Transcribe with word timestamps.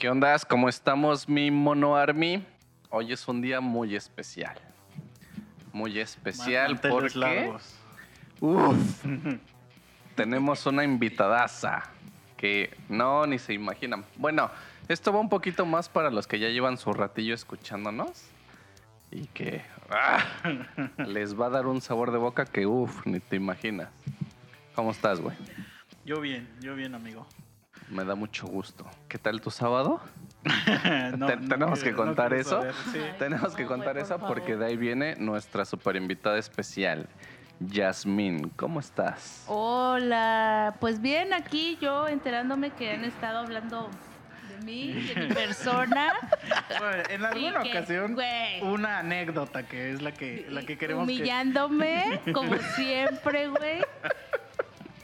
¿Qué 0.00 0.08
onda? 0.08 0.34
¿Cómo 0.48 0.70
estamos, 0.70 1.28
mi 1.28 1.50
mono 1.50 1.94
army? 1.94 2.42
Hoy 2.88 3.12
es 3.12 3.28
un 3.28 3.42
día 3.42 3.60
muy 3.60 3.94
especial. 3.94 4.56
Muy 5.74 6.00
especial 6.00 6.72
Manteles 6.72 6.94
porque 6.94 7.18
largos. 7.18 7.74
uf, 8.40 9.04
tenemos 10.14 10.64
una 10.64 10.84
invitadaza 10.84 11.82
que 12.38 12.74
no 12.88 13.26
ni 13.26 13.38
se 13.38 13.52
imaginan. 13.52 14.06
Bueno, 14.16 14.50
esto 14.88 15.12
va 15.12 15.20
un 15.20 15.28
poquito 15.28 15.66
más 15.66 15.90
para 15.90 16.10
los 16.10 16.26
que 16.26 16.38
ya 16.38 16.48
llevan 16.48 16.78
su 16.78 16.94
ratillo 16.94 17.34
escuchándonos 17.34 18.24
y 19.10 19.26
que 19.26 19.60
ah, 19.90 20.24
les 20.96 21.38
va 21.38 21.48
a 21.48 21.50
dar 21.50 21.66
un 21.66 21.82
sabor 21.82 22.10
de 22.10 22.16
boca 22.16 22.46
que 22.46 22.64
uff, 22.64 23.04
ni 23.04 23.20
te 23.20 23.36
imaginas. 23.36 23.90
¿Cómo 24.74 24.92
estás, 24.92 25.20
güey? 25.20 25.36
Yo 26.06 26.22
bien, 26.22 26.48
yo 26.62 26.74
bien, 26.74 26.94
amigo. 26.94 27.26
Me 27.90 28.04
da 28.04 28.14
mucho 28.14 28.46
gusto. 28.46 28.86
¿Qué 29.08 29.18
tal 29.18 29.40
tu 29.40 29.50
sábado? 29.50 30.00
No, 31.16 31.26
Te- 31.26 31.36
no 31.36 31.48
tenemos 31.48 31.80
quiero- 31.80 31.96
que 31.96 32.02
contar 32.02 32.32
eso. 32.32 32.60
saber, 32.60 32.74
sí. 32.92 32.98
Ay, 32.98 33.14
Tenemos 33.18 33.50
no, 33.50 33.56
que 33.56 33.66
contar 33.66 33.92
por 33.94 33.98
eso 34.02 34.18
porque 34.18 34.52
favor. 34.52 34.58
de 34.60 34.66
ahí 34.66 34.76
viene 34.76 35.16
nuestra 35.16 35.64
super 35.64 35.96
invitada 35.96 36.38
especial, 36.38 37.08
Yasmín. 37.58 38.50
¿Cómo 38.56 38.80
estás? 38.80 39.44
Hola, 39.48 40.76
pues 40.80 41.00
bien, 41.02 41.32
aquí 41.34 41.76
yo 41.80 42.08
enterándome 42.08 42.70
que 42.70 42.92
han 42.92 43.04
estado 43.04 43.38
hablando 43.40 43.90
de 44.48 44.64
mí, 44.64 44.92
de 44.92 45.26
mi 45.28 45.34
persona. 45.34 46.12
Bueno, 46.78 47.02
en 47.10 47.24
alguna 47.24 47.62
que, 47.62 47.70
ocasión, 47.70 48.16
una 48.62 48.98
anécdota 49.00 49.66
que 49.66 49.90
es 49.90 50.00
la 50.00 50.12
que, 50.12 50.46
la 50.48 50.62
que 50.62 50.78
queremos 50.78 51.06
que... 51.06 51.12
Humillándome, 51.14 52.20
como 52.32 52.54
siempre, 52.76 53.48
güey. 53.48 53.80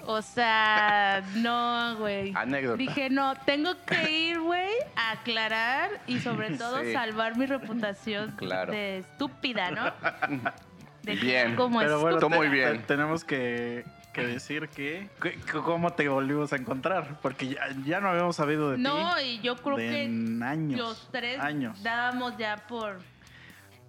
O 0.07 0.23
sea, 0.23 1.23
no, 1.37 1.97
güey. 1.97 2.33
Anécdota. 2.35 2.77
Dije, 2.77 3.11
no, 3.11 3.35
tengo 3.45 3.73
que 3.85 4.11
ir, 4.11 4.41
güey, 4.41 4.71
a 4.95 5.13
aclarar 5.13 5.91
y 6.07 6.21
sobre 6.21 6.51
todo 6.57 6.83
Sí. 6.83 6.93
salvar 6.93 7.37
mi 7.37 7.47
reputación 7.47 8.33
Claro. 8.37 8.73
de 8.73 8.99
estúpida, 8.99 9.71
¿no? 9.71 9.85
De 11.03 11.15
que 11.19 11.25
Bien. 11.25 11.57
Como 11.57 11.81
Pero 11.81 12.01
bueno, 12.01 12.29
muy 12.29 12.47
te- 12.49 12.53
bien. 12.53 12.83
tenemos 12.87 13.25
que, 13.25 13.85
que 14.13 14.27
decir 14.27 14.69
que, 14.69 15.09
que- 15.23 15.33
que 15.41 15.53
cómo 15.53 15.93
te 15.93 16.09
volvimos 16.09 16.53
a 16.53 16.57
encontrar, 16.57 17.19
porque 17.23 17.49
ya, 17.49 17.61
ya 17.85 18.01
no 18.01 18.09
habíamos 18.11 18.37
sabido 18.37 18.71
de 18.73 18.79
No, 18.79 19.15
ti 19.17 19.23
y 19.23 19.41
yo 19.41 19.57
creo 19.57 19.77
que 19.77 20.03
años. 20.43 20.79
los 20.81 21.09
tres 21.13 21.39
años. 21.41 21.83
dábamos 21.83 22.37
ya 22.39 22.57
por 22.69 23.01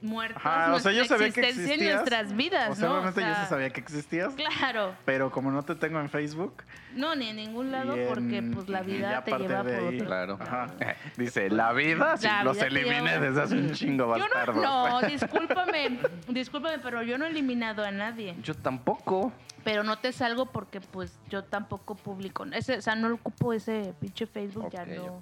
muertos 0.01 0.41
Ajá, 0.45 0.73
o 0.73 0.79
sea, 0.79 0.91
yo 0.91 1.05
sabía 1.05 1.31
que 1.31 1.39
existencia 1.41 1.63
en 1.65 1.69
existías. 1.81 1.95
nuestras 1.95 2.35
vidas, 2.35 2.69
O 2.71 2.75
sea, 2.75 2.87
¿no? 2.87 2.93
obviamente 2.95 3.21
yo 3.21 3.27
sea, 3.27 3.45
sabía 3.47 3.69
que 3.71 3.79
existías, 3.81 4.33
Claro, 4.35 4.95
pero 5.05 5.31
como 5.31 5.51
no 5.51 5.63
te 5.63 5.75
tengo 5.75 5.99
en 5.99 6.09
Facebook, 6.09 6.63
no, 6.93 7.15
ni 7.15 7.29
en 7.29 7.35
ningún 7.37 7.71
lado 7.71 7.95
en- 7.95 8.07
porque 8.07 8.41
pues 8.53 8.69
la 8.69 8.81
vida 8.81 9.23
te 9.23 9.31
lleva 9.37 9.63
por 9.63 9.71
ahí- 9.73 9.95
otro 9.95 10.05
Claro. 10.07 10.37
Ajá. 10.41 10.67
Dice, 11.17 11.49
la 11.49 11.73
vida, 11.73 12.17
si 12.17 12.27
La 12.27 12.43
los 12.43 12.55
vida 12.57 12.67
te 12.67 12.71
eliminé 12.75 13.01
lleva- 13.11 13.19
desde 13.19 13.41
hace 13.41 13.55
un 13.55 13.71
chingo 13.73 14.05
Yo 14.15 14.23
bastardo. 14.23 14.61
no, 14.61 15.01
no, 15.01 15.07
discúlpame, 15.07 15.99
discúlpame, 16.27 16.79
pero 16.79 17.01
yo 17.03 17.17
no 17.17 17.25
he 17.25 17.29
eliminado 17.29 17.83
a 17.83 17.91
nadie. 17.91 18.35
Yo 18.43 18.53
tampoco. 18.55 19.31
Pero 19.63 19.83
no 19.83 19.97
te 19.99 20.13
salgo 20.13 20.45
porque 20.45 20.79
pues 20.79 21.19
yo 21.29 21.43
tampoco 21.43 21.95
publico. 21.95 22.45
Ese, 22.53 22.77
o 22.77 22.81
sea, 22.81 22.95
no 22.95 23.13
ocupo 23.15 23.51
ese 23.51 23.93
pinche 23.99 24.25
Facebook, 24.25 24.69
ya 24.71 24.85
no. 24.85 25.19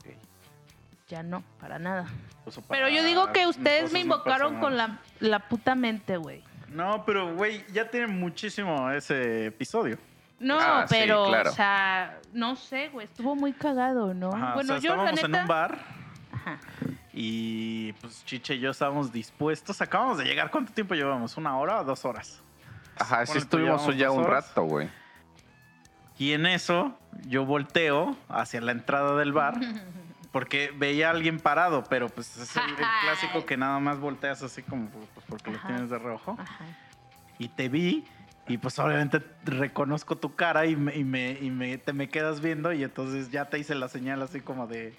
Ya 1.08 1.24
no, 1.24 1.44
para 1.60 1.80
nada. 1.80 2.08
pues, 2.44 2.60
Pero 2.70 2.90
yo 2.90 3.04
digo 3.04 3.32
que 3.32 3.46
ustedes 3.48 3.92
me 3.94 4.00
no 4.00 4.06
invocaron 4.06 4.60
con 4.60 4.76
la, 4.78 5.00
la 5.20 5.40
puta 5.40 5.76
mente, 5.76 6.18
güey. 6.18 6.44
No, 6.70 7.04
pero 7.06 7.36
güey, 7.36 7.64
ya 7.72 7.90
tiene 7.90 8.08
muchísimo 8.08 8.90
ese 8.92 9.48
episodio. 9.48 9.98
No, 10.40 10.58
Ah, 10.60 10.86
sí, 10.88 10.96
pero, 11.00 11.28
claro. 11.28 11.50
o 11.52 11.54
sea, 11.54 12.20
no 12.34 12.56
sé, 12.56 12.90
güey, 12.90 13.06
estuvo 13.06 13.36
muy 13.36 13.54
cagado, 13.54 14.14
¿no? 14.14 14.30
Ajá, 14.34 14.54
bueno, 14.56 14.74
o 14.76 14.80
sea, 14.80 14.90
yo 14.90 14.96
la 14.96 15.12
estábamos 15.12 15.16
neta... 15.24 15.38
en 15.38 15.42
un 15.44 15.48
bar 15.48 15.78
Ajá. 16.34 16.60
y 17.14 17.94
pues 17.94 18.26
Chiche 18.26 18.56
y 18.56 18.60
yo 18.60 18.72
estábamos 18.72 19.12
dispuestos. 19.14 19.80
Acabamos 19.82 20.18
de 20.18 20.26
llegar. 20.26 20.52
¿Cuánto 20.52 20.74
tiempo 20.74 20.94
llevamos? 20.96 21.38
¿Una 21.38 21.58
hora 21.58 21.80
o 21.80 21.84
dos 21.86 22.04
horas? 22.04 22.42
Ajá, 22.98 23.26
sí 23.26 23.38
estuvimos 23.38 23.86
ya 23.96 24.12
un 24.12 24.24
horas. 24.26 24.48
rato, 24.50 24.64
güey. 24.64 24.90
Y 26.18 26.34
en 26.34 26.46
eso 26.46 26.98
yo 27.28 27.46
volteo 27.46 28.18
hacia 28.28 28.60
la 28.62 28.72
entrada 28.74 29.16
del 29.18 29.32
bar 29.34 29.56
porque 30.36 30.74
veía 30.76 31.08
a 31.08 31.12
alguien 31.12 31.40
parado, 31.40 31.86
pero 31.90 32.10
pues 32.10 32.36
es 32.36 32.58
el, 32.58 32.64
el 32.72 32.76
clásico 33.04 33.46
que 33.46 33.56
nada 33.56 33.80
más 33.80 34.00
volteas 34.02 34.44
así 34.44 34.64
como 34.64 34.90
pues, 34.90 35.26
porque 35.30 35.50
lo 35.50 35.58
tienes 35.60 35.90
de 35.90 35.98
reojo. 35.98 36.36
Ajá. 36.38 36.66
Y 37.40 37.48
te 37.48 37.70
vi 37.70 38.04
y 38.46 38.58
pues 38.58 38.78
obviamente 38.80 39.22
reconozco 39.46 40.18
tu 40.18 40.36
cara 40.36 40.66
y, 40.66 40.76
me, 40.76 40.94
y, 40.94 41.06
me, 41.06 41.38
y 41.40 41.50
me- 41.52 41.78
te 41.78 41.94
me 41.94 42.10
quedas 42.10 42.42
viendo 42.42 42.74
y 42.74 42.84
entonces 42.84 43.32
ya 43.32 43.46
te 43.46 43.60
hice 43.60 43.76
la 43.76 43.88
señal 43.88 44.22
así 44.24 44.42
como 44.42 44.68
de, 44.68 44.94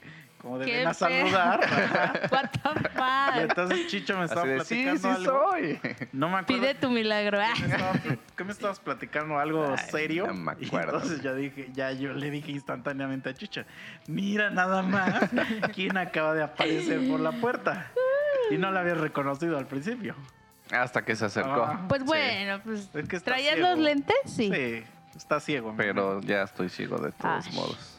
como 0.47 0.59
de 0.61 0.67
¿Qué 0.67 0.77
ven 0.79 0.87
a 0.87 0.95
saludar. 0.95 1.61
What 2.31 2.51
the 2.53 2.59
Y 2.71 2.83
fuck? 2.95 3.51
entonces 3.51 3.87
Chicho 3.89 4.17
me 4.17 4.27
estaba 4.27 4.47
de, 4.47 4.61
sí, 4.65 4.85
platicando 4.85 5.01
sí 5.01 5.27
algo. 5.27 5.51
soy. 5.51 5.81
No 6.13 6.29
me 6.29 6.37
acuerdo. 6.39 6.63
Pide 6.63 6.75
tu 6.77 6.89
milagro. 6.91 7.39
¿Qué 7.57 7.63
me, 7.67 7.75
estabas, 7.75 8.01
qué 8.37 8.45
me 8.45 8.53
estabas 8.53 8.81
platicando? 8.81 9.39
¿Algo 9.41 9.75
Ay, 9.77 9.85
serio? 9.91 10.27
no 10.29 10.35
me 10.35 10.53
Y 10.61 10.67
acuerdo. 10.67 10.95
entonces 10.99 11.23
ya 11.23 11.35
dije, 11.35 11.69
ya 11.73 11.91
yo 11.91 12.13
le 12.13 12.31
dije 12.31 12.53
instantáneamente 12.53 13.31
a 13.31 13.35
Chicha, 13.35 13.67
mira 14.07 14.51
nada 14.51 14.83
más 14.83 15.31
quién 15.75 15.97
acaba 15.97 16.33
de 16.35 16.45
aparecer 16.45 17.09
por 17.09 17.19
la 17.19 17.33
puerta. 17.33 17.91
Y 18.51 18.57
no 18.59 18.71
la 18.71 18.81
había 18.81 18.95
reconocido 18.95 19.59
al 19.59 19.67
principio. 19.67 20.15
Hasta 20.71 21.05
que 21.05 21.17
se 21.17 21.25
acercó. 21.25 21.65
Ah. 21.65 21.85
Pues 21.89 22.03
Sí. 22.03 22.07
bueno, 22.07 22.61
pues. 22.65 22.89
Es 22.95 23.09
que 23.09 23.17
está 23.17 23.33
¿Traías 23.33 23.55
ciego. 23.55 23.69
los 23.71 23.79
lentes? 23.81 24.17
Sí. 24.27 24.51
Sí, 24.55 24.85
está 25.17 25.41
ciego. 25.41 25.75
Pero 25.77 26.21
ya 26.21 26.43
estoy 26.43 26.69
ciego 26.69 26.99
de 26.99 27.11
todos 27.13 27.47
Ay. 27.49 27.53
modos. 27.55 27.96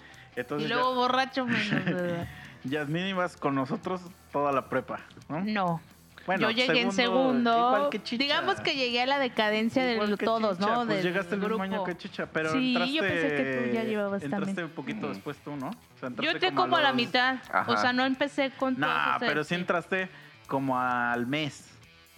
Y 0.60 0.68
luego 0.68 0.94
borracho 0.96 1.46
menos, 1.46 1.86
¿verdad? 1.86 2.28
ya, 2.64 2.82
Yasmín 2.82 3.08
ibas 3.08 3.38
con 3.38 3.56
nosotros 3.56 4.02
toda 4.32 4.52
la 4.52 4.70
prepa, 4.70 5.00
¿no? 5.30 5.42
No. 5.42 5.82
Bueno, 6.28 6.42
Yo 6.42 6.52
llegué 6.52 6.82
en 6.82 6.92
segundo. 6.92 7.56
igual 7.56 7.90
que 7.90 8.04
Chicha. 8.04 8.22
Digamos 8.22 8.60
que 8.60 8.76
llegué 8.76 9.02
a 9.02 9.06
la 9.06 9.18
decadencia 9.18 9.90
Igual 9.94 10.10
de 10.12 10.18
que 10.18 10.26
todos, 10.26 10.58
Chicha, 10.58 10.70
¿no? 10.70 10.76
Pues 10.86 10.88
del 11.02 11.02
llegaste 11.14 11.36
el 11.36 11.42
mismo 11.42 11.64
año 11.64 11.84
que 11.86 11.96
Chicha, 11.98 12.28
pero 12.32 12.52
Sí, 12.52 12.74
entraste, 12.74 12.94
yo 12.94 13.02
pensé 13.02 13.28
que 13.30 13.62
tú 13.70 13.74
ya 13.74 13.84
llevabas 13.86 14.22
entraste 14.24 14.46
también. 14.48 14.66
un 14.66 14.72
poquito 14.72 15.08
Mm. 15.08 15.10
después 15.14 15.38
tú, 15.38 15.56
¿no? 15.56 15.70
O 15.70 16.00
sea, 16.00 16.10
Yo 16.22 16.32
entré 16.32 16.54
como 16.54 16.76
a 16.76 16.82
la 16.82 16.92
mitad. 16.92 17.38
Ajá. 17.50 17.72
O 17.72 17.78
sea, 17.78 17.94
no 17.94 18.04
empecé 18.06 18.52
con 18.52 18.78
No, 18.78 18.88
todos 18.88 19.00
esos- 19.08 19.20
pero 19.22 19.44
sí 19.46 19.56
entraste 19.56 20.10
como 20.48 20.78
al 20.78 21.26
mes. 21.28 21.70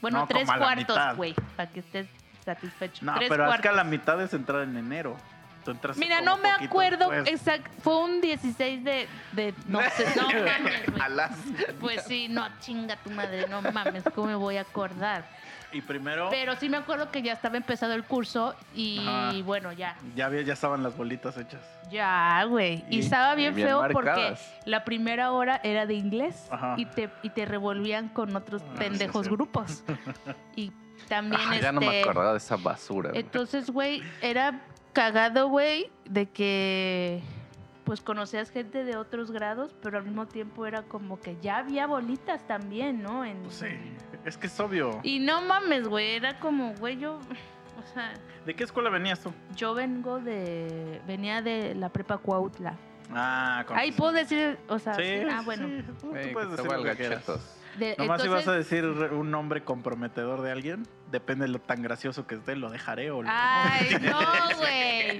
Bueno, 0.01 0.19
no, 0.21 0.27
tres 0.27 0.49
cuartos, 0.51 0.97
güey, 1.15 1.35
para 1.55 1.69
que 1.69 1.81
estés 1.81 2.07
satisfecho. 2.43 3.05
No, 3.05 3.13
tres 3.15 3.29
pero 3.29 3.43
es 3.43 3.47
cuartos. 3.49 3.61
que 3.61 3.69
a 3.69 3.73
la 3.73 3.83
mitad 3.83 4.19
es 4.23 4.33
entrar 4.33 4.63
en 4.63 4.75
enero. 4.75 5.17
Tú 5.65 5.71
entraste 5.71 5.99
Mira, 6.03 6.21
no 6.21 6.37
me 6.37 6.49
acuerdo 6.49 7.11
exacto. 7.25 7.69
Fue 7.81 7.97
un 8.03 8.21
16 8.21 8.83
de, 8.83 9.07
de 9.33 9.53
no 9.67 9.79
sé, 9.95 10.05
no 10.15 10.27
mames, 10.27 10.85
güey. 10.91 11.01
A 11.01 11.09
las- 11.09 11.37
Pues 11.79 12.03
sí, 12.05 12.27
no, 12.29 12.47
chinga 12.59 12.95
tu 12.97 13.09
madre, 13.11 13.45
no 13.49 13.61
mames, 13.61 14.03
¿cómo 14.15 14.27
me 14.27 14.35
voy 14.35 14.57
a 14.57 14.61
acordar? 14.61 15.25
Y 15.71 15.81
primero 15.81 16.29
Pero 16.31 16.55
sí 16.55 16.67
me 16.67 16.77
acuerdo 16.77 17.11
que 17.11 17.21
ya 17.21 17.33
estaba 17.33 17.55
empezado 17.55 17.93
el 17.93 18.03
curso 18.03 18.55
y 18.73 19.05
Ajá. 19.07 19.31
bueno, 19.43 19.71
ya. 19.71 19.95
ya, 20.15 20.25
había, 20.25 20.41
ya 20.41 20.53
estaban 20.53 20.81
las 20.81 20.97
bolitas 20.97 21.37
hechas. 21.37 21.61
Ya, 21.91 22.43
güey. 22.45 22.83
Y, 22.89 22.97
Y- 22.97 22.99
estaba 23.01 23.33
y 23.33 23.37
bien, 23.37 23.53
feo 23.53 23.79
marcadas. 23.81 24.39
porque 24.41 24.69
la 24.69 24.83
primera 24.83 25.31
hora 25.31 25.61
era 25.63 25.85
de 25.85 25.93
inglés 25.93 26.47
Ajá. 26.49 26.73
y 26.77 26.85
te, 26.87 27.11
y 27.21 27.29
te 27.29 27.45
revolvían 27.45 28.09
con 28.09 28.35
otros 28.35 28.63
Ah, 28.67 28.75
pendejos 28.79 29.25
sí, 29.25 29.29
sí. 29.29 29.35
grupos. 29.35 29.83
Y 30.55 30.71
también 31.07 31.39
Ah, 31.47 31.57
ya 31.59 31.71
no 31.71 31.81
me 31.81 31.87
este, 31.87 32.01
acordaba 32.01 32.31
de 32.31 32.37
esa 32.39 32.55
basura. 32.57 33.09
güey. 33.11 33.21
Entonces, 33.21 33.69
güey, 33.69 34.01
era 34.21 34.59
cagado, 35.03 35.47
güey, 35.47 35.89
de 36.09 36.25
que 36.27 37.21
pues 37.85 38.01
conocías 38.01 38.51
gente 38.51 38.83
de 38.83 38.97
otros 38.97 39.31
grados, 39.31 39.73
pero 39.81 39.97
al 39.97 40.03
mismo 40.03 40.27
tiempo 40.27 40.65
era 40.65 40.83
como 40.83 41.21
que 41.21 41.37
ya 41.41 41.59
había 41.59 41.87
bolitas 41.87 42.45
también, 42.47 43.01
¿no? 43.01 43.23
En, 43.23 43.41
Pues 43.43 43.55
sí, 43.55 43.67
es 44.25 44.37
que 44.37 44.47
es 44.47 44.59
obvio. 44.59 44.99
Y 45.03 45.19
no 45.19 45.41
mames, 45.41 45.87
güey, 45.87 46.15
era 46.15 46.37
como, 46.39 46.73
güey, 46.75 46.99
yo, 46.99 47.13
o 47.15 47.93
sea, 47.93 48.13
¿De 48.45 48.53
qué 48.53 48.65
escuela 48.65 48.89
venías 48.89 49.21
tú? 49.21 49.31
yo 49.55 49.73
vengo 49.73 50.19
de, 50.19 50.99
venía 51.07 51.41
de 51.41 51.75
la 51.75 51.87
prepa 51.87 52.17
Cuautla. 52.17 52.75
Ah, 53.11 53.63
con 53.65 53.77
Ahí 53.77 53.93
puedo 53.93 54.11
decir, 54.11 54.59
o 54.67 54.77
sea, 54.79 54.93
Sí, 54.95 55.01
sí, 55.03 55.27
ah, 55.31 55.41
bueno. 55.45 55.65
sí, 55.67 55.83
tú- 56.01 56.09
puedes 56.11 56.51
decir 56.51 56.65
lo 56.65 56.71
valga 56.71 56.91
que 56.91 56.97
quieras. 56.97 57.23
De- 57.77 57.95
Nomás 57.97 58.21
si 58.21 58.27
vas 58.27 58.47
a 58.47 58.57
entonces- 58.57 58.69
decir 58.69 58.85
un 59.13 59.31
nombre 59.31 59.63
comprometedor 59.63 60.41
de 60.41 60.51
alguien, 60.51 60.83
depende 61.11 61.45
de 61.45 61.51
lo 61.51 61.59
tan 61.59 61.81
gracioso 61.81 62.25
que 62.27 62.35
esté, 62.35 62.55
lo 62.55 62.69
dejaré 62.69 63.11
o 63.11 63.21
lo... 63.21 63.29
Ay, 63.31 63.95
no, 64.01 64.19
güey. 64.57 65.17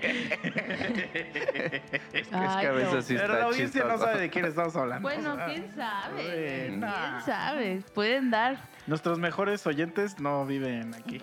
Es 2.13 2.27
que 2.27 2.35
Ay, 2.35 2.65
a 2.65 2.69
no. 2.69 2.75
veces 2.75 3.05
sí 3.05 3.13
Pero 3.15 3.25
está 3.27 3.39
la 3.39 3.45
audiencia 3.45 3.83
no 3.85 3.97
sabe 3.97 4.19
de 4.21 4.29
quién 4.29 4.45
estamos 4.45 4.75
hablando. 4.75 5.07
Bueno, 5.07 5.35
sea, 5.35 5.45
quién 5.45 5.75
sabe. 5.75 6.65
¿Quién 6.67 6.81
sabe? 7.25 7.83
Pueden 7.93 8.31
dar. 8.31 8.57
Nuestros 8.87 9.19
mejores 9.19 9.65
oyentes 9.67 10.19
no 10.19 10.45
viven 10.45 10.93
aquí. 10.95 11.21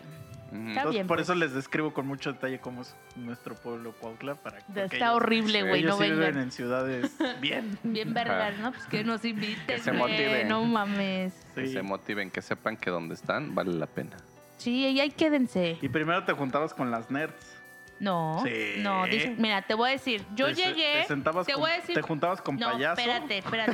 Entonces, 0.53 0.91
bien, 0.93 1.07
por 1.07 1.17
pues. 1.17 1.27
eso 1.27 1.35
les 1.35 1.53
describo 1.53 1.93
con 1.93 2.07
mucho 2.07 2.33
detalle 2.33 2.59
cómo 2.61 2.83
es 2.83 2.95
nuestro 3.17 3.55
pueblo 3.57 3.93
Cuautla 4.01 4.35
para 4.37 4.59
Está 4.59 4.85
ellos- 4.97 5.09
horrible, 5.17 5.63
güey, 5.63 5.81
ellos 5.81 5.99
no 5.99 6.05
viven 6.05 6.19
vengan. 6.21 6.43
en 6.43 6.53
ciudades 6.53 7.11
bien. 7.41 7.79
Bien 7.83 8.15
vergas, 8.15 8.57
¿no? 8.59 8.73
Pues 8.73 8.87
que 8.87 9.05
nos 9.05 9.25
inviten, 9.25 9.67
Que 9.67 9.79
se 9.79 9.93
motiven. 9.93 10.49
No 10.49 10.65
mames. 10.65 11.35
Que 11.55 11.67
se 11.69 11.83
motiven, 11.83 12.31
que 12.31 12.43
sepan 12.43 12.77
que 12.77 12.91
donde 12.91 13.15
están 13.15 13.55
vale 13.55 13.73
la 13.73 13.87
pena. 13.87 14.17
Sí, 14.57 14.87
y 14.87 15.01
ahí 15.01 15.11
quédense. 15.11 15.79
Y 15.83 15.89
primero 15.89 16.25
te 16.25 16.33
juntabas 16.33 16.73
con 16.75 16.91
las 16.91 17.11
nerds. 17.11 17.55
No, 17.99 18.43
Sí. 18.45 18.75
no, 18.81 19.07
dice- 19.07 19.35
mira, 19.39 19.63
te 19.63 19.73
voy 19.73 19.89
a 19.89 19.93
decir, 19.93 20.23
yo 20.35 20.47
Te 20.49 20.55
llegué, 20.55 21.01
Te, 21.01 21.05
sentabas 21.07 21.47
te 21.47 21.55
con- 21.55 21.63
voy 21.63 21.71
a 21.71 21.75
decir, 21.77 21.95
te 21.95 22.03
juntabas 22.03 22.43
con 22.43 22.57
no, 22.57 22.71
payaso. 22.73 23.01
espérate, 23.01 23.39
espérate, 23.39 23.73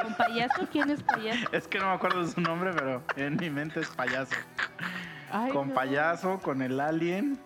¿con 0.00 0.14
payaso? 0.14 0.68
¿Quién 0.70 0.90
es 0.90 1.02
payaso? 1.02 1.48
Es 1.52 1.66
que 1.66 1.78
no 1.80 1.86
me 1.86 1.92
acuerdo 1.94 2.24
de 2.24 2.30
su 2.32 2.40
nombre, 2.40 2.70
pero 2.72 3.02
en 3.16 3.36
mi 3.36 3.50
mente 3.50 3.80
es 3.80 3.88
payaso. 3.88 4.36
Ay, 5.30 5.52
con 5.52 5.68
no. 5.68 5.74
payaso, 5.74 6.38
con 6.38 6.62
el 6.62 6.80
alien, 6.80 7.38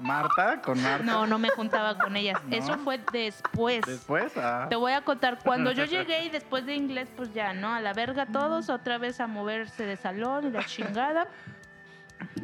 Marta, 0.00 0.60
con 0.60 0.82
Marta. 0.82 1.04
No, 1.04 1.26
no 1.26 1.38
me 1.38 1.50
juntaba 1.50 1.96
con 1.98 2.16
ellas, 2.16 2.40
¿No? 2.46 2.56
eso 2.56 2.78
fue 2.78 3.00
después. 3.12 3.82
Después, 3.86 4.36
ah. 4.36 4.66
Te 4.68 4.76
voy 4.76 4.92
a 4.92 5.02
contar, 5.02 5.38
cuando 5.42 5.72
yo 5.72 5.84
llegué 5.86 6.24
y 6.24 6.30
después 6.30 6.66
de 6.66 6.74
inglés, 6.74 7.08
pues 7.16 7.32
ya, 7.32 7.52
¿no? 7.52 7.72
A 7.72 7.80
la 7.80 7.92
verga 7.92 8.26
todos, 8.26 8.68
otra 8.68 8.98
vez 8.98 9.20
a 9.20 9.26
moverse 9.26 9.86
de 9.86 9.96
salón 9.96 10.46
y 10.46 10.50
la 10.50 10.64
chingada. 10.64 11.28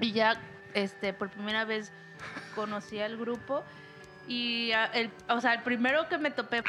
Y 0.00 0.12
ya, 0.12 0.40
este, 0.74 1.12
por 1.12 1.30
primera 1.30 1.64
vez 1.64 1.92
conocí 2.54 3.00
al 3.00 3.16
grupo. 3.16 3.64
Y 4.28 4.70
el, 4.92 5.10
o 5.28 5.40
sea, 5.40 5.54
el 5.54 5.62
primero 5.62 6.08
que 6.08 6.18
me 6.18 6.30
topé, 6.30 6.62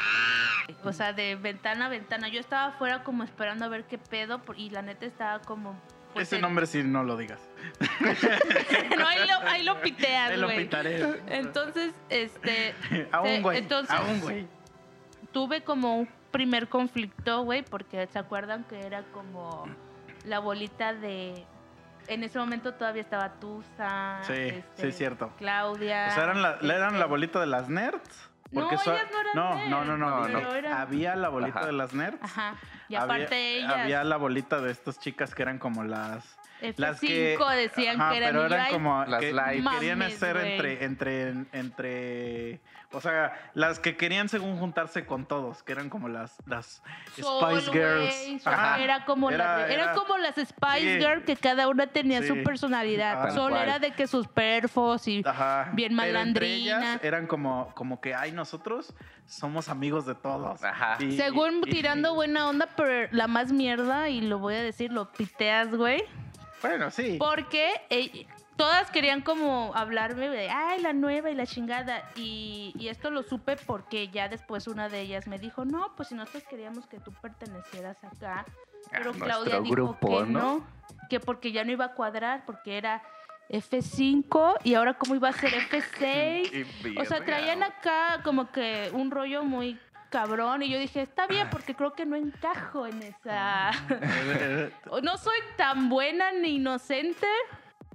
o 0.82 0.92
sea, 0.92 1.12
de 1.12 1.36
ventana 1.36 1.86
a 1.86 1.88
ventana, 1.88 2.28
yo 2.28 2.40
estaba 2.40 2.66
afuera 2.66 3.04
como 3.04 3.22
esperando 3.22 3.64
a 3.64 3.68
ver 3.68 3.84
qué 3.84 3.98
pedo, 3.98 4.40
y 4.56 4.70
la 4.70 4.82
neta 4.82 5.06
estaba 5.06 5.40
como... 5.40 5.80
pues, 6.12 6.28
Ese 6.28 6.36
el- 6.36 6.42
nombre 6.42 6.66
sí 6.66 6.82
no 6.82 7.02
lo 7.04 7.16
digas. 7.16 7.40
no, 8.98 9.06
ahí 9.08 9.26
lo, 9.28 9.48
ahí 9.48 9.62
lo 9.64 9.80
piteas, 9.80 10.30
Te 10.30 10.36
lo 10.36 10.46
güey. 10.46 10.58
pitaré. 10.64 11.20
Entonces, 11.28 11.94
este, 12.08 12.74
A 13.12 13.22
te- 13.22 13.36
un 13.36 13.42
güey. 13.42 13.58
entonces- 13.58 13.94
a 13.96 14.02
un 14.02 14.20
güey. 14.20 14.46
tuve 15.32 15.62
como 15.62 15.96
un 15.98 16.08
primer 16.30 16.68
conflicto, 16.68 17.42
güey, 17.42 17.62
porque 17.62 18.06
se 18.08 18.18
acuerdan 18.18 18.64
que 18.64 18.80
era 18.80 19.02
como 19.12 19.66
la 20.24 20.38
bolita 20.38 20.94
de... 20.94 21.44
En 22.08 22.24
ese 22.24 22.38
momento 22.38 22.74
todavía 22.74 23.02
estaba 23.02 23.34
Tusa, 23.34 24.18
Sí, 24.22 24.32
este, 24.32 24.64
sí, 24.74 24.86
es 24.88 24.96
cierto. 24.98 25.32
Claudia. 25.38 26.08
O 26.10 26.14
sea, 26.14 26.24
eran 26.24 26.42
la, 26.42 26.58
eran 26.62 26.88
este, 26.88 26.98
la 26.98 27.06
bolita 27.06 27.40
de 27.40 27.46
las 27.46 27.68
nerds. 27.68 28.30
No, 28.50 28.62
Porque 28.62 28.76
so- 28.78 28.92
ellas 28.92 29.06
no 29.12 29.20
eran 29.20 29.32
no, 29.34 29.54
nerds, 29.54 29.70
no, 29.70 29.96
no, 29.96 30.28
no, 30.28 30.74
Había 30.76 31.14
la 31.16 31.28
bolita 31.28 31.58
Ajá. 31.60 31.66
de 31.66 31.72
las 31.72 31.94
nerds. 31.94 32.18
Ajá. 32.22 32.56
Y 32.92 32.94
Había- 32.94 33.04
aparte 33.04 33.56
ellas, 33.56 33.72
Había 33.72 34.04
la 34.04 34.16
bolita 34.18 34.60
de 34.60 34.70
estas 34.70 35.00
chicas 35.00 35.34
que 35.34 35.40
eran 35.42 35.58
como 35.58 35.82
las. 35.82 36.36
F5 36.60 36.74
Las 36.76 37.00
que. 37.00 37.38
decían 37.56 37.98
Ajá, 37.98 38.10
que 38.10 38.16
eran 38.18 38.28
pero 38.30 38.44
eran 38.44 38.70
como. 38.70 39.04
Las 39.06 39.20
que 39.20 39.32
light. 39.32 39.66
querían 39.70 39.98
güey. 40.00 40.12
entre, 40.52 40.84
entre. 40.84 41.28
Entre. 41.52 42.60
O 42.92 43.00
sea, 43.00 43.32
las 43.54 43.78
que 43.78 43.96
querían 43.96 44.28
según 44.28 44.58
juntarse 44.58 45.06
con 45.06 45.24
todos, 45.26 45.62
que 45.62 45.72
eran 45.72 45.88
como 45.88 46.08
las, 46.08 46.36
las 46.46 46.82
Spice 47.16 47.70
Girls. 47.72 48.46
Ajá. 48.46 48.80
Era 48.82 49.04
como, 49.04 49.30
Era- 49.30 49.58
las 49.60 49.70
era- 49.70 49.92
como 49.94 50.18
las 50.18 50.34
Spice 50.36 50.80
sí. 50.80 50.98
Girls 50.98 51.24
que 51.24 51.36
cada 51.36 51.68
una 51.68 51.86
tenía 51.86 52.20
Sí. 52.22 52.28
su 52.28 52.42
personalidad. 52.42 53.34
Sol 53.34 53.50
cual. 53.52 53.62
era 53.62 53.78
de 53.78 53.92
que 53.92 54.06
sus 54.06 54.28
perfos 54.28 55.08
y 55.08 55.22
Ajá. 55.24 55.70
Bien 55.72 55.96
Pero 55.96 56.02
entre 56.02 56.12
malandrina. 56.12 56.78
ellas 56.94 57.00
eran 57.04 57.26
como, 57.26 57.72
como 57.74 58.00
que, 58.00 58.14
ay, 58.14 58.32
nosotros 58.32 58.94
somos 59.26 59.68
amigos 59.68 60.04
de 60.06 60.14
todos. 60.14 60.62
Ajá. 60.62 60.96
Y- 61.02 61.16
según 61.16 61.62
y- 61.66 61.70
tirando 61.70 62.14
buena 62.14 62.48
onda, 62.48 62.68
pero 62.76 63.08
la 63.12 63.26
más 63.26 63.52
mierda, 63.52 64.08
y 64.10 64.20
lo 64.20 64.38
voy 64.38 64.54
a 64.54 64.62
decir, 64.62 64.92
lo 64.92 65.10
piteas, 65.12 65.74
güey. 65.74 66.02
Bueno, 66.60 66.90
sí. 66.90 67.16
Porque 67.18 67.70
eh, 67.90 68.26
todas 68.56 68.90
querían 68.90 69.22
como 69.22 69.72
hablarme 69.74 70.28
de, 70.28 70.50
ay, 70.50 70.80
la 70.80 70.92
nueva 70.92 71.30
y 71.30 71.34
la 71.34 71.46
chingada. 71.46 72.02
Y, 72.16 72.72
y 72.78 72.88
esto 72.88 73.10
lo 73.10 73.22
supe 73.22 73.56
porque 73.56 74.08
ya 74.08 74.28
después 74.28 74.66
una 74.66 74.88
de 74.88 75.00
ellas 75.00 75.26
me 75.26 75.38
dijo, 75.38 75.64
no, 75.64 75.94
pues 75.96 76.08
si 76.08 76.14
nosotros 76.14 76.44
queríamos 76.48 76.86
que 76.86 76.98
tú 76.98 77.12
pertenecieras 77.20 78.02
acá. 78.04 78.44
Pero 78.90 79.04
nuestro 79.04 79.24
Claudia 79.24 79.60
dijo 79.60 79.74
grupo, 79.74 80.24
que 80.24 80.30
¿no? 80.30 80.40
no, 80.40 80.66
que 81.08 81.20
porque 81.20 81.52
ya 81.52 81.64
no 81.64 81.72
iba 81.72 81.86
a 81.86 81.94
cuadrar, 81.94 82.44
porque 82.44 82.76
era 82.76 83.02
F5 83.48 84.58
y 84.64 84.74
ahora 84.74 84.94
cómo 84.94 85.14
iba 85.14 85.28
a 85.28 85.32
ser 85.32 85.52
F6. 85.52 85.90
Qué 85.98 86.66
O 86.98 87.04
sea, 87.04 87.24
traían 87.24 87.62
acá 87.62 88.20
como 88.24 88.50
que 88.50 88.90
un 88.92 89.10
rollo 89.10 89.44
muy 89.44 89.78
cabrón 90.10 90.62
y 90.62 90.70
yo 90.70 90.78
dije, 90.78 91.02
está 91.02 91.26
bien 91.26 91.48
porque 91.50 91.74
creo 91.74 91.94
que 91.94 92.06
no 92.06 92.16
encajo 92.16 92.86
en 92.86 93.02
esa... 93.02 93.70
No 95.02 95.16
soy 95.16 95.38
tan 95.56 95.88
buena 95.88 96.32
ni 96.32 96.56
inocente. 96.56 97.26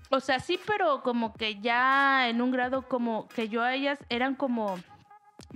O 0.09 0.19
sea, 0.19 0.39
sí, 0.39 0.59
pero 0.65 1.01
como 1.03 1.33
que 1.33 1.59
ya 1.59 2.29
en 2.29 2.41
un 2.41 2.51
grado 2.51 2.83
como 2.87 3.27
que 3.29 3.49
yo 3.49 3.61
a 3.61 3.73
ellas 3.73 3.99
eran 4.09 4.35
como 4.35 4.77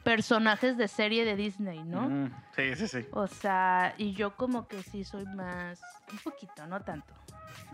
personajes 0.03 0.77
de 0.77 0.87
serie 0.87 1.25
de 1.25 1.35
Disney, 1.35 1.83
¿no? 1.83 2.01
Mm, 2.09 2.31
Sí, 2.55 2.75
sí, 2.75 2.87
sí. 2.87 3.07
O 3.13 3.27
sea, 3.27 3.95
y 3.97 4.13
yo 4.13 4.35
como 4.35 4.67
que 4.67 4.83
sí 4.83 5.03
soy 5.05 5.25
más, 5.25 5.79
un 6.11 6.17
poquito, 6.19 6.67
no 6.67 6.81
tanto. 6.81 7.13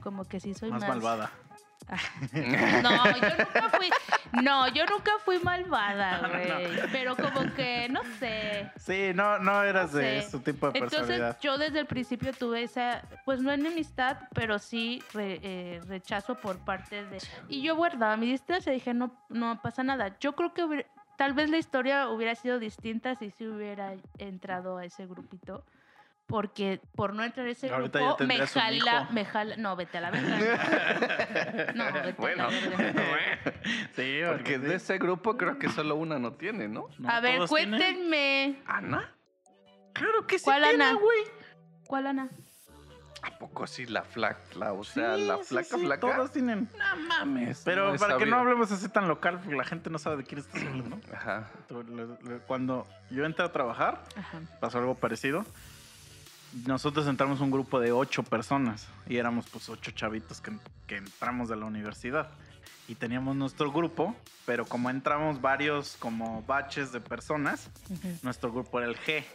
Como 0.03 0.25
que 0.25 0.39
sí 0.39 0.53
soy 0.53 0.71
Más 0.71 0.81
más, 0.81 0.89
malvada. 0.89 1.31
No, 2.83 3.05
yo 3.05 3.29
nunca 3.37 3.69
fui, 3.77 3.89
no, 4.43 4.67
yo 4.69 4.85
nunca 4.85 5.11
fui 5.23 5.39
malvada, 5.39 6.27
güey. 6.27 6.91
Pero 6.91 7.15
como 7.15 7.53
que, 7.55 7.87
no 7.89 8.01
sé. 8.19 8.69
Sí, 8.77 9.11
no, 9.15 9.39
no 9.39 9.63
eras 9.63 9.91
No 9.93 9.99
de 9.99 10.21
sé. 10.21 10.29
su 10.31 10.39
tipo 10.41 10.69
de 10.71 10.79
Entonces 10.79 10.99
personalidad. 10.99 11.39
yo 11.41 11.57
desde 11.57 11.79
el 11.79 11.85
principio 11.85 12.33
tuve 12.33 12.63
esa, 12.63 13.01
pues 13.25 13.41
no 13.41 13.51
enemistad, 13.51 14.17
pero 14.33 14.59
sí 14.59 15.01
re- 15.13 15.39
eh, 15.41 15.81
rechazo 15.87 16.35
por 16.35 16.59
parte 16.59 17.05
de... 17.05 17.17
Y 17.47 17.61
yo 17.61 17.75
guardaba 17.75 18.17
mi 18.17 18.25
distancia, 18.29 18.71
dije, 18.71 18.93
no, 18.93 19.11
no 19.29 19.61
pasa 19.61 19.83
nada. 19.83 20.17
Yo 20.19 20.33
creo 20.33 20.53
que 20.53 20.63
hubiera- 20.63 20.87
tal 21.17 21.33
vez 21.33 21.49
la 21.49 21.57
historia 21.57 22.09
hubiera 22.09 22.35
sido 22.35 22.59
distinta 22.59 23.15
si 23.15 23.31
sí 23.31 23.47
hubiera 23.47 23.93
entrado 24.17 24.77
a 24.77 24.85
ese 24.85 25.05
grupito. 25.07 25.63
Porque 26.27 26.81
por 26.93 27.13
no 27.13 27.23
entrar 27.23 27.47
a 27.47 27.49
ese 27.49 27.69
Ahorita 27.73 27.99
grupo 27.99 28.25
me 28.25 28.45
jala, 28.45 29.07
me 29.11 29.23
jala, 29.25 29.55
no, 29.55 29.77
vete 29.77 29.97
a 29.97 30.01
la 30.01 30.11
verga. 30.11 30.37
No, 31.75 31.85
vete 31.93 32.13
Bueno. 32.21 32.47
a 32.47 32.51
la 32.51 32.59
verga. 32.77 33.33
sí, 33.95 34.19
Porque 34.27 34.59
de 34.59 34.75
ese 34.75 34.97
grupo 34.97 35.37
creo 35.37 35.57
que 35.57 35.69
solo 35.69 35.95
una 35.95 36.19
no 36.19 36.33
tiene, 36.33 36.67
¿no? 36.67 36.89
No, 36.99 37.09
a 37.09 37.21
ver, 37.21 37.31
tienen. 37.31 37.47
cuéntenme. 37.47 38.61
¿Ana? 38.65 39.09
Claro 39.93 40.27
que 40.27 40.37
sí. 40.37 40.43
¿Cuál 40.45 40.63
tiene, 40.63 40.83
Ana? 40.83 40.93
güey. 40.99 41.19
¿Cuál 41.87 42.07
Ana? 42.07 42.29
¿A 43.23 43.31
poco 43.39 43.65
sí 43.65 43.85
la 43.85 44.03
flaca? 44.03 44.73
O 44.73 44.83
sea, 44.83 45.15
Sí, 45.15 45.25
la 45.25 45.37
flaca, 45.37 45.77
sí, 45.77 45.85
flaca. 45.85 46.01
Todos 46.01 46.31
tienen. 46.33 46.69
No 46.77 47.07
mames. 47.07 47.61
Pero 47.63 47.95
para 47.95 48.17
que 48.17 48.25
no 48.25 48.35
hablemos 48.35 48.69
así 48.71 48.89
tan 48.89 49.07
local, 49.07 49.39
porque 49.39 49.55
la 49.55 49.63
gente 49.63 49.89
no 49.89 49.97
sabe 49.97 50.17
de 50.17 50.23
quién 50.25 50.39
estás 50.41 50.61
hablando. 50.61 50.99
Ajá. 51.13 51.49
Cuando 52.47 52.85
yo 53.09 53.25
entré 53.25 53.45
a 53.45 53.51
trabajar, 53.51 54.03
Ajá. 54.17 54.39
pasó 54.59 54.77
algo 54.79 54.95
parecido. 54.95 55.45
Nosotros 56.65 57.07
entramos 57.07 57.41
un 57.41 57.51
grupo 57.51 57.79
de 57.79 57.91
ocho 57.91 58.23
personas 58.23 58.87
y 59.07 59.17
éramos 59.17 59.45
pues 59.51 59.69
ocho 59.69 59.91
chavitos 59.91 60.41
que, 60.41 60.51
que 60.87 60.97
entramos 60.97 61.49
de 61.49 61.55
la 61.55 61.65
universidad. 61.65 62.29
Y 62.87 62.95
teníamos 62.95 63.35
nuestro 63.35 63.71
grupo, 63.71 64.15
pero 64.45 64.65
como 64.65 64.89
entramos 64.89 65.41
varios 65.41 65.97
como 65.99 66.41
baches 66.43 66.93
de 66.93 67.01
personas, 67.01 67.69
nuestro 68.23 68.51
grupo 68.51 68.79
era 68.79 68.87
el 68.87 68.97
G. 68.97 69.25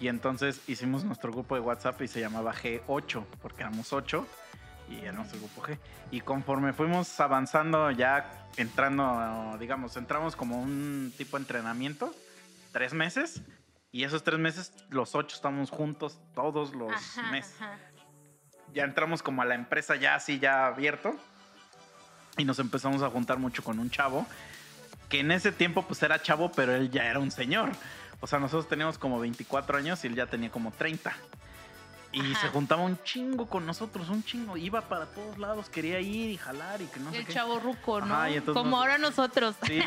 Y 0.00 0.08
entonces 0.08 0.60
hicimos 0.66 1.04
nuestro 1.04 1.30
grupo 1.30 1.54
de 1.54 1.60
WhatsApp 1.60 2.02
y 2.02 2.08
se 2.08 2.18
llamaba 2.18 2.52
G8, 2.52 3.24
porque 3.40 3.62
éramos 3.62 3.92
8 3.92 4.26
y 4.90 4.96
era 4.96 5.12
nuestro 5.12 5.38
grupo 5.38 5.62
G. 5.62 5.78
Y 6.10 6.20
conforme 6.20 6.72
fuimos 6.72 7.20
avanzando, 7.20 7.90
ya 7.92 8.48
entrando, 8.56 9.56
digamos, 9.58 9.96
entramos 9.96 10.36
como 10.36 10.60
un 10.60 11.12
tipo 11.16 11.36
de 11.36 11.42
entrenamiento, 11.42 12.14
tres 12.72 12.92
meses. 12.92 13.40
Y 13.94 14.02
esos 14.02 14.24
tres 14.24 14.40
meses, 14.40 14.72
los 14.90 15.14
ocho 15.14 15.36
estamos 15.36 15.70
juntos 15.70 16.18
todos 16.34 16.74
los 16.74 16.92
Ajá, 16.92 17.30
meses. 17.30 17.54
ajá. 17.60 17.78
Ya 18.72 18.82
entramos 18.82 19.22
como 19.22 19.40
a 19.40 19.44
la 19.44 19.54
empresa 19.54 19.94
ya 19.94 20.16
así, 20.16 20.40
ya 20.40 20.66
abierto. 20.66 21.14
Y 22.36 22.44
nos 22.44 22.58
empezamos 22.58 23.04
a 23.04 23.10
juntar 23.10 23.38
mucho 23.38 23.62
con 23.62 23.78
un 23.78 23.90
chavo, 23.90 24.26
que 25.08 25.20
en 25.20 25.30
ese 25.30 25.52
tiempo 25.52 25.82
pues 25.86 26.02
era 26.02 26.20
chavo, 26.20 26.50
pero 26.50 26.74
él 26.74 26.90
ya 26.90 27.04
era 27.04 27.20
un 27.20 27.30
señor. 27.30 27.70
O 28.18 28.26
sea, 28.26 28.40
nosotros 28.40 28.66
teníamos 28.68 28.98
como 28.98 29.20
24 29.20 29.78
años 29.78 30.02
y 30.02 30.08
él 30.08 30.16
ya 30.16 30.26
tenía 30.26 30.50
como 30.50 30.72
30. 30.72 31.14
Y 32.14 32.20
Ajá. 32.32 32.42
se 32.42 32.48
juntaba 32.48 32.82
un 32.82 32.96
chingo 33.02 33.46
con 33.46 33.66
nosotros, 33.66 34.08
un 34.08 34.22
chingo. 34.24 34.56
Iba 34.56 34.82
para 34.82 35.06
todos 35.06 35.36
lados, 35.38 35.68
quería 35.68 35.98
ir 36.00 36.30
y 36.30 36.36
jalar 36.36 36.80
y 36.80 36.86
que 36.86 37.00
no 37.00 37.10
sé 37.10 37.18
El 37.18 37.26
qué. 37.26 37.32
chavo 37.32 37.58
ruco, 37.58 38.00
¿no? 38.00 38.14
Ajá, 38.14 38.28
Como 38.46 38.62
nos- 38.70 38.74
ahora 38.80 38.98
nosotros. 38.98 39.56
Sí, 39.66 39.80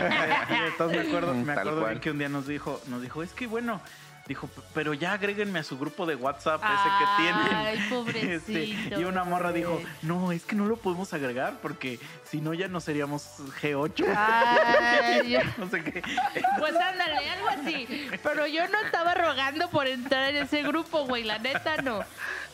entonces 0.68 1.04
me 1.04 1.08
acuerdo, 1.10 1.34
me 1.34 1.54
acuerdo 1.54 1.86
bien 1.86 2.00
que 2.02 2.12
un 2.12 2.18
día 2.20 2.30
nos 2.30 2.46
dijo, 2.48 2.82
nos 2.88 3.02
dijo, 3.02 3.24
es 3.24 3.32
que 3.32 3.48
bueno, 3.48 3.80
dijo, 4.28 4.50
pero 4.74 4.94
ya 4.94 5.14
agréguenme 5.14 5.60
a 5.60 5.64
su 5.64 5.78
grupo 5.80 6.06
de 6.06 6.16
WhatsApp 6.16 6.62
ese 6.64 6.90
que 7.00 7.24
tienen. 7.24 7.56
Ay, 7.56 7.78
Este, 7.78 7.90
pobrecito. 7.96 9.00
y 9.02 9.04
una 9.06 9.24
morra 9.24 9.52
dijo, 9.52 9.82
no, 10.02 10.32
es 10.32 10.44
que 10.44 10.56
no 10.56 10.66
lo 10.66 10.78
podemos 10.78 11.14
agregar 11.14 11.60
porque 11.62 12.00
si 12.26 12.42
no 12.42 12.54
ya 12.54 12.68
no 12.68 12.80
seríamos 12.80 13.24
G8. 13.62 14.06
Ay, 14.16 15.38
no 15.58 15.70
sé 15.70 15.84
qué. 15.84 16.02
pues 16.60 16.76
ándale, 16.76 17.30
algo 17.30 17.48
así. 17.50 18.10
Pero 18.24 18.48
yo 18.48 18.68
no 18.68 18.80
estaba 18.80 19.14
rogando 19.14 19.70
por 19.70 19.88
entrar 19.88 20.30
en 20.30 20.38
ese 20.44 20.64
grupo, 20.64 21.06
güey, 21.06 21.24
la 21.24 21.40
neta 21.40 21.78
no. 21.82 22.02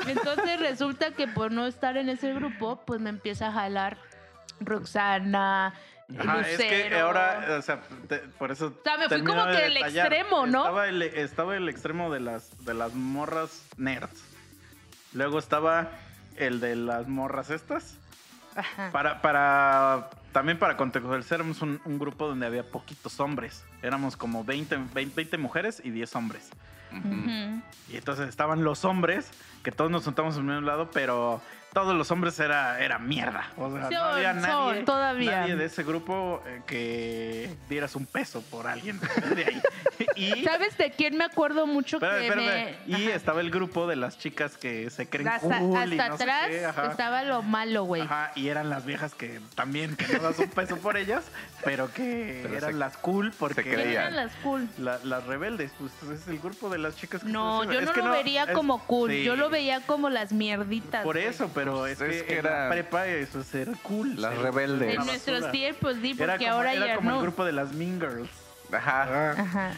Entonces 0.08 0.60
resulta 0.60 1.12
que 1.12 1.28
por 1.28 1.52
no 1.52 1.66
estar 1.68 1.98
en 1.98 2.10
ese 2.10 2.34
grupo, 2.34 2.82
pues 2.86 3.00
me 3.00 3.10
empieza 3.10 3.48
a 3.48 3.52
jalar 3.52 3.98
Roxana, 4.60 5.74
Ajá, 6.20 6.42
es 6.42 6.58
que 6.58 6.96
ahora, 7.00 7.58
o 7.58 7.62
sea, 7.62 7.82
te- 8.08 8.20
por 8.20 8.52
eso. 8.52 8.68
O 8.68 8.84
sea, 8.84 8.98
me 8.98 9.08
fui 9.10 9.24
como 9.24 9.46
de 9.46 9.58
que 9.58 9.66
el 9.66 9.78
extremo, 9.78 10.46
¿no? 10.46 10.60
Estaba 10.60 10.88
el, 10.88 11.02
estaba 11.02 11.56
el 11.58 11.70
extremo 11.70 12.12
de 12.12 12.20
las, 12.20 12.66
de 12.66 12.74
las 12.74 12.94
morras 12.94 13.64
nerds. 13.78 14.24
Luego 15.14 15.40
estaba 15.40 15.90
el 16.38 16.60
de 16.60 16.76
las 16.76 17.08
morras 17.08 17.50
estas. 17.50 17.98
Ajá. 18.56 18.92
Para, 18.92 19.22
para, 19.22 20.10
también 20.32 20.60
para 20.60 20.78
contextualizar, 20.78 21.38
éramos 21.40 21.62
un, 21.62 21.82
un 21.86 21.98
grupo 21.98 22.28
donde 22.28 22.46
había 22.46 22.64
poquitos 22.64 23.20
hombres. 23.20 23.64
Éramos 23.82 24.16
como 24.16 24.44
20, 24.44 24.76
20, 24.94 25.16
20 25.16 25.38
mujeres 25.38 25.82
y 25.84 25.90
10 25.90 26.16
hombres. 26.16 26.50
Ujú. 26.92 27.62
Y 27.90 27.98
entonces 27.98 28.30
estaban 28.30 28.64
los 28.64 28.86
hombres, 28.86 29.32
que 29.64 29.72
todos 29.72 29.90
nos 29.90 30.04
juntamos 30.04 30.36
en 30.36 30.42
el 30.42 30.48
mismo 30.48 30.62
lado, 30.68 30.92
pero 30.92 31.42
todos 31.74 31.96
los 31.96 32.10
hombres 32.12 32.40
era, 32.40 32.80
era 32.80 33.00
mierda. 33.00 33.50
O 33.58 33.72
sea, 33.72 33.90
no 33.90 34.04
había 34.04 34.34
son, 34.34 34.42
nadie, 34.42 34.84
todavía. 34.84 35.40
nadie 35.42 35.56
de 35.56 35.66
ese 35.66 35.84
grupo 35.84 36.42
eh, 36.46 36.62
que 36.68 37.50
dieras 37.70 37.96
un 37.96 38.06
peso 38.06 38.42
por 38.44 38.68
alguien 38.68 39.00
de 39.36 39.46
ahí. 39.46 39.62
Y, 40.16 40.44
¿Sabes 40.44 40.78
de 40.78 40.92
quién 40.92 41.18
me 41.18 41.24
acuerdo 41.24 41.66
mucho 41.66 41.98
espérame, 41.98 42.20
que 42.20 42.28
espérame. 42.28 42.76
me... 42.88 42.98
y 42.98 43.06
Ajá. 43.08 43.16
estaba 43.16 43.42
el 43.42 43.52
grupo 43.52 43.88
de 43.88 43.96
las 43.96 44.18
chicas 44.18 44.58
que 44.58 44.90
se 44.90 45.08
creen 45.08 45.28
hasta, 45.28 45.60
cool 45.60 45.94
y 45.94 45.96
no 45.98 46.18
sé 46.18 46.24
atrás 46.24 46.48
qué, 46.50 46.66
ajá. 46.66 46.88
estaba 46.92 47.24
lo 47.24 47.42
malo, 47.42 47.84
güey. 47.84 48.02
Ajá, 48.02 48.32
y 48.36 48.48
eran 48.50 48.70
las 48.70 48.86
viejas 48.86 49.14
que 49.14 49.40
también, 49.56 49.96
que 49.96 50.08
no 50.14 50.20
das 50.20 50.38
un 50.40 50.50
peso 50.50 50.78
por 50.78 50.98
ellas, 50.98 51.24
pero 51.64 51.92
que 51.94 52.40
Pero 52.44 52.58
eran 52.58 52.72
se- 52.74 52.78
las 52.80 52.98
cool 52.98 53.32
porque 53.38 53.64
se 53.64 53.70
creían. 53.72 53.92
Eran 54.14 54.16
las 54.16 54.36
cool. 54.38 54.68
la- 54.78 55.00
las 55.04 55.24
rebeldes, 55.26 55.72
pues 55.80 55.92
es 56.12 56.28
el 56.28 56.40
grupo 56.40 56.70
de 56.70 56.80
las 56.80 56.96
chicas 56.98 57.22
que 57.24 57.30
No, 57.30 57.64
yo 57.64 57.80
no 57.80 57.88
Es 57.88 57.92
que 57.92 58.02
lo 58.02 58.12
vería 58.12 58.44
es- 58.46 58.52
como 58.52 58.80
cool. 58.86 59.12
sí. 59.12 59.24
Yo 59.24 59.36
lo 59.36 59.50
veía 59.50 59.82
como 59.82 60.10
las 60.10 60.34
mierditas. 60.34 61.04
Por 61.04 61.18
eso, 61.18 61.50
pero 61.54 61.63
Pues 61.72 62.02
es, 62.02 62.02
es 62.16 62.22
que, 62.24 62.28
que 62.28 62.38
en 62.40 62.44
la 62.46 62.50
era- 62.52 62.70
prepa 62.70 63.08
eso 63.08 63.40
es 63.42 63.48
ser 63.48 63.70
cool. 63.84 64.20
Las 64.22 64.34
ser- 64.34 64.42
rebeldes. 64.44 64.96
En 64.96 65.06
nuestros 65.06 65.52
tiempos, 65.52 65.96
sí, 66.02 66.10
porque 66.14 66.24
Era 66.24 66.38
como, 66.38 66.50
ahora 66.52 66.74
era 66.74 66.88
ya 66.88 66.96
como 66.96 67.10
no. 67.12 67.16
el 67.18 67.22
grupo 67.24 67.46
de 67.46 67.52
las 67.54 67.74
Mean 67.74 68.00
Girls. 68.00 68.30
Ajá. 68.72 69.32
Ajá. 69.32 69.72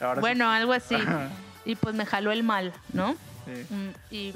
Ahora 0.00 0.14
sí- 0.16 0.20
Bueno, 0.20 0.50
algo 0.50 0.72
así. 0.72 0.94
Ajá. 0.94 1.28
Y 1.64 1.74
pues 1.76 1.94
me 1.94 2.06
jaló 2.06 2.30
el 2.32 2.42
mal, 2.42 2.72
¿no? 2.92 3.16
sí. 3.46 3.66
Mm, 3.74 3.88
Y 4.10 4.34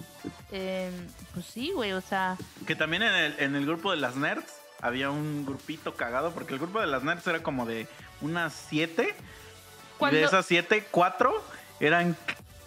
eh, 0.52 0.90
pues 1.34 1.46
sí, 1.46 1.72
güey, 1.74 1.92
o 1.92 2.00
sea, 2.00 2.36
Que 2.66 2.74
también 2.76 3.02
en 3.02 3.14
el, 3.14 3.34
en 3.38 3.56
el 3.56 3.66
grupo 3.66 3.90
de 3.90 3.96
las 3.98 4.16
nerds 4.16 4.52
había 4.80 5.10
un 5.10 5.44
grupito 5.46 5.94
cagado, 5.94 6.32
porque 6.32 6.54
el 6.54 6.58
grupo 6.60 6.80
de 6.80 6.86
las 6.86 7.02
nerds 7.02 7.26
era 7.26 7.42
como 7.42 7.66
de 7.66 7.86
unas 8.20 8.52
siete. 8.52 9.14
Y 9.16 9.98
Cuando- 9.98 10.18
de 10.18 10.24
esas 10.24 10.46
siete, 10.46 10.86
cuatro 10.90 11.32
eran 11.80 12.16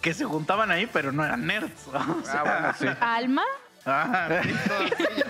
que 0.00 0.12
se 0.14 0.24
juntaban 0.24 0.70
ahí, 0.70 0.86
pero 0.92 1.12
no 1.12 1.24
eran 1.24 1.46
nerds. 1.46 1.86
O 1.92 2.24
sea, 2.24 2.42
Ah, 2.44 2.74
bueno, 2.78 2.92
sí. 2.94 2.98
Alma, 3.00 3.42
ajá, 3.84 4.42
sí, 4.42 4.48
todas 4.68 5.00
ellas. 5.00 5.26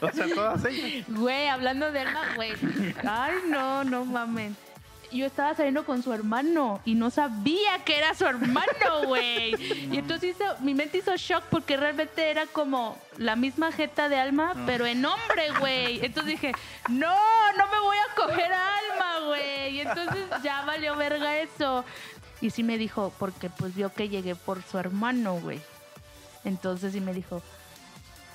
O 0.00 0.10
sea, 0.10 0.26
todas 0.34 0.64
ellas. 0.64 1.04
güey, 1.08 1.46
hablando 1.48 1.92
de 1.92 2.00
Alma, 2.00 2.22
güey. 2.36 2.52
Ay, 3.08 3.34
no, 3.48 3.84
no 3.84 4.04
mames. 4.04 4.52
Yo 5.12 5.26
estaba 5.26 5.54
saliendo 5.54 5.84
con 5.84 6.02
su 6.02 6.10
hermano 6.10 6.80
y 6.86 6.94
no 6.94 7.10
sabía 7.10 7.78
que 7.84 7.98
era 7.98 8.14
su 8.14 8.24
hermano, 8.24 9.04
güey. 9.06 9.54
Y 9.92 9.98
entonces 9.98 10.34
hizo- 10.34 10.56
mi 10.60 10.72
mente 10.72 10.98
hizo 10.98 11.14
shock 11.16 11.44
porque 11.50 11.76
realmente 11.76 12.30
era 12.30 12.46
como 12.46 12.96
la 13.18 13.36
misma 13.36 13.72
jeta 13.72 14.08
de 14.08 14.18
Alma, 14.18 14.54
pero 14.64 14.86
en 14.86 15.04
hombre, 15.04 15.50
güey. 15.60 16.02
Entonces 16.02 16.32
dije, 16.40 16.52
no, 16.88 17.14
no 17.58 17.66
me 17.70 17.80
voy 17.80 17.96
a 17.98 18.14
coger 18.16 18.52
a 18.54 18.76
Alma, 18.78 19.26
güey. 19.26 19.76
Y 19.76 19.80
entonces 19.82 20.24
ya 20.42 20.62
valió 20.62 20.96
verga 20.96 21.36
eso. 21.36 21.84
Y 22.40 22.48
sí 22.48 22.62
me 22.62 22.78
dijo, 22.78 23.12
porque 23.18 23.50
pues 23.50 23.74
vio 23.74 23.92
que 23.92 24.08
llegué 24.08 24.34
por 24.34 24.62
su 24.62 24.78
hermano, 24.78 25.34
güey. 25.34 25.60
Entonces 26.44 26.94
sí 26.94 27.00
me 27.02 27.12
dijo, 27.12 27.42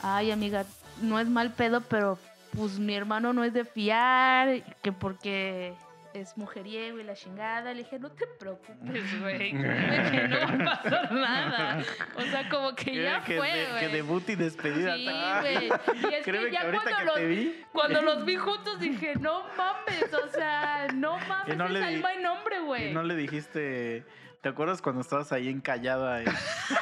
ay 0.04 0.32
amiga, 0.32 0.66
no 1.02 1.20
es 1.20 1.28
mal 1.28 1.52
pedo, 1.54 1.82
pero 1.82 2.18
pues 2.56 2.80
mi 2.80 2.96
hermano 2.96 3.34
no 3.34 3.44
es 3.44 3.54
de 3.54 3.66
fiar, 3.66 4.62
que 4.82 4.92
porque 4.92 5.74
es 6.14 6.36
mujeriego 6.36 7.00
y 7.00 7.04
la 7.04 7.14
chingada. 7.14 7.74
Le 7.74 7.84
dije, 7.84 8.00
no 8.00 8.10
te 8.10 8.26
preocupes, 8.26 9.20
güey. 9.22 9.52
que 9.52 10.28
no 10.28 10.66
va 10.66 10.74
a 10.74 10.82
pasar 10.82 11.12
nada. 11.12 11.84
O 12.16 12.22
sea, 12.24 12.50
como 12.50 12.74
que 12.74 13.04
ya 13.04 13.24
que, 13.24 13.38
fue, 13.38 13.52
de- 13.52 13.66
que 13.66 13.72
güey. 13.72 13.92
debut 13.92 14.30
y 14.30 14.36
despedida. 14.36 14.96
Sí, 14.96 15.08
güey. 15.42 15.68
Y 15.68 16.14
es 16.16 16.24
Créeme 16.26 16.48
que 16.48 16.52
ya 16.54 16.62
cuando 16.72 16.82
que 16.98 17.06
los, 17.06 17.20
vi. 17.30 17.62
cuando 17.72 18.02
los 18.02 18.26
vi 18.26 18.36
juntos 18.38 18.80
dije, 18.80 19.14
no 19.20 19.44
mames, 19.56 20.12
o 20.14 20.28
sea, 20.30 20.88
no 20.96 21.20
mames, 21.28 21.56
no 21.58 21.68
es 21.68 21.84
alma 21.84 22.14
y 22.16 22.24
nombre, 22.24 22.60
güey. 22.62 22.94
No 22.94 23.04
le 23.04 23.16
dijiste. 23.16 24.04
¿Te 24.42 24.50
acuerdas 24.50 24.82
cuando 24.82 25.02
estabas 25.02 25.32
ahí 25.32 25.50
encallada? 25.50 26.22
en- 26.22 26.28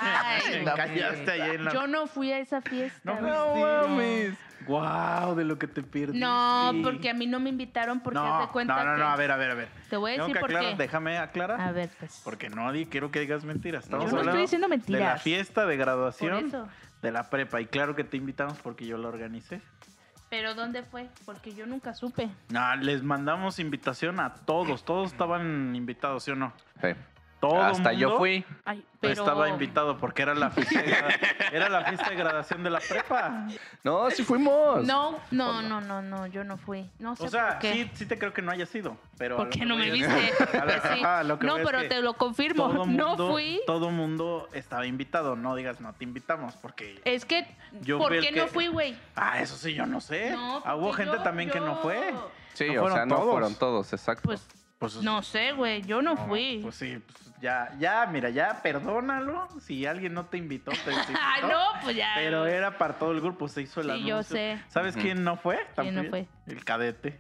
Ay, 0.01 0.41
encallaste 0.62 1.31
ahí 1.31 1.55
en 1.55 1.65
la. 1.65 1.74
yo 1.74 1.88
no 1.88 2.07
fui 2.07 2.31
a 2.31 2.39
esa 2.39 2.62
fiesta. 2.62 3.00
No 3.03 3.19
güey. 3.19 3.31
No 3.31 3.88
mames. 3.88 4.38
Wow, 4.67 5.35
de 5.35 5.43
lo 5.45 5.59
que 5.59 5.67
te 5.67 5.83
pierdes. 5.83 6.15
No, 6.19 6.71
porque 6.83 7.09
a 7.09 7.13
mí 7.13 7.27
no 7.27 7.39
me 7.39 7.50
invitaron 7.50 8.00
porque 8.00 8.17
no, 8.19 8.41
de 8.41 8.47
cuenta 8.47 8.75
no, 8.83 8.83
no, 8.91 8.95
que- 8.95 9.00
no, 9.03 9.07
a 9.09 9.15
ver, 9.15 9.31
a 9.31 9.38
ver, 9.38 9.51
a 9.51 9.53
ver. 9.53 9.67
Te 9.89 9.97
voy 9.97 10.13
a 10.13 10.17
decir 10.17 10.33
que 10.33 10.39
por 10.39 10.50
aclarar, 10.50 10.71
qué. 10.71 10.77
déjame 10.83 11.17
aclarar. 11.17 11.62
A 11.62 11.71
ver, 11.71 11.89
pues. 12.00 12.21
Porque 12.24 12.50
no 12.50 12.71
di- 12.71 12.85
quiero 12.88 13.12
que 13.12 13.19
digas 13.19 13.43
mentiras. 13.45 13.83
Estamos 13.85 14.09
Yo 14.09 14.15
no 14.17 14.21
estoy 14.24 14.41
diciendo 14.41 14.67
De 14.67 14.69
la 14.69 14.77
mentiras. 14.77 15.21
fiesta 15.21 15.65
de 15.65 15.77
graduación 15.77 16.51
de 17.01 17.12
la 17.12 17.29
prepa. 17.29 17.62
Y 17.62 17.67
claro 17.67 17.95
que 17.95 18.03
te 18.03 18.17
invitamos 18.17 18.57
porque 18.59 18.85
yo 18.88 18.97
la 18.97 19.07
organicé. 19.09 19.62
Pero 20.29 20.55
¿dónde 20.55 20.81
fue? 20.83 21.07
Porque 21.25 21.53
yo 21.53 21.67
nunca 21.67 21.93
supe. 21.93 22.29
No, 22.50 22.75
les 22.77 23.03
mandamos 23.03 23.59
invitación 23.59 24.19
a 24.19 24.33
todos. 24.33 24.83
Todos 24.83 25.12
estaban 25.12 25.75
invitados, 25.75 26.24
¿sí 26.24 26.31
o 26.31 26.35
no? 26.35 26.51
Sí. 26.81 26.88
Todo 27.49 27.61
Hasta 27.61 27.93
yo 27.93 28.17
fui. 28.17 28.43
Ay, 28.65 28.83
pero... 28.99 29.21
Estaba 29.23 29.49
invitado 29.49 29.97
porque 29.97 30.21
era 30.23 30.33
la 30.33 30.49
fiesta 30.49 30.81
de, 30.81 30.95
era 31.51 31.69
la 31.69 31.85
fiesta 31.85 32.09
de 32.09 32.15
graduación 32.15 32.63
de 32.63 32.69
la 32.71 32.79
prepa. 32.79 33.47
No, 33.83 34.09
sí 34.09 34.23
fuimos. 34.23 34.83
No, 34.85 35.19
no, 35.31 35.61
no, 35.61 35.79
no, 35.81 36.01
no, 36.01 36.25
yo 36.27 36.43
no 36.43 36.57
fui. 36.57 36.89
No 36.99 37.15
sé 37.15 37.23
O 37.25 37.29
sea, 37.29 37.49
por 37.49 37.59
qué. 37.59 37.73
sí, 37.73 37.91
sí 37.93 38.05
te 38.07 38.17
creo 38.17 38.33
que 38.33 38.41
no 38.41 38.51
haya 38.51 38.65
sido. 38.65 38.97
Pero 39.17 39.35
a 39.35 39.37
¿Por 39.37 39.45
lo 39.47 39.51
qué 39.51 39.59
que 39.59 39.65
no 39.65 39.75
me 39.75 39.91
viste? 39.91 40.33
Pues 40.37 40.49
sí. 40.93 41.01
No, 41.45 41.57
es 41.57 41.65
pero 41.65 41.79
que 41.81 41.87
te 41.89 42.01
lo 42.01 42.13
confirmo. 42.15 42.67
no 42.73 42.85
mundo- 42.85 43.31
fui. 43.31 43.61
Todo 43.67 43.91
mundo 43.91 44.49
estaba 44.53 44.85
invitado. 44.87 45.35
No 45.35 45.55
digas 45.55 45.79
no 45.81 45.93
te 45.93 46.03
invitamos 46.03 46.55
porque. 46.55 46.99
Es 47.05 47.25
que, 47.25 47.45
Yo 47.81 47.97
¿por 47.99 48.11
qué 48.13 48.29
que- 48.29 48.31
no 48.31 48.47
fui, 48.47 48.67
güey? 48.67 48.97
Ah, 49.15 49.39
eso 49.39 49.55
sí, 49.55 49.73
yo 49.73 49.85
no 49.85 50.01
sé. 50.01 50.31
No, 50.31 50.61
Ah, 50.65 50.75
Hubo 50.75 50.87
porque 50.87 51.03
gente 51.03 51.17
yo- 51.17 51.23
también 51.23 51.49
que 51.49 51.59
no 51.59 51.75
fue. 51.77 52.13
Sí, 52.53 52.69
¿No 52.73 52.85
o 52.85 52.91
sea, 52.91 53.05
no 53.05 53.21
fueron 53.21 53.53
todos, 53.55 53.91
exacto. 53.93 54.23
Pues, 54.23 54.47
Pues, 54.79 54.95
no 55.03 55.21
sé, 55.23 55.51
güey, 55.53 55.81
yo 55.83 56.01
no 56.01 56.15
fui. 56.15 56.59
Pues 56.61 56.75
sí, 56.75 56.97
pues 57.05 57.31
ya, 57.45 57.71
ya, 57.79 58.05
mira, 58.07 58.29
ya, 58.29 58.59
perdónalo. 58.63 59.47
Si 59.61 59.85
alguien 59.85 60.13
no 60.13 60.25
te 60.25 60.37
invitó, 60.37 60.71
te. 60.71 60.91
Ah, 61.19 61.35
no, 61.41 61.81
pues 61.83 61.95
ya. 61.95 62.09
Pero 62.15 62.45
era 62.47 62.77
para 62.77 62.95
todo 62.95 63.11
el 63.11 63.21
grupo, 63.21 63.47
se 63.47 63.61
hizo 63.61 63.81
el 63.81 63.87
Sí, 63.87 63.91
anuncio. 63.91 64.15
yo 64.17 64.23
sé. 64.23 64.59
¿Sabes 64.67 64.95
quién 64.95 65.23
no 65.23 65.37
fue? 65.37 65.55
¿Quién 65.75 65.93
no 65.95 66.01
También. 66.03 66.09
fue? 66.09 66.27
El 66.53 66.63
cadete. 66.65 67.19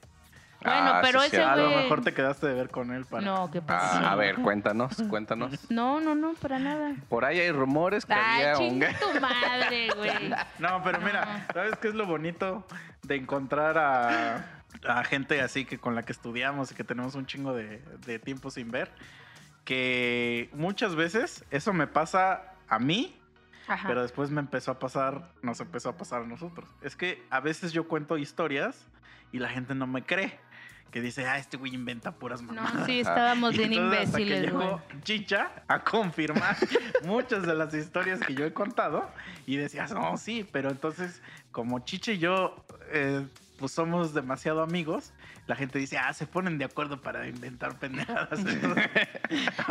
Bueno, 0.63 0.93
Ah, 0.95 0.99
pero 1.03 1.19
sí, 1.21 1.27
ese. 1.27 1.43
A 1.43 1.55
lo 1.55 1.69
mejor 1.69 2.01
te 2.01 2.11
quedaste 2.13 2.47
de 2.47 2.53
ver 2.55 2.69
con 2.69 2.91
él 2.91 3.05
para. 3.05 3.23
No, 3.23 3.51
¿qué 3.51 3.61
pasa? 3.61 3.99
Ah, 3.99 4.11
a 4.13 4.15
ver, 4.15 4.35
cuéntanos, 4.37 4.95
cuéntanos. 5.09 5.51
No, 5.69 5.99
no, 5.99 6.15
no, 6.15 6.33
para 6.33 6.57
nada. 6.57 6.95
Por 7.07 7.23
ahí 7.23 7.39
hay 7.39 7.51
rumores 7.51 8.03
que 8.05 8.13
Ay, 8.13 8.41
había 8.45 8.57
un... 8.57 8.79
tu 9.13 9.21
madre, 9.21 9.89
güey. 9.95 10.33
No, 10.57 10.81
pero 10.83 10.99
mira, 11.01 11.45
¿sabes 11.53 11.75
qué 11.77 11.89
es 11.89 11.93
lo 11.93 12.07
bonito 12.07 12.65
de 13.03 13.15
encontrar 13.15 13.77
a, 13.77 14.63
a 14.87 15.03
gente 15.03 15.39
así 15.41 15.65
que 15.65 15.77
con 15.77 15.93
la 15.93 16.01
que 16.01 16.13
estudiamos 16.13 16.71
y 16.71 16.75
que 16.75 16.83
tenemos 16.83 17.13
un 17.13 17.27
chingo 17.27 17.53
de, 17.53 17.83
de 18.07 18.17
tiempo 18.17 18.49
sin 18.49 18.71
ver? 18.71 18.89
Que 19.65 20.49
muchas 20.53 20.95
veces 20.95 21.43
eso 21.51 21.73
me 21.73 21.87
pasa 21.87 22.53
a 22.69 22.79
mí, 22.79 23.19
Ajá. 23.67 23.87
pero 23.87 24.01
después 24.03 24.29
me 24.29 24.39
empezó 24.39 24.71
a 24.71 24.79
pasar, 24.79 25.31
nos 25.41 25.59
empezó 25.59 25.89
a 25.89 25.97
pasar 25.97 26.21
a 26.21 26.25
nosotros. 26.25 26.69
Es 26.81 26.95
que 26.95 27.23
a 27.29 27.39
veces 27.39 27.73
yo 27.73 27.87
cuento 27.87 28.17
historias 28.17 28.87
y 29.31 29.39
la 29.39 29.49
gente 29.49 29.75
no 29.75 29.87
me 29.87 30.03
cree. 30.03 30.39
Que 30.91 31.01
dice, 31.01 31.27
ah, 31.27 31.37
este 31.37 31.57
güey 31.57 31.73
inventa 31.75 32.13
puras 32.13 32.41
mamadas. 32.41 32.73
No, 32.73 32.85
sí, 32.85 32.99
estábamos 33.01 33.53
Y 33.55 33.57
bien 33.57 33.73
entonces 33.73 34.05
hasta 34.05 34.17
que 34.17 34.23
imbéciles, 34.23 34.53
güey. 34.53 34.65
llegó 34.67 34.81
Chicha 35.01 35.51
a 35.67 35.83
confirmar 35.83 36.55
muchas 37.03 37.45
de 37.45 37.53
las 37.53 37.73
historias 37.73 38.19
que 38.21 38.33
yo 38.33 38.45
he 38.45 38.53
contado 38.53 39.09
y 39.45 39.57
decías, 39.57 39.91
no, 39.91 40.15
sí, 40.15 40.47
pero 40.53 40.69
entonces 40.69 41.21
como 41.51 41.79
Chicha 41.79 42.13
y 42.13 42.19
yo 42.19 42.63
eh, 42.93 43.27
pues 43.59 43.73
somos 43.73 44.13
demasiado 44.13 44.61
amigos, 44.61 45.11
la 45.47 45.55
gente 45.55 45.77
dice, 45.77 45.97
ah, 45.97 46.11
se 46.13 46.25
ponen 46.25 46.57
de 46.57 46.65
acuerdo 46.65 47.01
para 47.01 47.27
inventar 47.27 47.77
pendejadas. 47.77 48.43
Ver, 48.43 49.19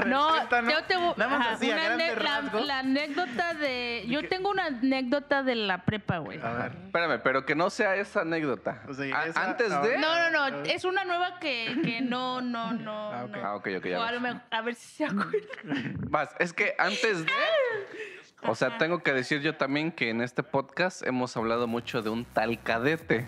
No, 0.06 0.28
cuéntanos, 0.28 0.72
yo 0.72 0.84
te 0.84 0.96
voy 0.96 1.14
nada 1.16 1.30
más 1.30 1.40
ajá, 1.46 1.54
así, 1.56 1.70
a 1.70 1.74
una 1.74 1.84
grandes 1.84 2.16
ane- 2.16 2.52
la, 2.52 2.60
la 2.60 2.78
anécdota 2.78 3.54
de. 3.54 4.04
Yo 4.08 4.20
qué? 4.20 4.28
tengo 4.28 4.50
una 4.50 4.66
anécdota 4.66 5.42
de 5.42 5.54
la 5.56 5.84
prepa, 5.84 6.18
güey. 6.18 6.40
A 6.40 6.52
ver. 6.52 6.72
Espérame, 6.86 7.20
pero 7.22 7.44
que 7.44 7.54
no 7.54 7.70
sea 7.70 7.96
esa 7.96 8.20
anécdota. 8.20 8.82
O 8.88 8.94
sea, 8.94 9.18
A- 9.18 9.26
esa- 9.26 9.42
Antes 9.44 9.70
de... 9.82 9.98
No, 9.98 10.30
no, 10.30 10.50
no. 10.50 10.62
Es 10.64 10.84
una 10.84 11.04
nueva 11.04 11.38
que, 11.40 11.76
que 11.84 12.00
no, 12.02 12.40
no, 12.40 12.72
no. 12.72 13.12
Ah, 13.12 13.24
ok. 13.24 13.30
no. 13.36 13.44
Ah, 13.44 13.54
ok, 13.56 13.68
ok, 13.78 13.86
ya 13.86 13.98
O 13.98 14.02
a, 14.02 14.12
lo 14.12 14.20
mejor- 14.20 14.40
a 14.50 14.60
ver 14.62 14.74
si 14.76 14.86
se 14.96 15.04
acuerdan. 15.06 15.96
Vas, 16.08 16.30
es 16.38 16.52
que 16.52 16.74
antes 16.78 17.24
de... 17.26 17.32
O 18.46 18.54
sea, 18.54 18.76
tengo 18.78 19.02
que 19.02 19.12
decir 19.12 19.40
yo 19.40 19.56
también 19.56 19.90
que 19.90 20.10
en 20.10 20.20
este 20.20 20.42
podcast 20.42 21.06
hemos 21.06 21.36
hablado 21.36 21.66
mucho 21.66 22.02
de 22.02 22.10
un 22.10 22.24
tal 22.24 22.62
cadete. 22.62 23.26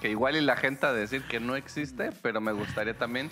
Que 0.00 0.10
igual 0.10 0.36
y 0.36 0.40
la 0.40 0.56
gente 0.56 0.86
a 0.86 0.92
decir 0.92 1.22
que 1.24 1.40
no 1.40 1.56
existe, 1.56 2.10
pero 2.22 2.40
me 2.40 2.52
gustaría 2.52 2.94
también 2.94 3.30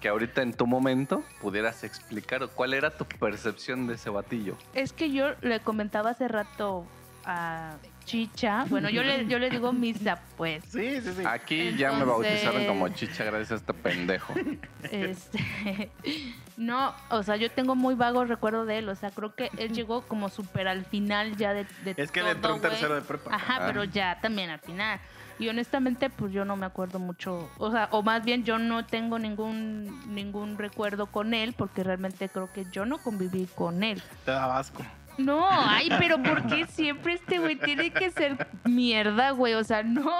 que 0.00 0.08
ahorita 0.08 0.42
en 0.42 0.52
tu 0.52 0.66
momento 0.66 1.22
pudieras 1.40 1.84
explicar 1.84 2.48
cuál 2.54 2.74
era 2.74 2.90
tu 2.90 3.04
percepción 3.04 3.86
de 3.86 3.94
ese 3.94 4.10
batillo. 4.10 4.56
Es 4.74 4.92
que 4.92 5.12
yo 5.12 5.34
le 5.42 5.60
comentaba 5.60 6.10
hace 6.10 6.26
rato 6.26 6.84
a 7.24 7.76
Chicha. 8.04 8.64
Bueno, 8.68 8.90
yo 8.90 9.02
le, 9.02 9.26
yo 9.26 9.38
le 9.38 9.50
digo 9.50 9.72
Misa, 9.72 10.20
pues. 10.36 10.64
Sí, 10.68 11.00
sí, 11.00 11.12
sí. 11.16 11.22
Aquí 11.26 11.74
ya 11.76 11.92
me 11.92 12.04
bautizaron 12.04 12.66
como 12.66 12.88
chicha 12.90 13.24
gracias 13.24 13.52
a 13.52 13.54
este 13.56 13.74
pendejo. 13.74 14.34
Este, 14.90 15.90
no, 16.56 16.92
o 17.10 17.22
sea, 17.22 17.36
yo 17.36 17.50
tengo 17.50 17.74
muy 17.74 17.94
vago 17.94 18.24
recuerdo 18.24 18.66
de 18.66 18.78
él. 18.78 18.88
O 18.88 18.94
sea, 18.94 19.10
creo 19.10 19.34
que 19.34 19.50
él 19.58 19.72
llegó 19.72 20.02
como 20.02 20.28
súper 20.28 20.68
al 20.68 20.84
final 20.84 21.36
ya 21.36 21.54
de, 21.54 21.66
de 21.84 21.94
Es 21.96 22.10
que 22.10 22.20
él 22.20 22.26
todo, 22.26 22.34
entró 22.34 22.54
en 22.54 22.58
güey. 22.60 22.70
tercero 22.70 22.94
de 22.94 23.00
prepa. 23.02 23.34
Ajá, 23.34 23.56
Ah. 23.60 23.64
pero 23.66 23.84
ya 23.84 24.18
también 24.20 24.50
al 24.50 24.58
final. 24.60 24.98
Y 25.38 25.48
honestamente, 25.48 26.10
pues 26.10 26.32
yo 26.32 26.44
no 26.44 26.56
me 26.56 26.66
acuerdo 26.66 26.98
mucho. 26.98 27.50
O 27.58 27.70
sea, 27.72 27.88
o 27.90 28.02
más 28.02 28.24
bien 28.24 28.44
yo 28.44 28.58
no 28.58 28.84
tengo 28.84 29.18
ningún 29.18 30.14
ningún 30.14 30.58
recuerdo 30.58 31.06
con 31.06 31.32
él 31.34 31.54
porque 31.56 31.82
realmente 31.82 32.28
creo 32.28 32.52
que 32.52 32.66
yo 32.70 32.84
no 32.84 32.98
conviví 32.98 33.48
con 33.54 33.82
él. 33.82 34.02
Te 34.24 34.30
daba 34.32 34.58
asco. 34.58 34.82
No, 35.18 35.46
ay, 35.48 35.90
pero 35.98 36.22
¿por 36.22 36.46
qué 36.46 36.66
siempre 36.66 37.14
este 37.14 37.38
güey 37.38 37.56
tiene 37.56 37.90
que 37.90 38.10
ser 38.10 38.46
mierda, 38.64 39.30
güey? 39.32 39.54
O 39.54 39.64
sea, 39.64 39.82
no. 39.82 40.10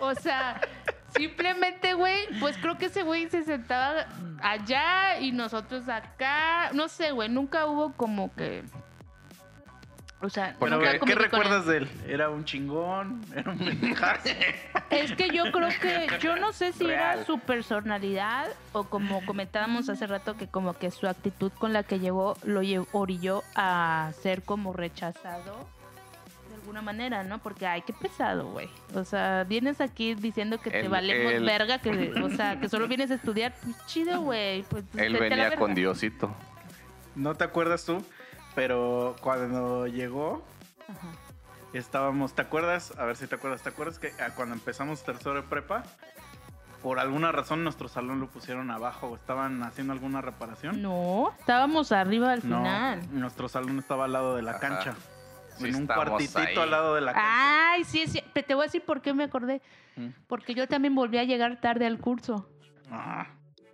O 0.00 0.14
sea, 0.14 0.60
simplemente, 1.16 1.94
güey, 1.94 2.26
pues 2.40 2.56
creo 2.58 2.76
que 2.76 2.86
ese 2.86 3.02
güey 3.02 3.28
se 3.28 3.44
sentaba 3.44 4.06
allá 4.42 5.18
y 5.20 5.32
nosotros 5.32 5.88
acá. 5.88 6.70
No 6.72 6.88
sé, 6.88 7.12
güey, 7.12 7.28
nunca 7.28 7.66
hubo 7.66 7.92
como 7.94 8.34
que. 8.34 8.64
O 10.20 10.30
sea, 10.30 10.56
nunca 10.58 10.92
¿Qué, 10.92 10.98
conviví 10.98 10.98
con 11.00 11.10
él. 11.10 11.18
recuerdas 11.18 11.66
de 11.66 11.76
él? 11.78 11.88
¿Era 12.08 12.30
un 12.30 12.44
chingón? 12.46 13.20
¿Era 13.34 13.50
un 13.50 13.58
pendejazo? 13.58 14.28
Es 14.90 15.12
que 15.12 15.28
yo 15.30 15.50
creo 15.50 15.68
que, 15.80 16.06
yo 16.20 16.36
no 16.36 16.52
sé 16.52 16.72
si 16.72 16.84
era 16.86 17.24
su 17.24 17.38
personalidad 17.40 18.46
o 18.72 18.84
como 18.84 19.24
comentábamos 19.26 19.88
hace 19.88 20.06
rato 20.06 20.36
que 20.36 20.46
como 20.46 20.74
que 20.78 20.90
su 20.90 21.08
actitud 21.08 21.50
con 21.58 21.72
la 21.72 21.82
que 21.82 21.98
llegó 21.98 22.36
lo 22.44 22.62
lle- 22.62 22.86
orilló 22.92 23.42
a 23.56 24.12
ser 24.22 24.42
como 24.42 24.72
rechazado 24.72 25.66
de 26.48 26.54
alguna 26.54 26.80
manera, 26.80 27.24
¿no? 27.24 27.38
Porque 27.40 27.66
ay, 27.66 27.82
qué 27.82 27.92
pesado, 27.92 28.46
güey. 28.52 28.68
O 28.94 29.04
sea, 29.04 29.44
vienes 29.44 29.80
aquí 29.80 30.14
diciendo 30.14 30.58
que 30.60 30.70
te 30.70 30.86
valemos 30.88 31.32
el- 31.32 31.44
verga, 31.44 31.78
que, 31.78 32.12
o 32.22 32.30
sea, 32.30 32.60
que 32.60 32.68
solo 32.68 32.86
vienes 32.88 33.10
a 33.10 33.14
estudiar, 33.14 33.52
pues 33.62 33.76
chido, 33.86 34.20
güey. 34.20 34.62
Pues, 34.64 34.84
Él 34.96 35.16
venía 35.18 35.56
con 35.56 35.74
Diosito. 35.74 36.32
No 37.16 37.34
te 37.34 37.44
acuerdas 37.44 37.84
tú, 37.84 38.04
pero 38.54 39.16
cuando 39.20 39.86
llegó, 39.86 40.44
Ajá. 40.88 41.08
estábamos, 41.72 42.34
¿te 42.34 42.42
acuerdas? 42.42 42.92
A 42.98 43.04
ver 43.04 43.16
si 43.16 43.26
te 43.26 43.34
acuerdas, 43.34 43.62
¿te 43.62 43.68
acuerdas 43.70 43.98
que 43.98 44.12
ah, 44.20 44.30
cuando 44.34 44.54
empezamos 44.54 45.02
tercero 45.02 45.34
de 45.34 45.42
prepa, 45.42 45.82
por 46.82 46.98
alguna 46.98 47.32
razón 47.32 47.64
nuestro 47.64 47.88
salón 47.88 48.20
lo 48.20 48.28
pusieron 48.28 48.70
abajo 48.70 49.08
o 49.08 49.16
estaban 49.16 49.62
haciendo 49.62 49.92
alguna 49.92 50.20
reparación? 50.20 50.82
No, 50.82 51.32
estábamos 51.38 51.92
arriba 51.92 52.32
al 52.32 52.48
No, 52.48 52.58
final. 52.58 53.00
nuestro 53.10 53.48
salón 53.48 53.78
estaba 53.78 54.04
al 54.04 54.12
lado 54.12 54.36
de 54.36 54.42
la 54.42 54.52
Ajá. 54.52 54.60
cancha. 54.60 54.94
Sí, 55.56 55.68
en 55.68 55.76
un 55.76 55.82
estábamos 55.82 56.10
cuartitito 56.10 56.38
ahí. 56.40 56.56
al 56.58 56.70
lado 56.70 56.94
de 56.96 57.00
la 57.00 57.12
cancha. 57.12 57.70
Ay, 57.72 57.84
sí, 57.84 58.06
sí. 58.08 58.20
Pero 58.32 58.46
te 58.46 58.54
voy 58.54 58.64
a 58.64 58.66
decir 58.66 58.84
por 58.84 59.00
qué 59.00 59.14
me 59.14 59.22
acordé. 59.22 59.62
Mm. 59.94 60.08
Porque 60.26 60.52
yo 60.52 60.66
también 60.66 60.96
volví 60.96 61.16
a 61.16 61.22
llegar 61.22 61.60
tarde 61.60 61.86
al 61.86 61.98
curso. 62.00 62.48
Ah, 62.90 63.28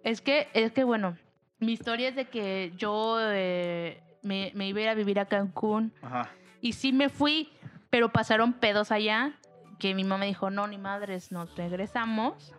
Es 0.05 0.21
que, 0.21 0.49
es 0.53 0.73
que 0.73 0.85
bueno, 0.85 1.17
mi 1.59 1.73
historia 1.73 2.11
es 2.11 2.17
de 2.17 2.29
que 2.29 2.73
yo 2.77 3.17
eh, 3.21 3.99
me, 4.23 4.53
me 4.55 4.69
iba 4.69 4.81
a 4.81 4.83
ir 4.83 4.89
a 4.89 4.95
vivir 4.95 5.19
a 5.21 5.27
Cancún 5.27 5.93
ajá. 6.03 6.29
y 6.61 6.73
sí 6.75 6.93
me 6.93 7.09
fui, 7.09 7.53
pero 7.91 8.11
pasaron 8.12 8.53
pedos 8.53 8.91
allá 8.93 9.33
que 9.79 9.95
mi 9.95 10.05
mamá 10.05 10.25
dijo, 10.27 10.50
no, 10.50 10.67
ni 10.67 10.77
madres, 10.79 11.33
nos 11.33 11.55
regresamos. 11.57 12.55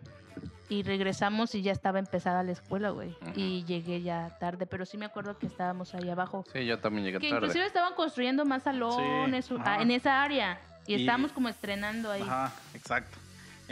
Y 0.68 0.84
regresamos 0.84 1.54
y 1.54 1.60
ya 1.60 1.70
estaba 1.70 1.98
empezada 1.98 2.42
la 2.42 2.52
escuela, 2.52 2.90
güey. 2.90 3.14
Y 3.36 3.62
llegué 3.64 4.00
ya 4.00 4.38
tarde, 4.40 4.64
pero 4.66 4.86
sí 4.86 4.96
me 4.96 5.04
acuerdo 5.04 5.36
que 5.38 5.46
estábamos 5.46 5.94
ahí 5.94 6.08
abajo. 6.08 6.44
Sí, 6.50 6.64
yo 6.64 6.78
también 6.78 7.04
llegué 7.04 7.18
Que 7.18 7.28
tarde. 7.28 7.40
inclusive 7.46 7.66
estaban 7.66 7.94
construyendo 7.94 8.46
más 8.46 8.62
salones 8.62 9.44
Sí, 9.44 9.54
en 9.80 9.90
esa 9.90 10.22
área. 10.22 10.58
Y, 10.86 10.94
Y- 10.94 11.00
estábamos 11.00 11.32
como 11.32 11.50
estrenando 11.50 12.10
ahí. 12.10 12.22
Ajá, 12.22 12.52
exacto. 12.74 13.18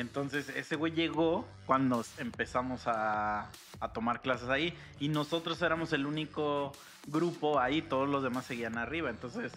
Entonces, 0.00 0.48
ese 0.50 0.76
güey 0.76 0.92
llegó 0.92 1.46
cuando 1.66 2.04
empezamos 2.18 2.86
a, 2.86 3.48
a 3.80 3.88
tomar 3.92 4.20
clases 4.22 4.48
ahí 4.48 4.74
y 4.98 5.08
nosotros 5.08 5.60
éramos 5.62 5.92
el 5.92 6.06
único 6.06 6.72
grupo 7.06 7.60
ahí, 7.60 7.82
todos 7.82 8.08
los 8.08 8.22
demás 8.22 8.46
seguían 8.46 8.78
arriba. 8.78 9.10
Entonces, 9.10 9.52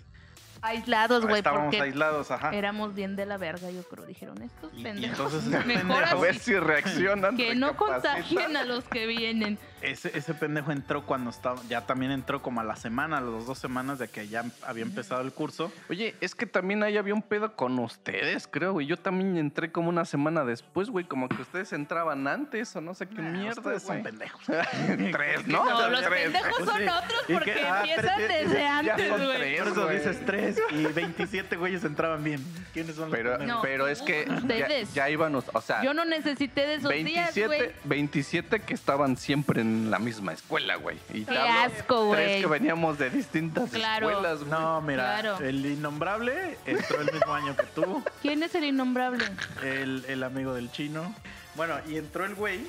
Aislados, 0.61 1.23
güey, 1.25 1.37
estábamos 1.39 1.65
porque 1.75 1.81
aislados, 1.81 2.31
ajá. 2.31 2.51
éramos 2.51 2.95
bien 2.95 3.17
de 3.17 3.25
la 3.25 3.37
verga, 3.37 3.69
yo 3.69 3.83
creo. 3.83 4.05
Dijeron, 4.05 4.41
estos 4.41 4.71
Y- 4.73 4.79
y 4.79 4.83
pendejos. 4.83 5.33
entonces 5.33 5.65
mejor 5.65 6.03
A 6.07 6.15
ver 6.15 6.39
si 6.39 6.57
reaccionan. 6.57 7.35
Que 7.35 7.53
no 7.53 7.75
contagien 7.75 8.55
a 8.55 8.63
los 8.63 8.85
que 8.85 9.05
vienen. 9.05 9.57
Ese, 9.83 10.17
ese 10.17 10.33
pendejo 10.33 10.71
entró 10.71 11.05
cuando 11.05 11.29
estaba, 11.29 11.61
ya 11.69 11.81
también 11.85 12.11
entró 12.11 12.41
como 12.41 12.61
a 12.61 12.63
la 12.63 12.75
semana, 12.75 13.17
a 13.17 13.21
las 13.21 13.45
dos 13.45 13.59
semanas 13.59 13.99
de 13.99 14.07
que 14.07 14.27
ya 14.27 14.45
había 14.65 14.83
empezado 14.83 15.21
el 15.21 15.31
curso. 15.33 15.71
Oye, 15.89 16.15
es 16.21 16.35
que 16.35 16.45
también 16.45 16.83
ahí 16.83 16.97
había 16.97 17.13
un 17.13 17.21
pedo 17.21 17.55
con 17.55 17.77
ustedes, 17.79 18.47
creo, 18.47 18.73
güey. 18.73 18.87
Yo 18.87 18.97
también 18.97 19.37
entré 19.37 19.71
como 19.71 19.89
una 19.89 20.05
semana 20.05 20.45
después, 20.45 20.89
güey. 20.89 21.05
Como 21.05 21.27
que 21.27 21.41
ustedes 21.41 21.73
entraban 21.73 22.27
antes 22.27 22.75
o 22.75 22.81
no 22.81 22.93
sé 22.93 23.07
qué 23.07 23.21
Nah, 23.21 23.29
mierda, 23.31 23.59
ustedes 23.61 23.83
son 23.83 23.99
güey. 23.99 24.03
pendejos. 24.03 24.43
Tres, 25.11 25.47
¿no? 25.47 25.65
No, 25.65 25.89
los 25.89 26.01
Tres. 26.01 26.23
pendejos 26.23 26.53
Pues 26.57 26.69
son 26.69 26.77
sí. 26.79 26.83
otros 26.87 27.23
¿Y 27.27 27.33
porque? 27.33 27.51
Ah, 27.63 27.79
empiezan 27.83 28.19
desde 28.19 28.53
ya 28.59 28.77
antes, 28.79 29.07
son 29.09 29.25
güey. 29.25 29.37
tres. 29.37 29.59
Por 29.59 29.67
eso 29.71 29.83
güey. 29.83 29.97
dices 29.97 30.25
tres 30.25 30.61
y 30.71 30.83
27 30.85 31.55
güeyes 31.57 31.83
entraban 31.83 32.23
bien. 32.23 32.41
¿Quiénes 32.73 32.95
son 32.95 33.09
los 33.09 33.17
Pero, 33.17 33.31
pendejos? 33.37 33.55
No, 33.57 33.61
pero 33.61 33.87
es 33.87 34.01
que 34.01 34.25
ya, 34.47 34.67
ya 34.93 35.09
íbamos, 35.09 35.45
o 35.53 35.61
sea, 35.61 35.83
Yo 35.83 35.93
no 35.93 36.05
necesité 36.05 36.61
de 36.67 36.75
esos 36.75 36.89
días, 36.91 37.35
27, 37.35 37.47
güey. 37.47 37.71
27 37.83 38.59
que 38.61 38.73
estaban 38.73 39.17
siempre 39.17 39.61
en 39.61 39.72
la 39.91 39.99
misma 39.99 40.33
escuela, 40.33 40.75
güey. 40.77 40.97
Y 41.13 41.25
Qué 41.25 41.37
asco, 41.37 42.11
Tres 42.13 42.27
güey. 42.27 42.41
que 42.41 42.47
veníamos 42.47 42.97
de 42.97 43.09
distintas 43.09 43.69
Claro. 43.71 44.09
escuelas, 44.09 44.39
güey. 44.39 44.51
No, 44.51 44.81
mira, 44.81 45.19
Claro. 45.19 45.37
el 45.45 45.65
innombrable 45.65 46.57
entró 46.65 47.01
el 47.01 47.11
mismo 47.11 47.33
año 47.33 47.55
que 47.55 47.63
tú, 47.75 48.03
¿Quién 48.21 48.43
es 48.43 48.53
el 48.55 48.63
innombrable? 48.65 49.25
el, 49.63 50.05
el 50.07 50.23
amigo 50.23 50.53
del 50.53 50.71
chino. 50.71 51.13
Bueno, 51.55 51.75
y 51.87 51.97
entró 51.97 52.25
el 52.25 52.35
güey 52.35 52.61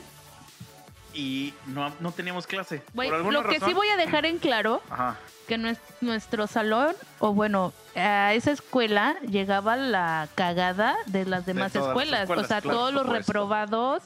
y 1.14 1.55
no, 1.67 1.93
no 2.01 2.11
teníamos 2.12 2.47
clase. 2.47 2.83
Güey, 2.93 3.09
Por 3.09 3.17
alguna 3.19 3.40
lo 3.40 3.49
que 3.49 3.55
razón. 3.55 3.69
sí 3.69 3.75
voy 3.75 3.88
a 3.88 3.97
dejar 3.97 4.27
en 4.27 4.38
claro 4.38 4.83
Ajá. 4.90 5.17
que 5.47 5.57
nues- 5.59 5.79
nuestro 6.01 6.49
salón, 6.49 6.95
o 7.21 7.33
bueno, 7.33 7.73
a 7.95 8.35
esa 8.35 8.51
escuela 8.51 9.14
llegaba 9.21 9.77
la 9.77 10.29
cagada 10.35 10.97
de 11.07 11.25
las 11.25 11.47
demás 11.47 11.73
todas 11.73 11.87
las 11.87 11.90
escuelas. 11.93 12.21
escuelas, 12.23 12.45
o 12.45 12.49
sea, 12.49 12.61
claro, 12.61 12.77
todos 12.79 12.88
por 12.90 12.95
los 12.95 13.03
supuesto. 13.07 13.33
reprobados 13.33 14.03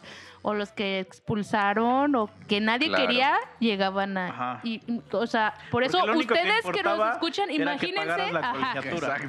o 0.48 0.54
los 0.54 0.72
que 0.72 0.98
expulsaron 0.98 2.14
o 2.14 2.30
que 2.48 2.58
nadie 2.62 2.88
Claro. 2.88 3.06
quería, 3.06 3.34
llegaban 3.60 4.16
a... 4.16 4.28
Ajá. 4.28 4.60
Y, 4.64 4.80
o 5.12 5.26
sea, 5.26 5.52
por 5.70 5.84
eso 5.84 6.02
que 6.02 6.10
ustedes 6.12 6.64
que, 6.72 6.82
nos 6.82 7.12
escuchan, 7.12 7.50
imagínense... 7.50 8.22
ajá, 8.34 8.80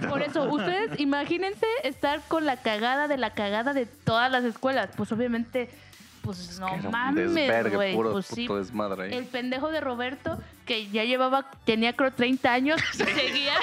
por 0.08 0.22
eso, 0.22 0.44
ustedes 0.44 0.98
imagínense 0.98 1.66
estar 1.84 2.22
con 2.30 2.46
la 2.46 2.56
cagada 2.56 3.10
de 3.10 3.18
la 3.18 3.32
cagada 3.32 3.74
de 3.74 3.86
todas 3.86 4.32
las 4.32 4.46
escuelas. 4.46 4.92
Pues 4.96 5.12
obviamente, 5.12 5.70
pues 6.34 6.60
no 6.60 6.92
mames, 6.92 7.34
güey. 7.74 7.96
Pues 7.96 8.26
sí, 8.28 8.48
desmadre 8.48 9.06
ahí. 9.06 9.14
el 9.14 9.26
pendejo 9.26 9.72
de 9.72 9.82
Roberto, 9.82 10.38
que 10.66 10.88
ya 10.90 11.04
llevaba, 11.04 11.50
tenía 11.66 11.94
creo 11.94 12.12
30 12.12 12.52
años, 12.54 12.82
seguía, 12.94 13.54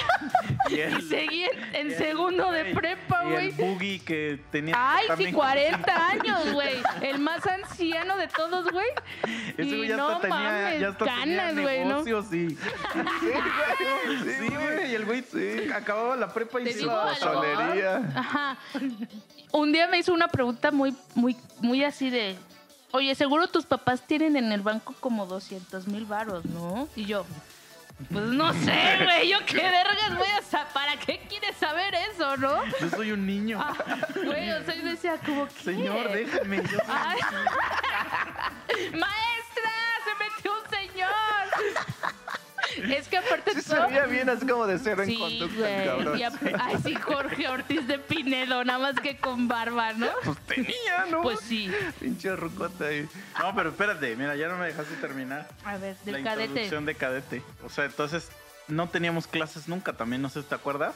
Y 0.69 0.75
y 0.77 0.81
el, 0.81 1.03
seguía 1.09 1.49
en 1.73 1.91
y 1.91 1.93
el- 1.93 1.99
segundo 1.99 2.51
de 2.51 2.63
güey, 2.63 2.75
prepa, 2.75 3.23
güey. 3.25 3.47
el 3.49 3.53
boogie 3.53 4.01
que 4.01 4.41
tenía. 4.51 4.75
Ay, 4.77 5.03
sí, 5.03 5.09
también- 5.09 5.35
40 5.35 6.09
años, 6.09 6.53
güey. 6.53 6.75
El 7.03 7.19
más 7.21 7.47
anciano 7.47 8.17
de 8.17 8.29
todos, 8.29 8.71
güey. 8.71 8.87
Ese 9.57 9.77
güey 9.77 9.89
ya 9.89 9.97
no 9.97 10.09
hasta 10.09 10.21
tenía, 10.23 10.39
mames, 10.39 10.81
ya 10.81 10.89
hasta 10.89 11.05
canas, 11.05 11.59
güey, 11.59 11.85
¿no? 11.85 12.03
negocios 12.05 12.33
y... 12.35 12.51
Sí, 12.51 14.49
güey. 14.49 14.91
Y 14.91 14.95
el 14.95 15.05
güey 15.05 15.23
sí, 15.23 15.71
acababa 15.73 16.17
la 16.17 16.33
prepa 16.33 16.61
y 16.61 16.73
se 16.73 16.83
iba 16.83 17.11
a. 17.13 17.97
Ajá. 18.15 18.59
Un 19.53 19.73
día 19.73 19.87
me 19.89 19.99
hizo 19.99 20.13
una 20.13 20.29
pregunta 20.29 20.71
muy, 20.71 20.95
muy, 21.15 21.37
muy 21.61 21.83
así 21.85 22.11
de, 22.11 22.37
oye, 22.97 23.15
seguro 23.15 23.47
tus 23.49 23.65
papás 23.67 24.03
tienen 24.07 24.37
en 24.37 24.53
el 24.53 24.61
banco 24.63 24.95
como 25.01 25.27
200 25.27 25.87
mil 25.89 26.05
varos, 26.07 26.45
¿no? 26.47 26.89
Y 26.97 27.05
yo, 27.07 27.25
pues 28.13 28.25
no 28.27 28.53
sé, 28.53 28.99
güey, 29.05 29.29
yo 29.31 29.39
qué 29.47 29.57
vergas 29.63 30.17
voy 30.19 30.29
a 30.29 30.43
sa- 30.43 30.67
¿para 30.75 30.97
qué 30.99 31.21
quieres 31.29 31.57
saber 31.57 31.95
eso, 32.13 32.37
no? 32.37 32.63
Yo 32.81 32.91
soy 32.91 33.13
un 33.13 33.27
niño. 33.27 33.59
Ah, 33.61 33.75
Güey, 34.15 34.51
o 34.53 34.65
sea, 34.65 34.75
yo 34.75 34.85
decía 34.85 35.19
como, 35.25 35.47
¿qué? 35.49 35.63
Señor, 35.65 36.11
déjame. 36.13 36.57
Yo 36.63 36.69
soy- 36.69 36.81
Ay. 36.89 37.19
¡Maestra! 38.93 39.73
¡Se 40.05 40.25
metió 40.25 40.53
un 40.53 40.71
señor! 40.71 41.13
Es 42.77 43.09
que 43.09 43.19
aparte 43.19 43.53
Sí 43.55 43.63
se 43.63 43.75
todo- 43.75 43.89
veía 43.89 44.07
bien 44.07 44.29
así 44.29 44.47
como 44.47 44.67
de 44.67 44.79
cero 44.79 45.03
en 45.03 45.09
Sí, 45.09 45.19
conducta, 45.19 45.71
el 45.83 45.87
cabrón. 45.89 46.09
güey. 46.09 46.21
Y 46.21 46.25
ap- 46.25 46.61
Ay, 46.61 46.77
sí, 46.85 46.95
Jorge 46.95 47.49
Ortiz 47.49 47.87
de 47.87 47.99
Pinedo, 47.99 48.65
nada 48.65 48.79
más 48.79 49.01
que 49.01 49.17
con 49.19 49.49
barba, 49.49 49.93
¿no? 49.95 50.09
Pues 50.25 50.39
tenía, 50.47 51.07
¿no? 51.11 51.23
Pues 51.23 51.41
sí. 51.41 51.71
Pinche 52.01 52.35
rucota 52.37 52.87
ahí. 52.87 53.09
No, 53.41 53.55
pero 53.55 53.71
espérate, 53.71 54.15
mira, 54.17 54.37
ya 54.37 54.49
no 54.49 54.57
me 54.59 54.67
dejaste 54.67 54.95
terminar. 54.97 55.49
A 55.65 55.77
ver, 55.79 55.97
la 56.05 56.13
del 56.13 56.25
cadete. 56.25 56.45
introducción 56.45 56.87
de 56.87 56.95
cadete. 56.95 57.43
O 57.65 57.69
sea, 57.69 57.85
entonces 57.85 58.29
no 58.69 58.89
teníamos 58.89 59.27
clases 59.27 59.69
nunca 59.69 59.93
también, 59.95 60.23
no 60.23 60.29
sé 60.29 60.43
si 60.43 60.49
te 60.49 60.55
acuerdas, 60.55 60.95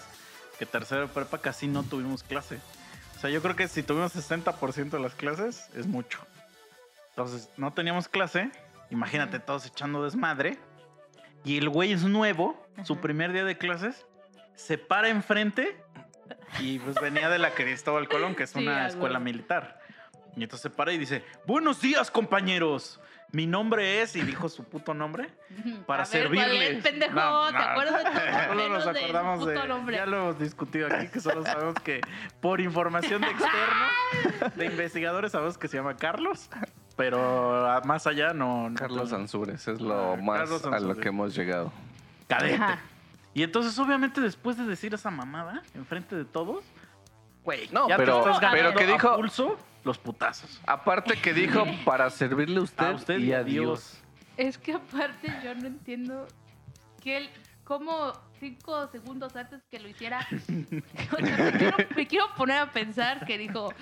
que 0.59 0.67
tercero 0.67 1.03
de 1.03 1.09
prepa 1.09 1.39
casi 1.41 1.67
no 1.69 1.83
tuvimos 1.85 2.23
clase. 2.23 2.59
O 3.17 3.21
sea, 3.21 3.31
yo 3.31 3.43
creo 3.43 3.55
que 3.57 3.69
si 3.69 3.83
tuvimos 3.83 4.13
60% 4.15 4.91
de 4.97 4.99
las 5.03 5.15
clases 5.15 5.67
es 5.77 5.87
mucho. 5.87 6.19
Entonces, 7.11 7.49
no 7.57 7.73
teníamos 7.73 8.09
clase, 8.09 8.51
imagínate 8.91 9.39
todos 9.41 9.67
echando 9.67 10.03
desmadre. 10.05 10.59
Y 11.45 11.59
el 11.59 11.69
güey 11.69 11.93
es 11.93 12.05
nuevo, 12.05 12.67
su 12.85 12.99
primer 12.99 13.33
día 13.33 13.45
de 13.45 13.57
clases, 13.57 14.07
se 14.57 14.77
para 14.79 15.09
enfrente 15.09 15.83
y 16.59 16.79
pues 16.81 17.01
venía 17.01 17.29
de 17.31 17.39
la 17.39 17.51
Cristóbal 17.53 18.09
Colón, 18.09 18.35
que 18.35 18.43
es 18.45 18.51
Sí, 18.55 18.59
una 18.59 18.87
escuela 18.87 19.19
militar. 19.19 19.81
Y 20.37 20.43
entonces 20.45 20.63
se 20.63 20.71
para 20.71 20.93
y 20.93 20.99
dice, 20.99 21.25
buenos 21.47 21.81
días 21.81 22.11
compañeros, 22.11 23.01
mi 23.33 23.47
nombre 23.47 24.01
es, 24.03 24.15
y 24.17 24.23
dijo 24.23 24.49
su 24.49 24.65
puto 24.65 24.93
nombre, 24.95 25.29
para 25.87 26.05
A 26.05 26.07
ver, 26.09 26.29
¿cuál 26.33 26.39
servirles. 26.49 26.77
es, 26.79 26.83
pendejo? 26.85 27.15
No, 27.15 27.47
¿Te 27.49 27.53
no. 27.53 27.59
acuerdas 27.59 28.05
de 28.05 28.11
tu 28.11 28.17
Solo 28.49 28.69
nos 28.69 28.87
acordamos 28.87 29.47
de, 29.47 29.69
nombre? 29.69 29.97
ya 29.97 30.07
lo 30.07 30.17
hemos 30.19 30.39
discutido 30.39 30.87
aquí, 30.89 31.09
que 31.09 31.21
solo 31.21 31.43
sabemos 31.45 31.75
que 31.83 32.01
por 32.41 32.61
información 32.61 33.23
de 33.23 33.29
externo, 33.29 34.51
de 34.57 34.67
investigadores, 34.67 35.33
sabemos 35.33 35.59
que 35.59 35.69
se 35.69 35.79
llama 35.79 35.97
Carlos, 35.97 36.49
pero 37.01 37.67
a- 37.71 37.81
más 37.83 38.07
allá 38.07 38.33
no. 38.33 38.71
Carlos 38.75 39.13
Ansúrez 39.13 39.67
es 39.69 39.81
lo 39.81 40.13
Ah, 40.13 40.17
más 40.17 40.51
a 40.65 40.81
lo 40.81 40.97
que 40.97 41.09
hemos 41.09 41.35
llegado. 41.35 41.73
Cadete. 42.29 42.55
Ajá. 42.57 42.81
Y 43.35 43.43
entonces, 43.43 43.79
obviamente, 43.79 44.21
después 44.21 44.57
de 44.57 44.65
decir 44.65 44.93
esa 44.95 45.11
mamada, 45.11 45.63
enfrente 45.75 46.17
de 46.17 46.25
todos, 46.25 46.65
güey, 47.45 47.69
No, 47.73 47.89
ya 47.89 47.97
te 47.97 48.03
pero- 48.05 48.19
estás 48.31 48.51
pero 48.53 48.75
que 48.75 48.85
a 48.85 48.87
dijo- 48.87 49.17
pulso 49.17 49.57
los 49.85 49.99
putazos. 49.99 50.61
Aparte 50.67 51.15
que 51.21 51.33
dijo 51.33 51.65
para 51.85 52.11
servirle 52.11 52.59
a 52.59 52.63
usted, 52.63 52.87
A 52.87 52.91
usted 52.95 53.19
y 53.19 53.27
y 53.27 53.33
a 53.33 53.39
a 53.39 53.45
Dios. 53.45 54.01
Es 54.37 54.59
que 54.59 54.73
aparte 54.75 55.33
yo 55.45 55.55
no 55.55 55.67
entiendo 55.67 56.27
que 57.03 57.17
él, 57.19 57.31
como 57.65 58.13
cinco 58.41 58.89
segundos 58.89 59.35
antes 59.37 59.63
que 59.71 59.79
lo 59.81 59.89
hiciera, 59.89 60.27
o 61.13 61.25
sea, 61.25 61.37
me, 61.37 61.53
quiero, 61.59 61.77
me 61.97 62.07
quiero 62.07 62.27
poner 62.37 62.59
a 62.59 62.71
pensar 62.73 63.25
que 63.27 63.39
dijo, 63.39 63.73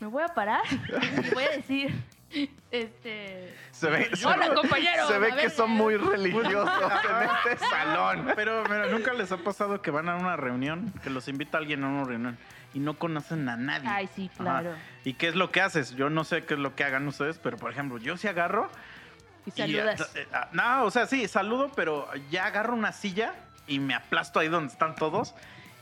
me 0.00 0.06
voy 0.08 0.22
a 0.22 0.28
parar 0.28 0.62
y 0.70 1.32
voy 1.34 1.44
a 1.44 1.50
decir, 1.56 1.94
este... 2.70 3.54
Se 3.70 3.90
ve, 3.90 4.10
Hola, 4.24 4.54
compañero. 4.54 5.06
se 5.08 5.18
ve 5.18 5.32
a 5.32 5.36
que 5.36 5.42
ver, 5.42 5.50
son 5.50 5.70
eh, 5.72 5.74
muy 5.74 5.96
religiosos 5.96 6.68
en 7.10 7.52
este 7.52 7.66
salón. 7.66 8.32
Pero, 8.36 8.62
mira, 8.64 8.86
nunca 8.86 9.12
les 9.12 9.30
ha 9.32 9.38
pasado 9.38 9.80
que 9.82 9.90
van 9.90 10.08
a 10.08 10.16
una 10.16 10.36
reunión, 10.36 10.92
que 11.02 11.10
los 11.10 11.28
invita 11.28 11.58
alguien 11.58 11.84
a 11.84 11.88
una 11.88 12.04
reunión 12.04 12.38
y 12.72 12.80
no 12.80 12.94
conocen 12.98 13.48
a 13.48 13.56
nadie. 13.56 13.88
Ay, 13.88 14.08
sí, 14.14 14.30
Ajá. 14.34 14.42
claro. 14.42 14.74
¿Y 15.04 15.14
qué 15.14 15.28
es 15.28 15.34
lo 15.36 15.50
que 15.50 15.60
haces? 15.60 15.94
Yo 15.96 16.10
no 16.10 16.24
sé 16.24 16.44
qué 16.44 16.54
es 16.54 16.60
lo 16.60 16.74
que 16.74 16.84
hagan 16.84 17.06
ustedes, 17.06 17.38
pero 17.38 17.56
por 17.56 17.70
ejemplo, 17.70 17.98
yo 17.98 18.16
sí 18.16 18.26
agarro 18.28 18.68
Y 19.46 19.50
y, 19.50 19.52
saludas. 19.52 20.16
eh, 20.16 20.26
ah, 20.32 20.48
no, 20.52 20.84
o 20.84 20.90
sea, 20.90 21.06
sí, 21.06 21.28
saludo, 21.28 21.70
pero 21.76 22.08
ya 22.30 22.46
agarro 22.46 22.74
una 22.74 22.92
silla 22.92 23.34
y 23.66 23.78
me 23.78 23.94
aplasto 23.94 24.40
ahí 24.40 24.48
donde 24.48 24.72
están 24.72 24.94
todos 24.96 25.34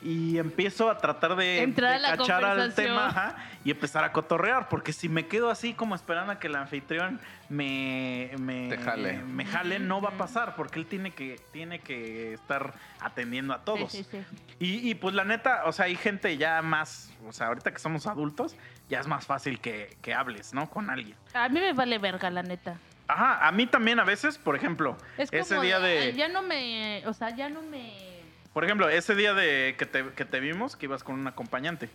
y 0.03 0.39
empiezo 0.39 0.91
a 0.91 0.99
tratar 0.99 1.37
de, 1.37 1.63
Entrar 1.63 1.91
de 1.93 1.97
a 2.07 2.11
la 2.11 2.17
cachar 2.17 2.45
al 2.45 2.75
tema 2.75 3.07
ajá, 3.09 3.37
y 3.65 3.71
empezar 3.71 4.05
a 4.05 4.13
cotorrear, 4.13 4.69
porque 4.69 4.93
si 4.93 5.09
me 5.09 5.27
quedo 5.27 5.51
así 5.51 5.75
como 5.75 5.95
esperando 5.95 6.33
a 6.33 6.39
que 6.39 6.49
el 6.49 6.57
anfitrión 6.57 7.21
me, 7.49 8.31
me, 8.39 8.77
jale. 8.79 9.19
me 9.23 9.45
jale, 9.45 9.79
no 9.79 10.01
va 10.01 10.11
a 10.11 10.19
pasar, 10.19 10.57
porque 10.57 10.79
él 10.81 10.87
tiene 10.87 11.13
que, 11.13 11.41
tiene 11.53 11.81
que 11.81 12.35
estar 12.35 12.75
atendiendo 13.01 13.55
a 13.55 13.65
todos. 13.65 13.93
Sí, 13.93 14.05
sí, 14.05 14.19
sí. 14.29 14.37
Y, 14.59 14.91
y, 14.91 14.95
pues 14.95 15.15
la 15.15 15.25
neta, 15.25 15.63
o 15.67 15.73
sea, 15.73 15.85
hay 15.87 15.97
gente 15.97 16.37
ya 16.37 16.63
más, 16.63 17.13
o 17.27 17.33
sea, 17.33 17.49
ahorita 17.49 17.73
que 17.73 17.79
somos 17.79 18.07
adultos, 18.07 18.57
ya 18.89 19.01
es 19.01 19.07
más 19.07 19.27
fácil 19.27 19.61
que, 19.61 19.97
que 20.03 20.15
hables, 20.15 20.53
¿no? 20.55 20.69
Con 20.69 20.91
alguien. 20.91 21.17
A 21.35 21.49
mí 21.49 21.61
me 21.61 21.73
vale 21.73 21.99
verga, 21.99 22.31
la 22.31 22.43
neta. 22.43 22.79
Ajá, 23.09 23.47
a 23.47 23.53
mí 23.53 23.67
también 23.67 24.01
a 24.01 24.05
veces, 24.05 24.39
por 24.39 24.57
ejemplo, 24.57 24.97
Es 25.19 25.33
ese 25.33 25.61
día 25.61 25.81
de, 25.81 25.89
de... 25.89 25.99
"Ay, 25.99 26.13
Ya 26.15 26.29
no 26.29 26.43
me... 26.43 27.03
O 27.07 27.13
sea, 27.13 27.31
ya 27.31 27.49
no 27.49 27.61
me... 27.63 28.12
Por 28.53 28.65
ejemplo, 28.65 28.89
ese 28.89 29.15
día 29.15 29.35
de 29.35 29.75
que 29.79 29.87
te, 29.87 30.11
que 30.15 30.25
te 30.25 30.41
vimos, 30.41 30.77
que 30.77 30.87
ibas 30.87 31.03
con 31.05 31.19
un 31.19 31.27
acompañante. 31.27 31.89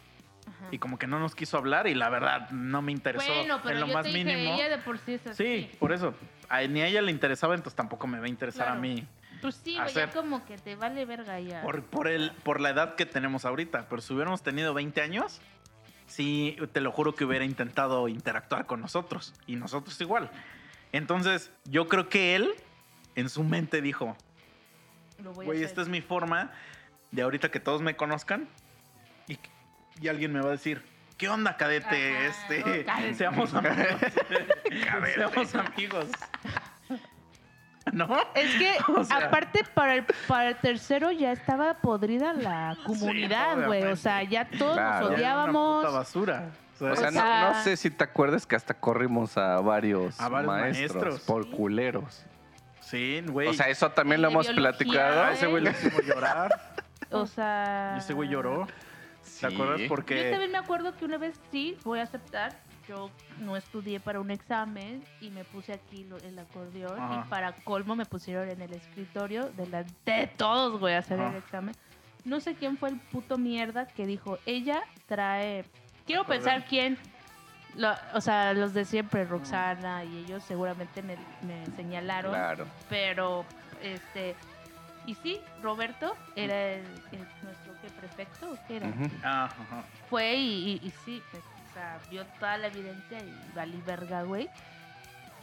Ajá. 0.48 0.68
Y 0.72 0.80
como 0.80 0.98
que 0.98 1.08
no 1.08 1.20
nos 1.20 1.36
quiso 1.36 1.58
hablar 1.58 1.88
y 1.88 1.94
la 1.94 2.10
verdad 2.10 2.50
no 2.52 2.82
me 2.82 2.92
interesó 2.92 3.28
Bueno, 3.32 3.60
pero 3.62 3.76
en 3.76 3.82
lo 3.82 3.88
yo 3.88 3.94
más 3.94 4.04
te 4.04 4.10
dije, 4.10 4.24
mínimo. 4.24 4.56
ella 4.56 4.70
de 4.70 4.78
por 4.80 4.98
sí 4.98 5.14
es 5.16 5.28
así. 5.28 5.44
Sí, 5.44 5.72
por 5.78 5.92
eso. 5.92 6.14
A- 6.50 6.62
ni 6.64 6.82
a 6.82 6.88
ella 6.88 7.02
le 7.02 7.12
interesaba, 7.12 7.54
entonces 7.54 7.76
tampoco 7.76 8.08
me 8.08 8.20
va 8.20 8.26
a 8.26 8.30
interesar 8.30 8.68
Claro. 8.68 8.80
a 8.80 8.82
mí. 8.82 9.06
Pues 9.42 9.56
sí, 9.56 9.76
güey, 9.76 9.94
ya 9.94 10.06
hacer. 10.06 10.10
como 10.12 10.44
que 10.46 10.58
te 10.58 10.76
vale 10.76 11.06
verga 11.06 11.40
ya. 11.40 11.62
Por, 11.62 11.84
por, 11.84 12.08
el, 12.08 12.32
por 12.44 12.60
la 12.60 12.70
edad 12.70 12.96
que 12.96 13.06
tenemos 13.06 13.46
ahorita. 13.46 13.88
Pero 13.88 14.02
si 14.02 14.14
hubiéramos 14.14 14.42
tenido 14.42 14.74
20 14.74 15.00
años, 15.02 15.42
sí, 16.08 16.58
te 16.72 16.82
lo 16.82 16.92
juro 16.92 17.14
que 17.14 17.26
hubiera 17.26 17.46
intentado 17.46 18.08
interactuar 18.08 18.66
con 18.66 18.82
nosotros. 18.82 19.34
Y 19.46 19.58
nosotros 19.58 20.00
igual. 20.02 20.32
Entonces, 20.92 21.52
yo 21.66 21.88
creo 21.88 22.10
que 22.10 22.36
él, 22.36 22.54
en 23.16 23.30
su 23.30 23.44
mente, 23.44 23.82
dijo, 23.82 24.18
Lo 25.24 25.34
voy 25.34 25.44
a 25.44 25.46
güey, 25.48 25.58
hacer. 25.60 25.68
esta 25.70 25.82
es 25.82 25.88
mi 25.90 26.02
forma 26.02 26.52
de 27.12 27.22
ahorita 27.22 27.50
que 27.50 27.60
todos 27.60 27.82
me 27.82 27.96
conozcan. 27.96 28.48
Y, 29.28 29.38
y 30.02 30.08
alguien 30.08 30.32
me 30.34 30.42
va 30.42 30.50
a 30.50 30.52
decir, 30.52 30.84
¿qué 31.18 31.30
onda, 31.30 31.58
cadete? 31.58 32.18
Ajá, 32.18 32.26
este, 32.28 32.60
no, 32.60 32.86
cadete. 32.86 33.14
Seamos 33.16 33.54
amigos. 33.54 33.78
Seamos 35.16 35.56
amigos. 35.56 36.06
¿No? 37.94 38.18
Es 38.36 38.56
que, 38.56 38.78
O 38.96 39.04
sea- 39.04 39.18
aparte, 39.28 39.64
para 39.74 39.96
el, 39.96 40.06
para 40.28 40.50
el 40.50 40.56
tercero 40.58 41.12
ya 41.12 41.32
estaba 41.32 41.76
podrida 41.76 42.34
la 42.34 42.78
comunidad, 42.86 43.66
güey. 43.66 43.84
o 43.86 43.96
sea, 43.96 44.24
ya 44.24 44.46
todos 44.50 44.74
Claro. 44.76 45.10
nos 45.12 45.20
Ya 45.20 45.28
era 45.32 45.36
una 45.36 45.46
puta 45.48 45.60
odiábamos. 45.62 45.94
basura. 45.94 46.50
O 46.76 46.78
sea, 46.80 46.92
O 46.92 46.96
sea, 46.96 47.08
O 47.08 47.12
no, 47.12 47.20
sea- 47.22 47.50
no 47.54 47.64
sé 47.64 47.78
si 47.78 47.90
te 47.90 48.04
acuerdas 48.04 48.46
que 48.46 48.56
hasta 48.56 48.74
corrimos 48.74 49.38
a 49.38 49.60
varios, 49.62 50.20
A 50.20 50.28
varios 50.30 50.54
maestros, 50.54 50.96
maestros. 51.04 51.22
por 51.22 51.50
culeros. 51.50 52.24
Sí, 52.90 53.22
güey. 53.28 53.48
O 53.50 53.54
sea, 53.54 53.68
eso 53.70 53.90
también 53.92 54.22
lo 54.22 54.30
hemos 54.30 54.48
biología, 54.48 54.72
platicado. 54.78 55.24
a 55.24 55.34
ese 55.34 55.48
güey 55.48 55.64
le 55.64 55.72
hicimos 55.72 56.06
llorar. 56.06 56.74
O 57.12 57.26
sea. 57.26 57.94
Y 57.96 58.00
ese 58.00 58.14
güey 58.14 58.30
lloró. 58.30 58.68
Sí. 59.22 59.42
¿Te 59.42 59.54
acuerdas? 59.54 59.80
Yo 59.82 59.88
Porque 59.88 60.30
también 60.32 60.52
me 60.52 60.58
acuerdo 60.58 60.96
que 60.96 61.06
una 61.06 61.18
vez 61.18 61.40
sí, 61.52 61.78
voy 61.84 62.00
a 62.00 62.04
aceptar. 62.04 62.58
Yo 62.88 63.12
no 63.40 63.58
estudié 63.58 64.00
para 64.00 64.22
un 64.22 64.32
examen 64.32 65.04
y 65.20 65.30
me 65.30 65.44
puse 65.44 65.74
aquí 65.74 66.06
lo- 66.06 66.18
el 66.20 66.40
acordeón. 66.40 66.98
Ajá. 66.98 67.24
Y 67.26 67.30
para 67.30 67.52
colmo 67.52 67.96
me 67.98 68.06
pusieron 68.06 68.50
en 68.50 68.62
el 68.62 68.74
escritorio 68.74 69.50
delante 69.58 70.12
de 70.12 70.28
todos, 70.28 70.80
güey, 70.80 70.96
a 70.96 71.00
hacer 71.00 71.20
Ajá. 71.20 71.32
el 71.32 71.36
examen. 71.38 71.76
No 72.24 72.40
sé 72.40 72.56
quién 72.56 72.78
fue 72.78 72.90
el 72.90 73.00
puto 73.00 73.38
mierda 73.38 73.88
que 73.88 74.06
dijo, 74.06 74.40
ella 74.46 74.82
trae. 75.06 75.66
Quiero 76.06 76.22
Acordeón. 76.22 76.44
pensar 76.46 76.66
quién. 76.70 76.98
Lo- 77.76 77.96
o 78.14 78.22
sea, 78.22 78.54
los 78.54 78.74
de 78.74 78.86
siempre, 78.86 79.24
Roxana 79.26 80.04
y 80.04 80.18
ellos 80.18 80.44
seguramente 80.44 81.02
me, 81.04 81.18
me 81.42 81.66
señalaron. 81.76 82.32
Claro. 82.32 82.66
Pero, 82.90 83.46
este. 83.82 84.36
Y 85.06 85.16
sí, 85.16 85.40
Roberto 85.62 86.16
era 86.36 86.74
el, 86.74 86.86
el- 87.12 87.28
nuestro 87.44 87.74
¿qué, 87.82 87.90
prefecto. 87.90 88.52
¿o 88.52 88.58
qué 88.68 88.78
era? 88.78 88.88
Ah, 89.24 89.46
ajá. 89.46 89.84
Fue 90.10 90.36
y, 90.36 90.80
y- 90.84 90.88
y 90.88 90.92
sí, 91.06 91.22
pues, 91.32 91.44
o 91.70 91.74
sea, 91.74 91.98
vio 92.10 92.26
toda 92.40 92.58
la 92.58 92.68
evidencia 92.68 93.20
y 93.20 93.34
valí 93.56 93.82
verga, 93.86 94.24
güey. 94.24 94.50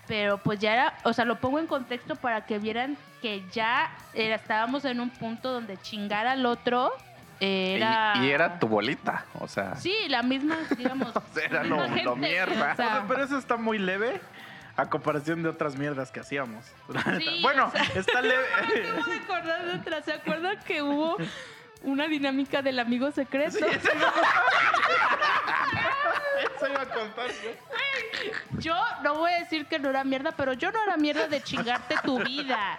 Pero 0.06 0.36
pues 0.36 0.58
ya 0.58 0.74
era, 0.74 0.98
o 1.04 1.14
sea, 1.14 1.24
lo 1.24 1.40
pongo 1.40 1.58
en 1.58 1.66
contexto 1.66 2.14
para 2.16 2.44
que 2.44 2.58
vieran 2.58 2.98
que 3.22 3.42
ya 3.52 3.90
era- 4.12 4.34
estábamos 4.34 4.84
en 4.84 5.00
un 5.00 5.08
punto 5.08 5.50
donde 5.50 5.78
chingar 5.78 6.26
al 6.26 6.44
otro 6.44 6.92
era... 7.40 8.14
Y, 8.22 8.30
era 8.30 8.58
tu 8.58 8.68
bolita, 8.68 9.24
o 9.40 9.48
sea. 9.48 9.76
Sí, 9.76 9.94
la 10.08 10.22
misma, 10.22 10.56
digamos... 10.76 11.08
sea, 11.34 11.44
era 11.44 11.62
misma 11.62 11.86
lo- 11.88 12.02
lo 12.04 12.16
mierda. 12.16 12.72
o 12.72 12.76
sea, 12.76 13.04
Pero 13.08 13.24
eso 13.24 13.38
está 13.38 13.56
muy 13.56 13.78
leve 13.78 14.20
a 14.76 14.86
comparación 14.90 15.42
de 15.42 15.48
otras 15.48 15.76
mierdas 15.76 16.10
que 16.10 16.20
hacíamos. 16.20 16.64
La. 16.88 17.02
Sí, 17.18 17.38
bueno, 17.42 17.66
o 17.66 17.70
sea- 17.70 17.82
está 17.94 18.20
leve. 18.22 18.42
Me 18.74 18.80
acabo 18.90 19.04
de 19.10 19.16
acordar 19.18 19.64
de 19.64 19.72
otra. 19.78 20.02
¿Se 20.02 20.12
acuerdan 20.12 20.58
que 20.66 20.82
hubo 20.82 21.16
una 21.84 22.06
dinámica 22.08 22.62
del 22.62 22.78
amigo 22.78 23.10
secreto? 23.12 23.58
Eso 26.46 26.68
iba 26.68 26.82
a 26.82 26.86
contar 26.86 27.28
yo. 27.42 27.50
Yo 28.58 28.74
no 29.02 29.14
voy 29.16 29.30
a 29.32 29.38
decir 29.40 29.66
que 29.66 29.78
no 29.78 29.90
era 29.90 30.02
mierda, 30.04 30.32
pero 30.32 30.52
yo 30.54 30.70
no 30.72 30.82
era 30.82 30.96
mierda 30.96 31.28
de 31.28 31.42
chingarte 31.42 31.96
tu 32.04 32.18
vida. 32.22 32.76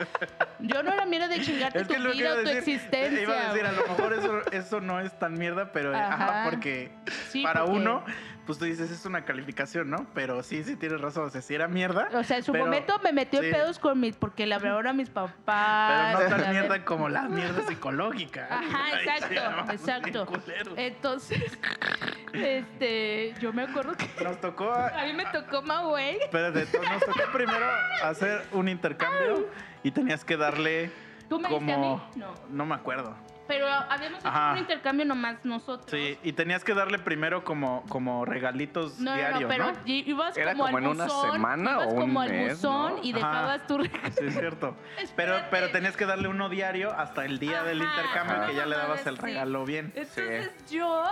Yo 0.60 0.82
no 0.84 0.92
era 0.92 1.06
mierda 1.06 1.28
de 1.28 1.42
chingarte 1.42 1.80
Es 1.82 1.88
tu 1.88 1.94
que 1.94 2.00
vida 2.00 2.14
iba 2.16 2.30
a 2.32 2.34
o 2.34 2.44
tu 2.44 2.50
existencia. 2.50 3.22
iba 3.22 3.34
a 3.34 3.54
decir, 3.54 3.66
a 3.66 3.72
lo 3.72 3.88
mejor 3.88 4.14
eso, 4.14 4.42
eso 4.52 4.82
no 4.82 5.00
es 5.00 5.18
tan 5.20 5.34
mierda, 5.38 5.72
pero 5.72 5.94
eh, 5.94 5.98
Ajá. 5.98 6.14
ajá, 6.42 6.50
porque 6.50 6.92
Sí, 7.30 7.44
para 7.44 7.62
porque- 7.62 7.78
uno, 7.78 8.04
pues 8.46 8.58
tú 8.60 8.66
dices, 8.66 8.92
es 8.92 9.06
una 9.06 9.26
calificación, 9.26 9.90
¿no? 9.90 10.06
Pero 10.14 10.44
sí, 10.44 10.64
sí 10.64 10.76
tienes 10.76 11.02
razón. 11.02 11.26
O 11.26 11.30
sea, 11.30 11.42
si 11.42 11.56
era 11.56 11.68
mierda, 11.68 12.10
O 12.14 12.24
sea, 12.24 12.38
en 12.38 12.44
su 12.44 12.52
pero- 12.52 12.66
momento 12.66 13.00
me 13.04 13.12
metió 13.12 13.40
sí. 13.40 13.48
en 13.48 13.52
pedos 13.54 13.80
con 13.80 14.00
mis, 14.00 14.16
porque 14.16 14.46
le 14.46 14.56
hablaron 14.56 14.86
a 14.88 14.94
mis 14.94 15.10
papás. 15.10 16.16
pero 16.18 16.30
no 16.30 16.36
tan 16.44 16.52
mierda 16.52 16.86
como 16.86 17.10
la 17.10 17.24
mierda 17.24 17.66
psicológica. 17.68 18.48
Ajá, 18.50 19.02
exacto, 19.02 19.72
exacto. 19.72 20.28
Entonces, 20.76 21.58
este, 22.34 23.34
yo 23.40 23.52
me 23.54 23.64
acuerdo 23.64 23.94
que 23.96 24.24
Nos 24.24 24.40
tocó, 24.42 24.72
a- 24.72 24.88
a 25.02 25.06
mí 25.06 25.14
me 25.14 25.26
tocó 25.26 25.62
Maui. 25.62 26.18
espérate, 26.22 26.68
nos 26.92 27.00
tocó 27.06 27.32
primero 27.34 27.66
hacer 28.04 28.44
un 28.52 28.68
intercambio 28.70 29.50
y 29.84 29.92
tenías 29.92 30.24
que 30.24 30.38
darle 30.38 30.92
¿Tú 31.30 31.40
me 31.40 31.50
diste 31.50 31.72
a 31.74 31.76
como... 31.76 31.98
mí? 31.98 32.04
No. 32.20 32.34
No 32.50 32.66
me 32.66 32.76
acuerdo. 32.76 33.16
Pero 33.48 33.68
habíamos 33.68 34.20
hecho 34.20 34.28
Ajá. 34.28 34.54
un 34.54 34.58
intercambio 34.60 35.06
nomás 35.06 35.46
nosotros. 35.46 35.92
Sí, 35.92 36.18
y 36.24 36.34
tenías 36.34 36.64
que 36.64 36.74
darle 36.74 36.98
primero 37.00 37.44
como, 37.44 37.84
como 37.90 38.26
regalitos 38.26 39.00
No, 39.00 39.14
diarios, 39.14 39.42
no, 39.44 39.48
pero 39.48 39.72
¿no? 39.72 39.78
ibas 39.86 40.36
¿Era 40.36 40.54
como, 40.54 40.66
como 40.66 40.78
al 40.78 40.84
en 40.84 40.90
una 40.90 41.04
buzón, 41.06 41.32
semana 41.34 41.72
ibas 41.72 41.86
o 41.86 41.90
un 41.92 42.00
como 42.02 42.22
al 42.22 42.30
mes, 42.30 42.54
buzón 42.62 42.96
no? 42.96 43.04
y 43.04 43.10
Ajá. 43.12 43.18
dejabas 43.20 43.68
tu 43.68 43.78
regalo. 43.78 44.12
Sí, 44.18 44.26
es 44.26 44.34
cierto. 44.40 44.76
Pero, 45.16 45.38
pero 45.52 45.70
tenías 45.72 45.96
que 45.96 46.06
darle 46.06 46.28
uno 46.28 46.50
diario 46.50 46.92
hasta 46.92 47.26
el 47.26 47.38
día 47.40 47.64
del 47.64 47.82
Ajá, 47.82 47.90
intercambio 48.02 48.38
ajá. 48.38 48.46
que 48.48 48.56
ya 48.56 48.66
le 48.66 48.76
dabas 48.76 49.06
el 49.06 49.16
Sí. 49.18 49.22
regalo 49.22 49.66
bien. 49.66 49.94
Entonces 49.96 50.52
yo 50.72 51.04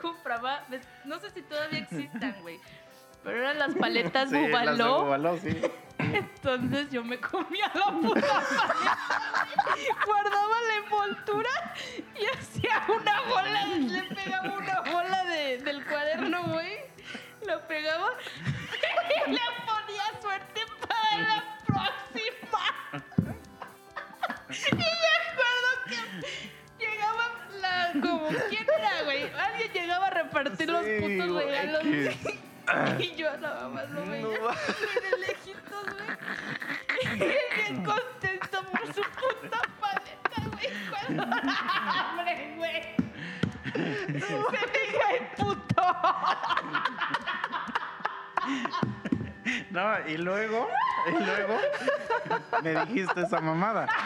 compraba, 0.00 0.64
no 1.04 1.18
sé 1.18 1.30
si 1.30 1.42
todavía 1.42 1.80
existan, 1.80 2.36
güey, 2.42 2.58
pero 3.24 3.38
eran 3.38 3.58
las 3.58 3.74
paletas 3.74 4.30
Sí, 4.30 4.48
las 4.48 4.78
de 4.78 4.84
Bubaló. 4.84 5.38
Sí. 5.38 5.60
Entonces 5.98 6.90
yo 6.90 7.02
me 7.04 7.18
comía 7.20 7.70
la 7.74 7.86
puta 7.90 8.20
paleta, 8.20 8.96
guardaba 10.06 10.56
la 10.68 10.74
envoltura 10.84 11.50
y 12.18 12.24
hacía 12.38 12.82
una 12.88 13.20
bola, 13.22 13.66
le 13.66 14.02
pegaba 14.14 14.54
una 14.56 14.80
bola 14.92 15.24
de- 15.24 15.58
del 15.58 15.84
cuaderno, 15.84 16.44
güey. 16.44 16.78
Lo 17.46 17.60
pegaba 17.66 18.12
y 19.26 19.30
le 19.30 19.40
ponía 19.66 20.20
suerte 20.22 20.60
para 20.86 21.18
la 21.18 21.44
próxima. 21.66 22.62
Y 24.50 24.74
me 24.74 24.84
acuerdo 25.28 25.70
que 25.88 26.84
llegaba 26.86 27.24
la. 27.60 27.92
como 28.00 28.28
¿Quién 28.48 28.66
era, 28.78 29.02
güey? 29.04 29.30
Alguien 29.32 29.72
llegaba 29.72 30.06
a 30.06 30.10
repartir 30.10 30.68
los 30.70 30.82
putos 30.84 31.44
regalos. 31.44 31.82
Y 32.98 33.14
yo 33.16 33.36
nada 33.38 33.68
más 33.68 33.90
lo 33.90 34.04
veía 34.06 34.28
de 34.28 35.18
lejitos, 35.26 35.84
güey. 35.84 36.18
Y 37.14 37.18
bien 37.18 37.84
contento 37.84 38.62
por 38.70 38.86
su 38.92 39.02
puta 39.02 39.60
paleta, 39.80 40.42
güey. 40.50 40.68
Cuando 40.90 41.22
hambre, 41.52 42.54
güey. 42.56 42.82
Se 44.20 44.34
el 45.16 45.26
puto. 45.36 45.82
No, 49.70 50.08
y 50.08 50.16
luego, 50.16 50.68
y 51.08 51.24
luego 51.24 51.58
me 52.62 52.74
dijiste 52.86 53.22
esa 53.22 53.40
mamada. 53.40 53.86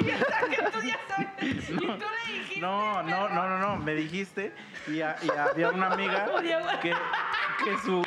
Y 0.00 0.04
que 0.04 0.62
tú 0.72 0.80
ya 0.80 0.98
sabes. 1.06 1.68
Y 1.70 1.76
tú 1.76 1.86
le 1.86 2.32
dijiste. 2.32 2.60
No, 2.60 3.02
no, 3.02 3.28
no, 3.28 3.46
no, 3.48 3.58
no, 3.58 3.76
me 3.76 3.94
dijiste 3.94 4.54
y, 4.86 5.02
a- 5.02 5.16
y 5.22 5.28
había 5.28 5.68
una 5.70 5.88
amiga 5.88 6.26
que, 6.80 6.94
que 7.62 7.78
su 7.84 8.02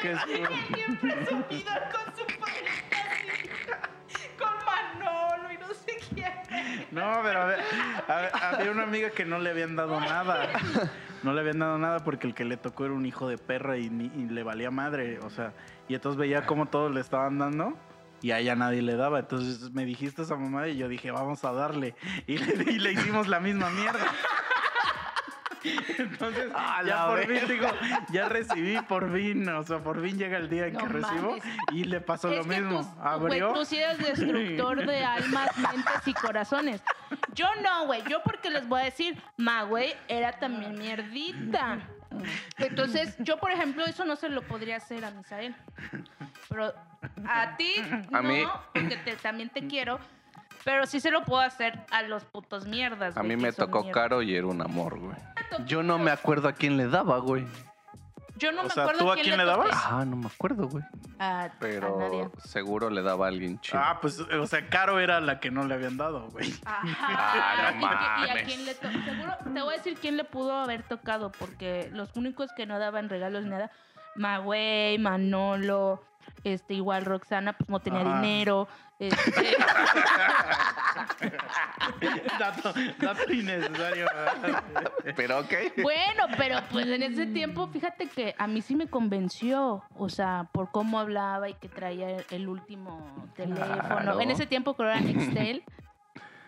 que 0.00 0.16
su 0.16 0.26
Bien 0.74 0.96
presumido 0.96 1.72
con 1.92 2.16
su 2.16 2.24
así. 2.24 3.50
Con 4.38 4.48
Manolo 4.64 5.52
y 5.52 5.58
no 5.58 5.68
sé 5.74 5.98
quién. 6.14 6.32
No, 6.90 7.20
pero 7.22 7.42
a 7.42 7.44
ver, 7.44 7.60
a 8.08 8.16
ver, 8.16 8.30
había 8.42 8.70
una 8.70 8.82
amiga 8.84 9.10
que 9.10 9.24
no 9.26 9.38
le 9.38 9.50
habían 9.50 9.76
dado 9.76 10.00
nada. 10.00 10.48
No 11.22 11.34
le 11.34 11.40
habían 11.40 11.58
dado 11.58 11.76
nada 11.76 11.98
porque 12.02 12.26
el 12.26 12.34
que 12.34 12.46
le 12.46 12.56
tocó 12.56 12.86
era 12.86 12.94
un 12.94 13.04
hijo 13.04 13.28
de 13.28 13.36
perra 13.36 13.76
y, 13.76 13.86
y 13.86 14.26
le 14.30 14.42
valía 14.42 14.70
madre. 14.70 15.18
O 15.18 15.28
sea, 15.28 15.52
y 15.90 15.94
entonces 15.96 16.16
veía 16.16 16.46
cómo 16.46 16.66
todos 16.66 16.94
le 16.94 17.00
estaban 17.00 17.36
dando 17.38 17.76
y 18.22 18.30
a 18.30 18.38
ella 18.38 18.54
nadie 18.54 18.80
le 18.80 18.94
daba. 18.94 19.18
Entonces 19.18 19.72
me 19.72 19.84
dijiste 19.84 20.22
esa 20.22 20.36
mamá 20.36 20.68
y 20.68 20.76
yo 20.76 20.86
dije, 20.86 21.10
vamos 21.10 21.44
a 21.44 21.52
darle. 21.52 21.96
Y 22.28 22.38
le, 22.38 22.70
y 22.72 22.78
le 22.78 22.92
hicimos 22.92 23.26
la 23.26 23.40
misma 23.40 23.70
mierda. 23.70 23.98
Entonces, 25.98 26.50
A 26.54 26.82
ya 26.84 27.06
por 27.08 27.26
fin 27.26 27.40
digo, 27.48 27.66
ya 28.12 28.28
recibí 28.28 28.80
por 28.82 29.12
fin, 29.12 29.46
o 29.48 29.62
sea, 29.64 29.82
por 29.82 30.00
fin 30.02 30.16
llega 30.16 30.38
el 30.38 30.48
día 30.48 30.68
en 30.68 30.74
No 30.74 30.78
que 30.80 30.86
recibo 30.88 31.36
y 31.72 31.84
le 31.84 32.00
pasó 32.00 32.30
Es 32.30 32.38
lo 32.38 32.44
que 32.44 32.60
mismo. 32.60 32.80
tú, 32.80 33.02
Abrió. 33.02 33.48
güey, 33.48 33.60
tú 33.60 33.64
sí 33.66 33.76
eres 33.78 33.98
destructor 33.98 34.86
de 34.86 35.04
almas, 35.04 35.50
mentes 35.58 36.06
y 36.06 36.14
corazones. 36.14 36.82
Yo 37.34 37.46
no, 37.62 37.86
güey. 37.86 38.02
Yo 38.08 38.22
porque 38.22 38.48
les 38.48 38.66
voy 38.68 38.80
a 38.80 38.84
decir, 38.84 39.20
ma, 39.36 39.64
güey, 39.64 39.92
era 40.08 40.38
también 40.38 40.78
mierdita. 40.78 41.80
Entonces, 42.58 43.16
yo, 43.20 43.38
por 43.38 43.50
ejemplo, 43.52 43.84
eso 43.84 44.04
no 44.04 44.16
se 44.16 44.28
lo 44.28 44.42
podría 44.42 44.76
hacer 44.76 45.04
a 45.04 45.10
Misael. 45.10 45.54
Pero 46.48 46.72
a 47.28 47.56
ti, 47.56 47.72
A 48.12 48.20
no, 48.22 48.28
mí- 48.28 48.44
porque 48.74 48.96
te- 48.96 49.16
también 49.16 49.48
te 49.50 49.66
quiero. 49.66 49.98
Pero 50.64 50.84
sí 50.86 51.00
se 51.00 51.10
lo 51.10 51.24
puedo 51.24 51.40
hacer 51.40 51.78
a 51.90 52.02
los 52.02 52.24
putos 52.24 52.66
mierdas. 52.66 53.16
A 53.16 53.20
güey, 53.20 53.34
mí 53.36 53.40
que 53.42 53.46
me 53.48 53.52
son 53.52 53.66
tocó 53.66 53.82
mierdas. 53.82 54.02
caro 54.02 54.22
y 54.22 54.34
era 54.34 54.46
un 54.46 54.60
amor, 54.60 54.98
güey. 54.98 55.16
Yo 55.66 55.82
no 55.82 55.98
me 55.98 56.10
acuerdo 56.10 56.48
a 56.48 56.52
quién 56.52 56.76
le 56.76 56.86
daba, 56.88 57.18
güey. 57.18 57.46
Yo 58.40 58.52
no 58.52 58.62
O 58.62 58.64
me 58.64 58.70
sea, 58.70 58.82
acuerdo 58.84 59.04
¿tú 59.04 59.12
a 59.12 59.14
quién 59.16 59.36
le 59.36 59.44
dabas? 59.44 59.68
toqué. 59.70 59.80
Ah, 59.90 60.04
no 60.04 60.16
me 60.16 60.26
acuerdo, 60.26 60.68
güey. 60.68 60.82
A, 61.18 61.42
a 61.42 61.48
Nadia. 61.48 61.52
Pero 61.60 62.32
seguro 62.44 62.90
le 62.90 63.02
daba 63.02 63.26
a 63.26 63.28
alguien 63.28 63.60
chido. 63.60 63.78
Ah, 63.78 63.98
pues, 64.00 64.18
o 64.20 64.46
sea, 64.46 64.66
Caro 64.68 64.98
era 64.98 65.20
la 65.20 65.38
que 65.40 65.50
no 65.50 65.64
le 65.64 65.74
habían 65.74 65.96
dado, 65.96 66.28
güey. 66.30 66.52
Ajá. 66.64 66.86
Ah, 67.00 67.72
no 67.72 67.78
¿Y, 67.78 67.80
qué- 67.80 67.86
y 67.86 68.30
a 68.30 68.34
mames. 68.34 68.42
quién 68.44 68.64
le 68.64 68.74
tocó? 68.74 69.04
Seguro, 69.04 69.36
te 69.54 69.62
voy 69.62 69.74
a 69.74 69.76
decir 69.76 69.98
quién 70.00 70.16
le 70.16 70.24
pudo 70.24 70.54
haber 70.58 70.82
tocado, 70.82 71.30
porque 71.32 71.90
los 71.92 72.16
únicos 72.16 72.50
que 72.56 72.66
no 72.66 72.78
daban 72.78 73.08
regalos 73.08 73.44
ni 73.44 73.50
nada, 73.50 73.70
Magüey, 74.16 74.98
Manolo, 74.98 76.02
este, 76.44 76.74
igual 76.74 77.04
Roxana, 77.04 77.52
pues 77.52 77.68
no 77.68 77.80
tenía 77.80 78.00
Ajá. 78.00 78.20
dinero. 78.20 78.68
Este, 78.98 79.56
dato, 82.38 82.74
dato 82.98 83.32
innecesario. 83.32 84.06
Pero 85.16 85.40
ok. 85.40 85.52
bueno, 85.82 86.24
pero 86.36 86.58
pues 86.70 86.86
en 86.86 87.02
ese 87.02 87.26
tiempo, 87.26 87.68
fíjate 87.68 88.08
que 88.08 88.34
a 88.38 88.46
mí 88.46 88.60
sí 88.62 88.74
me 88.74 88.88
convenció, 88.88 89.82
o 89.96 90.08
sea, 90.08 90.48
por 90.52 90.70
cómo 90.70 90.98
hablaba 90.98 91.48
y 91.48 91.54
que 91.54 91.68
traía 91.68 92.10
el, 92.10 92.26
el 92.30 92.48
último 92.48 93.28
teléfono. 93.34 93.66
Claro. 93.66 94.20
En 94.20 94.30
ese 94.30 94.46
tiempo 94.46 94.74
creo 94.74 94.90
era 94.90 95.00
Nextel. 95.00 95.64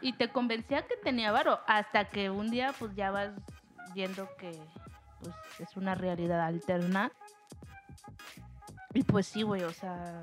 Y 0.02 0.14
te 0.14 0.28
convencía 0.28 0.82
que 0.82 0.96
tenía 0.96 1.30
varo, 1.30 1.60
hasta 1.68 2.06
que 2.06 2.28
un 2.28 2.50
día 2.50 2.74
pues 2.76 2.92
ya 2.96 3.12
vas 3.12 3.30
viendo 3.94 4.28
que 4.36 4.50
pues 5.20 5.34
es 5.60 5.76
una 5.76 5.94
realidad 5.94 6.40
alterna. 6.40 7.12
Y 8.94 9.02
pues 9.04 9.26
sí, 9.26 9.42
güey, 9.42 9.62
o 9.62 9.72
sea, 9.72 10.22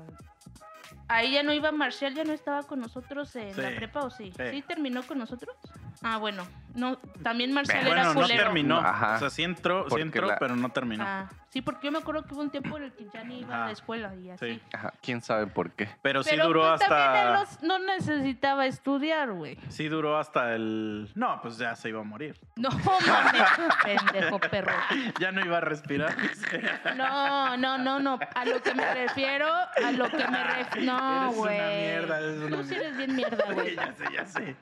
ahí 1.08 1.32
ya 1.32 1.42
no 1.42 1.52
iba 1.52 1.72
Marcial, 1.72 2.14
ya 2.14 2.24
no 2.24 2.32
estaba 2.32 2.62
con 2.62 2.80
nosotros 2.80 3.34
en 3.36 3.56
la 3.56 3.70
prepa 3.76 4.00
o 4.00 4.10
sí? 4.10 4.32
sí. 4.36 4.42
sí. 4.50 4.62
terminó 4.62 5.02
con 5.02 5.18
nosotros? 5.18 5.56
Ah, 6.02 6.18
bueno, 6.18 6.46
no, 6.74 6.96
también 7.22 7.52
Marcial 7.52 7.84
bueno, 7.84 8.00
era 8.00 8.14
no 8.14 8.20
culero. 8.20 8.42
terminó. 8.44 8.78
Ajá. 8.78 9.16
O 9.16 9.18
sea, 9.18 9.30
sí 9.30 9.42
entró, 9.42 9.82
sí 9.84 9.88
Porque 9.90 10.02
entró 10.02 10.26
la- 10.26 10.38
pero 10.38 10.56
no 10.56 10.70
terminó. 10.70 11.04
Ah, 11.06 11.28
sí, 11.50 11.60
porque 11.62 11.86
yo 11.86 11.92
me 11.92 11.98
acuerdo 11.98 12.22
que 12.24 12.34
hubo 12.34 12.40
un 12.40 12.50
tiempo 12.50 12.76
en 12.78 12.84
el 12.84 12.92
que 12.92 13.06
ya 13.12 13.22
ni 13.24 13.40
iba 13.40 13.64
a 13.64 13.66
la 13.66 13.72
escuela 13.72 14.14
y 14.16 14.30
así. 14.30 14.54
Sí. 14.54 14.62
Ajá, 14.72 14.92
¿Quién 15.02 15.20
sabe 15.20 15.46
por 15.46 15.72
qué? 15.72 15.88
Pero 16.02 16.22
sí 16.22 16.30
Pero 16.32 16.46
duró 16.46 16.68
pues, 16.68 16.80
también 16.80 17.26
él 17.26 17.34
hasta. 17.34 17.66
no, 17.66 17.78
no 17.78 17.86
necesitaba 17.86 18.66
estudiar, 18.66 19.32
güey. 19.32 19.58
Sí 19.68 19.88
duró 19.88 20.18
hasta 20.18 20.54
el. 20.54 21.10
No, 21.14 21.40
pues 21.42 21.58
ya 21.58 21.74
se 21.76 21.90
iba 21.90 22.00
a 22.00 22.04
morir. 22.04 22.38
No 22.56 22.70
mames, 22.70 23.48
pendejo 23.84 24.38
perro. 24.38 24.72
Ya 25.20 25.32
no 25.32 25.44
iba 25.44 25.58
a 25.58 25.60
respirar. 25.60 26.14
No, 26.96 27.56
no, 27.56 27.78
no, 27.78 27.98
no. 28.00 28.18
A 28.34 28.44
lo 28.44 28.62
que 28.62 28.74
me 28.74 28.94
refiero, 28.94 29.46
a 29.46 29.92
lo 29.92 30.08
que 30.08 30.26
me 30.28 30.44
refiero. 30.44 30.92
No, 30.92 31.26
Eres 31.26 31.36
una 31.36 31.46
güey. 31.58 31.58
mierda, 31.58 32.18
eres 32.20 32.38
una 32.42 32.56
Tú 32.56 32.64
sí 32.64 32.74
eres 32.74 32.96
bien 32.96 33.16
mierda, 33.16 33.44
güey. 33.52 33.76
ya 33.76 33.92
sé, 33.94 34.04
ya 34.14 34.26
sé. 34.26 34.56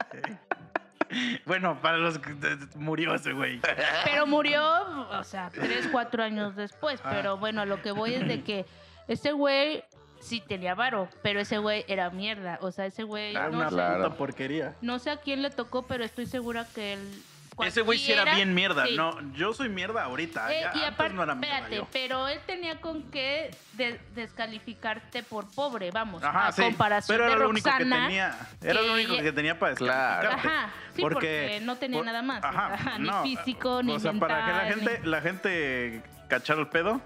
Bueno, 1.46 1.80
para 1.80 1.96
los 1.98 2.18
que 2.18 2.34
murió 2.76 3.14
ese 3.14 3.32
güey. 3.32 3.60
Pero 4.04 4.26
murió, 4.26 4.62
o 5.10 5.24
sea, 5.24 5.50
tres, 5.52 5.88
cuatro 5.90 6.22
años 6.22 6.54
después. 6.56 7.00
Ah. 7.04 7.10
Pero 7.14 7.36
bueno, 7.38 7.62
a 7.62 7.66
lo 7.66 7.80
que 7.82 7.90
voy 7.92 8.14
es 8.14 8.26
de 8.28 8.42
que 8.42 8.66
ese 9.06 9.32
güey 9.32 9.84
sí 10.20 10.40
tenía 10.46 10.74
varo, 10.74 11.08
pero 11.22 11.40
ese 11.40 11.58
güey 11.58 11.84
era 11.88 12.10
mierda. 12.10 12.58
O 12.60 12.72
sea, 12.72 12.86
ese 12.86 13.04
güey, 13.04 13.30
Era 13.30 13.48
no, 13.48 13.58
una 13.58 13.68
sé, 13.68 13.74
Claro. 13.76 14.02
puta 14.04 14.16
porquería. 14.16 14.74
no 14.82 14.98
sé 14.98 15.10
a 15.10 15.16
quién 15.18 15.42
le 15.42 15.50
tocó, 15.50 15.86
pero 15.86 16.04
estoy 16.04 16.26
segura 16.26 16.66
que 16.74 16.94
él... 16.94 17.22
Ese 17.66 17.80
güey 17.82 17.98
sí 17.98 18.12
era 18.12 18.34
bien 18.34 18.54
mierda. 18.54 18.86
sí. 18.86 18.96
No, 18.96 19.18
yo 19.34 19.52
soy 19.52 19.68
mierda 19.68 20.04
ahorita. 20.04 20.52
Eh, 20.52 20.60
ya 20.60 20.66
y 20.74 20.78
antes 20.78 20.92
aparte, 20.92 21.14
no 21.14 21.22
era 21.22 21.34
mierda 21.34 21.56
espérate, 21.56 21.76
yo. 21.76 21.88
pero 21.92 22.28
él 22.28 22.38
tenía 22.46 22.80
con 22.80 23.02
qué 23.10 23.50
de- 23.74 24.00
descalificarte 24.14 25.22
por 25.22 25.48
pobre, 25.50 25.90
vamos, 25.90 26.22
Ajá, 26.22 26.48
a 26.48 26.52
sí. 26.52 26.62
comparación 26.62 27.14
Pero 27.16 27.26
era 27.26 27.34
de 27.36 27.42
lo 27.44 27.50
único 27.50 27.70
que 27.76 27.84
tenía. 27.84 28.38
Era 28.62 28.80
que 28.80 28.86
lo 28.86 28.92
único 28.94 29.16
que 29.16 29.32
tenía 29.32 29.58
para 29.58 29.74
Claro. 29.74 30.22
descalificarte. 30.28 30.48
Ajá, 30.58 30.72
sí, 30.94 31.02
porque, 31.02 31.60
no 31.62 31.76
tenía 31.76 31.98
por- 31.98 32.06
nada 32.06 32.22
más, 32.22 32.42
o 32.42 32.46
Ajá, 32.46 32.78
sea, 32.82 32.98
ni 32.98 33.08
no, 33.08 33.22
físico, 33.22 33.82
ni 33.82 33.92
O 33.92 33.98
sea, 33.98 34.12
para 34.12 34.44
que 34.46 34.52
la 34.52 34.60
gente, 34.74 35.00
ni- 35.02 35.08
la 35.10 35.20
gente 35.20 36.02
cachara 36.28 36.60
el 36.60 36.68
pedo, 36.68 37.00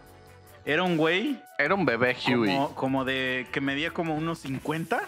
era 0.65 0.83
un 0.85 0.97
güey 0.97 1.41
Era 1.59 1.75
un 1.75 1.85
bebé 1.85 2.17
Huey. 2.27 2.55
como, 2.55 2.75
como 2.75 3.05
de 3.05 3.47
que 3.53 3.61
medía 3.61 3.91
como 3.91 4.15
unos 4.15 4.39
50, 4.41 5.03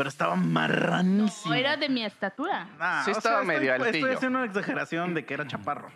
pero 0.00 0.08
estaba 0.08 0.34
marranísimo. 0.34 1.52
No, 1.52 1.60
era 1.60 1.76
de 1.76 1.90
mi 1.90 2.02
estatura. 2.02 2.68
Ah, 2.80 3.02
Sí 3.04 3.10
o 3.10 3.18
estaba 3.18 3.40
sea, 3.40 3.44
medio 3.46 3.70
estoy, 3.74 3.86
altillo. 3.88 4.06
Estoy 4.06 4.16
haciendo 4.16 4.38
una 4.38 4.46
exageración 4.46 5.12
de 5.12 5.26
que 5.26 5.34
era 5.34 5.46
chaparro. 5.46 5.90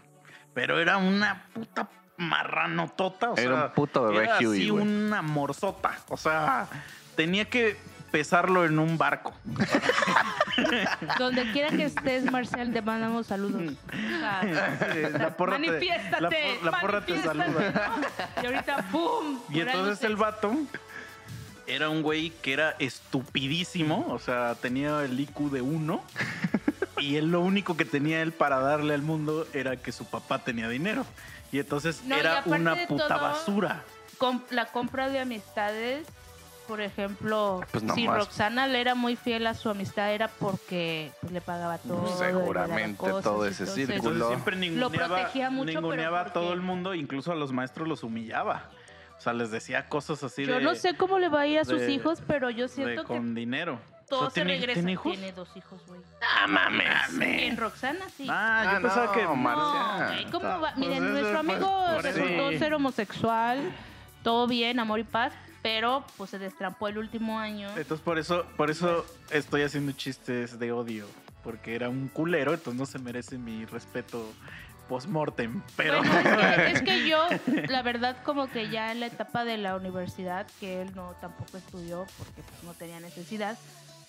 Pero 0.52 0.78
era 0.78 0.98
una 0.98 1.44
puta 1.54 1.88
marranotota. 2.18 3.30
O 3.30 3.38
Era 3.38 3.56
sea, 3.56 3.64
un 3.64 3.70
puto 3.72 4.02
bebé 4.02 4.24
era 4.24 4.36
Huey, 4.40 4.60
así 4.60 4.70
una 4.70 5.22
morzota. 5.22 5.92
O 6.10 6.18
sea, 6.18 6.66
tenía 7.16 7.46
que 7.46 7.78
pesarlo 8.10 8.66
en 8.66 8.78
un 8.78 8.98
barco. 8.98 9.32
Donde 11.18 11.50
quiera 11.52 11.70
que 11.70 11.84
estés, 11.84 12.30
Marcial, 12.30 12.74
te 12.74 12.82
mandamos 12.82 13.26
saludos. 13.28 13.72
La 14.20 15.34
porra 15.34 15.56
te- 15.56 15.66
manifiéstate. 15.66 16.20
la 16.20 16.28
por- 16.60 16.72
la 16.72 16.80
porra 16.80 17.06
te 17.06 17.22
saluda. 17.22 17.46
¿no? 18.36 18.42
Y 18.42 18.46
ahorita, 18.46 18.76
¡pum! 18.92 19.40
Y 19.48 19.60
entonces 19.60 20.02
el 20.04 20.16
vato 20.16 20.54
era 21.66 21.88
un 21.88 22.02
güey 22.02 22.30
que 22.30 22.52
era 22.52 22.76
estupidísimo. 22.78 24.06
O 24.10 24.18
sea, 24.18 24.54
tenía 24.54 25.02
el 25.02 25.18
IQ 25.18 25.50
de 25.50 25.62
uno. 25.62 26.02
Y 26.96 27.16
él 27.16 27.30
lo 27.32 27.40
único 27.40 27.76
que 27.76 27.84
tenía 27.84 28.22
él 28.22 28.32
para 28.32 28.60
darle 28.60 28.94
al 28.94 29.02
mundo 29.02 29.46
era 29.52 29.76
que 29.76 29.92
su 29.92 30.06
papá 30.06 30.38
tenía 30.38 30.68
dinero. 30.68 31.04
Y 31.52 31.58
entonces 31.58 32.02
No, 32.04 32.16
era 32.16 32.42
una 32.46 32.86
puta 32.86 33.08
todo, 33.08 33.20
basura. 33.20 33.82
La 34.50 34.66
compra 34.66 35.10
de 35.10 35.18
amistades, 35.18 36.06
por 36.66 36.80
ejemplo, 36.80 37.60
Pues 37.72 37.84
si. 37.94 38.06
Roxana 38.06 38.66
le 38.68 38.80
era 38.80 38.94
muy 38.94 39.16
fiel 39.16 39.46
a 39.46 39.54
su 39.54 39.68
amistad 39.68 40.14
era 40.14 40.28
porque 40.28 41.12
pues, 41.20 41.32
le 41.32 41.40
pagaba 41.40 41.78
todo. 41.78 42.16
Seguramente 42.16 42.96
cosas, 42.96 43.22
todo 43.22 43.44
ese 43.44 43.64
entonces, 43.64 43.86
círculo. 43.86 44.10
Entonces 44.12 44.28
siempre 44.28 44.54
Lo 44.54 44.60
ninguneaba, 44.60 45.16
protegía 45.16 45.50
mucho, 45.50 45.66
pero 45.66 45.80
ninguneaba 45.80 46.20
a 46.20 46.32
todo 46.32 46.52
el 46.54 46.60
mundo, 46.60 46.94
incluso 46.94 47.32
a 47.32 47.34
los 47.34 47.52
maestros 47.52 47.86
los 47.86 48.02
humillaba. 48.02 48.70
O 49.24 49.28
sea, 49.30 49.32
les 49.32 49.50
decía 49.50 49.88
cosas 49.88 50.22
así 50.22 50.44
Yo 50.44 50.56
de, 50.56 50.60
no 50.60 50.74
sé 50.74 50.98
cómo 50.98 51.18
le 51.18 51.30
va 51.30 51.40
a 51.40 51.46
ir 51.46 51.58
a 51.58 51.64
sus 51.64 51.80
de- 51.80 51.90
hijos, 51.92 52.22
pero 52.26 52.50
yo 52.50 52.64
de 52.64 52.68
siento 52.68 53.02
que 53.04 53.06
con 53.08 53.34
dinero. 53.34 53.80
todo 54.06 54.28
se 54.28 54.34
¿tiene- 54.34 54.56
regresa. 54.56 54.74
tiene 54.74 54.92
hijos? 54.92 55.12
Tiene 55.14 55.32
dos 55.32 55.48
hijos, 55.56 55.80
güey. 55.86 55.98
¡Ah, 56.20 56.46
mames! 56.46 56.90
En 57.22 57.56
Roxana, 57.56 58.04
sí. 58.14 58.26
Ah, 58.28 58.60
yo 58.64 58.70
Ah, 58.70 58.80
pensaba 58.82 59.06
no, 59.06 59.12
que... 59.12 59.26
Marcial. 59.26 60.24
No, 60.26 60.30
¿cómo 60.30 60.48
va? 60.60 60.60
Pues 60.60 60.76
Miren, 60.76 61.10
nuestro 61.10 61.38
amigo 61.38 61.98
resultó 62.02 62.50
Sí. 62.50 62.58
ser 62.58 62.74
homosexual, 62.74 63.72
todo 64.22 64.46
bien, 64.46 64.78
amor 64.78 64.98
y 65.00 65.04
paz, 65.04 65.32
pero 65.62 66.04
pues 66.18 66.28
se 66.28 66.38
destrampó 66.38 66.88
el 66.88 66.98
último 66.98 67.38
año. 67.38 67.68
Entonces 67.78 68.00
por 68.00 68.18
eso, 68.18 68.44
por 68.58 68.70
eso 68.70 69.06
estoy 69.30 69.62
haciendo 69.62 69.92
chistes 69.92 70.58
de 70.58 70.70
odio. 70.70 71.06
Porque 71.42 71.74
era 71.74 71.88
un 71.88 72.08
culero, 72.08 72.52
entonces 72.52 72.78
no 72.78 72.84
se 72.86 72.98
merece 72.98 73.36
mi 73.38 73.64
respeto 73.64 74.30
post-mortem. 74.88 75.62
Pero... 75.76 76.02
Bueno, 76.02 76.40
es 76.40 76.56
que, 76.56 76.70
es 76.70 76.82
que 76.82 77.08
yo, 77.08 77.26
la 77.68 77.82
verdad, 77.82 78.16
como 78.24 78.48
que 78.48 78.70
ya 78.70 78.92
en 78.92 79.00
la 79.00 79.06
etapa 79.06 79.44
de 79.44 79.58
la 79.58 79.76
universidad, 79.76 80.46
que 80.60 80.82
él 80.82 80.94
no 80.94 81.14
tampoco 81.20 81.56
estudió 81.56 82.06
porque 82.18 82.42
pues, 82.42 82.62
no 82.62 82.74
tenía 82.74 83.00
necesidad, 83.00 83.58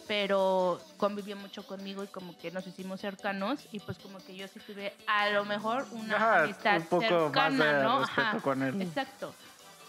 pero 0.07 0.79
convivió 0.97 1.35
mucho 1.35 1.65
conmigo 1.65 2.03
y 2.03 2.07
como 2.07 2.37
que 2.37 2.51
nos 2.51 2.67
hicimos 2.67 3.01
cercanos 3.01 3.67
y 3.71 3.79
pues 3.79 3.97
como 3.97 4.19
que 4.19 4.35
yo 4.35 4.47
sí 4.47 4.59
tuve 4.59 4.93
a 5.07 5.29
lo 5.29 5.45
mejor 5.45 5.85
una 5.91 6.15
Ajá, 6.15 6.43
amistad 6.43 6.77
un 6.77 6.85
poco 6.85 7.01
cercana, 7.01 7.57
más 7.57 7.57
de 7.57 7.83
¿no? 7.83 7.99
respeto 7.99 8.21
Ajá, 8.21 8.39
con 8.39 8.63
él. 8.63 8.81
Exacto. 8.81 9.33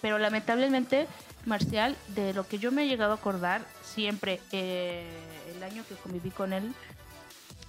Pero 0.00 0.18
lamentablemente, 0.18 1.06
Marcial, 1.46 1.96
de 2.08 2.32
lo 2.34 2.46
que 2.46 2.58
yo 2.58 2.70
me 2.70 2.84
he 2.84 2.88
llegado 2.88 3.12
a 3.12 3.16
acordar, 3.16 3.62
siempre, 3.82 4.40
eh, 4.52 5.06
el 5.54 5.62
año 5.62 5.84
que 5.88 5.94
conviví 5.94 6.30
con 6.30 6.52
él, 6.52 6.74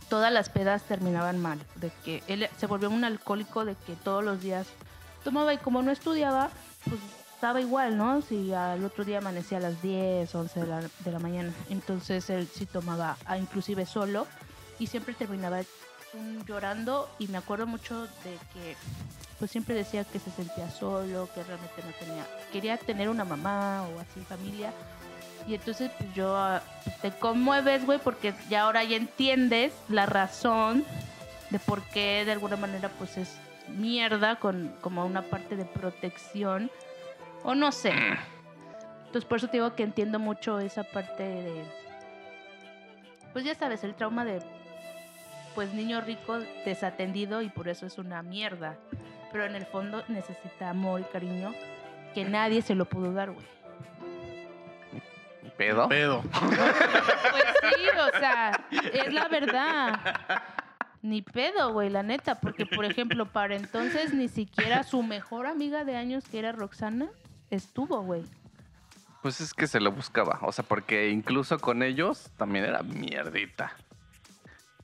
todas 0.10 0.32
las 0.32 0.50
pedas 0.50 0.84
terminaban 0.84 1.40
mal. 1.40 1.60
De 1.76 1.92
que 2.04 2.24
él 2.28 2.48
se 2.58 2.68
volvió 2.68 2.90
un 2.90 3.04
alcohólico, 3.04 3.66
de 3.66 3.76
que 3.76 3.96
todos 3.96 4.24
los 4.24 4.42
días 4.42 4.68
tomaba 5.24 5.54
y 5.54 5.58
como 5.58 5.82
no 5.82 5.92
estudiaba, 5.92 6.50
pues 6.86 7.00
estaba 7.34 7.62
igual, 7.62 7.98
¿no? 7.98 8.22
Si 8.22 8.54
al 8.54 8.84
otro 8.84 9.06
día 9.06 9.20
amanecía 9.20 9.60
a 9.60 9.62
las 9.62 9.82
10, 9.82 10.34
11 10.34 10.60
de 10.60 10.68
la, 10.68 10.82
de 10.82 11.12
la 11.12 11.20
mañana. 11.20 11.54
Entonces 11.70 12.30
él 12.30 12.48
sí 12.52 12.66
tomaba, 12.66 13.18
ah, 13.26 13.38
inclusive 13.38 13.86
solo, 13.86 14.26
y 14.80 14.88
siempre 14.88 15.14
terminaba 15.14 15.62
llorando. 16.48 17.10
Y 17.20 17.28
me 17.28 17.38
acuerdo 17.38 17.68
mucho 17.68 18.04
de 18.04 18.38
que 18.54 18.76
pues 19.40 19.52
siempre 19.52 19.76
decía 19.76 20.04
que 20.04 20.20
se 20.20 20.32
sentía 20.32 20.70
solo, 20.72 21.30
que 21.34 21.44
realmente 21.44 21.84
no 21.86 21.92
tenía, 22.00 22.26
quería 22.52 22.78
tener 22.78 23.08
una 23.08 23.24
mamá 23.24 23.84
o 23.84 24.00
así 24.00 24.22
familia. 24.22 24.74
Y 25.48 25.56
entonces 25.56 25.90
pues 25.98 26.14
yo 26.14 26.36
ah, 26.36 26.62
pues, 26.84 26.98
te 26.98 27.12
conmueves, 27.12 27.86
güey, 27.86 28.00
porque 28.00 28.34
ya 28.50 28.64
ahora 28.64 28.84
ya 28.84 28.98
entiendes 28.98 29.74
la 29.88 30.06
razón 30.06 30.84
de 31.50 31.60
por 31.60 31.82
qué 31.84 32.26
de 32.26 32.34
alguna 32.34 32.58
manera 32.58 32.90
pues 32.90 33.18
es 33.18 33.38
mierda 33.78 34.38
con 34.38 34.74
como 34.82 35.06
una 35.06 35.22
parte 35.22 35.56
de 35.56 35.66
protección 35.66 36.70
o 37.44 37.56
no 37.56 37.72
sé. 37.72 37.94
Entonces 39.06 39.26
por 39.26 39.38
eso 39.38 39.48
te 39.48 39.54
digo 39.54 39.74
que 39.74 39.84
entiendo 39.84 40.20
mucho 40.20 40.60
esa 40.60 40.84
parte 40.84 41.24
de 41.24 41.64
pues 43.32 43.46
ya 43.46 43.56
sabes, 43.56 43.84
el 43.84 43.96
trauma 43.96 44.26
de 44.26 44.42
pues 45.56 45.74
niño 45.74 46.02
rico 46.02 46.40
desatendido 46.66 47.42
y 47.42 47.50
por 47.50 47.70
eso 47.70 47.86
es 47.86 47.98
una 47.98 48.22
mierda. 48.22 48.76
Pero 49.32 49.46
en 49.46 49.56
el 49.56 49.66
fondo 49.66 50.04
necesita 50.08 50.70
amor 50.70 51.02
y 51.02 51.04
cariño 51.04 51.54
que 52.14 52.26
nadie 52.26 52.62
se 52.62 52.76
lo 52.76 52.86
pudo 52.86 53.14
dar, 53.14 53.32
güey. 53.32 53.46
¿Pedo? 55.58 55.90
Pedo. 55.90 56.22
Pues 56.22 57.46
sí, 57.62 57.88
o 57.98 58.20
sea, 58.20 58.52
es 58.94 59.14
la 59.14 59.28
verdad. 59.28 60.00
Ni 61.02 61.22
pedo, 61.22 61.74
güey, 61.74 61.90
la 61.90 62.04
neta. 62.04 62.36
Porque, 62.36 62.66
por 62.66 62.86
ejemplo, 62.86 63.26
para 63.26 63.56
entonces 63.56 64.14
ni 64.14 64.28
siquiera 64.28 64.84
su 64.84 65.04
mejor 65.04 65.48
amiga 65.48 65.84
de 65.84 65.96
años, 65.96 66.26
que 66.30 66.40
era 66.40 66.52
Roxana, 66.52 67.10
estuvo, 67.50 68.02
güey. 68.02 68.24
Pues 69.22 69.42
es 69.42 69.54
que 69.54 69.68
se 69.68 69.80
lo 69.80 69.92
buscaba. 69.92 70.40
O 70.42 70.52
sea, 70.52 70.64
porque 70.64 71.10
incluso 71.10 71.60
con 71.60 71.84
ellos 71.84 72.30
también 72.38 72.66
era 72.66 72.84
mierdita. 72.84 73.74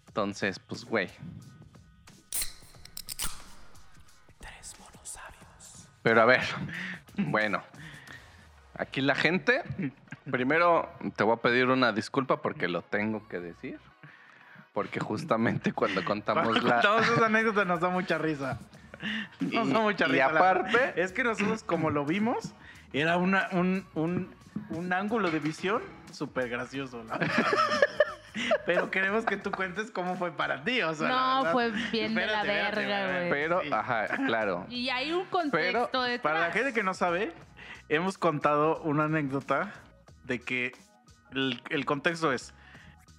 Entonces, 0.07 0.59
pues, 0.59 0.85
güey. 0.85 1.09
Pero 6.01 6.21
a 6.21 6.25
ver, 6.25 6.41
bueno. 7.15 7.63
Aquí 8.75 9.01
la 9.01 9.15
gente. 9.15 9.63
Primero 10.31 10.89
te 11.15 11.23
voy 11.23 11.33
a 11.35 11.41
pedir 11.41 11.67
una 11.67 11.91
disculpa 11.91 12.41
porque 12.41 12.67
lo 12.67 12.81
tengo 12.81 13.27
que 13.27 13.39
decir. 13.39 13.79
Porque 14.73 14.99
justamente 14.99 15.71
cuando 15.73 16.03
contamos 16.03 16.63
la. 16.63 16.81
Todas 16.81 17.07
esas 17.07 17.21
anécdotas 17.23 17.67
nos 17.67 17.79
da 17.79 17.89
mucha 17.89 18.17
risa. 18.17 18.59
Nos 19.41 19.69
da 19.69 19.79
Y- 19.79 19.83
mucha 19.83 20.05
y 20.07 20.11
risa. 20.13 20.31
La- 20.31 20.39
aparte- 20.39 20.93
Es 21.01 21.11
que 21.11 21.23
nosotros, 21.25 21.63
como 21.63 21.89
lo 21.89 22.05
vimos, 22.05 22.53
era 22.93 23.17
una, 23.17 23.49
un, 23.51 23.85
un, 23.95 24.33
un 24.69 24.93
ángulo 24.93 25.29
de 25.29 25.39
visión 25.39 25.81
súper 26.11 26.47
gracioso. 26.47 27.03
la 27.03 27.17
verdad. 27.17 27.35
Pero 28.65 28.89
queremos 28.89 29.25
que 29.25 29.37
tú 29.37 29.51
cuentes 29.51 29.91
cómo 29.91 30.15
fue 30.15 30.31
para 30.31 30.63
ti. 30.63 30.81
O 30.81 30.93
sea, 30.95 31.07
No, 31.09 31.45
fue 31.51 31.69
bien 31.91 32.15
de 32.15 32.25
la 32.25 32.41
Espérate, 32.41 32.79
verga, 32.79 33.11
güey. 33.17 33.29
Pero, 33.29 33.61
Sí. 33.61 33.69
ajá, 33.71 34.07
claro. 34.25 34.65
Y 34.69 34.89
hay 34.89 35.11
un 35.11 35.25
contexto 35.25 36.01
detrás. 36.01 36.21
Para 36.21 36.47
la 36.47 36.51
gente 36.53 36.73
que 36.73 36.81
no 36.83 36.93
sabe, 36.93 37.33
hemos 37.89 38.17
contado 38.17 38.81
una 38.83 39.03
anécdota 39.03 39.71
de 40.25 40.39
que 40.39 40.71
el, 41.31 41.61
el 41.69 41.85
contexto 41.85 42.31
es, 42.31 42.53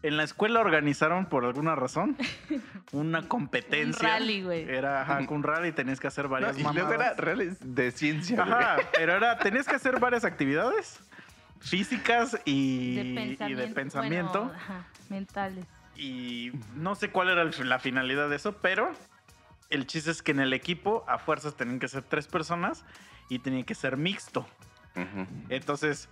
en 0.02 0.16
la 0.18 0.22
escuela 0.24 0.60
organizaron 0.60 1.26
por 1.26 1.44
alguna 1.46 1.74
razón 1.74 2.16
una 2.92 3.26
competencia. 3.28 4.06
Un 4.08 4.14
rally, 4.14 4.42
güey. 4.42 4.68
Era 4.68 5.02
ajá, 5.02 5.20
un 5.28 5.42
rally, 5.42 5.72
tenías 5.72 5.98
que 6.00 6.06
hacer 6.08 6.24
No, 6.24 6.30
varias 6.30 6.58
y 6.58 6.62
luego 6.62 6.74
mamadas. 6.78 6.94
era 7.00 7.14
reales 7.14 7.56
de 7.60 7.90
ciencia. 7.90 8.36
güey. 8.44 8.52
Ajá, 8.52 8.76
pero 8.96 9.14
era, 9.16 9.38
tenías 9.38 9.66
que 9.66 9.76
hacer 9.76 9.98
varias 10.00 10.24
actividades 10.24 11.00
físicas 11.60 12.38
y 12.44 12.96
de 12.96 13.02
y 13.02 13.14
pensamiento. 13.14 13.62
de 13.62 13.74
pensamiento. 13.74 14.44
bueno, 14.44 14.58
ajá, 14.58 14.86
mentales. 15.08 15.66
Y 15.96 16.52
no 16.74 16.94
sé 16.94 17.10
cuál 17.10 17.30
era 17.30 17.44
la 17.44 17.78
finalidad 17.78 18.28
de 18.28 18.36
eso, 18.36 18.58
pero 18.60 18.90
el 19.70 19.86
chiste 19.86 20.10
es 20.10 20.22
que 20.22 20.32
en 20.32 20.40
el 20.40 20.52
equipo 20.52 21.04
a 21.08 21.18
fuerzas 21.18 21.56
tenían 21.56 21.78
que 21.78 21.88
ser 21.88 22.02
tres 22.02 22.26
personas 22.26 22.84
y 23.30 23.38
tenía 23.38 23.62
que 23.64 23.74
ser 23.74 23.96
mixto. 23.96 24.46
Ujú. 24.96 25.26
Entonces, 25.48 26.08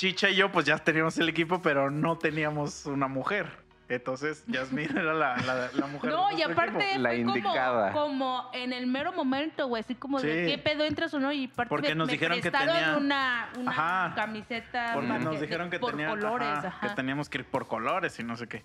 Chicha 0.00 0.30
y 0.30 0.36
yo 0.36 0.50
pues 0.50 0.64
ya 0.64 0.78
teníamos 0.78 1.18
el 1.18 1.28
equipo, 1.28 1.60
pero 1.60 1.90
no 1.90 2.16
teníamos 2.16 2.86
una 2.86 3.06
mujer. 3.06 3.50
Entonces, 3.90 4.44
Yasmín 4.46 4.88
era 4.96 5.12
la, 5.12 5.36
la- 5.36 5.68
la 5.74 5.86
mujer. 5.88 6.10
No, 6.10 6.28
de 6.28 6.36
y 6.36 6.42
aparte 6.42 6.84
equipo. 6.92 7.00
La 7.02 7.10
fue 7.10 7.18
como- 7.24 7.36
indicada. 7.36 7.92
Como, 7.92 8.50
en 8.54 8.72
el 8.72 8.86
mero 8.86 9.12
momento, 9.12 9.66
güey, 9.66 9.80
así 9.82 9.94
como 9.96 10.18
de 10.22 10.46
qué 10.46 10.56
pedo 10.56 10.84
entras 10.84 11.12
o 11.12 11.20
no 11.20 11.30
y 11.32 11.48
parte 11.48 11.68
Porque 11.68 11.88
de- 11.88 11.94
nos 11.96 12.06
me 12.06 12.12
dijeron 12.14 12.40
que 12.40 12.50
tenía- 12.50 12.96
una, 12.96 13.50
una 13.58 13.70
Ajá. 13.72 14.14
camiseta 14.14 14.92
Porque 14.94 15.18
nos 15.18 15.38
dijeron 15.38 15.68
que 15.68 15.78
por 15.78 15.90
tenía- 15.90 16.08
colores, 16.08 16.48
ajá, 16.48 16.68
ajá. 16.68 16.88
que 16.88 16.94
teníamos 16.94 17.28
que 17.28 17.38
ir 17.38 17.44
por 17.44 17.66
colores 17.68 18.18
y 18.18 18.24
no 18.24 18.38
sé 18.38 18.48
qué. 18.48 18.64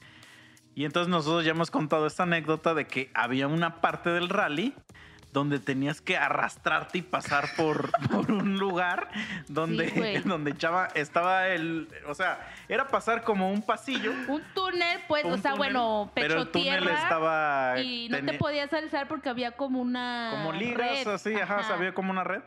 Y 0.74 0.86
entonces 0.86 1.10
nosotros 1.10 1.44
ya 1.44 1.52
hemos 1.52 1.70
contado 1.70 2.08
esta 2.08 2.24
anécdota 2.24 2.74
de 2.74 2.88
que 2.88 3.12
había 3.14 3.48
una 3.50 3.82
parte 3.82 4.12
del 4.12 4.30
rally 4.30 4.74
donde 5.36 5.60
tenías 5.60 6.00
que 6.00 6.16
arrastrarte 6.16 7.00
y 7.00 7.02
pasar 7.02 7.50
por, 7.58 7.92
por 8.10 8.32
un 8.32 8.58
lugar 8.58 9.10
donde, 9.50 9.90
Sí, 9.90 10.22
donde 10.28 10.58
chava 10.58 10.88
estaba 10.96 11.50
el, 11.50 11.90
o 12.08 12.16
sea, 12.16 12.40
era 12.70 12.88
pasar 12.88 13.24
como 13.24 13.52
un 13.52 13.62
pasillo. 13.62 14.14
Un 14.30 14.42
túnel, 14.54 15.02
pues, 15.10 15.26
un 15.26 15.34
o 15.34 15.38
sea, 15.38 15.52
túnel, 15.52 15.58
bueno, 15.58 16.12
pecho 16.14 16.28
pero 16.28 16.42
el 16.44 16.48
túnel 16.52 16.80
tierra. 16.80 17.04
estaba 17.04 17.82
y 17.82 18.08
no 18.08 18.24
te 18.24 18.38
podías 18.38 18.72
alzar 18.72 19.10
porque 19.10 19.28
había 19.28 19.52
como 19.52 19.82
una 19.82 20.30
como 20.32 20.54
ligas 20.54 21.04
red. 21.04 21.08
así, 21.14 21.36
ajá, 21.36 21.58
o 21.60 21.64
sea, 21.64 21.76
había 21.76 21.94
como 21.94 22.12
una 22.12 22.24
red. 22.24 22.42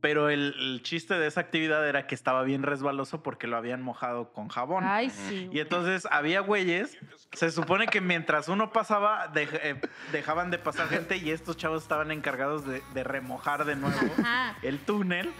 Pero 0.00 0.28
el, 0.30 0.54
el 0.58 0.82
chiste 0.82 1.14
de 1.14 1.26
esa 1.26 1.40
actividad 1.40 1.86
era 1.88 2.06
que 2.06 2.14
estaba 2.14 2.42
bien 2.44 2.62
resbaloso 2.62 3.22
porque 3.22 3.46
lo 3.48 3.56
habían 3.56 3.82
mojado 3.82 4.32
con 4.32 4.48
jabón. 4.48 4.84
Ay, 4.86 5.10
sí. 5.10 5.48
Y 5.52 5.58
entonces 5.60 6.06
había 6.10 6.40
güeyes. 6.40 6.96
Se 7.32 7.50
supone 7.50 7.86
que 7.88 8.00
mientras 8.00 8.48
uno 8.48 8.72
pasaba, 8.72 9.32
dej- 9.32 9.58
eh, 9.62 9.80
dejaban 10.12 10.50
de 10.50 10.58
pasar 10.58 10.88
gente 10.88 11.16
y 11.16 11.30
estos 11.32 11.56
chavos 11.56 11.82
estaban 11.82 12.10
encargados 12.12 12.64
de, 12.66 12.80
de 12.94 13.02
remojar 13.04 13.64
de 13.64 13.74
nuevo 13.76 13.98
Ajá, 14.20 14.56
el 14.62 14.78
túnel 14.78 15.32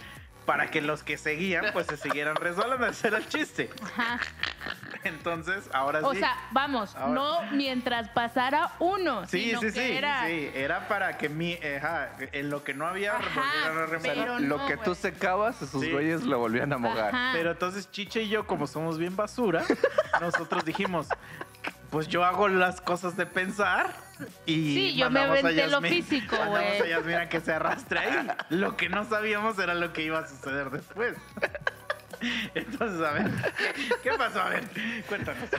para 0.45 0.71
que 0.71 0.81
los 0.81 1.03
que 1.03 1.17
seguían, 1.17 1.65
pues 1.73 1.87
se 1.87 1.97
siguieran 1.97 2.35
resbalando. 2.35 2.87
Ese 2.87 3.07
era 3.09 3.17
el 3.17 3.27
chiste. 3.27 3.69
ajá. 3.83 4.19
Entonces, 5.03 5.69
ahora 5.73 5.99
O 6.03 6.11
sí. 6.13 6.19
sea, 6.19 6.35
vamos, 6.51 6.93
Ahora- 6.95 7.13
no 7.13 7.41
mientras 7.53 8.09
pasara 8.09 8.73
uno, 8.79 9.25
Sí, 9.27 9.45
sino 9.47 9.61
sí, 9.61 9.65
que 9.67 9.71
sí, 9.71 9.91
era... 9.93 10.25
sí. 10.27 10.51
Era 10.53 10.87
para 10.89 11.17
que 11.17 11.29
mi, 11.29 11.53
ajá, 11.53 12.09
en 12.33 12.49
lo 12.49 12.63
que 12.65 12.73
no 12.73 12.85
había, 12.85 13.15
Ajá, 13.15 13.23
volvieran 13.41 13.77
a 13.77 13.85
remojar. 13.85 14.13
pero 14.15 14.39
Lo 14.39 14.57
no, 14.57 14.67
que 14.67 14.75
tú 14.77 14.95
secabas, 14.95 15.61
esos 15.61 15.81
Sí. 15.81 15.91
güeyes 15.91 16.23
lo 16.23 16.39
volvían 16.39 16.73
a 16.73 16.77
mojar. 16.77 17.15
Ajá. 17.15 17.29
Pero 17.33 17.51
entonces 17.51 17.89
Chiche 17.91 18.23
y 18.23 18.29
yo, 18.29 18.45
como 18.45 18.67
somos 18.67 18.97
bien 18.97 19.15
basura, 19.15 19.63
nosotros 20.19 20.65
dijimos, 20.65 21.07
pues 21.91 22.07
yo 22.09 22.25
hago 22.25 22.49
las 22.49 22.81
cosas 22.81 23.15
de 23.15 23.25
pensar 23.25 23.93
y 24.45 24.73
Sí, 24.75 24.95
yo 24.95 25.09
me 25.09 25.21
aventé 25.21 25.67
lo 25.67 25.81
físico, 25.81 26.35
güey. 26.47 26.81
a 26.81 26.85
Yasmín 26.87 27.15
a 27.15 27.29
que 27.29 27.39
se 27.39 27.53
arrastre 27.53 27.99
ahí. 27.99 28.27
Lo 28.49 28.75
que 28.77 28.89
no 28.89 29.03
sabíamos 29.05 29.57
era 29.59 29.73
lo 29.73 29.93
que 29.93 30.03
iba 30.03 30.19
a 30.19 30.27
suceder 30.27 30.69
después. 30.69 31.15
Entonces, 32.53 33.01
a 33.01 33.11
ver, 33.11 33.31
¿qué 34.03 34.11
pasó? 34.17 34.41
A 34.41 34.49
ver, 34.49 34.63
cuéntanos. 35.07 35.49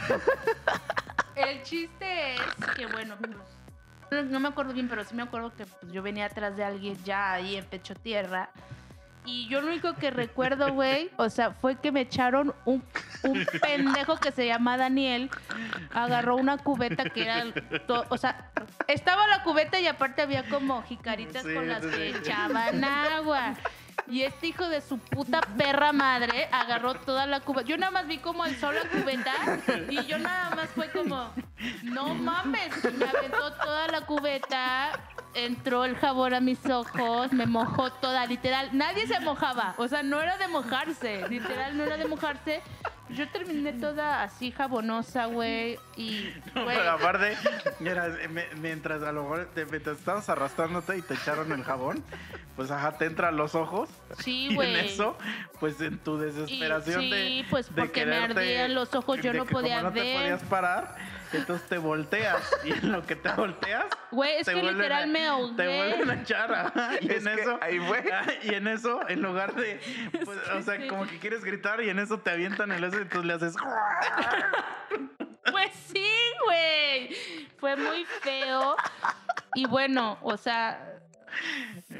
El 1.34 1.62
chiste 1.62 2.34
es 2.34 2.66
que, 2.76 2.86
bueno, 2.86 3.16
no 4.10 4.40
me 4.40 4.48
acuerdo 4.48 4.72
bien, 4.72 4.88
pero 4.88 5.04
sí 5.04 5.14
me 5.14 5.22
acuerdo 5.22 5.54
que 5.56 5.64
pues, 5.66 5.92
yo 5.92 6.02
venía 6.02 6.26
atrás 6.26 6.56
de 6.56 6.64
alguien 6.64 6.96
ya 7.04 7.32
ahí 7.32 7.56
en 7.56 7.64
pecho 7.64 7.94
tierra. 7.94 8.50
Y 9.26 9.46
yo 9.48 9.60
lo 9.60 9.68
único 9.68 9.94
que 9.94 10.10
recuerdo, 10.10 10.72
güey, 10.72 11.10
o 11.16 11.28
sea, 11.28 11.50
fue 11.52 11.76
que 11.76 11.92
me 11.92 12.00
echaron 12.00 12.54
un, 12.64 12.82
un 13.22 13.46
pendejo 13.60 14.16
que 14.16 14.32
se 14.32 14.46
llama 14.46 14.76
Daniel, 14.78 15.30
agarró 15.92 16.36
una 16.36 16.56
cubeta 16.58 17.04
que 17.04 17.22
era, 17.24 17.44
to- 17.86 18.06
o 18.08 18.16
sea, 18.16 18.50
estaba 18.88 19.26
la 19.28 19.42
cubeta 19.42 19.78
y 19.78 19.86
aparte 19.86 20.22
había 20.22 20.48
como 20.48 20.82
jicaritas 20.84 21.42
Sí, 21.44 21.52
con 21.54 21.68
las 21.68 21.84
que 21.84 22.10
echaban 22.10 22.82
agua. 22.82 23.54
Y 24.06 24.22
este 24.22 24.48
hijo 24.48 24.68
de 24.68 24.80
su 24.80 24.98
puta 24.98 25.40
perra 25.56 25.92
madre 25.92 26.48
agarró 26.52 26.94
toda 26.94 27.26
la 27.26 27.40
cubeta. 27.40 27.68
Yo 27.68 27.76
nada 27.76 27.92
más 27.92 28.06
vi 28.06 28.18
como 28.18 28.42
alzó 28.42 28.72
la 28.72 28.82
cubeta 28.82 29.32
y 29.88 30.04
yo 30.06 30.18
nada 30.18 30.54
más 30.54 30.68
fue 30.70 30.90
como, 30.90 31.32
no 31.82 32.14
mames. 32.14 32.72
Me 32.94 33.04
aventó 33.06 33.52
toda 33.54 33.88
la 33.88 34.00
cubeta, 34.02 34.90
entró 35.34 35.84
el 35.84 35.96
jabón 35.96 36.34
a 36.34 36.40
mis 36.40 36.64
ojos, 36.66 37.32
me 37.32 37.46
mojó 37.46 37.92
toda, 37.92 38.26
literal. 38.26 38.70
Nadie 38.72 39.06
se 39.06 39.20
mojaba. 39.20 39.74
O 39.78 39.88
sea, 39.88 40.02
no 40.02 40.20
era 40.20 40.36
de 40.38 40.48
mojarse. 40.48 41.28
Literal, 41.28 41.76
no 41.76 41.84
era 41.84 41.96
de 41.96 42.06
mojarse. 42.06 42.62
Yo 43.14 43.28
terminé 43.28 43.72
toda 43.72 44.22
así 44.22 44.50
jabonosa, 44.52 45.26
güey. 45.26 45.78
Y, 45.96 46.32
No, 46.54 46.64
güey, 46.64 46.76
pero 46.76 46.90
aparte, 46.92 47.36
mira, 47.80 48.08
me- 48.30 48.46
mientras 48.60 49.02
a 49.02 49.12
lo 49.12 49.22
mejor 49.22 49.48
te, 49.54 49.66
mientras 49.66 49.98
estabas 49.98 50.28
arrastrándote 50.28 50.96
y 50.98 51.02
te 51.02 51.14
echaron 51.14 51.50
el 51.52 51.62
jabón, 51.64 52.02
pues 52.56 52.70
ajá, 52.70 52.92
te 52.98 53.06
entra 53.06 53.28
a 53.28 53.32
los 53.32 53.54
ojos. 53.54 53.88
sí, 54.18 54.48
Y 54.50 54.54
en 54.60 54.76
eso, 54.76 55.16
pues 55.58 55.80
en 55.80 55.98
tu 55.98 56.16
Y 56.22 56.26
desesperación 56.26 57.00
sí, 57.02 57.10
de. 57.10 57.44
pues 57.50 57.68
de 57.74 57.80
porque 57.82 58.06
me 58.06 58.12
quererte- 58.12 58.38
ardían 58.40 58.74
los 58.74 58.94
ojos, 58.94 59.18
yo 59.20 59.32
de 59.32 59.38
no 59.38 59.44
que 59.46 59.52
como 59.52 59.62
podía 59.62 59.82
no 59.82 59.92
te 59.92 60.00
ver. 60.00 60.16
podías 60.16 60.42
parar, 60.44 60.96
entonces 61.38 61.68
te 61.68 61.78
volteas. 61.78 62.42
Y 62.64 62.72
en 62.72 62.92
lo 62.92 63.02
que 63.06 63.16
te 63.16 63.28
volteas. 63.30 63.86
Güey, 64.10 64.36
es 64.38 64.46
te 64.46 64.54
que 64.54 64.62
literal 64.62 65.02
a- 65.04 65.06
me 65.06 65.18
Te 65.20 65.26
ahogué. 65.26 65.76
vuelven 65.76 66.10
a 66.10 66.22
echar. 66.22 66.52
ajá, 66.52 66.90
Y 67.00 67.10
Es 67.10 67.24
en 67.26 67.34
que 67.36 67.42
eso. 67.42 67.58
ahí 67.62 67.78
fue. 67.80 68.04
Y 68.42 68.54
en 68.54 68.66
eso, 68.68 69.00
en 69.08 69.22
lugar 69.22 69.54
de. 69.54 69.80
pues, 70.24 70.38
o 70.54 70.62
sea, 70.62 70.76
sí. 70.80 70.86
como 70.88 71.06
que 71.06 71.18
quieres 71.18 71.44
gritar 71.44 71.80
y 71.82 71.90
en 71.90 71.98
eso 71.98 72.18
te 72.20 72.30
avientan 72.30 72.72
el 72.72 72.82
eso 72.84 72.98
y 72.98 73.02
entonces 73.02 73.24
le 73.26 73.32
haces. 73.34 73.54
Pues 75.50 75.70
sí, 75.92 76.06
güey. 76.44 77.14
Fue 77.58 77.76
muy 77.76 78.04
feo. 78.22 78.76
Y 79.54 79.66
bueno, 79.66 80.18
o 80.22 80.36
sea, 80.36 80.94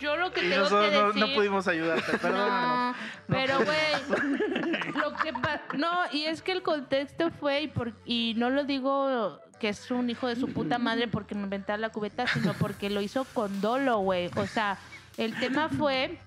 yo 0.00 0.16
lo 0.16 0.32
que 0.32 0.40
tengo 0.40 0.56
nosotros 0.56 0.90
que 0.90 0.96
no, 0.96 1.06
decir... 1.08 1.20
no 1.28 1.34
pudimos 1.34 1.68
ayudarte, 1.68 2.18
perdónanos. 2.18 2.96
No, 2.96 3.02
pero 3.28 3.58
güey, 3.64 4.94
lo 4.94 5.14
que 5.16 5.32
no, 5.76 5.90
y 6.12 6.24
es 6.24 6.42
que 6.42 6.52
el 6.52 6.62
contexto 6.62 7.30
fue 7.30 7.62
y, 7.62 7.68
por- 7.68 7.92
y 8.04 8.34
no 8.36 8.50
lo 8.50 8.64
digo 8.64 9.38
que 9.60 9.68
es 9.68 9.90
un 9.90 10.08
hijo 10.10 10.26
de 10.26 10.36
su 10.36 10.48
puta 10.52 10.78
madre 10.78 11.06
porque 11.06 11.34
me 11.34 11.42
inventaba 11.42 11.76
la 11.76 11.90
cubeta, 11.90 12.26
sino 12.26 12.54
porque 12.54 12.88
lo 12.90 13.00
hizo 13.02 13.24
con 13.34 13.60
dolo, 13.60 13.98
güey. 13.98 14.30
O 14.36 14.46
sea, 14.46 14.78
el 15.18 15.38
tema 15.38 15.68
fue 15.68 16.18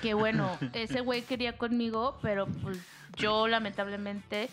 que 0.00 0.14
bueno, 0.14 0.56
ese 0.72 1.02
güey 1.02 1.22
quería 1.22 1.58
conmigo, 1.58 2.18
pero 2.22 2.46
pues 2.46 2.78
yo 3.16 3.46
lamentablemente 3.46 4.48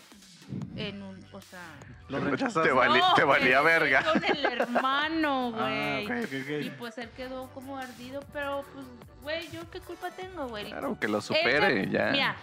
en 0.76 1.02
un, 1.02 1.24
o 1.32 1.40
sea, 1.40 1.60
Lo 2.08 2.20
rechazaste. 2.20 2.68
Te 2.68 2.74
vali- 2.74 2.98
no, 3.00 3.14
te 3.14 3.24
valía 3.24 3.60
me 3.62 3.66
verga. 3.70 4.04
Con 4.04 4.24
el 4.24 4.44
hermano, 4.44 5.52
Ah, 5.58 6.00
güey. 6.06 6.66
Y 6.66 6.70
pues 6.70 6.98
él 6.98 7.10
quedó 7.16 7.48
como 7.50 7.76
ardido, 7.76 8.20
pero 8.32 8.64
pues, 8.74 8.86
güey, 9.22 9.48
¿yo 9.50 9.68
qué 9.70 9.80
culpa 9.80 10.10
tengo, 10.10 10.48
güey? 10.48 10.66
Claro, 10.66 10.98
que 10.98 11.08
lo 11.08 11.20
supere, 11.20 11.88
ya. 11.90 12.10
Mira, 12.10 12.36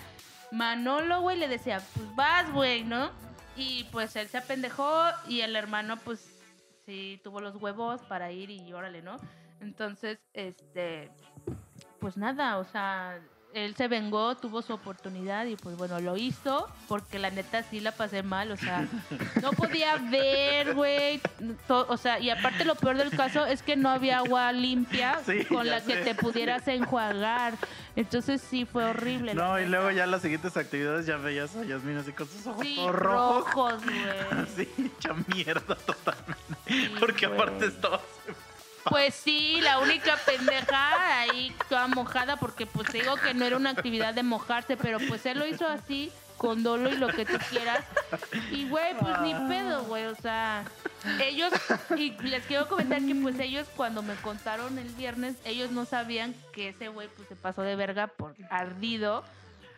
Manolo, 0.52 1.22
güey, 1.22 1.38
le 1.38 1.48
decía, 1.48 1.82
pues 1.94 2.16
vas, 2.16 2.52
güey, 2.52 2.84
¿no? 2.84 3.12
Y 3.56 3.86
pues 3.92 4.16
él 4.16 4.28
se 4.28 4.38
apendejó 4.38 5.04
y 5.28 5.42
el 5.42 5.56
hermano, 5.56 5.98
pues, 5.98 6.26
sí, 6.86 7.20
tuvo 7.24 7.40
los 7.42 7.56
huevos 7.56 8.02
para 8.04 8.32
ir 8.32 8.50
y 8.50 8.72
órale, 8.74 9.02
¿no? 9.02 9.18
Entonces, 9.62 10.20
este, 10.34 11.10
pues 12.00 12.18
nada, 12.18 12.58
o 12.58 12.66
sea, 12.66 13.20
él 13.56 13.74
se 13.76 13.88
vengó, 13.88 14.36
tuvo 14.36 14.62
su 14.62 14.74
oportunidad 14.74 15.46
y 15.46 15.56
pues 15.56 15.78
bueno, 15.78 16.00
lo 16.02 16.18
hizo 16.18 16.68
porque 16.90 17.20
la 17.20 17.32
neta 17.32 17.64
sí 17.64 17.80
la 17.80 17.94
pasé 17.94 18.22
mal, 18.22 18.52
o 18.52 18.58
sea, 18.58 18.86
no 19.42 19.54
podía 19.54 19.96
ver, 19.96 20.74
güey, 20.74 21.22
o 21.70 21.96
sea, 21.98 22.20
y 22.20 22.30
aparte 22.30 22.66
lo 22.66 22.76
peor 22.76 22.98
del 22.98 23.12
caso 23.12 23.46
es 23.46 23.62
que 23.64 23.78
no 23.78 23.90
había 23.90 24.18
agua 24.18 24.52
limpia 24.52 25.20
Sí, 25.26 25.46
con 25.46 25.68
la 25.68 25.82
que 25.82 25.96
te 25.98 26.16
pudieras 26.16 26.68
enjuagar. 26.68 27.54
Entonces 27.96 28.42
sí 28.42 28.66
fue 28.66 28.84
horrible. 28.84 29.34
No, 29.34 29.58
y 29.58 29.62
neta. 29.64 29.72
luego 29.72 29.92
ya 29.92 30.06
las 30.06 30.22
siguientes 30.22 30.58
actividades 30.58 31.06
ya 31.06 31.16
veías 31.16 31.56
a 31.56 31.64
Yasmin 31.64 31.96
así 31.98 32.12
con 32.12 32.28
sus 32.28 32.46
ojos 32.46 32.62
Sí, 32.62 32.76
todos 32.76 32.92
rojos. 32.94 33.84
güey. 33.86 33.96
Así, 34.44 34.70
hecha 34.78 35.14
mierda 35.34 35.76
totalmente. 35.76 36.36
Sí, 36.68 36.92
Porque 37.00 37.26
aparte 37.26 37.68
estabas. 37.68 38.02
Pues 38.90 39.16
sí, 39.16 39.60
la 39.62 39.80
única 39.80 40.16
pendeja 40.26 41.20
ahí 41.20 41.56
toda 41.70 41.88
mojada 41.88 42.38
porque 42.38 42.66
pues 42.66 42.92
digo 42.94 43.16
que 43.16 43.34
no 43.34 43.46
era 43.46 43.58
una 43.58 43.72
actividad 43.72 44.14
de 44.14 44.24
mojarse, 44.24 44.78
pero 44.78 45.00
pues 45.08 45.26
él 45.26 45.40
lo 45.40 45.48
hizo 45.48 45.68
así, 45.68 46.12
con 46.38 46.64
dolo 46.64 46.92
y 46.92 46.98
lo 46.98 47.08
que 47.08 47.26
tú 47.26 47.38
quieras. 47.50 47.84
Y 48.52 48.68
güey, 48.70 48.96
pues 49.00 49.20
ni 49.22 49.34
pedo, 49.50 49.84
güey, 49.86 50.06
o 50.06 50.16
sea, 50.16 50.64
ellos, 51.20 51.52
y 51.98 52.12
les 52.22 52.46
quiero 52.46 52.68
comentar 52.68 53.02
que 53.02 53.16
pues 53.16 53.40
ellos 53.40 53.68
cuando 53.76 54.04
me 54.04 54.16
contaron 54.16 54.78
el 54.78 54.90
viernes, 54.90 55.36
ellos 55.46 55.72
no 55.72 55.86
sabían 55.86 56.36
que 56.54 56.70
ese 56.70 56.90
güey 56.90 57.08
pues 57.08 57.28
se 57.28 57.36
pasó 57.36 57.64
de 57.64 57.76
verga 57.76 58.08
por 58.08 58.36
ardido, 58.50 59.24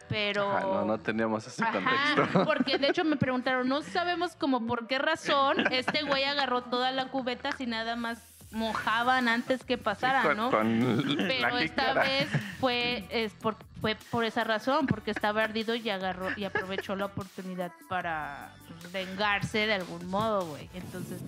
pero... 0.10 0.52
Ajá, 0.52 0.62
no, 0.62 0.86
no 0.86 0.98
teníamos 1.00 1.48
ese 1.48 1.64
Ajá, 1.64 1.74
contexto. 2.16 2.44
porque 2.44 2.78
de 2.78 2.90
hecho 2.90 3.04
me 3.06 3.16
preguntaron, 3.16 3.68
no 3.70 3.82
sabemos 3.82 4.36
como 4.36 4.66
por 4.66 4.88
qué 4.88 5.00
razón 5.00 5.72
este 5.72 6.04
güey 6.04 6.24
agarró 6.26 6.64
toda 6.64 6.92
la 6.92 7.08
cubeta 7.08 7.52
si 7.54 7.66
nada 7.66 7.96
más 7.96 8.20
mojaban 8.52 9.28
antes 9.28 9.64
que 9.64 9.78
pasara, 9.78 10.24
con, 10.24 10.38
¿no? 10.38 10.52
con 10.52 11.18
Pero 11.28 11.58
esta 11.58 11.94
vez 11.94 12.28
fue, 12.60 13.06
es 13.10 13.34
por, 13.34 13.58
fue 13.82 13.96
por 14.10 14.24
esa 14.24 14.44
razón, 14.44 14.88
porque 14.88 15.12
estaba 15.12 15.44
ardido 15.44 15.76
y 15.76 15.90
agarró 15.90 16.30
y 16.36 16.46
aprovechó 16.46 16.96
la 16.96 17.06
oportunidad 17.06 17.72
para 17.90 18.52
pues, 18.68 18.92
vengarse 18.92 19.68
de 19.68 19.74
algún 19.74 20.08
modo, 20.08 20.46
güey. 20.46 20.70
Entonces, 20.74 21.22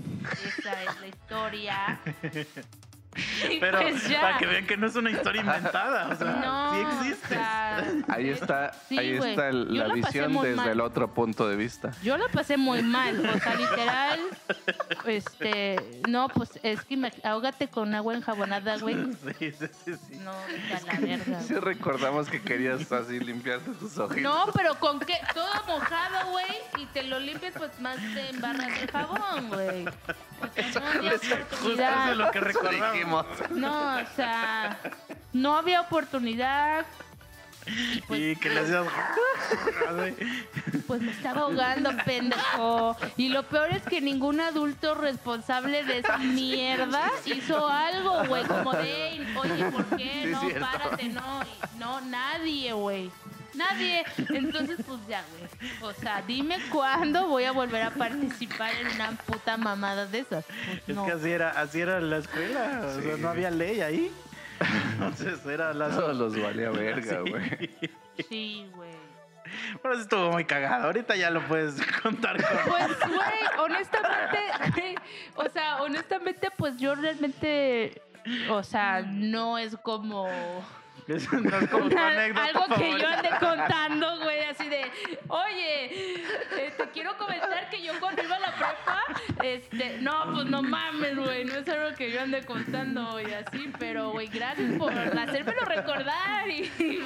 esa 0.46 0.84
es 0.84 1.02
la 1.02 1.08
historia. 1.08 2.00
Y 3.50 3.60
Pero 3.60 3.82
pues 3.82 4.08
ya. 4.08 4.22
para 4.22 4.38
que 4.38 4.46
vean 4.46 4.68
que 4.68 4.78
no 4.78 4.88
es 4.88 4.96
una 4.96 5.10
historia 5.12 5.42
inventada. 5.42 6.10
O 6.10 6.16
sea, 6.16 6.32
No, 6.34 6.72
sí 6.74 6.78
o 6.80 6.90
existe. 7.10 7.28
sea, 7.30 7.84
Ahí 8.08 8.30
está, 8.30 8.72
Sí, 8.88 8.98
ahí 9.00 9.18
está 9.18 9.50
el- 9.50 9.76
la 9.78 9.94
visión 9.94 10.34
desde 10.34 10.56
mal. 10.56 10.70
el 10.70 10.82
otro 10.82 11.14
punto 11.14 11.48
de 11.50 11.56
vista. 11.56 11.92
Yo 12.04 12.18
la 12.18 12.28
pasé 12.28 12.58
muy 12.58 12.82
mal, 12.84 13.20
o 13.26 13.40
sea, 13.40 13.56
literal, 13.56 14.20
este, 15.06 16.02
no, 16.08 16.28
pues 16.30 16.60
es 16.64 16.84
que 16.84 16.98
me, 16.98 17.12
ahógate 17.24 17.68
con 17.68 17.94
agua 17.96 18.14
enjabonada, 18.16 18.78
güey. 18.78 18.96
Sí, 19.40 19.52
sí, 19.52 19.68
sí, 19.86 19.94
sí. 20.08 20.16
No, 20.20 20.32
la 20.86 21.00
verga. 21.00 21.40
Sí 21.42 21.54
recordamos 21.56 22.30
que 22.30 22.42
querías 22.42 22.92
así 22.92 23.20
limpiarte 23.20 23.72
tus 23.72 23.98
ojitos. 23.98 24.22
No, 24.24 24.52
pero 24.54 24.76
con 24.76 25.00
qué, 25.00 25.16
todo 25.34 25.48
mojado, 25.68 26.32
güey, 26.32 26.46
y 26.78 26.86
te 26.88 27.04
lo 27.04 27.20
limpias, 27.20 27.54
pues 27.58 27.80
más 27.80 27.98
te 28.14 28.30
embarras 28.30 28.68
de 28.80 28.88
jabón, 28.88 29.50
güey. 29.50 29.86
O 29.88 30.72
sea, 30.72 30.94
no 31.02 31.10
Justo 31.12 31.82
es 32.12 32.18
lo 32.18 32.32
que 32.32 32.40
recordamos. 32.40 32.99
Dijimos. 33.00 33.26
No, 33.52 33.98
o 33.98 34.06
sea, 34.16 34.80
no 35.34 35.58
había 35.58 35.82
oportunidad. 35.82 36.86
Y 37.68 38.02
pues, 38.02 38.20
Y 38.20 38.36
que 38.38 38.50
le 38.50 38.62
hacías. 38.62 38.88
pues 40.88 41.02
me 41.02 41.12
estaba 41.12 41.42
ahogando, 41.42 41.92
pendejo. 42.04 42.98
Y 43.18 43.30
lo 43.30 43.44
peor 43.44 43.72
es 43.72 43.84
que 43.84 44.02
ningún 44.02 44.40
adulto 44.42 44.96
responsable 44.96 45.84
de 45.84 46.00
esa 46.00 46.18
mierda 46.18 47.12
hizo 47.26 47.68
algo, 47.68 48.26
güey. 48.26 48.44
Como 48.46 48.72
de, 48.74 49.10
"Ey, 49.10 49.36
oye, 49.38 49.66
¿por 49.66 49.86
qué? 49.98 50.22
Sí, 50.24 50.30
no, 50.32 50.40
cierto. 50.42 50.60
párate, 50.72 51.10
no. 51.10 51.42
No, 51.78 52.02
nadie, 52.02 52.74
güey. 52.74 53.12
Nadie. 53.60 54.04
Entonces, 54.30 54.78
pues 54.88 55.00
ya, 55.08 55.24
güey. 55.32 55.72
O 55.82 55.94
sea, 55.94 56.22
dime 56.26 56.58
cuándo 56.72 57.28
voy 57.28 57.44
a 57.44 57.52
volver 57.52 57.84
a 57.84 57.92
participar 57.92 58.72
en 58.80 58.88
una 58.96 59.12
puta 59.12 59.58
mamada 59.58 60.06
de 60.06 60.20
esas. 60.20 60.46
Pues 60.46 60.82
Es 60.88 60.96
no. 60.96 61.06
que 61.06 61.12
así 61.12 61.30
era, 61.30 61.50
así 61.52 61.82
era 61.82 62.00
la 62.00 62.18
escuela. 62.18 62.82
O 62.86 63.02
sea, 63.02 63.18
no 63.18 63.30
había 63.30 63.52
ley 63.52 63.82
ahí. 63.82 64.12
Entonces 64.94 65.46
era 65.46 65.74
la. 65.74 65.90
Todos 65.90 66.18
los 66.18 66.42
valía 66.42 66.70
verga, 66.70 67.20
güey. 67.22 67.70
Sí, 68.30 68.68
güey. 68.76 68.90
Pero 69.82 69.96
sí 69.96 70.02
estuvo 70.02 70.32
muy 70.32 70.46
cagado. 70.46 70.86
Ahorita 70.86 71.16
ya 71.16 71.30
lo 71.30 71.42
puedes 71.48 71.76
contar 72.02 72.38
con. 72.38 72.58
Pues, 72.70 72.98
güey, 73.08 73.60
honestamente, 73.60 74.96
o 75.36 75.50
sea, 75.50 75.82
honestamente, 75.82 76.50
pues 76.56 76.78
yo 76.78 76.96
realmente, 76.96 78.02
o 78.50 78.64
sea, 78.64 79.02
no 79.02 79.58
es 79.58 79.76
como 79.78 80.28
Eso 81.10 81.40
no 81.40 81.58
es 81.58 81.70
como 81.70 81.90
tu 81.90 81.96
una- 81.96 82.08
anécdota 82.08 82.46
algo 82.46 82.76
que 82.76 83.00
yo 83.00 83.08
ande 83.08 83.30
contando, 83.40 84.20
güey, 84.22 84.40
así 84.42 84.68
de, 84.70 84.82
oye, 85.28 85.86
eh, 86.24 86.74
te 86.78 86.84
quiero 86.94 87.18
comentar 87.18 87.70
que 87.70 87.82
yo 87.82 87.94
cuando 88.00 88.24
iba 88.24 88.36
a 88.36 88.40
la 88.40 88.56
prepa, 88.56 89.04
este, 89.44 89.98
no, 90.02 90.34
pues 90.34 90.46
no 90.46 90.62
mames, 90.62 91.16
güey, 91.18 91.46
no 91.46 91.56
es 91.56 91.68
algo 91.70 91.96
que 91.96 92.12
yo 92.12 92.22
ande 92.22 92.44
contando 92.46 93.20
y 93.22 93.32
así, 93.34 93.72
pero, 93.80 94.12
güey, 94.12 94.28
gracias 94.28 94.72
por 94.78 94.92
hacérmelo 94.94 95.62
recordar 95.66 96.50
y, 96.50 96.72
y 96.80 96.98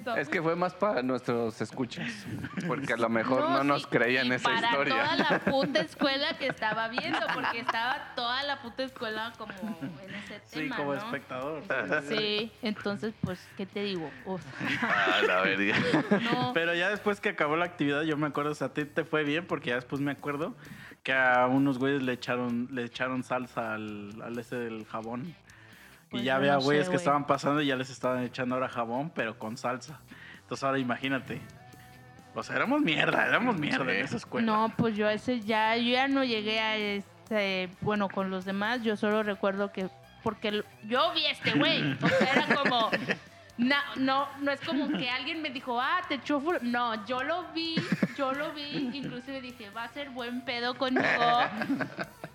momento. 0.00 0.16
Es 0.16 0.28
que 0.28 0.42
fue 0.42 0.56
más 0.56 0.74
para 0.74 1.02
nuestros 1.02 1.60
escuchas. 1.60 2.26
Porque 2.66 2.92
a 2.92 2.96
lo 2.96 3.08
mejor 3.08 3.48
no, 3.50 3.64
nos 3.64 3.82
sí, 3.82 3.88
creían 3.90 4.26
y 4.28 4.32
esa 4.32 4.44
para 4.50 4.66
historia. 4.68 4.94
toda 5.04 5.16
la 5.16 5.38
puta 5.52 5.80
escuela 5.80 6.38
que 6.38 6.46
estaba 6.48 6.88
viendo, 6.88 7.18
porque 7.34 7.60
estaba 7.60 8.12
toda 8.14 8.42
la 8.42 8.60
puta 8.62 8.82
escuela 8.84 9.32
como 9.38 9.52
en 9.52 10.14
ese 10.14 10.40
Sí, 10.46 10.60
tema, 10.60 10.76
como 10.76 10.94
¿no? 10.94 10.98
espectador. 10.98 11.62
Sí. 12.08 12.50
Entonces, 12.62 13.14
pues, 13.22 13.40
¿qué 13.56 13.66
te 13.66 13.82
digo? 13.82 14.10
O 14.26 14.38
sea, 14.38 14.52
Ah, 14.82 15.20
la 15.26 15.40
verga. 15.42 15.76
no. 16.22 16.52
Pero 16.54 16.74
ya 16.74 16.88
después 16.90 17.20
que 17.20 17.30
acabó 17.30 17.56
la 17.56 17.64
actividad, 17.66 18.02
yo 18.02 18.16
me 18.16 18.26
acuerdo, 18.26 18.52
o 18.52 18.54
sea, 18.54 18.68
a 18.68 18.74
ti 18.74 18.84
te 18.84 19.04
fue 19.04 19.24
bien 19.24 19.46
porque 19.46 19.70
ya 19.70 19.76
después 19.76 20.00
me 20.00 20.10
acuerdo 20.12 20.54
que 21.02 21.12
a 21.12 21.46
unos 21.46 21.78
güeyes 21.78 22.02
le 22.02 22.12
echaron, 22.12 22.68
le 22.72 22.84
echaron 22.84 23.22
salsa 23.22 23.74
al, 23.74 24.20
al 24.22 24.38
ese 24.38 24.56
del 24.56 24.84
jabón. 24.86 25.34
Pues 26.10 26.22
y 26.22 26.26
ya 26.26 26.36
había 26.36 26.54
no 26.54 26.60
sé, 26.60 26.64
güeyes 26.66 26.88
que 26.88 26.96
estaban 26.96 27.26
pasando 27.26 27.60
y 27.60 27.66
ya 27.66 27.76
les 27.76 27.90
estaban 27.90 28.22
echando 28.24 28.54
ahora 28.54 28.68
jabón, 28.68 29.10
pero 29.14 29.38
con 29.38 29.56
salsa. 29.56 30.00
Entonces 30.40 30.64
ahora 30.64 30.78
imagínate. 30.78 31.40
O 32.34 32.42
sea, 32.42 32.56
éramos 32.56 32.80
mierda, 32.80 33.26
éramos 33.26 33.56
mierda 33.58 33.84
Sí. 33.84 33.90
en 33.98 34.04
esa 34.04 34.16
escuela. 34.16 34.46
No, 34.46 34.72
pues 34.76 34.96
yo 34.96 35.06
a 35.08 35.12
ese 35.12 35.40
ya, 35.40 35.76
yo 35.76 35.90
ya 35.92 36.08
no 36.08 36.22
llegué 36.24 36.60
a 36.60 36.76
este, 36.76 37.68
bueno, 37.80 38.08
con 38.08 38.30
los 38.30 38.44
demás, 38.44 38.82
yo 38.82 38.96
solo 38.96 39.22
recuerdo 39.22 39.72
que, 39.72 39.88
porque 40.22 40.62
yo 40.86 41.12
vi 41.14 41.26
a 41.26 41.32
este 41.32 41.52
güey, 41.58 41.92
o 42.02 42.08
sea, 42.08 42.32
era 42.32 42.54
como, 42.54 42.90
na- 43.56 43.82
no, 43.96 44.28
no 44.40 44.52
es 44.52 44.60
como 44.60 44.88
que 44.96 45.10
alguien 45.10 45.42
me 45.42 45.50
dijo, 45.50 45.80
ah, 45.80 46.00
te 46.08 46.18
fur-". 46.20 46.62
no, 46.62 47.04
yo 47.06 47.22
lo 47.24 47.44
vi, 47.52 47.74
yo 48.16 48.32
lo 48.32 48.52
vi, 48.52 48.90
inclusive 48.94 49.40
dije, 49.40 49.70
va 49.70 49.84
a 49.84 49.88
ser 49.88 50.10
buen 50.10 50.42
pedo 50.42 50.74
conmigo, 50.76 51.04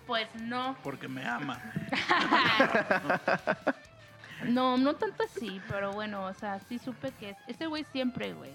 pues 0.06 0.28
no, 0.34 0.76
Porque 0.82 1.08
me 1.08 1.24
ama. 1.26 1.58
no, 4.44 4.76
no 4.76 4.94
tanto 4.94 5.22
así, 5.24 5.60
pero 5.68 5.92
bueno, 5.92 6.24
o 6.24 6.34
sea, 6.34 6.58
sí 6.68 6.78
supe 6.78 7.12
que 7.12 7.36
ese 7.46 7.66
güey 7.66 7.84
siempre, 7.92 8.32
güey, 8.32 8.50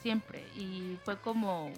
siempre, 0.00 0.40
y 0.56 0.98
fue 1.04 1.16
como, 1.18 1.70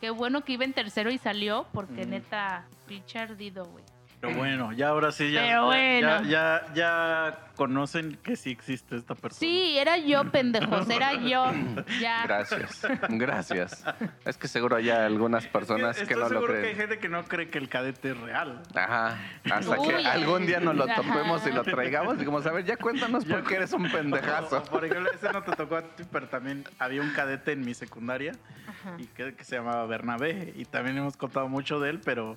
qué 0.00 0.10
bueno 0.10 0.44
que 0.44 0.52
iba 0.52 0.64
en 0.64 0.72
tercero 0.72 1.10
y 1.10 1.18
salió, 1.18 1.66
porque 1.72 2.06
Mm. 2.06 2.10
neta, 2.10 2.64
pinche 2.86 3.18
ardido, 3.18 3.64
güey. 3.66 3.84
Pero 4.20 4.36
bueno, 4.36 4.72
ya 4.72 4.88
ahora 4.88 5.12
sí, 5.12 5.30
ya, 5.30 5.42
Pero 5.42 5.72
ya- 5.72 6.00
ya, 6.00 6.00
bueno. 6.00 6.22
ya, 6.28 6.62
ya 6.74 7.38
conocen 7.56 8.16
que 8.22 8.36
sí 8.36 8.50
existe 8.50 8.96
esta 8.96 9.14
persona. 9.14 9.40
Sí, 9.40 9.76
era 9.78 9.96
yo, 9.98 10.30
pendejos, 10.30 10.88
era 10.88 11.14
yo. 11.14 11.46
Ya. 12.00 12.22
Gracias, 12.26 12.82
gracias. 13.08 13.84
Es 14.24 14.36
que 14.36 14.46
seguro 14.48 14.76
hay 14.76 14.90
algunas 14.90 15.46
personas 15.46 15.96
que 15.96 16.02
Estoy 16.02 16.16
no 16.16 16.22
lo 16.22 16.28
seguro 16.28 16.52
que 16.52 16.58
hay 16.58 16.62
creen. 16.74 16.76
gente 16.76 16.98
que 16.98 17.08
no 17.08 17.24
cree 17.24 17.48
que 17.48 17.58
el 17.58 17.68
cadete 17.68 18.10
es 18.10 18.16
real. 18.20 18.62
Ajá, 18.74 19.18
hasta 19.50 19.80
Uy, 19.80 19.88
que 19.88 20.06
algún 20.06 20.46
día 20.46 20.60
nos 20.60 20.76
lo 20.76 20.84
ajá. 20.84 20.96
topemos 20.96 21.46
y 21.46 21.52
lo 21.52 21.62
traigamos. 21.64 22.18
Digamos, 22.18 22.46
a 22.46 22.52
ver, 22.52 22.64
ya 22.64 22.76
cuéntanos 22.76 23.24
por 23.24 23.42
qué 23.44 23.56
eres 23.56 23.72
un 23.72 23.86
O- 23.86 23.90
pendejazo. 23.92 24.58
o, 24.58 24.62
por 24.64 24.84
ejemplo, 24.84 25.10
ese 25.12 25.32
no 25.32 25.42
te 25.42 25.52
tocó 25.52 25.76
a 25.76 25.82
ti, 25.82 26.04
pero 26.10 26.28
también 26.28 26.64
había 26.78 27.00
un 27.00 27.10
cadete 27.10 27.52
en 27.52 27.64
mi 27.64 27.74
secundaria 27.74 28.32
Ajá. 28.68 28.96
y 28.98 29.06
que, 29.06 29.34
que 29.34 29.44
se 29.44 29.56
llamaba 29.56 29.86
Bernabé 29.86 30.52
y 30.56 30.64
también 30.66 30.98
hemos 30.98 31.16
contado 31.16 31.48
mucho 31.48 31.80
de 31.80 31.90
él, 31.90 32.00
pero 32.04 32.36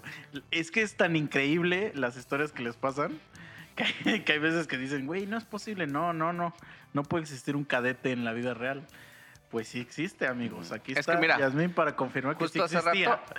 es 0.52 0.72
que 0.72 0.82
es 0.82 0.96
tan 0.96 1.16
increíble 1.16 1.92
las 1.96 2.16
historias 2.18 2.52
que 2.52 2.64
les 2.64 2.76
pasan 2.78 3.20
que, 4.04 4.24
que 4.24 4.34
hay 4.34 4.40
veces 4.40 4.68
que 4.68 4.78
dicen, 4.78 5.06
güey, 5.06 5.26
no 5.26 5.38
es 5.38 5.46
posible, 5.46 5.88
no, 5.88 6.14
no, 6.14 6.34
no, 6.34 6.54
no 6.94 7.04
puede 7.04 7.24
existir 7.24 7.56
un 7.56 7.64
cadete 7.64 8.12
en 8.12 8.26
la 8.26 8.34
vida 8.34 8.54
real. 8.54 8.84
Pues 9.50 9.68
sí 9.68 9.80
existe, 9.80 10.28
amigos. 10.28 10.72
Aquí 10.72 10.92
Es 10.92 11.00
está 11.00 11.16
que 11.16 11.22
mira, 11.22 11.40
Yasmín 11.40 11.74
para 11.74 11.96
confirmar 11.96 12.38
que 12.38 12.48
sí 12.48 12.60
Justo 12.60 12.78
hace 12.78 12.78
existía. 12.78 13.10
rato, 13.10 13.34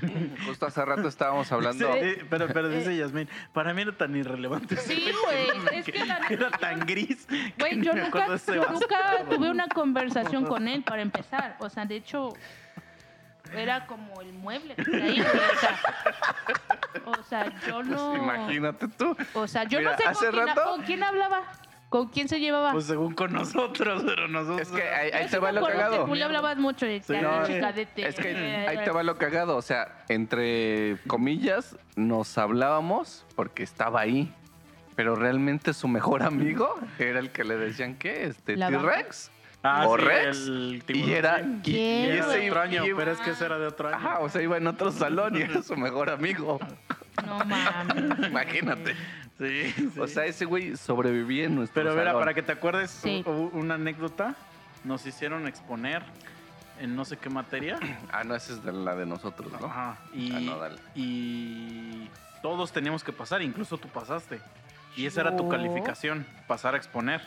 justo 0.46 0.64
hace 0.64 0.82
rato 0.82 1.06
estábamos 1.06 1.52
hablando. 1.52 1.92
Sí, 1.92 2.14
pero, 2.30 2.48
pero 2.48 2.70
dice 2.70 2.96
Yasmín, 2.96 3.28
para 3.52 3.74
mí 3.74 3.82
era 3.82 3.92
tan 3.92 4.16
irrelevante. 4.16 4.76
Sí, 4.78 5.12
güey, 5.22 5.78
es 5.78 5.84
que 5.84 6.06
la 6.06 6.18
era 6.30 6.50
tan 6.50 6.80
gris. 6.86 7.28
Güey, 7.58 7.78
yo 7.82 7.92
nunca, 7.92 8.26
yo 8.54 9.24
tuve 9.28 9.50
una 9.50 9.68
conversación 9.68 10.46
con 10.46 10.66
él 10.66 10.82
para 10.82 11.02
empezar. 11.02 11.56
O 11.60 11.68
sea, 11.68 11.84
de 11.84 11.96
hecho, 11.96 12.32
era 13.54 13.86
como 13.86 14.20
el 14.20 14.32
mueble 14.32 14.74
que 14.76 14.82
está 14.82 14.96
ahí, 14.96 15.20
güey. 15.20 15.30
O 15.36 15.58
sea, 15.60 15.78
o 17.18 17.22
sea, 17.24 17.52
yo 17.66 17.82
no. 17.82 18.16
Imagínate 18.16 18.88
tú. 18.88 19.16
O 19.34 19.46
sea, 19.46 19.64
yo 19.64 19.78
Mira, 19.78 19.92
no 19.92 19.96
sé 19.98 20.04
hace 20.04 20.24
con 20.26 20.34
quién, 20.34 20.46
rato- 20.46 20.64
con 20.70 20.82
quién 20.82 21.02
hablaba. 21.02 21.42
¿Con 21.88 22.06
quién 22.08 22.28
se 22.28 22.38
llevaba? 22.38 22.70
Pues 22.70 22.84
según 22.84 23.14
con 23.14 23.32
nosotros, 23.32 24.04
pero 24.06 24.28
nosotros. 24.28 24.60
Es 24.60 24.68
que 24.68 24.80
ahí, 24.82 25.10
ahí 25.10 25.22
Yo 25.24 25.26
te 25.26 25.28
sí 25.30 25.36
va 25.38 25.48
me 25.48 25.52
lo 25.54 25.58
acuerdo 25.66 25.76
que 25.78 25.84
cagado. 25.86 26.04
Tú 26.06 26.14
le 26.14 26.22
hablabas 26.24 26.56
mucho 26.56 26.86
de 26.86 27.02
Sí, 27.02 27.14
no, 27.14 27.42
cadete. 27.60 28.06
Es 28.06 28.14
que 28.14 28.64
ahí 28.68 28.78
te 28.84 28.90
va 28.92 29.02
lo 29.02 29.18
cagado. 29.18 29.56
O 29.56 29.62
sea, 29.62 30.04
entre 30.08 30.98
comillas, 31.08 31.76
nos 31.96 32.38
hablábamos 32.38 33.26
porque 33.34 33.64
estaba 33.64 34.00
ahí. 34.00 34.32
Pero 34.94 35.16
realmente 35.16 35.72
su 35.74 35.88
mejor 35.88 36.22
amigo 36.22 36.78
era 36.98 37.18
el 37.18 37.30
que 37.32 37.42
le 37.42 37.56
decían 37.56 37.96
que 37.96 38.24
este 38.26 38.56
La 38.56 38.68
T-Rex. 38.68 39.32
Ah, 39.62 39.86
o 39.86 39.96
sí, 39.98 40.04
Rex, 40.04 40.36
el 40.46 40.82
Y 40.88 41.12
era. 41.12 41.40
Y, 41.64 41.76
ese 42.08 42.48
otro 42.50 42.60
año, 42.62 42.86
y- 42.86 42.94
pero 42.94 43.12
es 43.12 43.18
que 43.20 43.30
ese 43.30 43.44
era 43.44 43.58
de 43.58 43.66
otro 43.66 43.88
año. 43.88 43.96
Ajá, 43.96 44.18
o 44.20 44.28
sea, 44.28 44.40
iba 44.42 44.56
en 44.56 44.66
otro 44.66 44.90
salón 44.90 45.36
y 45.36 45.42
era 45.42 45.62
su 45.62 45.76
mejor 45.76 46.08
amigo. 46.10 46.58
No 47.26 47.38
mames. 47.44 48.26
Imagínate. 48.28 48.94
Sí, 49.38 49.72
sí. 49.72 50.00
O 50.00 50.06
sea, 50.06 50.24
ese 50.24 50.44
güey 50.46 50.76
sobrevivía 50.76 51.44
en 51.44 51.54
nuestro 51.56 51.82
pero 51.82 51.94
mira, 51.94 52.12
para 52.14 52.32
que 52.34 52.42
te 52.42 52.52
acuerdes, 52.52 52.90
Sí. 52.90 53.22
una 53.26 53.74
anécdota. 53.74 54.34
Nos 54.84 55.04
hicieron 55.04 55.46
exponer 55.46 56.02
en 56.80 56.96
no 56.96 57.04
sé 57.04 57.18
qué 57.18 57.28
materia. 57.28 57.78
Ah, 58.12 58.24
no, 58.24 58.34
esa 58.34 58.54
es 58.54 58.64
de 58.64 58.72
la 58.72 58.94
de 58.96 59.04
nosotros, 59.04 59.52
¿no? 59.60 59.66
Ajá. 59.66 59.98
Y, 60.14 60.32
Ah, 60.34 60.40
no, 60.40 60.58
dale. 60.58 60.76
y 60.94 62.08
todos 62.42 62.72
teníamos 62.72 63.04
que 63.04 63.12
pasar, 63.12 63.42
incluso 63.42 63.76
tú 63.76 63.88
pasaste. 63.88 64.40
Y 64.96 65.04
esa 65.06 65.20
era 65.20 65.36
tu 65.36 65.48
calificación, 65.50 66.26
pasar 66.46 66.74
a 66.74 66.78
exponer. 66.78 67.20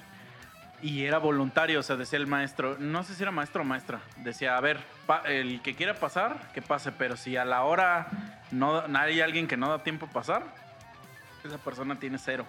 Y 0.83 1.05
era 1.05 1.17
voluntario, 1.17 1.79
o 1.79 1.83
sea, 1.83 1.95
decía 1.95 2.19
el 2.19 2.27
maestro, 2.27 2.75
no 2.77 3.05
sé 3.05 3.15
si 3.15 3.23
era 3.23 3.31
maestro 3.31 3.61
o 3.61 3.65
maestra, 3.65 4.01
decía, 4.17 4.57
a 4.57 4.59
ver, 4.59 4.81
el 5.25 5.61
que 5.61 5.75
quiera 5.75 5.93
pasar, 5.93 6.51
que 6.53 6.61
pase, 6.61 6.91
pero 6.91 7.15
si 7.15 7.37
a 7.37 7.45
la 7.45 7.63
hora 7.63 8.07
no 8.51 8.83
hay 8.99 9.21
alguien 9.21 9.47
que 9.47 9.55
no 9.55 9.69
da 9.69 9.81
tiempo 9.81 10.07
a 10.07 10.09
pasar, 10.09 10.43
esa 11.45 11.57
persona 11.57 11.97
tiene 11.97 12.17
cero. 12.17 12.45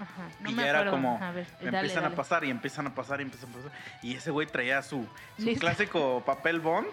Ajá, 0.00 0.28
no 0.40 0.50
y 0.50 0.54
me 0.54 0.62
ya 0.62 0.70
era 0.70 0.90
como, 0.90 1.22
A 1.22 1.32
ver, 1.32 1.46
dale, 1.60 1.76
empiezan 1.76 2.02
dale. 2.04 2.14
a 2.14 2.16
pasar 2.16 2.44
y 2.44 2.50
empiezan 2.50 2.86
a 2.86 2.94
pasar 2.94 3.20
y 3.20 3.24
empiezan 3.24 3.50
a 3.50 3.52
pasar. 3.52 3.72
Y 4.02 4.14
ese 4.14 4.30
güey 4.30 4.46
traía 4.46 4.82
su, 4.82 5.06
su 5.38 5.54
clásico 5.58 6.22
papel 6.24 6.60
bond. 6.60 6.88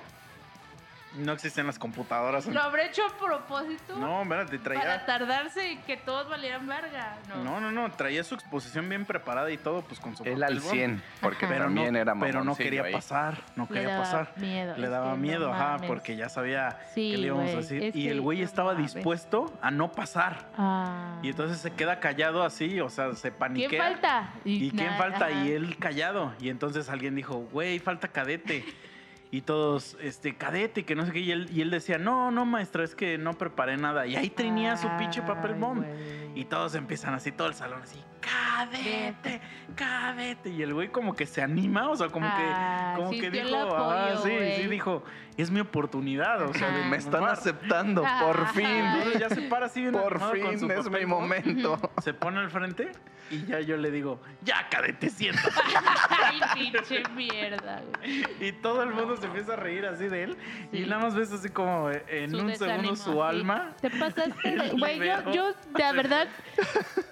No 1.16 1.32
existen 1.34 1.66
las 1.66 1.80
computadoras. 1.80 2.46
¿Lo 2.46 2.62
habré 2.62 2.86
hecho 2.88 3.02
a 3.04 3.18
propósito? 3.18 3.96
No, 3.98 4.22
espérate, 4.22 4.60
Para 4.60 4.80
traía... 4.82 5.06
tardarse 5.08 5.72
y 5.72 5.78
que 5.78 5.98
todos 5.98 6.30
valieran 6.30 6.68
verga. 6.68 7.18
No. 7.28 7.44
No, 7.44 7.60
no, 7.60 7.72
no, 7.72 7.92
traía 7.92 8.24
su 8.24 8.36
exposición 8.36 8.88
bien 8.88 9.06
preparada 9.06 9.50
y 9.50 9.58
todo, 9.58 9.82
pues 9.82 10.00
con 10.00 10.16
su 10.16 10.24
Él 10.24 10.44
al 10.44 10.60
bond. 10.60 10.72
100, 10.72 11.04
porque 11.20 11.46
Ajá. 11.46 11.54
Pero 11.56 11.66
también 11.66 11.94
no, 11.94 12.00
era 12.00 12.14
Pero 12.20 12.44
no 12.44 12.56
quería 12.56 12.84
ahí. 12.84 12.94
pasar, 12.94 13.40
no 13.56 13.64
Le 13.64 13.70
quería 13.74 13.90
daba 13.90 14.04
pasar. 14.04 14.34
miedo. 14.38 14.78
Le 14.78 14.88
daba 14.88 15.10
no 15.12 15.18
miedo, 15.18 15.52
ajá, 15.52 15.72
mames. 15.74 15.88
porque 15.88 16.16
ya 16.16 16.30
sabía 16.30 16.80
Sí, 16.94 17.12
que 17.12 17.18
le 17.18 17.28
íbamos 17.28 17.54
a 17.54 17.58
decir. 17.58 17.84
es 17.86 17.96
Y 17.96 18.08
el 18.08 18.22
güey 18.22 18.40
no 18.40 18.46
estaba 18.46 18.74
mames. 18.74 18.94
dispuesto 18.94 19.58
a 19.64 19.72
no 19.72 19.92
pasar. 19.92 20.50
Ah. 20.58 21.18
Y 21.24 21.30
entonces 21.30 21.58
se 21.58 21.72
queda 21.72 22.00
callado 22.00 22.44
así, 22.44 22.80
o 22.82 22.90
sea, 22.90 23.14
se 23.16 23.32
paniquea. 23.32 23.68
¿Quién 23.70 23.82
falta? 23.82 24.30
¿Y 24.46 24.70
quién 24.72 24.94
falta? 24.96 25.26
ajá. 25.26 25.44
Y 25.44 25.52
él 25.54 25.76
callado. 25.80 26.34
Y 26.40 26.50
entonces 26.50 26.88
alguien 26.88 27.16
dijo, 27.16 27.48
güey, 27.52 27.80
falta 27.80 28.08
cadete. 28.10 28.64
Y 29.32 29.42
todos, 29.42 29.96
este, 30.02 30.36
cadete, 30.36 30.86
que 30.86 30.96
no 30.96 31.06
sé 31.06 31.12
qué. 31.12 31.20
Y 31.20 31.32
él, 31.32 31.50
y 31.52 31.62
él 31.62 31.70
decía, 31.70 32.00
no, 32.00 32.32
no, 32.32 32.46
maestra, 32.46 32.84
es 32.84 32.96
que 32.96 33.18
no 33.20 33.34
preparé 33.38 33.78
nada. 33.78 34.08
Y 34.08 34.16
ahí 34.16 34.30
tenía 34.30 34.76
su 34.76 34.88
pinche 34.98 35.22
papel 35.22 35.54
bomb. 35.54 35.84
Y 36.36 36.46
todos 36.46 36.74
empiezan 36.76 37.14
así, 37.14 37.32
todo 37.32 37.48
el 37.48 37.54
salón 37.54 37.82
así, 37.84 38.02
cadete, 38.22 39.42
cadete. 39.76 40.50
Y 40.50 40.62
el 40.62 40.74
güey 40.74 40.90
como 40.90 41.16
que 41.16 41.26
se 41.26 41.42
anima, 41.42 41.90
o 41.90 41.96
sea, 41.96 42.08
como 42.10 42.28
Ah, 42.30 42.94
que, 42.96 43.02
como 43.02 43.12
que 43.12 43.30
dijo, 43.32 43.56
ah, 43.56 44.06
apoyo, 44.08 44.24
sí, 44.24 44.30
güey. 44.30 44.56
sí, 44.58 44.68
dijo, 44.68 45.04
es 45.38 45.52
mi 45.52 45.60
oportunidad. 45.60 46.42
O 46.44 46.54
sea, 46.54 46.70
de. 46.70 46.86
Me 46.86 46.98
están 46.98 47.12
triunfar". 47.24 47.38
aceptando, 47.38 48.02
por 48.22 48.40
Ah. 48.42 48.52
fin. 48.54 48.66
Entonces 48.68 49.20
ya 49.20 49.30
se 49.30 49.42
para 49.44 49.66
así 49.68 49.82
bien 49.82 49.94
Por 49.94 50.14
animado 50.14 50.32
con 50.32 50.50
fin 50.52 50.60
su 50.60 50.72
es 50.72 50.86
papel 50.86 50.92
mi 51.06 51.12
bomb, 51.12 51.22
momento. 51.22 51.92
Se 52.04 52.14
pone 52.14 52.40
al 52.40 52.50
frente 52.50 52.92
y 53.32 53.46
ya 53.46 53.60
yo 53.60 53.78
le 53.78 53.92
digo, 53.92 54.22
ya 54.44 54.68
cadete, 54.70 55.10
siéntate. 55.10 55.50
Ay, 56.10 56.40
pinche 56.54 57.04
mierda, 57.16 57.82
güey. 57.98 58.26
Y 58.40 58.52
todo 58.54 58.84
el 58.84 58.92
mundo 58.92 59.18
se 59.20 59.26
empieza 59.28 59.54
a 59.54 59.56
reír 59.56 59.86
así 59.86 60.08
de 60.08 60.24
él. 60.24 60.38
Sí. 60.72 60.78
Y 60.84 60.86
nada 60.86 61.02
más 61.04 61.16
ves 61.16 61.32
así 61.32 61.50
como 61.50 61.90
en 61.92 62.32
Su 62.32 62.38
un 62.40 62.48
desánimo, 62.48 62.96
segundo 62.96 62.96
su 62.96 63.14
sí. 63.14 63.20
alma. 63.38 63.76
Te 63.82 63.90
pasaste 63.90 64.50
de. 64.52 64.70
Güey, 64.80 65.00
yo, 65.00 65.32
yo, 65.32 65.48
de 65.54 65.94
verdad, 65.96 66.28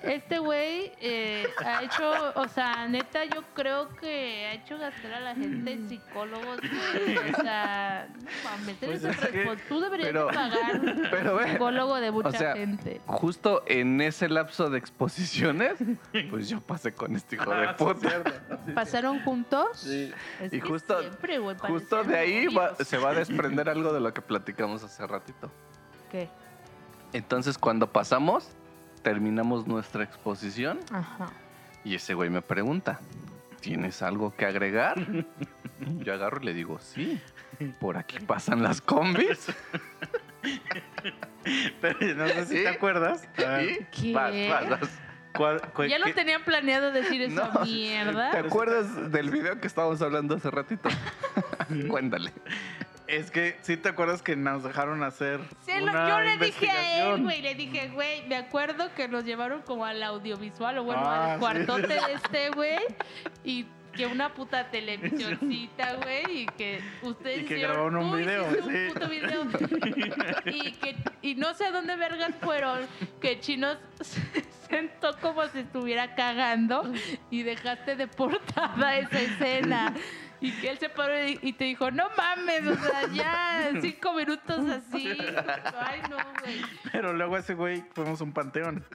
este 0.03 0.39
güey 0.39 0.91
eh, 1.01 1.47
ha 1.65 1.83
hecho, 1.83 2.11
o 2.35 2.47
sea, 2.47 2.87
neta, 2.87 3.25
yo 3.25 3.43
creo 3.53 3.89
que 3.95 4.45
ha 4.47 4.53
hecho 4.53 4.77
gastar 4.77 5.13
a 5.13 5.19
la 5.19 5.35
gente 5.35 5.71
en 5.71 5.89
psicólogos, 5.89 6.59
güey. 6.61 7.17
O 7.17 7.41
sea, 7.41 8.07
mames, 8.43 8.77
Pues 8.79 9.03
es 9.03 9.17
que- 9.17 9.57
Tú 9.67 9.79
deberías 9.79 10.07
pero- 10.09 10.27
de 10.27 10.33
pagar 10.33 10.81
pero 11.11 11.35
ve, 11.35 11.51
psicólogo 11.51 11.95
de 11.99 12.11
mucha 12.11 12.29
o 12.29 12.31
sea, 12.31 12.53
gente. 12.53 13.01
Justo 13.05 13.63
en 13.67 13.99
ese 14.01 14.29
lapso 14.29 14.69
de 14.69 14.77
exposiciones, 14.77 15.73
pues 16.29 16.47
yo 16.49 16.61
pasé 16.61 16.93
con 16.93 17.15
este 17.15 17.35
hijo 17.35 17.49
de 17.53 17.65
Ah, 17.67 17.75
sí, 17.77 17.83
puta. 17.83 18.09
cierto. 18.09 18.31
Sí, 18.65 18.71
¿Pasaron 18.73 19.19
juntos? 19.21 19.67
Sí. 19.73 20.13
Es 20.41 20.53
Y 20.53 20.59
justo, 20.59 20.99
siempre, 21.01 21.39
güey, 21.39 21.57
justo 21.57 21.96
de 22.03 22.17
ahí 22.17 22.47
va- 22.47 22.75
se 22.75 22.97
va 22.97 23.11
a 23.11 23.13
desprender 23.13 23.69
algo 23.69 23.93
de 23.93 23.99
lo 23.99 24.13
que 24.13 24.21
platicamos 24.21 24.83
hace 24.83 25.05
ratito. 25.07 25.51
¿Qué? 26.11 26.29
Entonces, 27.13 27.57
cuando 27.57 27.91
pasamos, 27.91 28.49
terminamos 29.01 29.65
nuestra 29.67 30.03
exposición 30.03 30.79
Ajá. 30.91 31.29
y 31.83 31.95
ese 31.95 32.13
güey 32.13 32.29
me 32.29 32.41
pregunta, 32.41 32.99
¿tienes 33.61 34.01
algo 34.01 34.35
que 34.35 34.45
agregar? 34.45 34.95
Yo 35.99 36.13
agarro 36.13 36.41
y 36.41 36.45
le 36.45 36.53
digo, 36.53 36.79
sí, 36.79 37.21
por 37.79 37.97
aquí 37.97 38.19
pasan 38.19 38.61
las 38.63 38.81
combis. 38.81 39.47
Pero 41.81 42.15
no 42.15 42.27
sé 42.27 42.45
si 42.45 42.53
te 42.55 42.67
acuerdas. 42.69 43.27
¿Y? 43.37 43.83
¿Qué? 43.91 44.13
Vas, 44.13 44.33
vas, 44.49 44.69
vas. 44.81 44.89
Cuál- 45.33 45.61
Ya 45.87 45.99
lo 45.99 46.05
qué- 46.05 46.13
tenían 46.13 46.43
planeado 46.43 46.91
decir 46.91 47.21
esa 47.21 47.47
No. 47.53 47.65
mierda. 47.65 48.31
¿Te 48.31 48.37
acuerdas 48.39 49.11
del 49.11 49.29
video 49.29 49.59
que 49.61 49.67
estábamos 49.67 50.01
hablando 50.01 50.35
hace 50.35 50.49
ratito? 50.49 50.89
Cuéntale. 51.89 52.31
Es 53.07 53.31
que 53.31 53.57
sí 53.61 53.77
te 53.77 53.87
acuerdas 53.87 54.21
que 54.21 54.35
nos 54.35 54.63
dejaron 54.63 55.01
hacer. 55.03 55.39
Sí, 55.65 55.71
lo- 55.79 55.83
una 55.91 56.09
yo 56.09 56.19
le 56.19 56.37
dije 56.45 56.69
a 56.69 56.97
él, 56.97 57.19
investigación? 57.19 57.23
güey, 57.23 57.41
le 57.41 57.55
dije, 57.55 57.87
güey, 57.89 58.27
me 58.27 58.35
acuerdo 58.35 58.93
que 58.95 59.07
nos 59.07 59.23
llevaron 59.23 59.61
como 59.61 59.85
al 59.85 60.03
audiovisual 60.03 60.77
o 60.79 60.83
bueno, 60.83 61.03
Ah, 61.05 61.25
al 61.25 61.33
sí, 61.35 61.39
cuartote 61.39 61.87
sí. 61.99 62.05
de 62.05 62.13
este, 62.13 62.49
güey, 62.49 62.79
y 63.45 63.65
que 63.97 64.05
una 64.05 64.33
puta 64.33 64.65
televisioncita, 64.71 65.95
güey, 65.95 66.41
y 66.41 66.45
que 66.45 66.81
ustedes 67.01 67.41
Y 67.41 67.45
que 67.45 67.55
hicieron, 67.55 67.91
grabaron 67.91 68.05
un 68.05 68.17
video, 68.17 68.49
sí. 68.51 68.93
puto 68.93 69.09
video. 69.09 69.47
y, 70.45 70.71
que, 70.73 70.95
y 71.21 71.35
no 71.35 71.53
sé 71.55 71.65
a 71.65 71.71
dónde 71.71 71.95
vergas 71.95 72.33
fueron, 72.39 72.81
que 73.19 73.39
Chinos 73.39 73.77
se 73.99 74.21
sentó 74.69 75.17
como 75.19 75.45
si 75.47 75.59
estuviera 75.59 76.15
cagando 76.15 76.91
y 77.31 77.43
dejaste 77.43 77.95
de 77.95 78.07
portada 78.07 78.97
esa 78.97 79.19
escena. 79.19 79.93
Y 80.39 80.51
que 80.51 80.69
él 80.69 80.77
se 80.77 80.87
paró 80.87 81.13
y 81.27 81.53
te 81.53 81.63
dijo, 81.63 81.89
no 81.89 82.11
mames, 82.15 82.67
o 82.67 82.75
sea, 82.75 83.07
ya, 83.11 83.71
cinco 83.81 84.13
minutos 84.13 84.69
así. 84.69 85.07
Ay, 85.79 86.01
no, 86.11 86.17
güey. 86.41 86.61
Pero 86.91 87.11
luego 87.13 87.37
ese 87.37 87.55
güey 87.55 87.83
fuimos 87.95 88.21
un 88.21 88.33
panteón 88.33 88.85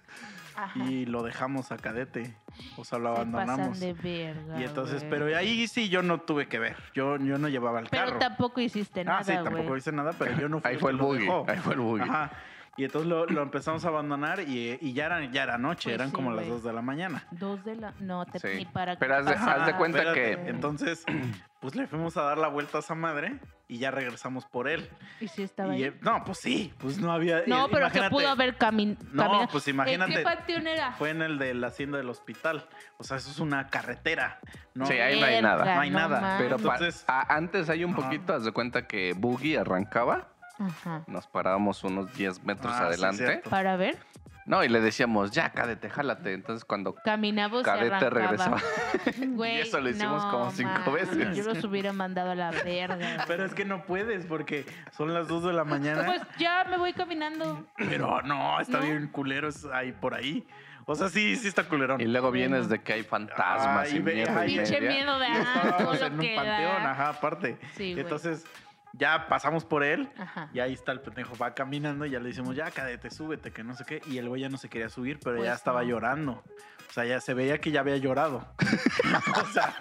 Ajá. 0.56 0.84
y 0.84 1.06
lo 1.06 1.22
dejamos 1.22 1.72
a 1.72 1.76
cadete. 1.76 2.34
O 2.76 2.84
sea, 2.84 2.98
lo 2.98 3.16
Se 3.16 3.22
pasan 3.22 3.34
abandonamos. 3.34 3.80
de 3.80 3.92
verga. 3.94 4.60
Y 4.60 4.64
entonces, 4.64 5.04
pero 5.08 5.26
ahí 5.36 5.66
sí 5.68 5.88
yo 5.88 6.02
no 6.02 6.20
tuve 6.20 6.48
que 6.48 6.58
ver. 6.58 6.76
Yo, 6.94 7.16
yo 7.16 7.38
no 7.38 7.48
llevaba 7.48 7.80
el 7.80 7.88
Pero 7.88 8.06
carro. 8.06 8.18
tampoco 8.18 8.60
hiciste 8.60 9.04
nada, 9.04 9.18
ah, 9.20 9.24
sí, 9.24 9.32
tampoco 9.42 9.76
hice 9.76 9.92
nada, 9.92 10.12
pero 10.18 10.36
yo 10.38 10.48
no 10.48 10.60
fui 10.60 10.70
Ahí 10.70 10.76
fue 10.78 10.90
el 10.92 10.96
buggy. 10.98 11.28
Ahí 11.48 11.58
fue 11.58 11.74
el 11.74 11.80
buggy. 11.80 12.02
Ajá. 12.02 12.30
Y 12.76 12.84
entonces 12.84 13.06
lo, 13.08 13.26
lo 13.26 13.42
empezamos 13.42 13.84
a 13.84 13.88
abandonar 13.88 14.40
y, 14.40 14.78
y 14.80 14.92
ya, 14.94 15.04
era, 15.06 15.24
ya 15.30 15.42
era 15.42 15.58
noche, 15.58 15.84
Pues 15.90 15.94
eran 15.96 16.08
sí, 16.08 16.14
como 16.14 16.30
las 16.30 16.46
güey. 16.46 16.50
2 16.56 16.64
de 16.64 16.72
la 16.72 16.80
mañana. 16.80 17.26
Dos 17.30 17.62
de 17.64 17.76
la... 17.76 17.92
No, 18.00 18.24
te, 18.24 18.38
Sí. 18.38 18.48
ni 18.56 18.64
para 18.64 18.96
Pero 18.96 19.16
haz 19.16 19.26
de- 19.26 19.34
haz 19.34 19.66
de 19.66 19.74
cuenta 19.76 19.98
Espérate, 19.98 20.42
que- 20.42 20.48
Entonces, 20.50 21.04
pues 21.62 21.74
le 21.76 21.86
fuimos 21.86 22.16
a 22.16 22.22
dar 22.22 22.36
la 22.38 22.48
vuelta 22.48 22.78
a 22.78 22.80
esa 22.80 22.94
madre 22.96 23.38
y 23.68 23.78
ya 23.78 23.90
regresamos 23.92 24.44
por 24.44 24.68
él. 24.68 24.90
¿Y 25.20 25.28
si 25.28 25.42
estaba 25.44 25.74
Y, 25.76 25.84
ahí? 25.84 25.96
no, 26.02 26.24
pues 26.24 26.38
sí, 26.38 26.74
pues 26.78 26.98
no 26.98 27.12
había. 27.12 27.44
No, 27.46 27.68
pero 27.68 27.88
se 27.88 27.98
imagínate, 27.98 28.10
pudo 28.10 28.28
haber 28.28 28.56
camin 28.56 28.98
No, 29.12 29.22
caminado. 29.22 29.48
pues 29.52 29.68
¿En 29.68 29.74
imagínate. 29.76 30.12
qué 30.16 30.20
panteón 30.22 30.66
era? 30.66 30.92
Fue 30.94 31.10
en 31.10 31.22
el 31.22 31.38
de 31.38 31.54
la 31.54 31.68
hacienda 31.68 31.98
del 31.98 32.10
hospital. 32.10 32.68
O 32.98 33.04
sea, 33.04 33.16
eso 33.16 33.30
es 33.30 33.38
una 33.38 33.68
carretera. 33.68 34.40
No, 34.74 34.86
Sí, 34.86 34.94
ahí 34.94 35.20
no 35.20 35.26
hay 35.26 35.40
nada. 35.40 35.74
No 35.76 35.80
hay 35.80 35.90
nada. 35.90 36.34
Pero 36.38 36.56
Entonces- 36.56 37.04
a- 37.06 37.32
antes 37.34 37.70
hay 37.70 37.84
un 37.84 37.94
poquito, 37.94 38.34
haz 38.34 38.44
de 38.44 38.50
cuenta 38.52 38.86
que 38.88 39.14
Boogie 39.16 39.56
arrancaba, 39.58 40.28
Ajá. 40.58 41.04
nos 41.06 41.28
parábamos 41.28 41.84
unos 41.84 42.12
10 42.14 42.42
metros 42.44 42.72
Ah, 42.74 42.78
sí, 42.78 42.84
adelante. 42.84 43.42
Para 43.48 43.76
ver, 43.76 43.96
no, 44.44 44.64
y 44.64 44.68
le 44.68 44.80
decíamos, 44.80 45.30
ya, 45.30 45.50
cadete, 45.50 45.88
jálate. 45.88 46.32
Entonces 46.32 46.64
cuando 46.64 46.94
caminamos 46.94 47.62
cadete 47.62 48.10
regresaba. 48.10 48.60
Güey, 49.18 49.56
y 49.58 49.60
eso 49.60 49.80
lo 49.80 49.90
hicimos 49.90 50.22
no, 50.24 50.30
como 50.30 50.50
cinco 50.50 50.92
veces. 50.92 51.36
Yo 51.36 51.44
los 51.44 51.62
hubiera 51.64 51.92
mandado 51.92 52.32
a 52.32 52.34
la 52.34 52.50
verga. 52.50 53.24
Pero 53.26 53.44
es 53.44 53.54
que 53.54 53.64
no 53.64 53.84
puedes 53.84 54.26
porque 54.26 54.64
son 54.90 55.14
las 55.14 55.28
2 55.28 55.44
de 55.44 55.52
la 55.52 55.64
mañana. 55.64 56.04
Pues 56.04 56.22
ya 56.38 56.64
me 56.68 56.76
voy 56.76 56.92
caminando. 56.92 57.64
Pero 57.76 58.22
no, 58.22 58.60
está 58.60 58.78
¿No? 58.78 58.86
bien 58.86 59.08
culeros 59.08 59.64
ahí 59.72 59.92
por 59.92 60.14
ahí. 60.14 60.46
O 60.84 60.94
sea, 60.94 61.08
sí, 61.08 61.36
sí 61.36 61.48
está 61.48 61.64
culerón. 61.68 62.00
Y 62.00 62.06
luego 62.06 62.30
vienes 62.30 62.68
de 62.68 62.80
que 62.80 62.94
hay 62.94 63.02
fantasmas 63.04 63.88
Ay, 63.90 63.98
y 63.98 64.02
mierda 64.02 64.46
y 64.46 64.58
ay, 64.58 64.64
Pinche 64.66 64.80
miedo 64.80 65.18
de 65.18 65.26
ah, 65.30 65.76
todo 65.78 65.92
estábamos 65.92 66.00
lo 66.00 66.06
en 66.06 66.12
un 66.14 66.20
que 66.20 66.34
panteón, 66.34 66.82
da. 66.82 66.90
ajá, 66.90 67.08
aparte. 67.10 67.58
Sí, 67.76 67.92
güey. 67.92 68.04
Ya 68.94 69.26
pasamos 69.28 69.64
por 69.64 69.82
él. 69.84 70.10
Ajá. 70.18 70.50
Y 70.52 70.60
ahí 70.60 70.72
está 70.74 70.92
el 70.92 71.00
pendejo, 71.00 71.36
va 71.36 71.54
caminando 71.54 72.04
y 72.06 72.10
ya 72.10 72.20
le 72.20 72.28
decimos, 72.28 72.54
ya 72.54 72.70
cadete, 72.70 73.10
súbete, 73.10 73.50
que 73.52 73.62
no 73.64 73.74
sé 73.74 73.84
qué. 73.86 74.02
Y 74.06 74.18
el 74.18 74.28
güey 74.28 74.42
ya 74.42 74.48
no 74.48 74.58
se 74.58 74.68
quería 74.68 74.88
subir, 74.88 75.18
pero 75.22 75.36
ya 75.36 75.42
Pues 75.50 75.56
estaba 75.58 75.82
no. 75.82 75.88
llorando. 75.88 76.42
O 76.92 76.94
sea, 76.94 77.06
ya 77.06 77.22
se 77.22 77.32
veía 77.32 77.58
que 77.58 77.70
ya 77.70 77.80
había 77.80 77.96
llorado. 77.96 78.46
o 79.42 79.46
sea, 79.46 79.74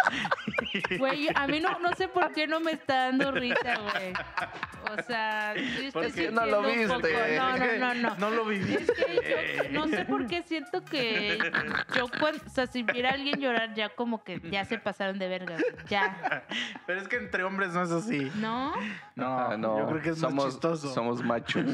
Güey, 0.97 1.27
a 1.35 1.45
mí 1.45 1.59
no, 1.59 1.77
no 1.79 1.91
sé 1.91 2.07
por 2.07 2.31
qué 2.31 2.47
no 2.47 2.61
me 2.61 2.71
está 2.71 3.07
dando 3.07 3.33
risa, 3.33 3.75
güey. 3.79 4.13
O 4.97 5.03
sea, 5.03 5.53
estoy 5.53 5.91
¿Por 5.91 6.13
qué 6.13 6.31
no 6.31 6.45
lo 6.45 6.61
poco- 6.61 6.67
viste? 7.01 7.35
No, 7.37 7.57
no, 7.57 7.77
no, 7.77 7.93
no. 7.95 8.15
no 8.15 8.29
lo 8.31 8.49
Es 8.49 8.65
viviste. 8.65 8.93
que 8.93 9.69
yo 9.73 9.79
no 9.81 9.87
sé 9.89 10.05
por 10.05 10.25
qué 10.27 10.41
siento 10.43 10.85
que 10.85 11.37
yo 11.93 12.07
cuando, 12.17 12.41
o 12.45 12.49
sea, 12.49 12.67
si 12.67 12.83
viera 12.83 13.09
a 13.09 13.13
alguien 13.15 13.41
llorar 13.41 13.73
ya 13.73 13.89
como 13.89 14.23
que 14.23 14.39
ya 14.49 14.63
se 14.63 14.77
pasaron 14.77 15.19
de 15.19 15.27
verga, 15.27 15.55
güey, 15.57 15.85
ya, 15.89 16.43
Pero 16.87 17.01
es 17.01 17.09
que 17.09 17.17
entre 17.17 17.43
hombres 17.43 17.73
no 17.73 17.83
es 17.83 17.91
así. 17.91 18.31
¿no? 18.35 18.73
No, 19.15 19.37
Ah, 19.51 19.57
no, 19.57 19.79
yo 19.79 19.87
creo 19.87 20.01
que 20.01 20.09
es 20.11 20.17
somos, 20.19 20.45
más 20.45 20.53
chistoso. 20.53 20.93
Somos 20.93 21.21
machos. 21.25 21.65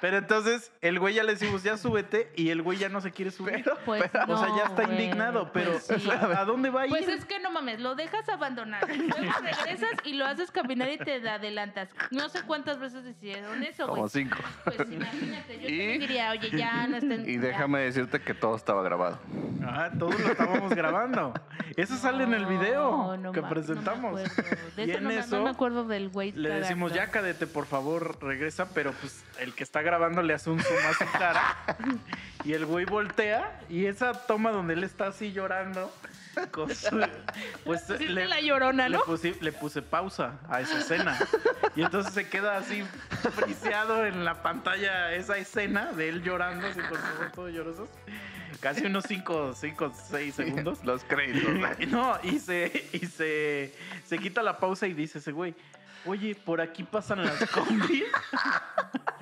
Pero 0.00 0.18
entonces 0.18 0.72
el 0.80 0.98
güey 0.98 1.14
ya 1.14 1.22
le 1.22 1.32
decimos, 1.32 1.62
ya 1.62 1.76
súbete, 1.76 2.32
y 2.36 2.50
el 2.50 2.62
güey 2.62 2.78
ya 2.78 2.88
no 2.88 3.00
se 3.00 3.12
quiere 3.12 3.30
subir. 3.30 3.64
Pues 3.84 4.02
o 4.28 4.36
sea, 4.38 4.48
ya 4.56 4.64
está 4.64 4.82
güey, 4.86 4.90
indignado, 4.92 5.50
pero 5.52 5.72
pues 5.72 6.02
sí. 6.02 6.10
¿a 6.10 6.44
dónde 6.44 6.70
va 6.70 6.82
a 6.82 6.86
ir? 6.86 6.90
Pues 6.90 7.08
es 7.08 7.24
que 7.24 7.38
no 7.40 7.50
mames, 7.50 7.80
lo 7.80 7.94
dejas 7.94 8.28
abandonar, 8.28 8.82
luego 8.88 9.14
regresas 9.42 9.90
y 10.04 10.14
lo 10.14 10.26
haces 10.26 10.50
caminar 10.50 10.88
y 10.90 10.98
te 10.98 11.28
adelantas. 11.28 11.90
No 12.10 12.28
sé 12.28 12.42
cuántas 12.42 12.78
veces 12.80 13.04
hicieron 13.06 13.62
eso, 13.62 13.86
Como 13.86 14.02
güey. 14.02 14.10
cinco. 14.10 14.36
Pues 14.64 14.78
imagínate, 14.90 15.60
yo 15.60 15.68
Y- 15.68 15.98
diría, 15.98 16.30
oye, 16.30 16.50
ya 16.56 16.86
no 16.88 16.96
estén... 16.96 17.28
Y 17.28 17.34
ya. 17.36 17.40
déjame 17.42 17.80
decirte 17.80 18.20
que 18.20 18.34
todo 18.34 18.56
estaba 18.56 18.82
grabado. 18.82 19.18
Ajá, 19.64 19.92
todos 19.98 20.18
lo 20.18 20.28
estábamos 20.32 20.74
grabando. 20.74 21.32
Eso 21.76 21.96
sale 21.96 22.24
en 22.24 22.34
el 22.34 22.46
video 22.46 22.90
No, 22.90 23.16
no 23.16 23.32
que 23.32 23.42
presentamos. 23.42 24.12
No 24.12 24.18
me 24.18 24.24
acuerdo. 24.24 24.56
De 24.76 24.84
Y 24.84 24.90
eso 24.90 24.98
en 24.98 25.04
no, 25.04 25.08
me- 25.10 25.18
eso 25.18 25.36
no 25.38 25.44
me 25.44 25.50
acuerdo 25.50 25.84
del 25.84 26.08
güey. 26.08 26.32
Le 26.32 26.48
decimos, 26.50 26.92
ya 26.92 27.10
cadete, 27.10 27.46
por 27.46 27.66
favor, 27.66 28.18
regresa, 28.22 28.68
pero 28.74 28.92
pues 28.92 29.24
el 29.52 29.56
que 29.56 29.64
está 29.64 29.82
grabando 29.82 30.22
le 30.22 30.32
hace 30.34 30.48
un 30.50 30.60
zoom 30.60 30.78
a 30.88 30.92
su 30.94 31.12
cara 31.18 31.56
y 32.44 32.54
el 32.54 32.64
güey 32.66 32.84
voltea 32.86 33.60
y 33.68 33.84
esa 33.86 34.12
toma 34.26 34.50
donde 34.50 34.72
él 34.74 34.82
está 34.84 35.08
así 35.08 35.32
llorando, 35.32 35.94
con 36.50 36.74
su- 36.74 37.00
pues 37.64 37.88
le, 38.00 38.26
la 38.26 38.40
llorona, 38.40 38.88
puse, 39.04 39.36
le 39.40 39.52
puse 39.52 39.82
pausa 39.82 40.38
a 40.48 40.60
esa 40.62 40.78
escena 40.78 41.18
y 41.76 41.82
entonces 41.82 42.14
se 42.14 42.28
queda 42.28 42.56
así 42.56 42.82
friseado 43.34 44.06
en 44.06 44.24
la 44.24 44.42
pantalla 44.42 45.12
esa 45.12 45.36
escena 45.36 45.92
de 45.92 46.08
él 46.08 46.22
llorando, 46.22 46.66
así 46.66 46.80
con 46.80 46.98
sus 46.98 47.10
ojos 47.18 47.32
todos 47.32 47.52
llorosos, 47.52 47.88
casi 48.60 48.86
unos 48.86 49.04
5, 49.06 49.52
5, 49.54 49.92
6 50.10 50.34
segundos. 50.34 50.78
Los 50.84 51.04
créditos. 51.04 51.52
Y 51.78 51.86
No, 51.86 52.18
y 52.22 52.38
se, 52.38 52.88
y 52.92 53.06
se, 53.06 53.74
se 54.04 54.18
quita 54.18 54.42
la 54.42 54.58
pausa 54.58 54.86
y 54.86 54.94
dice 54.94 55.18
ese 55.18 55.32
güey, 55.32 55.54
oye, 56.06 56.34
por 56.34 56.60
aquí 56.60 56.82
pasan 56.82 57.22
las 57.24 57.44
combis. 57.50 58.04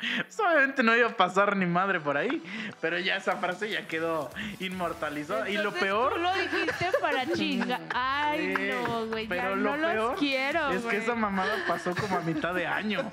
Pues, 0.16 0.40
Obviamente 0.40 0.82
no 0.82 0.96
iba 0.96 1.08
a 1.08 1.16
pasar 1.16 1.56
ni 1.56 1.66
madre 1.66 2.00
por 2.00 2.16
ahí, 2.16 2.42
pero 2.80 2.98
ya 2.98 3.16
esa 3.16 3.36
frase 3.36 3.70
ya 3.70 3.86
quedó 3.86 4.30
inmortalizada. 4.58 5.48
y 5.48 5.56
lo 5.58 5.72
peor 5.72 6.14
Tú 6.14 6.20
lo 6.20 6.32
dijiste 6.34 6.86
para 7.00 7.26
chinga. 7.32 7.80
Ay, 7.94 8.54
Sí, 8.56 8.68
no, 8.70 9.06
güey. 9.06 9.26
pero 9.26 9.42
ya 9.50 9.56
lo 9.56 9.76
no 9.76 9.88
peor 9.88 9.94
los 10.10 10.18
quiero. 10.18 10.70
es 10.70 10.82
que 10.84 10.96
esa 10.98 11.14
mamada 11.14 11.54
pasó 11.68 11.94
como 11.94 12.16
a 12.16 12.20
mitad 12.20 12.54
de 12.54 12.66
año. 12.66 13.10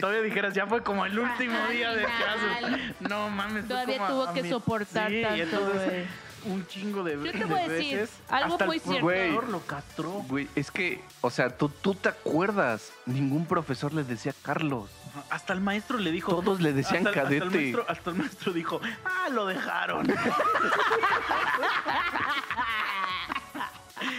Todavía 0.00 0.22
dijeras, 0.22 0.54
ya 0.54 0.66
fue 0.66 0.82
como 0.82 1.04
el 1.06 1.18
último 1.18 1.58
día 1.68 1.90
de 1.94 2.04
clases. 2.04 2.94
No 3.00 3.28
mames. 3.30 3.66
Todavía 3.66 4.04
a- 4.04 4.08
tuvo 4.08 4.28
a 4.28 4.34
que 4.34 4.42
mi- 4.42 4.48
soportar 4.50 5.10
sí, 5.10 5.22
tanto, 5.22 5.42
entonces, 5.42 6.06
un 6.44 6.66
chingo 6.66 7.02
de 7.02 7.16
Yo 7.16 7.32
te 7.32 7.38
de 7.38 7.44
voy 7.44 7.58
a 7.60 7.68
decir 7.68 7.96
veces, 7.98 8.16
algo 8.28 8.54
hasta 8.54 8.66
muy 8.66 8.76
el 8.76 8.82
cierto. 8.82 9.06
profesor 9.06 9.48
lo 9.48 9.60
castró. 9.66 10.10
Güey, 10.28 10.48
es 10.54 10.70
que, 10.70 11.00
o 11.20 11.30
sea, 11.30 11.50
tú, 11.50 11.68
tú 11.68 11.94
te 11.94 12.08
acuerdas. 12.08 12.92
Ningún 13.06 13.46
profesor 13.46 13.92
les 13.92 14.06
decía 14.08 14.32
Carlos. 14.42 14.88
Hasta 15.30 15.52
el 15.52 15.60
maestro 15.60 15.98
le 15.98 16.10
dijo. 16.10 16.32
Todos 16.34 16.60
le 16.60 16.72
decían 16.72 17.06
hasta, 17.06 17.20
hasta 17.22 17.34
el 17.34 17.40
cadete. 17.40 17.56
maestro, 17.56 17.84
hasta 17.88 18.10
el 18.10 18.16
maestro 18.16 18.52
dijo, 18.52 18.80
ah, 19.04 19.28
lo 19.30 19.46
dejaron. 19.46 20.06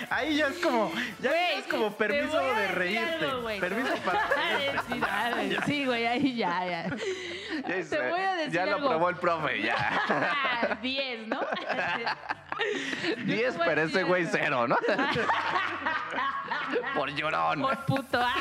Ahí 0.10 0.36
ya 0.36 0.47
es 0.47 0.58
como, 0.58 0.91
ya 1.22 1.52
es 1.52 1.66
como 1.68 1.95
permiso 1.95 2.38
de 2.38 2.68
reírte. 2.70 3.26
algo, 3.26 3.47
permiso 3.60 3.95
para 4.04 4.28
reírte. 4.36 4.80
Sí, 4.91 5.02
ay, 5.10 5.58
Sí, 5.66 5.86
güey, 5.86 6.06
ahí 6.06 6.36
ya, 6.36 6.66
ya. 6.66 6.84
Ya, 6.89 7.89
Te 7.89 8.10
voy 8.10 8.20
a 8.22 8.34
decir 8.36 8.52
ya 8.54 8.66
lo 8.66 8.76
algo. 8.76 8.89
probó 8.89 9.10
el 9.10 9.16
profe, 9.18 9.62
ya. 9.62 10.02
Ah, 10.10 10.78
10, 10.82 11.28
¿no? 11.28 11.39
10, 13.26 13.54
voy 13.58 13.62
a 13.62 13.66
pero 13.70 13.82
ese 13.84 14.04
güey 14.04 14.28
cero, 14.30 14.68
¿no? 14.68 14.78
Por 16.93 17.10
llorón. 17.12 17.62
Por 17.62 17.86
puto. 17.86 18.20
ah. 18.22 18.36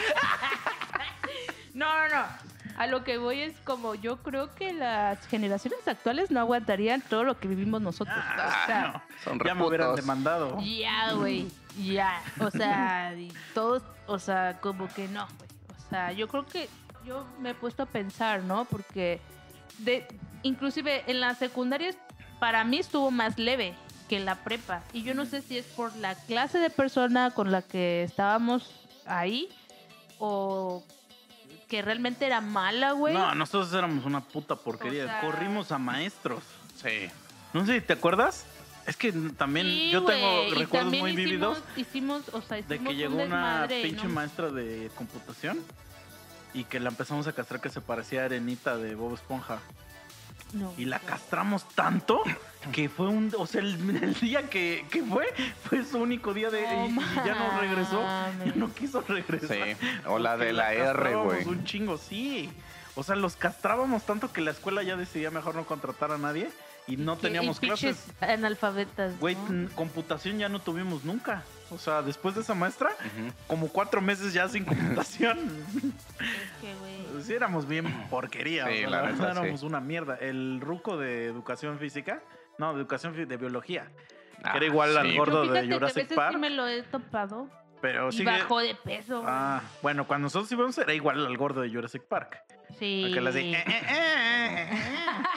No, 1.75 2.09
no, 2.09 2.17
no. 2.17 2.48
A 2.79 2.87
lo 2.87 3.03
que 3.03 3.19
voy 3.19 3.41
es 3.41 3.59
como 3.65 3.97
yo 3.97 4.19
creo 4.19 4.55
que 4.55 4.73
las 4.73 5.27
generaciones 5.27 5.87
actuales 5.89 6.31
no 6.31 6.39
aguantarían 6.39 7.01
todo 7.03 7.25
lo 7.25 7.37
que 7.39 7.49
vivimos 7.49 7.83
nosotros. 7.83 8.17
o 8.17 8.67
sea, 8.67 8.93
no, 8.93 9.03
Son 9.25 9.41
ya 9.45 9.53
me 9.55 9.67
hubieran 9.67 9.97
demandado. 9.97 10.61
ya, 10.61 11.13
güey. 11.15 11.49
Ya. 11.83 12.23
O 12.41 12.51
sea, 12.53 13.15
y 13.17 13.33
todos, 13.53 13.83
o 14.07 14.21
sea, 14.21 14.59
como 14.61 14.87
que 14.89 15.09
no, 15.09 15.27
güey. 15.39 15.51
O 15.77 15.91
sea, 15.91 16.13
yo 16.13 16.29
creo 16.29 16.47
que 16.47 16.69
yo 17.05 17.27
me 17.41 17.51
he 17.51 17.55
puesto 17.55 17.83
a 17.83 17.87
pensar, 17.87 18.45
¿no? 18.45 18.65
Porque 18.65 19.21
de, 19.79 20.07
inclusive 20.43 21.03
en 21.09 21.19
la 21.19 21.35
secundaria 21.35 21.91
para 22.39 22.63
mí 22.63 22.79
estuvo 22.79 23.11
más 23.11 23.39
leve 23.39 23.75
que 24.09 24.19
en 24.19 24.25
la 24.25 24.37
prepa. 24.37 24.83
Y 24.93 25.03
yo 25.03 25.15
no 25.15 25.27
sé 25.27 25.43
si 25.43 25.59
es 25.59 25.67
por 25.67 25.97
la 25.97 26.15
clase 26.15 26.61
de 26.61 26.71
persona 26.71 27.33
con 27.33 27.51
la 27.51 27.63
que 27.63 28.05
estábamos 28.05 28.71
ahí 29.05 29.49
o 30.19 30.85
que 31.69 31.83
realmente 31.83 32.25
era 32.27 32.41
mala, 32.41 32.93
güey. 32.93 33.15
No, 33.15 33.35
nosotros 33.35 33.73
éramos 33.75 34.05
una 34.05 34.21
puta 34.23 34.57
porquería. 34.57 35.05
O 35.05 35.07
sea- 35.07 35.21
Corrimos 35.21 35.71
a 35.73 35.79
maestros. 35.79 36.43
Sí. 36.83 37.11
No 37.53 37.65
sé 37.67 37.75
si 37.75 37.81
te 37.87 37.93
acuerdas. 37.93 38.47
Es 38.87 38.97
que 38.97 39.13
también 39.13 39.67
Sí, 39.67 39.91
yo 39.91 40.03
tengo 40.03 40.55
recuerdos 40.55 40.95
muy 40.95 41.11
hicimos- 41.11 41.15
vívidos 41.17 41.59
Hicimos, 41.77 42.29
o 42.33 42.41
sea, 42.41 42.57
de 42.57 42.63
hicimos 42.77 42.83
que 42.85 42.89
un 42.89 42.97
llegó 42.97 43.23
una 43.23 43.67
pinche 43.69 44.05
¿no? 44.05 44.15
maestra 44.15 44.49
de 44.51 44.91
computación 44.97 45.59
y 46.55 46.65
que 46.65 46.81
la 46.81 46.89
empezamos 46.89 47.27
a 47.27 47.33
castrar 47.35 47.61
que 47.61 47.69
se 47.69 47.83
parecía 47.83 48.23
a 48.23 48.25
Arenita 48.25 48.79
de 48.79 48.95
Bob 48.95 49.13
Esponja. 49.13 49.59
No. 50.53 50.73
Y 50.79 50.87
la 50.87 50.99
castramos 50.99 51.69
tanto 51.69 52.23
que 52.73 52.89
fue 52.89 53.09
un. 53.09 53.33
O 53.39 53.47
sea, 53.47 53.61
el, 53.61 53.75
el 54.03 54.15
día 54.15 54.49
que, 54.49 54.87
que 54.91 55.03
fue, 55.03 55.27
fue 55.65 55.85
su 55.85 55.99
único 55.99 56.33
día 56.35 56.51
de. 56.51 56.61
Y, 56.63 56.91
y 56.91 57.27
ya 57.27 57.35
no 57.35 57.61
regresó. 57.61 58.01
Ya 58.03 58.53
no 58.55 58.73
quiso 58.73 59.03
regresar. 59.03 59.57
Sí. 59.57 59.87
O 60.07 60.19
la 60.19 60.37
de 60.37 60.53
la 60.53 60.73
R, 60.73 61.15
güey. 61.17 61.45
Un 61.45 61.65
chingo, 61.65 61.99
sí. 61.99 62.51
O 62.95 63.03
sea, 63.03 63.15
los 63.15 63.37
castrábamos 63.37 64.05
tanto 64.05 64.33
que 64.33 64.41
la 64.41 64.51
escuela 64.51 64.83
ya 64.83 64.97
decidía 64.97 65.31
mejor 65.31 65.55
no 65.55 65.67
contratar 65.67 66.11
a 66.11 66.19
nadie 66.19 66.51
y 66.89 66.97
no 66.97 67.17
teníamos 67.17 67.59
y 67.59 67.61
pinches 67.61 67.97
clases. 68.19 68.23
analfabetas. 68.39 69.19
Güey, 69.21 69.37
¿no? 69.49 69.71
computación 69.77 70.39
ya 70.39 70.49
no 70.49 70.61
tuvimos 70.61 71.05
nunca. 71.05 71.45
O 71.71 71.79
sea, 71.79 72.01
después 72.03 72.35
de 72.35 72.41
esa 72.41 72.55
maestra, 72.55 72.91
como 73.47 73.69
cuatro 73.69 74.01
meses 74.01 74.33
ya 74.33 74.49
sin 74.49 74.65
computación. 74.65 75.39
Es 75.39 76.61
que, 76.61 76.75
güey. 76.81 77.23
sí, 77.23 77.35
éramos 77.35 77.69
bien 77.69 77.87
porquería. 78.09 78.67
Sí, 78.67 78.73
o 78.73 78.77
sea, 78.79 78.91
la 78.91 79.03
verdad, 79.03 79.31
éramos 79.33 79.61
sí. 79.61 79.67
una 79.67 79.81
mierda. 79.81 80.17
El 80.17 80.61
ruco 80.61 80.97
de 80.97 81.27
educación 81.27 81.79
física, 81.79 82.23
no, 82.59 82.73
de 82.75 82.81
educación 82.81 83.15
de 83.29 83.37
biología, 83.37 83.91
Ah, 84.45 84.53
era 84.57 84.67
igual 84.67 84.97
al 84.97 85.17
gordo 85.17 85.47
de 85.47 85.63
que 85.69 85.75
Jurassic 85.75 86.03
veces 86.05 86.17
Park. 86.17 86.33
sí 86.35 86.39
me 86.39 86.51
lo 86.51 86.67
he 86.69 86.83
topado. 86.85 87.49
Pero 87.81 88.09
y 88.09 88.13
sigue. 88.13 88.25
bajó 88.31 88.61
de 88.61 88.75
peso. 88.77 89.21
güey. 89.21 89.33
Ah, 89.33 89.63
bueno, 89.83 90.07
cuando 90.07 90.27
nosotros 90.27 90.51
íbamos 90.53 90.79
era 90.79 90.95
igual 90.95 91.27
al 91.27 91.37
gordo 91.37 91.61
de 91.61 91.71
Jurassic 91.71 92.03
Park. 92.05 92.39
Sí. 92.79 93.05
Al 93.07 93.15
que 93.15 93.21
le 93.21 93.31
hacía, 93.31 93.59
"Eh, 93.61 93.65
eh, 93.67 93.83
eh, 93.89 94.69
eh, 94.71 94.79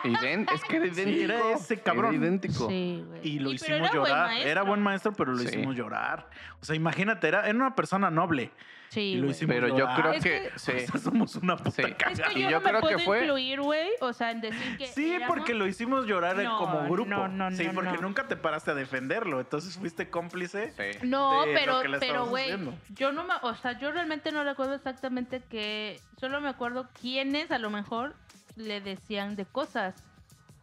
eh". 0.03 0.09
Idén- 0.09 0.47
es 0.53 0.63
que 0.63 0.75
era 0.77 0.85
Sí, 0.85 0.91
idéntico. 1.01 1.23
era 1.33 1.51
ese 1.55 1.77
cabrón. 1.79 2.15
Era 2.15 2.23
idéntico. 2.25 2.67
Sí, 2.69 3.03
güey. 3.07 3.19
Y 3.27 3.39
lo 3.39 3.51
Y- 3.51 3.55
hicimos 3.55 3.79
era 3.81 3.93
llorar. 3.93 4.37
Era 4.37 4.63
buen 4.63 4.81
maestro, 4.81 5.13
pero 5.13 5.31
lo 5.31 5.37
Sí. 5.39 5.45
hicimos 5.45 5.75
llorar. 5.75 6.27
O 6.59 6.65
sea, 6.65 6.75
imagínate, 6.75 7.27
era, 7.27 7.41
era 7.47 7.55
una 7.55 7.75
persona 7.75 8.09
noble. 8.09 8.51
Sí, 8.91 8.99
y 8.99 9.15
lo 9.15 9.21
güey. 9.21 9.31
hicimos 9.31 9.55
Pero 9.55 9.67
yo 9.77 9.87
creo 9.95 10.11
Es 10.11 10.21
que, 10.23 10.29
que- 10.51 10.59
sí. 10.59 10.71
O 10.71 10.91
sea, 10.91 10.99
somos 10.99 11.35
una 11.37 11.55
puta 11.55 11.71
Sí. 11.71 11.81
Es 12.11 12.19
que 12.19 12.39
Y 12.39 12.43
yo, 12.43 12.49
yo 12.49 12.59
no 12.59 12.65
me 12.65 12.69
creo 12.79 12.81
que 12.97 13.03
fue- 13.05 13.21
incluir, 13.21 13.61
güey. 13.61 13.89
O 14.01 14.11
sea, 14.11 14.31
en 14.31 14.41
decir 14.41 14.77
que. 14.77 14.87
Sí, 14.87 15.13
éramos- 15.13 15.33
porque 15.37 15.53
lo 15.53 15.65
hicimos 15.65 16.05
llorar 16.07 16.35
No, 16.35 16.57
como 16.57 16.83
grupo. 16.89 17.09
no, 17.09 17.29
no, 17.29 17.51
sí, 17.51 17.65
no, 17.67 17.73
porque 17.73 17.93
no. 17.93 18.01
nunca 18.01 18.27
te 18.27 18.35
paraste 18.35 18.71
a 18.71 18.73
defenderlo. 18.73 19.39
Entonces 19.39 19.77
fuiste 19.77 20.09
cómplice. 20.09 20.73
Sí. 20.75 21.07
No, 21.07 21.45
de 21.45 21.53
lo 21.53 21.59
pero, 21.59 21.81
que 21.83 21.87
le 21.87 21.99
pero, 21.99 22.25
güey, 22.25 22.51
yo 22.89 23.13
no 23.13 23.23
me, 23.23 23.33
o 23.43 23.55
sea, 23.55 23.79
yo 23.79 23.93
realmente 23.93 24.33
no 24.33 24.43
recuerdo 24.43 24.73
exactamente 24.75 25.41
que, 25.49 25.97
solo 26.19 26.41
me 26.41 26.49
acuerdo 26.49 26.89
quiénes 26.99 27.49
a 27.51 27.59
lo 27.59 27.69
mejor 27.69 28.13
le 28.57 28.81
decían 28.81 29.37
de 29.37 29.45
cosas, 29.45 30.03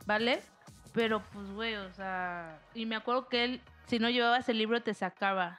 ¿vale? 0.05 0.43
Pero 0.93 1.22
pues, 1.33 1.51
güey, 1.53 1.76
o 1.76 1.91
sea, 1.95 2.59
y 2.74 2.85
me 2.85 2.97
acuerdo 2.97 3.29
que 3.29 3.45
él, 3.45 3.61
si 3.87 3.99
no 3.99 4.11
llevabas 4.11 4.49
el 4.51 4.59
libro 4.59 4.83
te 4.83 4.93
sacaba, 4.93 5.59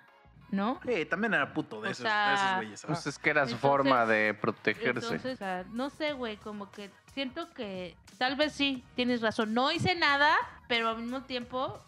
¿no? 0.52 0.80
Sí, 0.86 1.06
también 1.06 1.34
era 1.34 1.54
puto 1.54 1.82
de 1.82 1.90
O 1.90 1.92
esos, 1.92 2.04
sea, 2.04 2.30
de 2.30 2.36
esos 2.36 2.56
güeyes. 2.58 2.86
Pues 2.86 3.08
es 3.08 3.20
que 3.20 3.30
era 3.30 3.46
su 3.46 3.54
Entonces- 3.56 3.62
forma 3.70 4.06
de 4.06 4.34
protegerse. 4.34 4.90
Entonces, 5.06 5.34
o 5.34 5.38
sea, 5.38 5.66
no 5.72 5.90
sé, 5.90 6.14
güey, 6.14 6.38
como 6.38 6.72
que 6.72 6.90
siento 7.14 7.52
que 7.54 7.96
tal 8.18 8.36
vez 8.36 8.54
sí, 8.54 8.84
tienes 8.96 9.22
razón. 9.22 9.54
No 9.54 9.72
hice 9.72 9.96
nada, 9.96 10.36
pero 10.68 10.90
al 10.90 10.98
mismo 10.98 11.22
tiempo, 11.24 11.80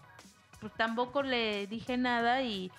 pues 0.60 0.74
tampoco 0.76 1.24
le 1.24 1.66
dije 1.68 1.98
nada 1.98 2.42
y, 2.44 2.72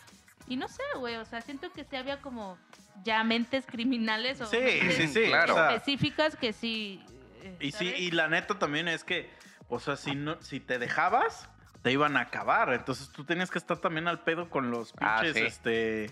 y 0.49 0.57
no 0.57 0.69
sé, 0.69 0.83
güey, 0.99 1.17
o 1.17 1.25
sea, 1.25 1.41
siento 1.41 1.71
que 1.73 1.85
sí 1.85 1.97
había 1.97 2.21
como 2.21 2.57
ya 3.05 3.25
mentes 3.25 3.67
criminales 3.67 4.41
o 4.41 4.47
Sí, 4.47 4.59
mentes 4.59 4.95
sí, 4.97 5.09
sí. 5.09 5.25
claro. 5.27 5.55
o 5.55 5.57
sea, 5.57 5.75
específicas 5.75 6.37
que 6.37 6.53
sí. 6.53 7.03
eh, 7.43 7.57
y 7.61 7.73
sí, 7.73 7.87
y 7.87 8.11
la 8.13 8.29
neta 8.29 8.59
también 8.59 8.87
es 8.87 9.03
que, 9.03 9.29
o 9.69 9.81
sea, 9.81 9.97
si 9.97 10.15
no, 10.15 10.41
si 10.43 10.61
te 10.61 10.79
dejabas, 10.79 11.49
te 11.83 11.93
iban 11.93 12.17
a 12.17 12.21
acabar. 12.21 12.73
Entonces 12.73 13.11
tú 13.11 13.25
tenías 13.25 13.51
que 13.51 13.59
estar 13.59 13.79
también 13.79 14.09
al 14.09 14.21
pedo 14.21 14.49
con 14.49 14.71
los 14.71 14.95
Ah, 15.01 15.19
pinches, 15.23 15.35
sí. 15.37 15.47
este, 15.47 16.11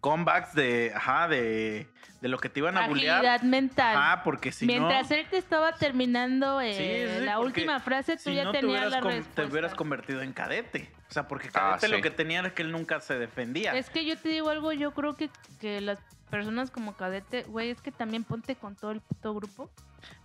comebacks 0.00 0.54
de, 0.54 0.92
ajá, 0.94 1.28
de, 1.28 1.86
de 2.20 2.28
lo 2.28 2.38
que 2.38 2.48
te 2.48 2.60
iban 2.60 2.76
a 2.76 2.88
bullear. 2.88 3.16
Agilidad 3.24 3.42
mental. 3.42 3.96
Ah, 3.96 4.22
porque 4.24 4.50
si 4.52 4.66
Mientras 4.66 5.10
no, 5.10 5.16
él 5.16 5.26
te 5.30 5.36
estaba 5.38 5.72
terminando 5.76 6.60
eh, 6.60 6.74
Sí, 6.74 7.18
sí, 7.18 7.24
la 7.24 7.38
última 7.38 7.78
frase, 7.80 8.16
tú 8.16 8.22
si 8.30 8.34
ya 8.34 8.44
no 8.44 8.52
te 8.52 8.60
tenías 8.60 8.80
hubieras, 8.80 8.90
la 8.92 9.00
respuesta. 9.00 9.42
te 9.42 9.48
hubieras 9.48 9.74
convertido 9.74 10.22
en 10.22 10.32
cadete. 10.32 10.90
O 11.08 11.12
sea, 11.12 11.28
porque 11.28 11.48
Ah, 11.48 11.76
cadete 11.78 11.88
lo 11.88 12.00
que 12.02 12.10
tenía 12.10 12.40
era 12.40 12.54
que 12.54 12.62
él 12.62 12.72
nunca 12.72 13.00
se 13.00 13.18
defendía. 13.18 13.74
Es 13.74 13.90
que 13.90 14.04
yo 14.04 14.16
te 14.16 14.28
digo 14.30 14.48
algo, 14.48 14.72
yo 14.72 14.92
creo 14.92 15.14
que, 15.14 15.30
que 15.60 15.80
las 15.80 15.98
personas 16.30 16.70
como 16.70 16.96
cadete, 16.96 17.42
güey, 17.44 17.70
es 17.70 17.80
que 17.82 17.92
también 17.92 18.24
ponte 18.24 18.56
con 18.56 18.74
todo 18.74 18.90
el 18.92 19.02
puto 19.02 19.34
grupo. 19.34 19.70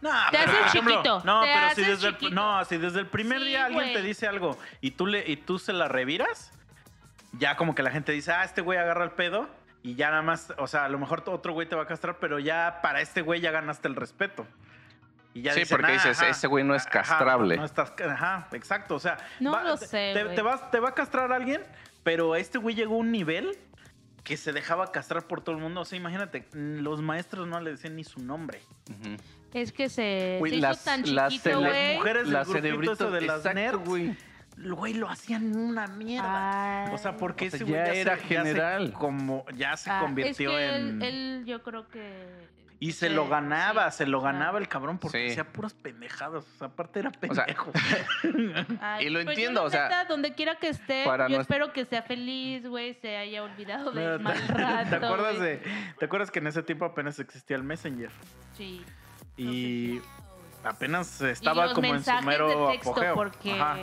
No, 0.01 0.09
Te 0.31 0.37
pero, 0.37 0.43
haces 0.43 0.57
por 0.59 0.67
ejemplo, 0.67 0.93
chiquito, 0.95 1.21
No, 1.25 1.41
te 1.41 1.47
pero 1.53 1.69
si 1.75 1.81
desde, 1.81 2.07
el, 2.07 2.13
chiquito. 2.17 2.35
no, 2.35 2.65
si 2.65 2.77
desde 2.77 2.99
el 2.99 3.07
primer 3.07 3.39
Sí, 3.41 3.47
día 3.47 3.65
alguien 3.65 3.93
te 3.93 4.01
dice 4.01 4.27
algo 4.27 4.57
y 4.81 4.91
tú, 4.91 5.07
le, 5.07 5.27
y 5.29 5.37
tú 5.37 5.57
se 5.59 5.73
la 5.73 5.87
reviras, 5.87 6.51
ya 7.33 7.55
como 7.57 7.73
que 7.75 7.83
la 7.83 7.91
gente 7.91 8.11
dice, 8.11 8.31
ah, 8.31 8.43
este 8.43 8.61
güey 8.61 8.77
agarra 8.77 9.03
el 9.03 9.11
pedo 9.11 9.49
y 9.83 9.95
ya 9.95 10.09
nada 10.09 10.21
más, 10.21 10.53
o 10.57 10.67
sea, 10.67 10.85
a 10.85 10.89
lo 10.89 10.99
mejor 10.99 11.23
otro 11.27 11.53
güey 11.53 11.67
te 11.67 11.75
va 11.75 11.83
a 11.83 11.87
castrar, 11.87 12.17
pero 12.19 12.39
ya 12.39 12.79
para 12.81 13.01
este 13.01 13.21
güey 13.21 13.41
ya 13.41 13.51
ganaste 13.51 13.87
el 13.87 13.95
respeto. 13.95 14.45
Y 15.33 15.41
ya 15.43 15.53
Sí, 15.53 15.59
dicen, 15.61 15.77
porque 15.77 15.91
"Ah, 15.91 15.95
dices, 15.95 16.19
ajá, 16.19 16.29
ese 16.29 16.47
güey 16.47 16.63
no 16.63 16.73
es 16.73 16.83
ajá, 16.87 16.89
castrable. 16.91 17.57
no 17.57 17.65
estás, 17.65 17.93
ajá, 18.09 18.47
exacto, 18.53 18.95
o 18.95 18.99
sea, 18.99 19.17
No 19.39 19.61
lo 19.61 19.77
sé, 19.77 20.13
te, 20.35 20.41
vas, 20.41 20.71
te 20.71 20.79
va 20.79 20.89
a 20.89 20.93
castrar 20.95 21.31
alguien, 21.31 21.63
pero 22.03 22.35
este 22.35 22.57
güey 22.57 22.75
llegó 22.75 22.95
a 22.95 22.97
un 22.97 23.11
nivel 23.11 23.55
que 24.23 24.35
se 24.35 24.51
dejaba 24.51 24.91
castrar 24.91 25.23
por 25.23 25.41
todo 25.41 25.55
el 25.55 25.61
mundo. 25.61 25.81
O 25.81 25.85
sea, 25.85 25.97
imagínate, 25.97 26.47
los 26.51 27.01
maestros 27.01 27.47
no 27.47 27.61
le 27.61 27.71
decían 27.71 27.95
ni 27.95 28.03
su 28.03 28.19
nombre. 28.19 28.61
Ujú. 28.89 29.15
Es 29.61 29.71
que 29.71 29.89
se, 29.89 30.37
Güey, 30.39 30.51
se 30.51 30.57
hizo 30.57 30.67
las- 30.67 30.83
tan 30.83 31.15
las 31.15 31.33
chiquito, 31.33 31.59
güey. 31.59 31.95
mujeres 31.97 32.23
del 32.23 32.33
La 32.33 32.39
grupito 32.43 32.61
cerebrito 32.61 32.93
ese 32.93 33.05
de 33.11 33.21
las 33.21 33.37
exacto, 33.37 33.59
nerds. 33.59 33.85
güey. 33.85 34.15
Güey, 34.57 34.93
lo 34.95 35.07
hacían 35.09 35.55
una 35.55 35.85
mierda. 35.87 36.85
Ay. 36.87 36.93
O 36.93 36.97
sea, 36.97 37.15
porque 37.15 37.47
O 37.47 37.49
sea, 37.51 37.57
ese 37.57 37.63
güey 37.65 37.75
ya 37.85 37.85
se- 37.93 38.01
era 38.01 38.15
se 38.17 38.23
general. 38.23 38.91
como, 38.93 39.45
ya 39.55 39.77
se 39.77 39.91
Ah, 39.91 39.99
convirtió 40.01 40.57
es 40.57 40.71
que 40.71 40.75
en. 40.77 41.01
Él, 41.01 41.13
él 41.41 41.45
yo 41.45 41.61
creo 41.61 41.87
que... 41.89 42.25
y 42.79 42.91
se 42.93 43.07
sí, 43.09 43.13
lo 43.13 43.27
ganaba, 43.27 43.89
sí, 43.91 43.99
se 43.99 44.05
lo 44.07 44.19
ganaba 44.19 44.57
el 44.57 44.67
cabrón 44.67 44.97
porque 44.97 45.25
Sí. 45.27 45.31
hacía 45.31 45.51
puras 45.51 45.75
pendejadas. 45.75 46.43
O 46.43 46.57
sea, 46.57 46.67
aparte 46.67 46.99
era 47.01 47.09
O 47.09 47.33
sea, 47.35 47.45
pendejo. 47.45 47.71
ay, 48.81 49.05
Y 49.05 49.09
lo 49.09 49.15
pues 49.23 49.25
yo, 49.25 49.31
entiendo, 49.31 49.63
o 49.63 49.69
sea, 49.69 50.05
donde 50.05 50.33
quiera 50.33 50.55
que 50.57 50.69
esté, 50.69 51.03
yo 51.29 51.39
espero 51.39 51.71
que 51.71 51.85
sea 51.85 52.01
feliz, 52.01 52.65
güey, 52.67 52.95
se 52.95 53.15
haya 53.15 53.43
olvidado 53.43 53.91
Mira, 53.93 54.13
del 54.13 54.19
mal 54.21 54.37
¿te, 54.47 54.53
rato, 54.53 54.89
¿te 54.89 54.95
acuerdas 55.05 55.39
de, 55.39 55.61
¿Te 55.99 56.05
acuerdas 56.05 56.31
que 56.31 56.39
en 56.39 56.47
ese 56.47 56.63
tiempo 56.63 56.85
apenas 56.85 57.19
existía 57.19 57.57
el 57.57 57.63
Messenger? 57.63 58.09
Sí. 58.53 58.83
Y 59.37 60.01
apenas 60.63 61.21
estaba 61.21 61.73
como 61.73 61.95
en 61.95 62.03
su 62.03 62.11
mero 62.23 62.47
de 62.49 62.73
texto, 62.73 62.91
apogeo. 62.91 63.15
porque... 63.15 63.53
Ajá. 63.53 63.77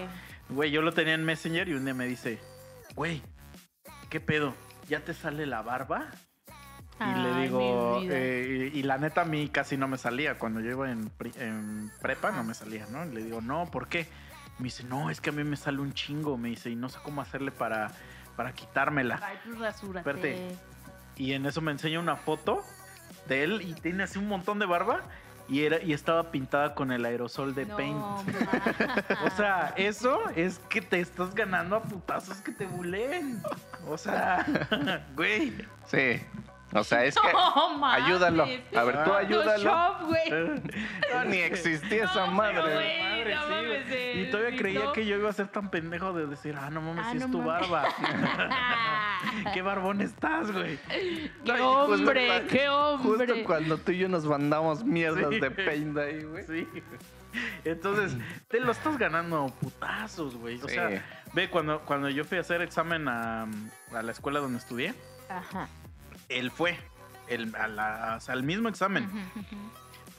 Güey, 0.48 0.70
yo 0.70 0.82
lo 0.82 0.92
tenía 0.92 1.14
en 1.14 1.24
Messenger 1.24 1.68
y 1.68 1.74
un 1.74 1.84
día 1.84 1.94
me 1.94 2.06
dice, 2.06 2.38
güey, 2.94 3.22
¿qué 4.10 4.20
pedo? 4.20 4.54
¿Ya 4.88 5.00
te 5.00 5.14
sale 5.14 5.46
la 5.46 5.62
barba? 5.62 6.08
Y 7.00 7.18
le 7.20 7.42
digo, 7.42 8.00
eh, 8.02 8.70
y, 8.72 8.78
y 8.78 8.82
la 8.82 8.98
neta 8.98 9.22
a 9.22 9.24
mí 9.24 9.48
casi 9.48 9.76
no 9.76 9.88
me 9.88 9.98
salía. 9.98 10.38
Cuando 10.38 10.60
yo 10.60 10.70
iba 10.70 10.90
en, 10.90 11.10
prepa 12.00 12.30
no 12.30 12.44
me 12.44 12.54
salía, 12.54 12.86
¿no? 12.86 13.04
Y 13.04 13.12
le 13.12 13.24
digo, 13.24 13.40
no, 13.40 13.66
¿por 13.70 13.88
qué? 13.88 14.06
Me 14.58 14.64
dice, 14.64 14.84
no, 14.84 15.10
es 15.10 15.20
que 15.20 15.30
a 15.30 15.32
mí 15.32 15.42
me 15.42 15.56
sale 15.56 15.80
un 15.80 15.92
chingo. 15.92 16.36
Me 16.36 16.50
dice, 16.50 16.70
y 16.70 16.76
no 16.76 16.88
sé 16.88 16.98
cómo 17.02 17.20
hacerle 17.20 17.50
para, 17.50 17.90
para 18.36 18.52
quitármela. 18.52 19.18
Ay, 19.22 19.38
pues 19.44 19.58
rasúrate. 19.58 19.98
Espérate. 19.98 20.56
Y 21.16 21.32
en 21.32 21.46
eso 21.46 21.60
me 21.60 21.72
enseña 21.72 21.98
una 21.98 22.16
foto 22.16 22.62
de 23.26 23.42
él 23.44 23.62
y 23.62 23.74
tiene 23.74 24.04
así 24.04 24.18
un 24.18 24.28
montón 24.28 24.58
de 24.58 24.66
barba. 24.66 25.02
Y, 25.48 25.64
era, 25.64 25.82
y 25.82 25.92
estaba 25.92 26.30
pintada 26.30 26.74
con 26.74 26.90
el 26.90 27.04
aerosol 27.04 27.54
de 27.54 27.66
No, 27.66 27.76
Paint. 27.76 27.98
O 29.26 29.30
sea, 29.36 29.74
eso 29.76 30.20
es 30.34 30.58
que 30.70 30.80
te 30.80 31.00
estás 31.00 31.34
ganando 31.34 31.76
a 31.76 31.82
putazos 31.82 32.38
que 32.38 32.52
te 32.52 32.66
bulen. 32.66 33.42
O 33.86 33.98
sea, 33.98 34.46
güey. 35.16 35.54
Sí. 35.86 36.20
O 36.74 36.84
sea, 36.84 37.04
es 37.04 37.14
que. 37.14 37.28
No. 37.32 37.86
Ayúdalo. 37.86 38.44
A 38.76 38.84
ver, 38.84 39.04
tú 39.04 39.12
ayúdalo. 39.14 39.70
Photoshop, 39.70 40.02
güey. 40.08 40.30
No, 41.14 41.24
ni 41.26 41.36
existía 41.38 42.04
esa 42.04 42.26
No, 42.26 42.32
madre. 42.32 42.60
güey. 42.60 43.02
Madre, 43.02 43.34
no 43.34 43.42
sí, 43.42 43.50
mames, 43.50 43.88
güey. 43.88 43.94
eh, 44.00 44.22
Y 44.26 44.30
todavía 44.30 44.58
creía 44.58 44.92
que 44.92 45.06
yo 45.06 45.16
iba 45.16 45.30
a 45.30 45.32
ser 45.32 45.48
tan 45.48 45.70
pendejo 45.70 46.12
de 46.12 46.26
decir, 46.26 46.56
ah, 46.60 46.70
no 46.70 46.80
mames, 46.80 47.04
Ah, 47.06 47.10
si 47.12 47.16
es 47.18 47.26
no 47.28 47.30
tu 47.30 47.42
mames. 47.42 47.70
barba. 47.70 47.88
Qué 49.54 49.62
barbón 49.62 50.00
estás, 50.00 50.50
güey. 50.52 50.78
¡Qué 50.88 51.30
No, 51.44 51.86
justo 51.86 51.94
hombre! 51.94 52.42
¡Qué 52.50 52.68
hombre! 52.68 53.26
Justo 53.26 53.44
cuando 53.46 53.78
tú 53.78 53.92
y 53.92 53.98
yo 53.98 54.08
nos 54.08 54.24
mandamos 54.24 54.84
mierdas 54.84 55.26
Sí. 55.30 55.40
de 55.40 55.50
paint 55.50 55.96
ahí, 55.98 56.22
güey. 56.24 56.44
Sí. 56.46 56.68
Entonces, 57.64 58.16
te 58.48 58.60
lo 58.60 58.72
estás 58.72 58.96
ganando 58.98 59.46
putazos, 59.60 60.36
güey. 60.36 60.60
O 60.62 60.68
Sí. 60.68 60.74
sea, 60.74 61.02
ve, 61.32 61.48
cuando, 61.50 61.80
cuando 61.80 62.08
yo 62.08 62.24
fui 62.24 62.38
a 62.38 62.42
hacer 62.42 62.62
examen 62.62 63.08
a, 63.08 63.42
a 63.92 64.02
la 64.02 64.12
escuela 64.12 64.40
donde 64.40 64.58
estudié, 64.58 64.94
Ajá. 65.28 65.68
Él 66.28 66.50
fue. 66.50 66.78
El, 67.28 67.54
a 67.56 67.68
la- 67.68 68.14
o 68.18 68.20
sea, 68.20 68.34
el 68.34 68.42
mismo 68.42 68.68
examen. 68.68 69.08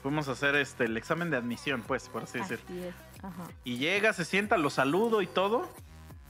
Fuimos 0.02 0.28
a 0.28 0.32
hacer 0.32 0.54
este, 0.56 0.84
el 0.84 0.96
examen 0.96 1.30
de 1.30 1.36
admisión, 1.36 1.82
pues, 1.86 2.08
por 2.08 2.24
así 2.24 2.38
decir. 2.38 2.60
Así 2.64 2.78
es. 2.82 2.94
Ajá. 3.24 3.44
Y 3.64 3.78
llega, 3.78 4.12
se 4.12 4.24
sienta, 4.24 4.56
lo 4.56 4.70
saludo 4.70 5.22
y 5.22 5.26
todo. 5.26 5.72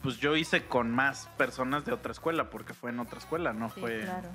Pues 0.03 0.19
yo 0.19 0.37
hice 0.37 0.67
con 0.67 0.91
más 0.93 1.29
personas 1.37 1.85
de 1.85 1.93
otra 1.93 2.13
escuela, 2.13 2.49
porque 2.51 2.75
fue 2.75 2.91
en 2.91 3.01
otra 3.01 3.19
escuela, 3.19 3.53
no 3.53 3.71
Sí, 3.71 3.81
fue. 3.81 4.01
claro. 4.03 4.29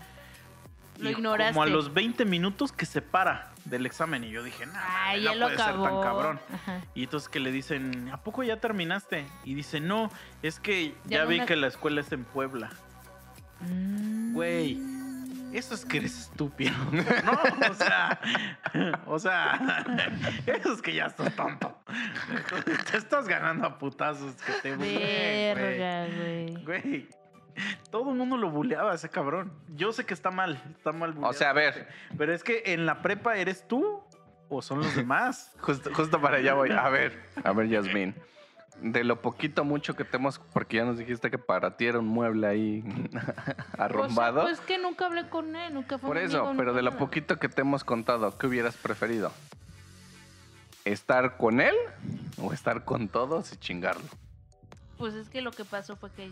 Lo 0.98 1.10
ignoraste. 1.10 1.54
Como 1.54 1.64
a 1.64 1.68
los 1.68 1.94
20 1.94 2.26
minutos 2.26 2.72
que 2.72 2.86
se 2.86 3.02
para 3.02 3.54
del 3.66 3.86
examen. 3.86 4.24
Y 4.24 4.30
yo 4.32 4.44
dije, 4.44 4.66
no, 4.66 4.74
Ay, 4.76 5.24
no 5.24 5.32
ya 5.32 5.36
lo 5.38 5.46
puede 5.46 5.58
ser 5.58 5.66
acabó. 5.70 5.84
tan 5.86 6.02
cabrón. 6.02 6.40
Ajá. 6.54 6.82
Y 6.94 7.04
entonces 7.06 7.30
que 7.30 7.40
le 7.40 7.52
dicen, 7.52 8.10
¿a 8.12 8.18
poco 8.18 8.44
ya 8.44 8.58
terminaste? 8.60 9.26
Y 9.46 9.54
dice, 9.56 9.80
no, 9.80 10.12
es 10.44 10.60
que 10.60 10.90
Ya 11.06 11.18
ya, 11.20 11.24
no 11.24 11.30
vi 11.30 11.40
me- 11.40 11.46
que 11.46 11.56
la 11.56 11.68
escuela 11.68 12.02
es 12.02 12.12
en 12.12 12.26
Puebla. 12.26 12.70
Mm. 13.62 14.36
Eso 15.54 15.76
es 15.76 15.86
que 15.86 15.98
eres 15.98 16.20
estúpido. 16.20 16.74
No, 17.26 17.70
o 17.70 17.74
sea, 17.74 18.20
o 19.06 19.20
sea, 19.20 19.86
eso 20.46 20.74
es 20.74 20.82
que 20.82 20.94
ya 20.94 21.06
estás 21.06 21.36
tonto. 21.36 21.78
Te 22.90 22.98
estás 22.98 23.28
ganando 23.28 23.68
a 23.68 23.78
putazos 23.78 24.36
que 24.36 24.54
te 24.62 24.76
güey. 24.76 24.98
Verga, 24.98 26.08
güey. 26.16 26.64
Güey, 26.64 27.10
todo 27.90 28.12
el 28.12 28.18
mundo 28.18 28.38
lo 28.38 28.50
buleaba 28.50 28.94
ese 28.94 29.10
cabrón. 29.10 29.52
Yo 29.76 29.92
sé 29.92 30.06
que 30.06 30.14
está 30.14 30.32
mal, 30.32 30.62
está 30.78 30.92
mal 30.92 31.16
O 31.22 31.34
sea, 31.34 31.52
a 31.52 31.54
ver, 31.54 31.88
Pero 32.18 32.34
es 32.34 32.44
que 32.44 32.64
en 32.68 32.86
la 32.86 33.02
prepa 33.02 33.38
eres 33.38 33.68
tú 33.68 34.04
o 34.50 34.62
son 34.62 34.80
los 34.80 34.96
demás. 34.96 35.54
justo, 35.60 35.92
justo 35.94 36.22
para 36.22 36.38
allá 36.38 36.54
voy. 36.54 36.72
A 36.72 36.90
ver, 36.90 37.22
a 37.44 37.52
ver, 37.54 37.68
Yasmin. 37.68 38.16
De 38.80 39.04
lo 39.04 39.22
poquito 39.22 39.64
mucho 39.64 39.96
que 39.96 40.06
te 40.06 40.18
hemos, 40.18 40.40
porque 40.40 40.78
ya 40.78 40.86
nos 40.86 40.98
dijiste 40.98 41.30
que 41.30 41.38
para 41.38 41.78
ti 41.78 41.86
era 41.86 42.00
un 42.00 42.08
mueble 42.08 42.48
ahí 42.48 42.84
arrumbado. 43.78 44.42
O 44.44 44.46
sea, 44.46 44.56
pues 44.56 44.60
que 44.62 44.78
nunca 44.78 45.06
hablé 45.06 45.30
con 45.30 45.56
él, 45.56 45.74
nunca 45.74 45.98
fue 45.98 46.08
Por 46.08 46.18
eso, 46.18 46.40
amigo, 46.40 46.56
pero 46.58 46.74
de 46.74 46.82
lo 46.82 46.92
nada. 46.92 47.00
poquito 47.00 47.38
que 47.38 47.50
te 47.50 47.62
hemos 47.62 47.84
contado, 47.84 48.38
¿qué 48.38 48.48
hubieras 48.48 48.78
preferido? 48.78 49.32
¿Estar 50.86 51.38
con 51.38 51.62
él 51.62 51.76
o 52.42 52.54
estar 52.54 52.86
con 52.86 53.08
todos 53.08 53.54
y 53.54 53.58
chingarlo? 53.58 54.08
Pues 54.98 55.14
es 55.14 55.30
que 55.30 55.42
lo 55.42 55.52
que 55.52 55.66
pasó 55.66 55.96
fue 55.96 56.10
que 56.12 56.32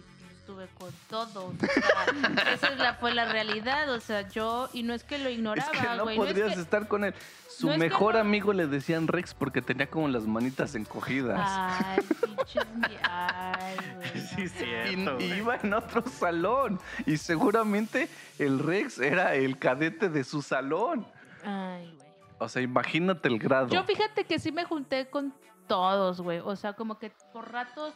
estuve 0.49 0.67
con 0.79 0.91
todos. 1.09 1.53
O 1.53 1.57
sea, 1.67 2.53
esa 2.53 2.67
es 2.69 2.77
la, 2.79 2.95
fue 2.95 3.13
la 3.13 3.25
realidad. 3.31 3.91
O 3.93 3.99
sea, 3.99 4.27
yo, 4.29 4.69
y 4.73 4.83
no 4.83 4.93
es 4.93 5.03
que 5.03 5.17
lo 5.19 5.29
ignoraba, 5.29 5.71
es 5.71 5.79
que 5.79 5.87
no 5.95 6.03
güey. 6.03 6.17
podrías 6.17 6.49
es 6.49 6.55
que, 6.55 6.61
estar 6.61 6.87
con 6.87 7.03
él. 7.03 7.13
Su 7.47 7.67
no 7.67 7.73
es 7.73 7.79
que 7.79 7.89
mejor 7.89 8.15
no- 8.15 8.21
amigo 8.21 8.53
le 8.53 8.67
decían 8.67 9.07
Rex 9.07 9.33
porque 9.33 9.61
tenía 9.61 9.87
como 9.87 10.07
las 10.07 10.23
manitas 10.25 10.73
encogidas. 10.75 11.39
Ay, 11.41 11.99
pinches. 12.25 12.65
mi- 12.75 12.97
Ay, 13.03 13.75
güey. 13.95 14.21
Sí, 14.21 14.35
no. 14.37 14.43
Y, 14.43 14.47
cierto. 14.49 15.19
y 15.19 15.27
güey. 15.27 15.37
iba 15.37 15.55
en 15.57 15.73
otro 15.73 16.03
salón. 16.09 16.79
Y 17.05 17.17
seguramente 17.17 18.09
el 18.39 18.59
Rex 18.59 18.99
era 18.99 19.35
el 19.35 19.59
cadete 19.59 20.09
de 20.09 20.23
su 20.23 20.41
salón. 20.41 21.05
Ay, 21.43 21.93
güey. 21.95 22.09
O 22.39 22.47
sea, 22.49 22.61
imagínate 22.61 23.27
el 23.27 23.37
grado. 23.37 23.67
Yo 23.67 23.83
fíjate 23.83 24.23
que 24.23 24.39
sí 24.39 24.51
me 24.51 24.63
junté 24.63 25.09
con 25.09 25.33
todos, 25.67 26.21
güey. 26.21 26.39
O 26.39 26.55
sea, 26.55 26.73
como 26.73 26.97
que 26.97 27.11
por 27.33 27.51
ratos 27.51 27.93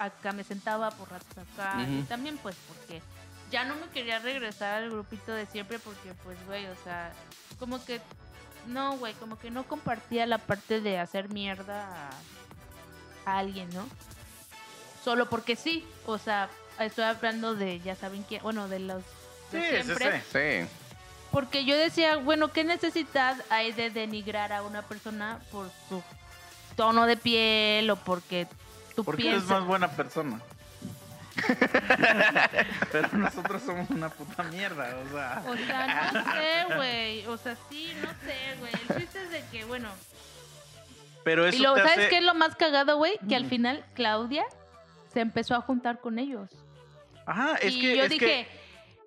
acá 0.00 0.32
me 0.32 0.42
sentaba, 0.42 0.90
por 0.90 1.10
ratos 1.10 1.38
acá. 1.38 1.82
Y 1.82 2.02
también, 2.02 2.38
pues, 2.38 2.56
porque 2.66 3.02
ya 3.50 3.64
no 3.64 3.76
me 3.76 3.86
quería 3.92 4.18
regresar 4.18 4.82
al 4.82 4.90
grupito 4.90 5.32
de 5.32 5.46
siempre, 5.46 5.78
porque, 5.78 6.14
pues, 6.24 6.36
güey, 6.46 6.66
o 6.66 6.74
sea, 6.82 7.12
como 7.58 7.84
que. 7.84 8.00
No, 8.66 8.96
güey, 8.98 9.14
como 9.14 9.38
que 9.38 9.50
no 9.50 9.64
compartía 9.64 10.26
la 10.26 10.38
parte 10.38 10.80
de 10.80 10.98
hacer 10.98 11.28
mierda 11.30 12.10
a, 13.26 13.30
a 13.30 13.38
alguien, 13.38 13.68
¿no? 13.70 13.86
Solo 15.04 15.28
porque 15.30 15.56
sí. 15.56 15.86
O 16.06 16.18
sea, 16.18 16.48
estoy 16.78 17.04
hablando 17.04 17.54
de, 17.54 17.80
ya 17.80 17.94
saben 17.94 18.22
quién, 18.22 18.42
bueno, 18.42 18.68
de 18.68 18.80
los. 18.80 19.02
de 19.52 19.60
Sí, 19.60 19.76
sí, 19.76 19.84
siempre. 19.84 20.20
sí. 20.20 20.26
Sí. 20.32 20.68
Porque 21.30 21.64
yo 21.64 21.76
decía, 21.76 22.16
bueno, 22.16 22.52
¿qué 22.52 22.64
necesidad 22.64 23.36
hay 23.50 23.72
de 23.72 23.90
denigrar 23.90 24.52
a 24.52 24.62
una 24.62 24.82
persona 24.82 25.40
por 25.52 25.70
su 25.88 26.02
tono 26.76 27.06
de 27.06 27.16
piel 27.16 27.88
o 27.90 27.96
porque 27.96 28.48
tú 28.94 29.04
Porque 29.04 29.22
eres 29.22 29.34
piensas? 29.42 29.58
más 29.60 29.66
buena 29.66 29.88
persona. 29.90 30.40
Pero 32.92 33.08
nosotros 33.12 33.62
somos 33.64 33.88
una 33.90 34.08
puta 34.08 34.42
mierda, 34.44 34.94
o 35.06 35.10
sea. 35.12 35.42
O 35.48 35.56
sea, 35.56 36.10
no 36.12 36.32
sé, 36.32 36.74
güey. 36.76 37.26
O 37.26 37.36
sea, 37.36 37.56
sí, 37.68 37.92
no 38.02 38.08
sé, 38.24 38.56
güey. 38.58 38.72
El 38.72 39.00
chiste 39.00 39.22
es 39.22 39.30
de 39.30 39.44
que, 39.50 39.64
bueno. 39.64 39.88
Pero 41.24 41.46
eso 41.46 41.56
y 41.56 41.60
te 41.60 41.64
¿sabes 41.66 41.98
hace- 41.98 42.08
qué 42.08 42.18
es 42.18 42.24
lo 42.24 42.34
más 42.34 42.56
cagado, 42.56 42.96
güey? 42.96 43.18
Que 43.28 43.36
al 43.36 43.46
final 43.46 43.84
Claudia 43.94 44.44
se 45.12 45.20
empezó 45.20 45.54
a 45.54 45.60
juntar 45.60 46.00
con 46.00 46.18
ellos. 46.18 46.50
Ajá, 47.26 47.56
es 47.56 47.74
y 47.74 47.80
que. 47.80 47.96
yo 47.96 48.02
es 48.04 48.10
dije, 48.10 48.26
que 48.26 48.48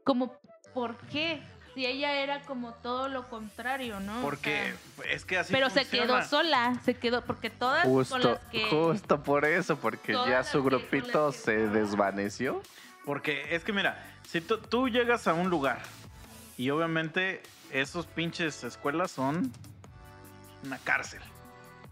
como, 0.03 0.35
¿por 0.73 0.95
qué? 1.07 1.41
Si 1.73 1.85
ella 1.85 2.13
era 2.13 2.41
como 2.41 2.73
todo 2.75 3.09
lo 3.09 3.29
contrario, 3.29 3.99
¿no? 3.99 4.19
O 4.19 4.21
porque 4.21 4.75
sea, 4.97 5.11
es 5.11 5.25
que 5.25 5.37
así 5.37 5.51
pero 5.51 5.69
se 5.69 5.85
quedó 5.85 6.23
sola, 6.23 6.79
se 6.85 6.93
quedó, 6.93 7.23
porque 7.23 7.49
todas 7.49 7.83
con 7.83 7.93
Justo, 7.93 8.17
las 8.17 8.39
que... 8.51 8.69
justo 8.69 9.23
por 9.23 9.45
eso, 9.45 9.77
porque 9.77 10.13
ya 10.13 10.43
su 10.43 10.59
con 10.59 10.67
grupito 10.67 11.31
que 11.31 11.37
se 11.37 11.67
desvaneció. 11.69 12.61
Porque 13.05 13.55
es 13.55 13.63
que 13.63 13.73
mira, 13.73 14.01
si 14.27 14.39
tú, 14.39 14.59
tú 14.59 14.87
llegas 14.87 15.27
a 15.27 15.33
un 15.33 15.49
lugar 15.49 15.79
y 16.57 16.69
obviamente 16.69 17.41
esos 17.71 18.05
pinches 18.05 18.63
escuelas 18.63 19.11
son 19.11 19.51
una 20.63 20.77
cárcel. 20.77 21.21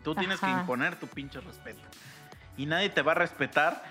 Tú 0.03 0.15
tienes 0.15 0.39
que 0.39 0.49
imponer 0.49 0.95
tu 0.95 1.07
pinche 1.07 1.39
respeto. 1.41 1.81
Y 2.57 2.65
nadie 2.65 2.89
te 2.89 3.01
va 3.01 3.11
a 3.13 3.15
respetar 3.15 3.83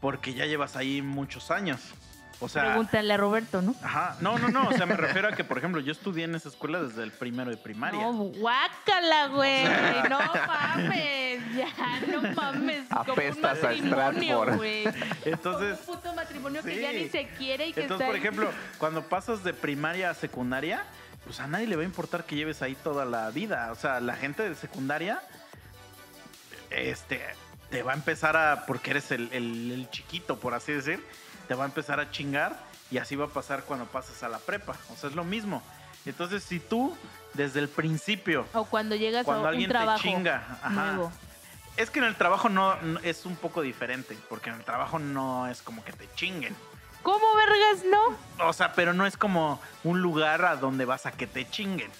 porque 0.00 0.34
ya 0.34 0.46
llevas 0.46 0.76
ahí 0.76 1.02
muchos 1.02 1.50
años. 1.50 1.80
O 2.44 2.48
sea, 2.48 2.64
Pregúntale 2.64 3.14
a 3.14 3.16
Roberto, 3.16 3.62
¿no? 3.62 3.72
ajá, 3.82 4.16
no, 4.20 4.36
no, 4.36 4.48
no, 4.48 4.68
o 4.68 4.72
sea, 4.72 4.84
me 4.84 4.96
refiero 4.96 5.28
a 5.28 5.32
que, 5.32 5.44
por 5.44 5.58
ejemplo, 5.58 5.80
yo 5.80 5.92
estudié 5.92 6.24
en 6.24 6.34
esa 6.34 6.48
escuela 6.48 6.82
desde 6.82 7.04
el 7.04 7.12
primero 7.12 7.50
de 7.50 7.56
primaria. 7.56 8.00
No, 8.00 8.12
guácala, 8.12 9.28
güey. 9.28 9.62
No 10.10 10.18
mames. 10.48 11.40
Ya, 11.54 11.68
no 12.10 12.22
mames. 12.34 12.88
Como 12.88 13.02
un 13.04 13.10
Apestas 13.12 13.58
a 13.62 13.66
matrimonio, 13.68 14.12
Stratford. 14.42 14.56
güey. 14.56 14.84
Entonces, 15.24 15.78
Como 15.78 15.92
un 15.92 16.00
puto 16.02 16.14
matrimonio 16.14 16.62
que 16.64 16.80
ya 16.80 16.92
ni 16.92 17.08
se 17.08 17.28
quiere 17.28 17.68
y 17.68 17.72
que 17.72 17.82
Entonces, 17.82 18.04
está 18.04 18.06
por 18.06 18.14
ahí. 18.16 18.20
ejemplo, 18.20 18.50
cuando 18.78 19.02
pasas 19.08 19.44
de 19.44 19.54
primaria 19.54 20.10
a 20.10 20.14
secundaria, 20.14 20.82
pues 21.24 21.38
a 21.38 21.46
nadie 21.46 21.68
le 21.68 21.76
va 21.76 21.82
a 21.82 21.84
importar 21.84 22.24
que 22.24 22.34
lleves 22.34 22.60
ahí 22.62 22.74
toda 22.74 23.04
la 23.04 23.30
vida. 23.30 23.70
O 23.70 23.76
sea, 23.76 24.00
la 24.00 24.16
gente 24.16 24.48
de 24.48 24.56
secundaria, 24.56 25.20
este, 26.70 27.20
te 27.70 27.82
va 27.82 27.92
a 27.92 27.94
empezar 27.94 28.36
a, 28.36 28.64
porque 28.66 28.90
eres 28.90 29.10
el, 29.12 29.28
el- 29.32 29.70
el 29.72 29.90
chiquito, 29.90 30.38
por 30.40 30.54
así 30.54 30.72
decir, 30.72 31.04
te 31.52 31.58
va 31.58 31.64
a 31.64 31.66
empezar 31.66 32.00
a 32.00 32.10
chingar 32.10 32.56
y 32.90 32.96
así 32.96 33.14
va 33.14 33.26
a 33.26 33.28
pasar 33.28 33.64
cuando 33.64 33.84
pasas 33.84 34.22
a 34.22 34.28
la 34.30 34.38
prepa. 34.38 34.74
O 34.90 34.96
sea, 34.96 35.10
es 35.10 35.14
lo 35.14 35.22
mismo. 35.22 35.62
Entonces, 36.06 36.42
si 36.42 36.58
tú, 36.60 36.96
desde 37.34 37.60
el 37.60 37.68
principio, 37.68 38.46
O 38.54 38.64
cuando 38.64 38.96
llegas 38.96 39.26
cuando 39.26 39.42
a 39.42 39.48
un 39.48 39.48
alguien 39.50 39.68
trabajo 39.68 39.98
te 40.02 40.08
chinga, 40.08 40.58
ajá, 40.62 40.92
nuevo. 40.92 41.12
es 41.76 41.90
que 41.90 41.98
en 41.98 42.06
el 42.06 42.14
trabajo 42.16 42.48
no, 42.48 42.74
no- 42.80 43.00
es 43.00 43.26
un 43.26 43.36
poco 43.36 43.60
diferente, 43.60 44.16
porque 44.30 44.48
en 44.48 44.56
el 44.56 44.64
trabajo 44.64 44.98
no 44.98 45.46
es 45.46 45.60
como 45.60 45.84
que 45.84 45.92
te 45.92 46.08
chinguen. 46.14 46.56
¿Cómo 47.02 47.26
vergas 47.36 47.84
no? 47.84 48.46
O 48.48 48.52
sea, 48.54 48.72
pero 48.72 48.94
no 48.94 49.04
es 49.04 49.18
como 49.18 49.60
un 49.84 50.00
lugar 50.00 50.42
a 50.46 50.56
donde 50.56 50.86
vas 50.86 51.04
a 51.04 51.12
que 51.12 51.26
te 51.26 51.46
chinguen. 51.50 51.90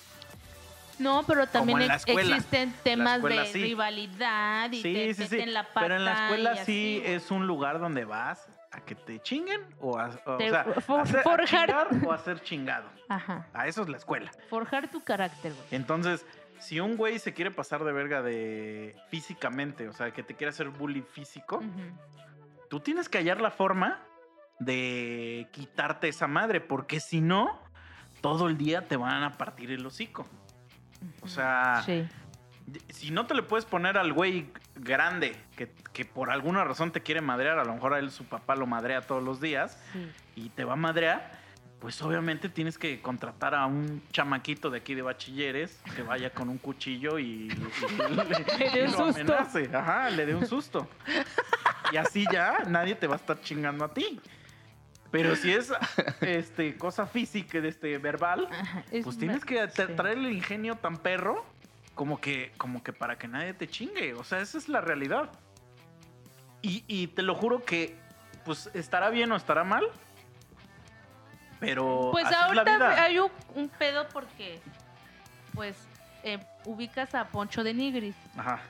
No, 0.98 1.24
pero 1.26 1.46
también 1.46 1.82
en 1.82 1.88
la 1.88 1.94
ex- 1.96 2.08
escuela. 2.08 2.36
existen 2.36 2.74
temas 2.82 3.16
escuela 3.16 3.42
de 3.42 3.52
sí. 3.52 3.62
rivalidad 3.62 4.72
y 4.72 4.80
te 4.82 5.14
Sí, 5.14 5.14
sí, 5.14 5.28
sí. 5.28 5.34
meten 5.36 5.52
la 5.52 5.64
pata 5.64 5.80
Pero 5.80 5.96
en 5.96 6.04
la 6.06 6.12
escuela 6.24 6.54
sí 6.56 6.60
así, 6.62 7.02
es 7.04 7.30
un 7.30 7.46
lugar 7.46 7.80
donde 7.80 8.04
vas 8.06 8.46
a 8.72 8.80
que 8.80 8.94
te 8.94 9.20
chinguen 9.20 9.60
o 9.80 9.98
a, 9.98 10.10
o, 10.26 10.36
Te- 10.36 10.48
o 10.48 10.50
sea, 10.50 10.64
for- 10.80 11.00
a 11.00 11.02
hacer- 11.02 11.20
a 11.20 11.22
forjar. 11.22 11.66
chingar 11.68 11.88
o 12.06 12.12
a 12.12 12.18
ser 12.18 12.40
chingado. 12.40 12.88
Ajá. 13.08 13.46
A 13.52 13.66
eso 13.66 13.82
es 13.82 13.88
la 13.88 13.96
escuela. 13.98 14.30
Forjar 14.48 14.88
tu 14.90 15.02
carácter, 15.04 15.52
güey. 15.52 15.66
Entonces, 15.72 16.24
si 16.58 16.80
un 16.80 16.96
güey 16.96 17.18
se 17.18 17.34
quiere 17.34 17.50
pasar 17.50 17.84
de 17.84 17.92
verga 17.92 18.22
de 18.22 18.96
físicamente, 19.08 19.88
o 19.88 19.92
sea, 19.92 20.10
que 20.12 20.22
te 20.22 20.34
quiere 20.34 20.50
hacer 20.50 20.68
bully 20.70 21.02
físico, 21.02 21.62
tú 22.70 22.80
tienes 22.80 23.08
que 23.08 23.18
hallar 23.18 23.40
la 23.40 23.50
forma 23.50 24.00
de 24.58 25.48
quitarte 25.52 26.08
esa 26.08 26.26
madre, 26.28 26.60
porque 26.60 27.00
si 27.00 27.20
no, 27.20 27.58
todo 28.20 28.48
el 28.48 28.56
día 28.56 28.86
te 28.86 28.96
van 28.96 29.22
a 29.24 29.32
partir 29.32 29.70
el 29.72 29.84
hocico. 29.84 30.26
O 31.22 31.26
sea, 31.28 31.82
Sí. 31.84 32.06
Si 32.90 33.10
no 33.10 33.26
te 33.26 33.34
le 33.34 33.42
puedes 33.42 33.64
poner 33.64 33.98
al 33.98 34.12
güey 34.12 34.46
grande 34.76 35.36
que, 35.56 35.70
que 35.92 36.04
por 36.04 36.30
alguna 36.30 36.64
razón 36.64 36.92
te 36.92 37.00
quiere 37.02 37.20
madrear, 37.20 37.58
a 37.58 37.64
lo 37.64 37.74
mejor 37.74 37.94
a 37.94 37.98
él 37.98 38.10
su 38.10 38.24
papá 38.24 38.54
lo 38.56 38.66
madrea 38.66 39.02
todos 39.02 39.22
los 39.22 39.40
días 39.40 39.78
sí. 39.92 40.10
y 40.36 40.48
te 40.50 40.64
va 40.64 40.74
a 40.74 40.76
madrear, 40.76 41.32
pues 41.80 42.00
obviamente 42.02 42.48
tienes 42.48 42.78
que 42.78 43.00
contratar 43.02 43.54
a 43.54 43.66
un 43.66 44.02
chamaquito 44.12 44.70
de 44.70 44.78
aquí 44.78 44.94
de 44.94 45.02
bachilleres 45.02 45.80
que 45.96 46.02
vaya 46.02 46.30
con 46.30 46.48
un 46.48 46.58
cuchillo 46.58 47.18
y, 47.18 47.24
y- 47.24 47.50
y- 47.50 48.58
Le 48.58 48.70
dé 48.70 48.80
y 48.84 48.86
un 48.86 48.92
lo 48.92 49.04
amenace. 49.08 49.68
Ajá, 49.74 50.08
le 50.10 50.24
dé 50.26 50.34
un 50.34 50.46
susto. 50.46 50.88
Y 51.92 51.96
así 51.96 52.24
ya 52.32 52.60
nadie 52.68 52.94
te 52.94 53.06
va 53.08 53.14
a 53.14 53.18
estar 53.18 53.40
chingando 53.40 53.84
a 53.84 53.92
ti. 53.92 54.20
Pero 55.10 55.36
si 55.36 55.52
es 55.52 55.70
este 56.22 56.76
cosa 56.78 57.06
física, 57.06 57.58
este 57.58 57.98
verbal, 57.98 58.48
Ajá, 58.50 58.82
pues 59.02 59.18
tienes 59.18 59.44
que 59.44 59.68
sí. 59.68 59.82
traer 59.94 60.16
el 60.16 60.32
ingenio 60.32 60.76
tan 60.76 60.96
perro 60.96 61.44
como 61.94 62.20
que, 62.20 62.52
como 62.56 62.82
que 62.82 62.92
para 62.92 63.18
que 63.18 63.28
nadie 63.28 63.54
te 63.54 63.68
chingue. 63.68 64.14
O 64.14 64.24
sea, 64.24 64.40
esa 64.40 64.58
es 64.58 64.68
la 64.68 64.80
realidad. 64.80 65.30
Y, 66.62 66.84
y 66.86 67.08
te 67.08 67.22
lo 67.22 67.34
juro 67.34 67.64
que, 67.64 67.96
pues, 68.44 68.70
estará 68.74 69.10
bien 69.10 69.32
o 69.32 69.36
estará 69.36 69.64
mal. 69.64 69.84
Pero 71.60 72.08
Pues 72.12 72.26
ahorita 72.26 73.02
hay 73.02 73.18
un, 73.18 73.30
un 73.54 73.68
pedo 73.68 74.08
porque, 74.08 74.60
pues, 75.54 75.76
eh, 76.24 76.38
ubicas 76.64 77.14
a 77.14 77.28
Poncho 77.28 77.62
de 77.64 77.74
Nigris 77.74 78.16
Ajá. 78.36 78.60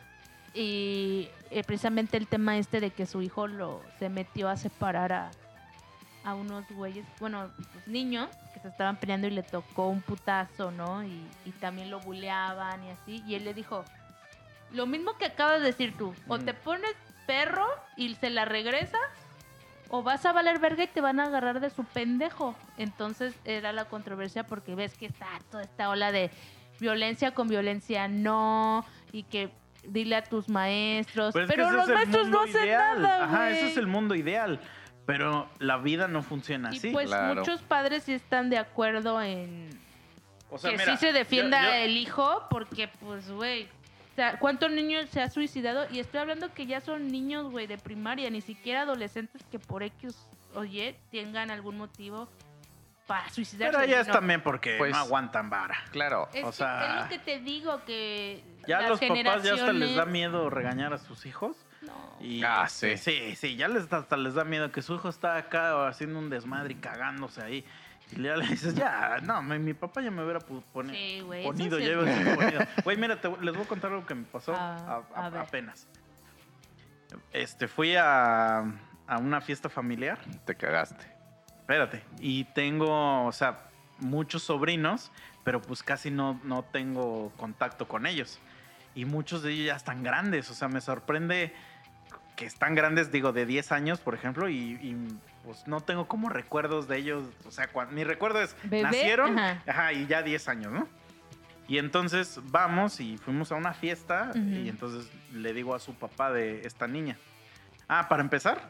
y 0.55 1.29
eh, 1.51 1.62
precisamente 1.64 2.16
el 2.16 2.27
tema 2.27 2.57
este 2.57 2.81
de 2.81 2.91
que 2.91 3.07
su 3.07 3.20
hijo 3.23 3.47
lo 3.47 3.83
se 3.99 4.09
metió 4.09 4.49
a 4.49 4.57
separar 4.57 5.12
a, 5.12 5.31
a 6.25 6.35
unos 6.35 6.66
güeyes, 6.70 7.07
bueno, 7.20 7.51
pues, 7.73 7.87
niños 7.87 8.29
se 8.63 8.69
estaban 8.69 8.97
peleando 8.97 9.27
y 9.27 9.31
le 9.31 9.43
tocó 9.43 9.89
un 9.89 10.01
putazo, 10.01 10.71
¿no? 10.71 11.05
Y, 11.05 11.27
y 11.45 11.51
también 11.53 11.91
lo 11.91 12.01
buleaban 12.01 12.83
y 12.85 12.91
así. 12.91 13.23
Y 13.27 13.35
él 13.35 13.45
le 13.45 13.55
dijo, 13.55 13.85
lo 14.73 14.87
mismo 14.87 15.17
que 15.19 15.27
acabas 15.27 15.61
de 15.61 15.67
decir 15.67 15.97
tú, 15.97 16.15
o 16.29 16.39
te 16.39 16.55
pones 16.55 16.95
perro 17.27 17.67
y 17.97 18.15
se 18.15 18.31
la 18.31 18.45
regresas, 18.45 19.01
o 19.89 20.03
vas 20.03 20.25
a 20.25 20.33
valer 20.33 20.59
verga 20.59 20.85
y 20.85 20.87
te 20.87 21.01
van 21.01 21.21
a 21.21 21.25
agarrar 21.25 21.61
de 21.61 21.71
su 21.71 21.85
pendejo. 21.85 22.55
Entonces 22.79 23.35
era 23.45 23.73
la 23.73 23.85
controversia 23.85 24.45
porque 24.45 24.75
ves 24.75 24.97
que 24.97 25.07
está 25.07 25.27
toda 25.51 25.63
esta 25.63 25.91
ola 25.91 26.13
de 26.13 26.31
violencia 26.81 27.33
con 27.33 27.49
violencia 27.49 28.09
no, 28.09 28.85
y 29.13 29.25
que 29.25 29.51
dile 29.87 30.17
a 30.17 30.23
tus 30.23 30.49
maestros. 30.49 31.35
Pero, 31.35 31.71
los 31.71 31.89
maestros 31.89 32.29
no 32.29 32.41
hacen 32.41 32.65
ideal. 32.65 33.03
nada, 33.03 33.25
Ajá, 33.25 33.51
ese 33.51 33.71
es 33.71 33.77
el 33.77 33.87
mundo 33.87 34.15
ideal. 34.15 34.61
Pero 35.07 35.49
la 35.59 35.79
vida 35.79 36.07
no 36.09 36.23
funciona 36.23 36.71
Y 36.73 36.77
así. 36.79 36.91
pues 36.91 37.09
Claro. 37.09 37.41
muchos 37.41 37.61
padres 37.63 38.05
sí 38.05 38.13
están 38.15 38.51
de 38.51 38.59
acuerdo 38.59 39.21
en 39.21 39.71
o 40.51 40.59
sea, 40.59 40.71
que 40.71 40.77
mira, 40.79 40.93
sí 40.97 41.07
se 41.07 41.13
defienda 41.13 41.61
yo- 41.63 41.69
yo- 41.69 41.75
el 41.75 41.97
hijo, 41.97 42.47
porque 42.51 42.89
pues, 43.01 43.29
güey, 43.31 43.65
o 43.65 44.15
sea, 44.15 44.39
¿cuántos 44.39 44.71
niños 44.71 45.09
se 45.11 45.21
ha 45.23 45.29
suicidado? 45.31 45.87
Y 45.91 45.99
estoy 45.99 46.21
hablando 46.21 46.53
que 46.55 46.67
ya 46.67 46.81
son 46.81 47.09
niños, 47.09 47.51
güey, 47.51 47.67
de 47.67 47.79
primaria, 47.79 48.31
ni 48.31 48.41
siquiera 48.43 48.83
adolescentes 48.83 49.43
que 49.51 49.59
por 49.59 49.83
X 49.83 50.17
o 50.55 50.65
Y 50.65 50.95
tengan 51.11 51.51
algún 51.51 51.79
motivo 51.79 52.29
para 53.07 53.29
suicidarse. 53.31 53.77
Pero 53.77 53.91
ya 53.91 54.01
es 54.03 54.07
también 54.09 54.43
porque 54.43 54.77
Pues- 54.79 54.93
no 54.93 54.99
aguantan 54.99 55.51
vara. 55.51 55.77
Claro. 55.91 56.29
Es, 56.33 56.45
o 56.45 56.51
que- 56.51 56.53
sea, 56.53 56.97
es 56.99 57.03
lo 57.05 57.09
que 57.09 57.19
te 57.19 57.41
digo, 57.41 57.83
que 57.85 58.45
Ya 58.69 58.81
las 58.83 58.91
los 58.91 59.01
papás 59.01 59.43
ya 59.43 59.55
hasta 59.55 59.73
les 59.73 59.97
da 59.97 60.05
generaciones- 60.05 60.07
miedo 60.13 60.49
regañar 60.51 60.93
a 60.93 60.99
sus 60.99 61.27
hijos. 61.27 61.57
No. 61.83 62.16
Y 62.20 62.43
Ah, 62.45 62.64
este, 62.66 62.97
sí, 62.97 63.35
sí, 63.37 63.57
ya 63.57 63.68
les 63.68 63.93
hasta 63.93 64.16
les 64.16 64.35
da 64.35 64.45
miedo 64.45 64.70
que 64.70 64.83
su 64.83 64.95
hijo 64.95 65.09
está 65.09 65.37
acá 65.37 65.89
haciendo 65.89 66.18
un 66.18 66.30
desmadre 66.30 66.72
y 66.72 66.76
cagándose 66.76 67.43
ahí. 67.43 67.64
Y 68.16 68.22
ya 68.22 68.37
le 68.37 68.47
dices, 68.47 68.74
ya, 68.74 69.18
no, 69.22 69.43
mi, 69.43 69.59
mi 69.59 69.74
papá 69.74 70.01
ya 70.03 70.11
me 70.11 70.22
hubiera 70.22 70.39
pone- 70.41 70.93
Sí, 70.95 71.20
güey, 71.20 71.41
eso 71.43 71.53
ponido, 71.53 71.78
sí 71.78 71.85
ya 71.85 71.91
iba 71.93 72.03
a 72.03 72.35
ponido. 72.37 72.61
Güey, 72.85 72.97
mira, 72.97 73.20
te- 73.20 73.28
les 73.41 73.55
voy 73.55 73.64
a 73.64 73.68
contar 73.68 73.91
algo 73.93 74.07
que 74.07 74.14
me 74.14 74.24
pasó 74.24 74.55
Ah, 74.57 75.03
a- 75.14 75.20
a- 75.20 75.26
a 75.26 75.30
ver. 75.30 75.41
apenas. 75.41 75.89
Este, 77.33 77.68
fui 77.68 77.95
a, 77.97 78.59
a 79.07 79.18
una 79.18 79.41
fiesta 79.41 79.68
familiar 79.68 80.18
Te 80.47 80.55
cagaste. 80.55 81.05
Espérate. 81.61 82.03
Y 82.20 82.45
tengo, 82.45 83.24
o 83.26 83.33
sea, 83.33 83.59
muchos 83.99 84.43
sobrinos, 84.43 85.11
pero 85.45 85.61
pues 85.62 85.83
casi 85.83 86.11
no, 86.11 86.41
no 86.45 86.62
tengo 86.64 87.30
contacto 87.37 87.87
con 87.89 88.07
ellos. 88.07 88.41
Y 88.95 89.05
muchos 89.05 89.43
de 89.43 89.53
ellos 89.53 89.66
ya 89.66 89.76
están 89.76 90.03
grandes. 90.03 90.51
O 90.51 90.55
sea, 90.55 90.68
me 90.68 90.80
sorprende 90.80 91.55
que 92.37 92.47
están 92.47 92.74
grandes, 92.74 93.12
digo, 93.12 93.33
de 93.33 93.47
10 93.47 93.72
años, 93.72 94.01
por 94.01 94.14
ejemplo, 94.14 94.49
y, 94.49 94.55
y, 94.83 94.97
pues 95.45 95.66
no 95.66 95.80
tengo 95.80 96.07
como 96.09 96.28
recuerdos 96.28 96.89
de 96.89 96.97
ellos. 96.99 97.24
O 97.47 97.51
sea, 97.51 97.68
cuan- 97.68 97.95
mi 97.95 98.05
recuerdo 98.05 98.41
es, 98.41 98.57
¿Bebé? 98.64 98.83
nacieron, 98.85 99.39
Ajá. 99.39 99.62
ajá, 99.66 99.93
y 99.93 100.07
ya 100.07 100.22
10 100.22 100.49
años, 100.49 100.72
¿no? 100.72 100.89
Y 101.68 101.78
entonces 101.78 102.41
vamos 102.45 103.01
y 103.01 103.16
fuimos 103.18 103.53
a 103.53 103.55
una 103.55 103.72
fiesta 103.72 104.30
y 104.35 104.68
entonces 104.68 105.09
le 105.33 105.53
digo 105.55 105.74
a 105.74 105.78
su 105.78 105.95
papá 105.95 106.30
de 106.33 106.66
esta 106.66 106.87
niña. 106.89 107.16
Ah, 107.89 108.09
para 108.09 108.22
empezar, 108.22 108.68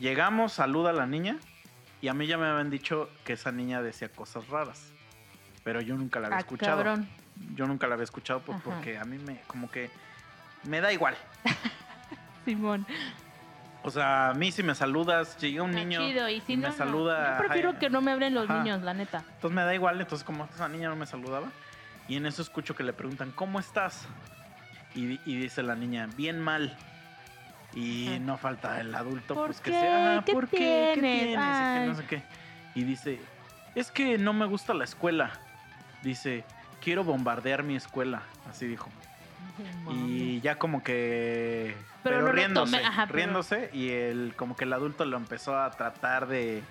llegamos, 0.00 0.52
saluda 0.52 0.90
a 0.90 0.92
la 0.92 1.06
niña 1.06 1.38
y 2.00 2.08
a 2.08 2.14
mí 2.14 2.26
ya 2.26 2.36
me 2.38 2.46
habían 2.46 2.70
dicho 2.70 3.08
que 3.24 3.34
esa 3.34 3.52
niña 3.52 3.82
decía 3.82 4.08
cosas 4.10 4.48
raras. 4.48 4.92
Pero 5.64 5.80
yo 5.80 5.96
nunca 5.96 6.18
la 6.20 6.26
había 6.26 6.38
Ah, 6.38 6.40
escuchado. 6.40 6.76
cabrón. 6.78 7.08
Yo 7.54 7.66
nunca 7.66 7.86
la 7.86 7.94
había 7.94 8.04
escuchado 8.04 8.40
pues, 8.40 8.58
Ajá. 8.58 8.64
porque 8.70 8.98
a 8.98 9.04
mí 9.04 9.18
me 9.18 9.40
como 9.46 9.70
que 9.70 9.90
me 10.64 10.80
da 10.80 10.92
igual. 10.92 11.16
Simón. 12.44 12.86
O 13.84 13.90
sea, 13.90 14.28
a 14.30 14.34
mí 14.34 14.52
si 14.52 14.62
me 14.62 14.74
saludas, 14.76 15.36
llega 15.38 15.62
un 15.64 15.70
Está 15.70 15.84
niño 15.84 16.00
chido, 16.06 16.28
y 16.28 16.40
si 16.42 16.56
no, 16.56 16.62
me 16.62 16.68
no. 16.68 16.74
saluda, 16.74 17.32
Yo 17.38 17.38
prefiero 17.46 17.78
que 17.78 17.90
no 17.90 18.00
me 18.00 18.12
hablen 18.12 18.32
los 18.34 18.48
ajá. 18.48 18.62
niños, 18.62 18.82
la 18.82 18.94
neta. 18.94 19.24
Entonces 19.34 19.50
me 19.56 19.62
da 19.62 19.74
igual, 19.74 20.00
entonces 20.00 20.24
como 20.24 20.44
esa 20.44 20.68
niña 20.68 20.88
no 20.88 20.96
me 20.96 21.06
saludaba. 21.06 21.48
Y 22.08 22.16
en 22.16 22.26
eso 22.26 22.42
escucho 22.42 22.74
que 22.76 22.84
le 22.84 22.92
preguntan, 22.92 23.32
¿cómo 23.32 23.58
estás? 23.58 24.06
Y, 24.94 25.06
di- 25.06 25.20
y 25.24 25.36
dice 25.36 25.62
la 25.62 25.74
niña, 25.74 26.08
bien 26.16 26.38
mal. 26.40 26.76
Y 27.74 28.08
Ajá. 28.08 28.18
no 28.20 28.36
falta 28.36 28.80
el 28.80 28.94
adulto, 28.94 29.34
¿Por 29.34 29.46
pues 29.46 29.60
que 29.60 29.70
qué? 29.72 29.80
sea, 29.80 30.18
"Ah, 30.18 30.22
¿Qué 30.24 30.32
¿por 30.32 30.46
qué? 30.48 30.56
¿Qué 30.56 31.00
tienes? 31.00 31.22
tienes? 31.22 31.32
Y 31.32 31.34
que 31.34 31.40
Ay. 31.80 31.88
no 31.88 31.94
sé 31.96 32.04
qué. 32.04 32.22
Y 32.74 32.84
dice, 32.84 33.20
es 33.74 33.90
que 33.90 34.18
no 34.18 34.32
me 34.32 34.46
gusta 34.46 34.74
la 34.74 34.84
escuela. 34.84 35.30
Dice, 36.02 36.44
quiero 36.80 37.02
bombardear 37.02 37.62
mi 37.62 37.74
escuela. 37.76 38.22
Así 38.48 38.66
dijo. 38.66 38.90
Y 39.90 40.40
ya 40.40 40.56
como 40.56 40.82
que... 40.84 41.74
Pero 42.02 42.16
Pero, 42.16 42.20
no 42.20 42.26
lo 42.26 42.32
riéndose, 42.32 42.72
tomé, 42.76 42.84
ajá, 42.86 43.06
pero- 43.06 43.16
riéndose. 43.16 43.70
Y 43.72 43.90
el, 43.90 44.34
como 44.36 44.56
que 44.56 44.64
el 44.64 44.72
adulto 44.72 45.04
lo 45.04 45.16
empezó 45.16 45.58
a 45.58 45.70
tratar 45.70 46.26
de... 46.26 46.62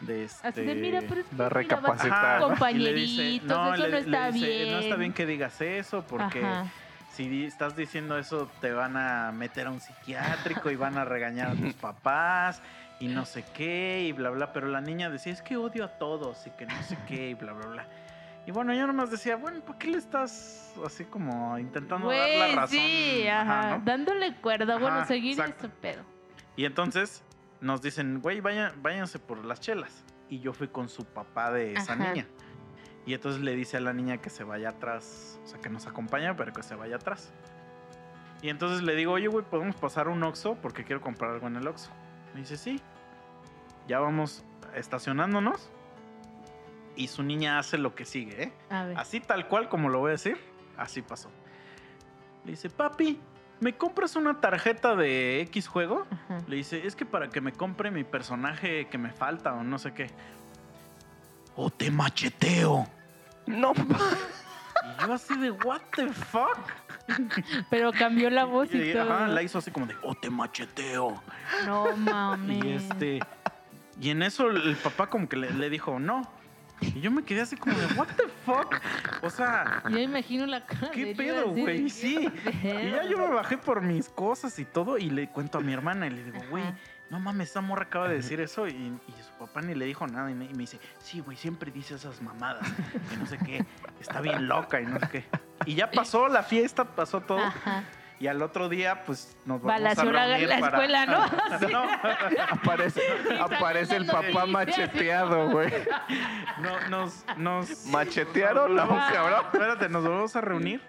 de 0.00 0.28
Así 0.42 0.60
de, 0.62 0.74
mira, 0.74 0.98
este, 0.98 1.08
pero 1.08 1.20
es 1.22 1.26
que 1.26 1.34
mira, 1.34 1.44
vas- 1.46 1.52
recapacitar. 1.52 2.12
Ajá, 2.24 2.38
¿no? 2.40 2.48
Compa- 2.56 2.72
y 2.72 2.78
le 2.78 2.92
dice, 2.92 3.40
Compañeritos, 3.46 3.74
eso 3.74 3.76
le- 3.76 3.82
no 3.82 3.88
le 3.88 3.98
está 4.00 4.30
dice, 4.30 4.46
bien. 4.46 4.72
No 4.72 4.78
está 4.80 4.96
bien 4.96 5.12
que 5.12 5.26
digas 5.26 5.60
eso 5.60 6.02
porque 6.06 6.44
Ajá. 6.44 6.66
si 7.14 7.44
estás 7.46 7.74
diciendo 7.76 8.18
eso 8.18 8.50
te 8.60 8.72
van 8.72 8.96
a 8.98 9.32
meter 9.32 9.68
a 9.68 9.70
un 9.70 9.80
psiquiátrico 9.80 10.70
y 10.70 10.76
van 10.76 10.98
a 10.98 11.04
regañar 11.06 11.48
a 11.52 11.54
tus 11.54 11.72
papás 11.80 12.60
y 13.00 13.08
no 13.08 13.24
sé 13.24 13.44
qué 13.54 14.04
y 14.06 14.12
bla 14.12 14.28
bla. 14.30 14.52
Pero 14.52 14.68
la 14.68 14.80
niña 14.82 15.08
decía 15.08 15.32
es 15.32 15.40
que 15.42 15.56
odio 15.56 15.84
a 15.84 15.88
todos 15.88 16.46
y 16.46 16.50
que 16.50 16.66
no 16.66 16.82
sé 16.82 16.98
qué 17.08 17.30
y 17.30 17.34
bla 17.34 17.52
bla 17.54 17.66
bla. 17.66 17.86
Y 18.46 18.52
bueno, 18.52 18.72
yo 18.72 18.86
nomás 18.86 19.10
decía, 19.10 19.36
bueno, 19.36 19.60
¿por 19.64 19.76
qué 19.76 19.88
le 19.88 19.98
estás 19.98 20.72
así 20.84 21.04
como 21.04 21.58
intentando 21.58 22.08
dar 22.08 22.16
Güey, 22.18 22.38
la 22.38 22.60
razón? 22.62 22.78
sí, 22.78 23.26
Ajá, 23.26 23.60
ajá. 23.60 23.78
¿no? 23.78 23.84
Dándole 23.84 24.36
cuerda, 24.40 24.78
bueno, 24.78 24.98
Ajá, 24.98 25.06
seguir 25.06 25.32
exacto. 25.38 25.66
ese 25.66 25.74
pedo. 25.80 26.02
Y 26.54 26.64
entonces 26.64 27.24
nos 27.60 27.82
dicen, 27.82 28.20
güey, 28.20 28.40
vayan, 28.40 28.72
váyanse 28.82 29.18
por 29.18 29.44
las 29.44 29.60
chelas. 29.60 30.04
Y 30.28 30.38
yo 30.40 30.52
fui 30.52 30.68
con 30.68 30.88
su 30.88 31.04
papá 31.04 31.50
de 31.50 31.72
esa 31.72 31.94
Ajá. 31.94 32.12
niña. 32.12 32.26
Y 33.04 33.14
entonces 33.14 33.42
le 33.42 33.54
dice 33.56 33.76
a 33.76 33.80
la 33.80 33.92
niña 33.92 34.18
que 34.18 34.30
se 34.30 34.44
vaya 34.44 34.70
atrás, 34.70 35.40
o 35.44 35.46
sea, 35.48 35.60
que 35.60 35.68
nos 35.68 35.86
acompaña, 35.86 36.36
pero 36.36 36.52
que 36.52 36.62
se 36.62 36.74
vaya 36.76 36.96
atrás. 36.96 37.32
Y 38.42 38.48
entonces 38.48 38.82
le 38.82 38.94
digo, 38.94 39.12
oye, 39.12 39.26
güey, 39.28 39.44
¿podemos 39.44 39.76
pasar 39.76 40.08
un 40.08 40.22
Oxxo? 40.22 40.56
Porque 40.56 40.84
quiero 40.84 41.00
comprar 41.00 41.32
algo 41.32 41.46
en 41.48 41.56
el 41.56 41.66
Oxxo. 41.66 41.90
Me 42.34 42.40
dice, 42.40 42.56
sí. 42.56 42.80
Ya 43.88 43.98
vamos 44.00 44.44
estacionándonos. 44.74 45.70
Y 46.96 47.08
su 47.08 47.22
niña 47.22 47.58
hace 47.58 47.78
lo 47.78 47.94
que 47.94 48.04
sigue, 48.04 48.44
¿eh? 48.44 48.52
A 48.70 48.84
ver. 48.84 48.98
Así 48.98 49.20
tal 49.20 49.48
cual 49.48 49.68
como 49.68 49.88
lo 49.88 49.98
voy 50.00 50.08
a 50.08 50.12
decir, 50.12 50.38
así 50.78 51.02
pasó. 51.02 51.30
Le 52.44 52.52
dice, 52.52 52.70
papi, 52.70 53.20
¿me 53.60 53.76
compras 53.76 54.16
una 54.16 54.40
tarjeta 54.40 54.96
de 54.96 55.40
X 55.42 55.68
juego? 55.68 56.06
Ajá. 56.10 56.38
Le 56.48 56.56
dice, 56.56 56.86
es 56.86 56.96
que 56.96 57.04
para 57.04 57.28
que 57.28 57.40
me 57.40 57.52
compre 57.52 57.90
mi 57.90 58.04
personaje 58.04 58.88
que 58.88 58.98
me 58.98 59.10
falta 59.10 59.52
o 59.52 59.62
no 59.62 59.78
sé 59.78 59.92
qué. 59.92 60.10
O 61.54 61.70
te 61.70 61.90
macheteo. 61.90 62.86
No, 63.46 63.72
Y 63.76 65.06
yo 65.06 65.12
así 65.14 65.36
de, 65.38 65.50
what 65.50 65.80
the 65.96 66.08
fuck? 66.12 66.58
Pero 67.70 67.92
cambió 67.92 68.30
la 68.30 68.44
voz 68.44 68.72
y, 68.74 68.78
Y, 68.78 68.92
todo. 68.92 69.12
ajá, 69.12 69.26
la 69.28 69.42
hizo 69.42 69.58
así 69.58 69.70
como 69.70 69.86
de, 69.86 69.94
o 70.02 70.14
te 70.14 70.30
macheteo. 70.30 71.22
No 71.66 71.96
mames. 71.96 72.64
Y 72.64 72.72
este... 72.72 73.20
Y 74.00 74.10
en 74.10 74.22
eso 74.22 74.50
el 74.50 74.76
papá 74.76 75.06
como 75.08 75.28
que 75.28 75.36
le, 75.36 75.50
le 75.52 75.70
dijo, 75.70 75.98
no. 75.98 76.22
Y 76.80 77.00
yo 77.00 77.10
me 77.10 77.22
quedé 77.24 77.40
así 77.40 77.56
como 77.56 77.76
de, 77.76 77.86
what 77.94 78.08
the 78.16 78.28
fuck? 78.44 78.80
O 79.22 79.30
sea, 79.30 79.82
Yo 79.90 79.98
imagino 79.98 80.46
la 80.46 80.64
cara 80.66 80.90
¿Qué 80.90 81.06
de 81.06 81.14
pedo, 81.14 81.50
güey? 81.50 81.84
¿qué 81.84 81.90
Sí. 81.90 82.28
Y 82.62 82.90
ya 82.90 83.04
yo 83.04 83.18
me 83.18 83.28
bajé 83.28 83.56
por 83.58 83.80
mis 83.82 84.08
cosas 84.08 84.58
y 84.58 84.64
todo 84.64 84.98
y 84.98 85.10
le 85.10 85.28
cuento 85.28 85.58
a 85.58 85.60
mi 85.60 85.72
hermana 85.72 86.06
y 86.06 86.10
le 86.10 86.24
digo, 86.24 86.38
güey, 86.50 86.64
no 87.10 87.20
mames, 87.20 87.50
esa 87.50 87.60
morra 87.60 87.84
acaba 87.84 88.08
de 88.08 88.16
decir 88.16 88.40
eso 88.40 88.66
y, 88.66 88.72
y 88.72 89.22
su 89.22 89.32
papá 89.38 89.62
ni 89.62 89.74
le 89.74 89.84
dijo 89.84 90.06
nada 90.06 90.30
y 90.30 90.34
me, 90.34 90.46
y 90.46 90.52
me 90.52 90.58
dice, 90.58 90.80
sí, 90.98 91.20
güey, 91.20 91.36
siempre 91.36 91.70
dice 91.70 91.94
esas 91.94 92.20
mamadas, 92.20 92.66
que 93.10 93.16
no 93.16 93.26
sé 93.26 93.38
qué, 93.38 93.64
está 94.00 94.20
bien 94.20 94.48
loca 94.48 94.80
y 94.80 94.86
no 94.86 94.98
sé 94.98 95.08
qué. 95.10 95.24
Y 95.66 95.74
ya 95.76 95.90
pasó 95.92 96.28
la 96.28 96.42
fiesta, 96.42 96.84
pasó 96.84 97.20
todo 97.20 97.38
Ajá. 97.38 97.84
Y 98.18 98.26
al 98.28 98.40
otro 98.42 98.68
día 98.68 99.04
pues 99.04 99.36
nos 99.44 99.60
vamos 99.60 99.80
Balació 99.80 100.08
a 100.08 100.12
la- 100.12 100.26
reunir 100.26 100.48
la 100.48 100.58
para- 100.60 100.76
escuela, 100.76 101.06
¿no? 101.06 101.26
No, 101.70 101.84
aparece, 102.50 103.02
aparece 103.40 103.96
el 103.96 104.06
papá 104.06 104.46
macheteado, 104.46 105.50
güey. 105.50 105.72
no, 106.60 106.88
nos, 106.88 107.24
nos 107.36 107.86
¿Machetearon? 107.86 108.74
No, 108.74 108.86
Vamos- 108.86 109.12
cabrón. 109.12 109.40
Espérate, 109.52 109.88
nos 109.88 110.04
vamos 110.04 110.34
a 110.36 110.40
reunir. 110.40 110.80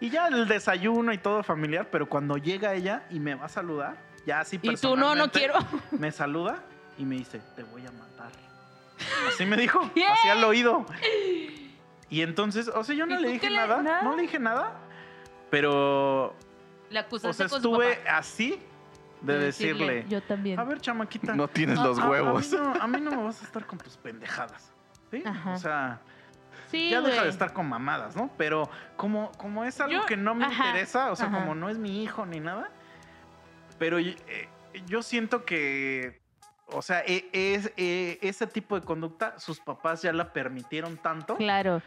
Y 0.00 0.10
ya 0.10 0.28
el 0.28 0.46
desayuno 0.46 1.12
y 1.12 1.18
todo 1.18 1.42
familiar, 1.42 1.88
pero 1.90 2.08
cuando 2.08 2.36
llega 2.36 2.74
ella 2.74 3.02
y 3.10 3.18
me 3.18 3.34
va 3.34 3.46
a 3.46 3.48
saludar, 3.48 3.96
ya 4.26 4.40
así 4.40 4.58
Y 4.62 4.76
tú 4.76 4.96
no, 4.96 5.14
no 5.16 5.30
quiero. 5.30 5.54
Me 5.90 6.12
saluda 6.12 6.62
y 6.98 7.04
me 7.04 7.16
dice, 7.16 7.40
te 7.56 7.62
voy 7.64 7.84
a 7.86 7.90
matar. 7.92 8.30
Así 9.28 9.44
me 9.46 9.56
dijo, 9.56 9.80
así 9.82 10.28
al 10.28 10.42
oído. 10.44 10.84
Y 12.10 12.22
entonces, 12.22 12.68
o 12.68 12.82
sea, 12.84 12.94
yo 12.96 13.06
no 13.06 13.18
¿Y 13.18 13.22
le 13.22 13.28
dije 13.32 13.50
le- 13.50 13.56
nada, 13.56 13.82
nada? 13.82 14.02
no 14.02 14.16
le 14.16 14.22
dije 14.22 14.38
nada, 14.38 14.72
pero, 15.50 16.34
La 16.90 17.06
o 17.10 17.32
sea, 17.32 17.46
estuve 17.46 17.98
así 18.08 18.60
de 19.20 19.38
decirle, 19.38 20.04
Yo 20.08 20.22
también. 20.22 20.58
a 20.60 20.64
ver, 20.64 20.80
chamaquita, 20.80 21.34
No 21.34 21.48
tienes 21.48 21.78
los 21.78 21.98
a- 21.98 22.08
huevos. 22.08 22.52
A 22.52 22.56
mí, 22.56 22.62
no, 22.62 22.82
a 22.82 22.86
mí 22.86 23.00
no 23.00 23.10
me 23.10 23.22
vas 23.24 23.42
a 23.42 23.44
estar 23.46 23.66
con 23.66 23.78
tus 23.78 23.96
pendejadas. 23.96 24.72
¿sí? 25.10 25.22
Ajá. 25.24 25.52
O 25.54 25.58
sea, 25.58 26.00
sí, 26.70 26.90
ya 26.90 27.00
deja 27.00 27.24
de 27.24 27.30
estar 27.30 27.52
con 27.52 27.66
mamadas, 27.68 28.14
¿no? 28.14 28.30
Pero 28.36 28.68
como, 28.96 29.32
como 29.32 29.64
es 29.64 29.80
algo 29.80 30.00
Yo- 30.00 30.06
que 30.06 30.16
no 30.16 30.34
me 30.34 30.44
ajá, 30.44 30.66
interesa, 30.68 31.10
o 31.10 31.16
sea, 31.16 31.26
ajá. 31.26 31.38
como 31.40 31.54
no 31.54 31.68
es 31.70 31.78
mi 31.78 32.02
hijo 32.02 32.26
ni 32.26 32.40
nada, 32.40 32.70
pero 33.78 33.98
eh, 33.98 34.16
yo 34.86 35.02
siento 35.02 35.44
que 35.44 36.20
o 36.70 36.82
sea, 36.82 37.00
e- 37.06 37.30
es, 37.32 37.72
e- 37.78 38.18
ese 38.20 38.46
tipo 38.46 38.78
de 38.78 38.84
conducta, 38.84 39.38
sus 39.38 39.58
papás 39.58 40.02
ya 40.02 40.12
la 40.12 40.34
permitieron 40.34 40.98
tanto 40.98 41.36
Claro. 41.36 41.80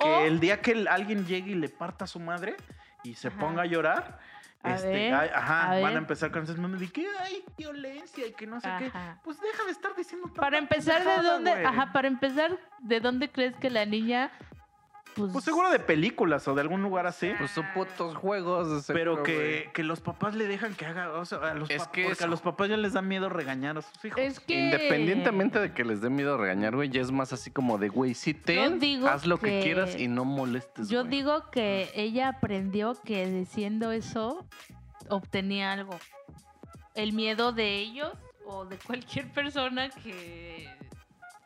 que 0.00 0.08
O- 0.08 0.20
el 0.24 0.40
día 0.40 0.62
que 0.62 0.86
alguien 0.88 1.26
llegue 1.26 1.50
y 1.50 1.54
le 1.54 1.68
parta 1.68 2.04
a 2.06 2.08
su 2.08 2.18
madre 2.18 2.56
y 3.02 3.14
se 3.14 3.28
Ajá. 3.28 3.38
ponga 3.38 3.62
a 3.62 3.66
llorar, 3.66 4.18
A 4.62 4.74
este, 4.74 4.88
ver, 4.88 5.14
ay, 5.14 5.30
ajá, 5.34 5.64
a 5.64 5.68
van 5.74 5.82
ver. 5.84 5.94
a 5.96 5.98
empezar 5.98 6.30
con 6.30 6.44
esos 6.44 6.56
memes 6.58 6.80
de 6.80 6.88
que 6.88 7.06
hay 7.20 7.44
violencia 7.56 8.26
y 8.26 8.32
que 8.32 8.46
no 8.46 8.60
sé 8.60 8.68
qué. 8.78 8.92
Pues 9.24 9.40
deja 9.40 9.64
de 9.64 9.72
estar 9.72 9.94
diciendo 9.96 10.32
Para 10.34 10.58
empezar, 10.58 11.02
¿de 11.04 11.22
dónde? 11.22 11.50
Ajá, 11.52 11.92
para 11.92 12.06
empezar, 12.08 12.56
¿de 12.78 13.00
dónde 13.00 13.30
crees 13.30 13.56
que 13.56 13.70
la 13.70 13.84
niña 13.86 14.30
pues, 15.14 15.32
Pues 15.32 15.44
seguro 15.44 15.70
de 15.70 15.78
películas 15.78 16.46
o 16.48 16.54
de 16.54 16.60
algún 16.60 16.82
lugar 16.82 17.06
así. 17.06 17.30
Pues 17.38 17.50
son 17.50 17.66
putos 17.74 18.16
juegos. 18.16 18.86
de 18.86 18.94
Pero 18.94 19.22
que, 19.22 19.70
que 19.74 19.82
los 19.82 20.00
papás 20.00 20.34
le 20.34 20.46
dejan 20.46 20.74
que 20.74 20.86
haga, 20.86 21.10
o 21.12 21.24
sea, 21.24 21.38
a 21.38 21.54
los 21.54 21.70
Es 21.70 21.86
que 21.88 22.02
porque 22.04 22.12
es- 22.12 22.22
a 22.22 22.26
los 22.26 22.40
papás 22.40 22.68
ya 22.68 22.76
les 22.76 22.92
da 22.92 23.02
miedo 23.02 23.28
regañar 23.28 23.78
a 23.78 23.82
sus 23.82 24.04
hijos. 24.04 24.18
es 24.20 24.40
que 24.40 24.54
Independientemente 24.58 25.58
de 25.60 25.72
que 25.72 25.84
les 25.84 26.00
dé 26.00 26.10
miedo 26.10 26.36
regañar, 26.38 26.74
güey, 26.74 26.88
ya 26.88 27.00
es 27.00 27.10
más 27.10 27.32
así 27.32 27.50
como 27.50 27.78
de, 27.78 27.88
güey, 27.88 28.14
ten, 28.44 28.78
digo 28.80 29.08
haz 29.08 29.26
lo 29.26 29.38
que, 29.38 29.48
que- 29.50 29.60
quieras 29.62 29.96
y 29.98 30.08
no 30.08 30.24
molestes, 30.24 30.88
Yo 30.88 31.00
güey. 31.00 31.10
digo 31.10 31.50
que 31.50 31.90
ella 31.94 32.28
aprendió 32.28 32.94
que 33.04 33.26
diciendo 33.28 33.92
eso 33.92 34.46
obtenía 35.08 35.72
algo. 35.72 35.98
El 36.94 37.12
miedo 37.12 37.52
de 37.52 37.76
ellos 37.76 38.12
o 38.46 38.64
de 38.64 38.76
cualquier 38.76 39.30
persona 39.32 39.88
que 39.90 40.68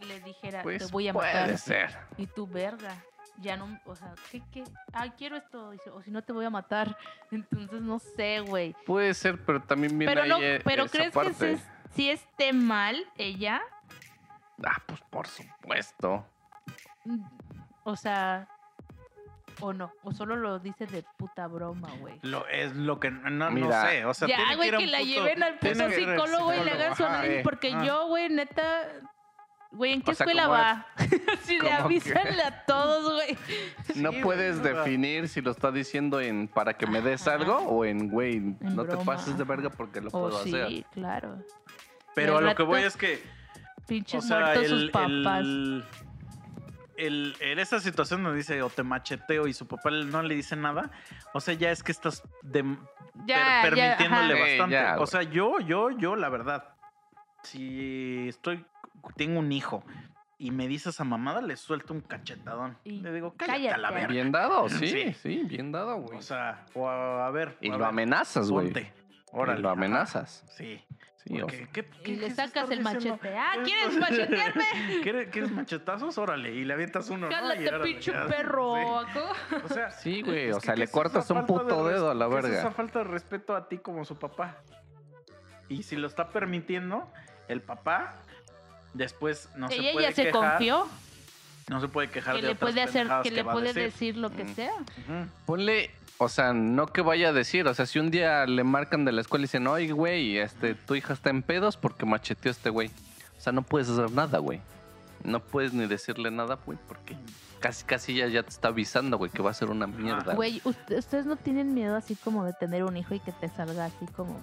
le 0.06 0.20
dijera, 0.20 0.62
Pues 0.62 0.86
te 0.86 0.92
voy 0.92 1.08
a 1.08 1.12
puede 1.12 1.32
matar. 1.32 1.58
ser. 1.58 1.90
Y 2.16 2.26
tu 2.26 2.46
verga. 2.46 2.94
Ya 3.38 3.56
no, 3.56 3.78
o 3.84 3.94
sea, 3.94 4.14
¿qué, 4.30 4.42
qué? 4.50 4.64
Ay, 4.92 5.12
quiero 5.18 5.36
esto. 5.36 5.70
dice, 5.70 5.90
O 5.90 6.02
si 6.02 6.10
no 6.10 6.22
te 6.22 6.32
voy 6.32 6.44
a 6.44 6.50
matar. 6.50 6.96
Entonces, 7.30 7.80
no 7.80 7.98
sé, 7.98 8.40
güey. 8.40 8.74
Puede 8.86 9.12
ser, 9.14 9.44
pero 9.44 9.60
también 9.62 9.98
viene 9.98 10.12
Pero 10.12 10.22
ahí 10.22 10.28
no, 10.28 10.38
eh, 10.40 10.60
pero 10.64 10.84
esa 10.84 10.92
¿crees 10.98 11.12
parte. 11.12 11.30
que 11.32 11.36
si, 11.36 11.52
es- 11.52 11.68
si 11.94 12.10
esté 12.10 12.52
mal 12.52 12.96
ella? 13.16 13.60
Ah, 14.64 14.82
pues 14.86 15.00
por 15.10 15.26
supuesto. 15.26 16.24
O 17.84 17.94
sea, 17.94 18.48
o 19.60 19.72
no. 19.72 19.92
O 20.02 20.12
solo 20.12 20.36
lo 20.36 20.58
dice 20.58 20.86
de 20.86 21.04
puta 21.16 21.46
broma, 21.46 21.88
güey. 22.00 22.18
Lo, 22.22 22.46
es 22.48 22.74
lo 22.74 22.98
que 23.00 23.10
no, 23.10 23.30
no 23.30 23.50
Mira. 23.50 23.88
sé. 23.88 24.04
O 24.04 24.14
sea, 24.14 24.28
ya, 24.28 24.54
güey, 24.56 24.70
que, 24.70 24.86
la 24.86 24.98
puto- 24.98 25.08
lleven 25.08 25.42
al 25.42 25.58
puto 25.58 25.90
psicólogo 25.90 26.54
y 26.54 26.64
le 26.64 26.72
hagan 26.72 26.96
su 26.96 27.04
análisis. 27.04 27.42
Porque 27.42 27.72
ah. 27.74 27.84
yo, 27.84 28.06
güey, 28.08 28.28
neta. 28.28 28.88
Güey, 29.76 29.92
¿en 29.92 30.02
qué 30.02 30.10
O 30.12 30.14
sea, 30.14 30.24
escuela 30.24 30.48
va? 30.48 30.86
Así 30.96 31.54
de 31.54 31.58
como 31.58 31.70
que- 31.70 31.72
avísale 31.84 32.42
a 32.42 32.64
todos, 32.64 33.12
güey. 33.14 33.36
No 33.96 34.10
Sí, 34.12 34.20
puedes 34.22 34.60
güey, 34.60 34.72
o 34.72 34.76
definir 34.78 35.28
si 35.28 35.40
lo 35.42 35.50
está 35.50 35.70
diciendo 35.70 36.20
en 36.20 36.48
para 36.48 36.74
que 36.78 36.86
me 36.86 37.00
des 37.02 37.26
Ajá. 37.28 37.36
algo 37.36 37.56
o 37.58 37.84
en, 37.84 38.08
güey, 38.08 38.40
no 38.60 38.84
te 38.86 38.96
pases 38.98 39.36
de 39.38 39.44
verga 39.44 39.70
porque 39.70 40.00
lo 40.00 40.08
O 40.08 40.12
puedo 40.12 40.42
sí, 40.42 40.54
hacer. 40.54 40.84
claro. 40.92 41.38
Pero 42.14 42.38
a 42.38 42.40
lo 42.40 42.54
que 42.54 42.62
voy 42.62 42.82
es 42.82 42.96
que, 42.96 43.22
o 43.82 43.86
Pinches 43.86 44.26
sea, 44.26 44.40
muertos 44.40 44.64
el, 44.64 44.68
sus 44.70 44.90
papás. 44.90 45.40
el- 45.40 45.84
el- 46.96 47.36
en 47.40 47.58
esa 47.58 47.78
situación 47.78 48.22
donde 48.22 48.38
dice 48.38 48.62
o 48.62 48.70
te 48.70 48.82
macheteo 48.82 49.46
y 49.46 49.52
su 49.52 49.66
papá 49.66 49.90
no 49.90 50.22
le 50.22 50.34
dice 50.34 50.56
nada, 50.56 50.90
o 51.34 51.40
sea, 51.40 51.52
ya 51.54 51.70
es 51.70 51.82
que 51.82 51.92
estás 51.92 52.22
de- 52.42 52.64
Ya, 53.26 53.60
per- 53.62 53.74
ya, 53.76 53.96
permitiéndole. 53.98 54.34
Sí, 54.34 54.40
bastante. 54.58 54.72
ya, 54.74 54.96
o 54.98 55.06
sea, 55.06 55.22
yo, 55.22 55.60
yo, 55.60 55.90
yo, 55.90 56.16
la 56.16 56.30
verdad, 56.30 56.68
si 57.42 58.28
estoy, 58.28 58.64
tengo 59.14 59.40
un 59.40 59.52
hijo 59.52 59.84
y 60.38 60.50
me 60.50 60.68
dice 60.68 60.90
esa 60.90 61.04
mamada, 61.04 61.40
le 61.40 61.56
suelto 61.56 61.94
un 61.94 62.00
cachetadón. 62.02 62.76
Y 62.84 63.00
le 63.00 63.12
digo, 63.12 63.34
cállate, 63.36 63.70
a 63.70 63.76
la 63.78 63.88
cállate. 63.88 63.94
verga. 63.94 64.12
Bien 64.12 64.32
dado, 64.32 64.68
sí, 64.68 64.86
Sí. 64.88 65.12
sí, 65.14 65.42
bien 65.44 65.72
dado, 65.72 65.96
güey. 65.96 66.18
O 66.18 66.22
sea, 66.22 66.66
o 66.74 66.88
a, 66.88 67.26
a 67.26 67.30
ver. 67.30 67.56
y 67.60 67.68
a 67.68 67.72
lo 67.72 67.78
ver, 67.78 67.88
amenazas, 67.88 68.50
güey. 68.50 68.66
ponte. 68.66 68.92
Y 69.10 69.16
Órale. 69.32 69.60
lo 69.60 69.68
ajá. 69.70 69.76
amenazas. 69.78 70.44
Sí. 70.56 70.84
Sí, 71.24 71.42
o 71.42 71.48
sea, 71.48 71.66
¿qué- 71.72 71.90
Y 72.04 72.14
le 72.16 72.30
sacas 72.30 72.70
el 72.70 72.84
diciendo? 72.84 73.18
machete. 73.18 73.36
Ah, 73.36 73.52
¿Qué 73.56 73.62
¿quieres 73.64 73.96
machetearme? 73.98 74.64
¿Quieres, 75.02 75.28
¿Quieres 75.30 75.50
machetazos? 75.50 76.16
Órale. 76.18 76.54
Y 76.54 76.64
le 76.64 76.72
avientas 76.74 77.10
uno. 77.10 77.26
¿no? 77.26 77.28
Cálate, 77.30 77.66
órale, 77.68 77.84
pinche 77.84 78.12
perro. 78.12 78.74
Sí. 79.12 79.18
O 79.64 79.68
sea, 79.68 79.90
Sí, 79.90 80.22
güey, 80.22 80.52
o 80.52 80.60
sea, 80.60 80.74
¿qué 80.74 80.80
le 80.80 80.88
cortas 80.88 81.28
un 81.30 81.38
de 81.38 81.42
puto 81.44 81.84
res- 81.84 81.94
dedo 81.96 82.10
a 82.10 82.14
la 82.14 82.28
qué 82.28 82.36
Es 82.36 82.42
verga. 82.44 82.58
esa 82.60 82.70
falta 82.70 83.00
de 83.00 83.06
respeto 83.06 83.56
a 83.56 83.68
ti 83.68 83.78
como 83.78 84.04
su 84.04 84.16
papá. 84.18 84.58
Y 85.68 85.82
si 85.82 85.96
lo 85.96 86.06
está 86.06 86.28
permitiendo, 86.28 87.10
el 87.48 87.60
papá 87.60 88.20
después 88.96 89.48
no 89.56 89.68
se 89.68 89.76
Ella 89.76 89.92
puede 89.92 90.08
ya 90.08 90.14
se 90.14 90.24
quejar. 90.24 90.50
confió. 90.52 90.86
No 91.68 91.80
se 91.80 91.88
puede 91.88 92.08
quejar 92.10 92.36
Que 92.36 92.42
de 92.42 92.48
le 92.48 92.54
puede 92.54 92.80
hacer, 92.82 93.08
que 93.24 93.30
le 93.32 93.42
puede 93.44 93.72
decir. 93.72 93.82
decir 93.82 94.16
lo 94.16 94.30
que 94.30 94.44
Mm. 94.44 94.54
sea. 94.54 94.72
Ujú. 94.74 95.28
Ponle, 95.46 95.90
o 96.18 96.28
sea, 96.28 96.52
no 96.52 96.86
que 96.86 97.00
vaya 97.02 97.30
a 97.30 97.32
decir, 97.32 97.66
o 97.66 97.74
sea, 97.74 97.86
si 97.86 97.98
un 97.98 98.10
día 98.12 98.46
le 98.46 98.62
marcan 98.62 99.04
de 99.04 99.10
la 99.12 99.20
escuela 99.20 99.42
y 99.42 99.46
dicen, 99.46 99.66
oye, 99.66 99.90
güey, 99.92 100.38
este, 100.38 100.74
tu 100.74 100.94
hija 100.94 101.12
está 101.14 101.30
en 101.30 101.42
pedos 101.42 101.76
porque 101.76 102.06
macheteó 102.06 102.50
a 102.50 102.52
este 102.52 102.70
güey. 102.70 102.88
O 103.36 103.40
sea, 103.40 103.52
no 103.52 103.62
puedes 103.62 103.88
hacer 103.88 104.10
nada, 104.12 104.38
güey. 104.38 104.60
No 105.24 105.40
puedes 105.40 105.72
ni 105.72 105.86
decirle 105.86 106.30
nada, 106.30 106.56
güey, 106.64 106.78
porque 106.86 107.16
casi, 107.58 107.84
casi 107.84 108.14
ya, 108.14 108.28
ya 108.28 108.44
te 108.44 108.50
está 108.50 108.68
avisando, 108.68 109.18
güey, 109.18 109.30
que 109.32 109.42
va 109.42 109.50
a 109.50 109.54
ser 109.54 109.68
una 109.70 109.88
mierda. 109.88 110.34
Güey, 110.34 110.60
¿ust- 110.62 110.96
¿ustedes 110.96 111.26
no 111.26 111.34
tienen 111.34 111.74
miedo 111.74 111.96
así 111.96 112.14
como 112.14 112.44
de 112.44 112.52
tener 112.52 112.84
un 112.84 112.96
hijo 112.96 113.12
y 113.14 113.18
que 113.18 113.32
te 113.32 113.48
salga 113.48 113.86
así 113.86 114.06
como, 114.16 114.38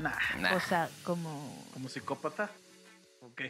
Nah, 0.00 0.12
Nah. 0.40 0.54
o 0.54 0.60
sea, 0.60 0.88
como... 1.04 1.52
como 1.74 1.88
psicópata. 1.88 2.48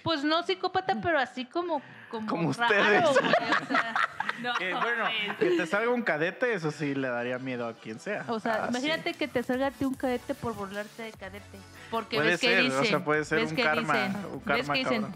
Pues 0.03 0.25
no 0.25 0.43
psicópata, 0.43 0.97
pero 1.03 1.19
así 1.19 1.45
como... 1.45 1.83
Como, 2.11 2.27
Como 2.29 2.53
raro, 2.53 3.11
ustedes. 3.11 3.21
güey, 3.21 3.53
o 3.63 3.67
sea, 3.67 3.95
no, 4.43 4.55
Que, 4.55 4.75
bueno, 4.75 5.05
pues. 5.39 5.51
que 5.51 5.57
te 5.57 5.67
salga 5.67 5.91
un 5.91 6.03
cadete, 6.03 6.53
eso 6.53 6.71
sí 6.71 6.95
le 6.95 7.09
daría 7.09 7.39
miedo 7.39 7.67
a 7.67 7.75
quien 7.75 7.99
sea. 8.01 8.25
O 8.29 8.39
sea, 8.39 8.65
Ah, 8.65 8.67
imagínate 8.71 9.15
que 9.15 9.29
te 9.29 9.43
salga 9.43 9.69
a 9.69 9.71
ti 9.71 9.85
un 9.87 9.95
cadete 9.95 10.35
por 10.35 10.55
burlarte 10.55 11.03
de 11.05 11.13
cadete. 11.13 11.59
Porque 11.93 12.17
puede 12.17 12.31
ves 12.31 12.41
que 12.41 12.47
ser, 12.49 12.63
dicen. 12.65 12.81
o 12.81 12.85
sea, 12.85 13.05
puede 13.05 13.25
ser 13.25 13.39
ves 13.41 13.51
un 13.51 13.57
que 13.57 13.63
karma, 13.63 13.95
dicen, 13.95 14.17
un 14.25 14.43
ves 14.45 14.67
karma 14.67 14.75
que 14.75 14.79
dicen. 14.81 15.07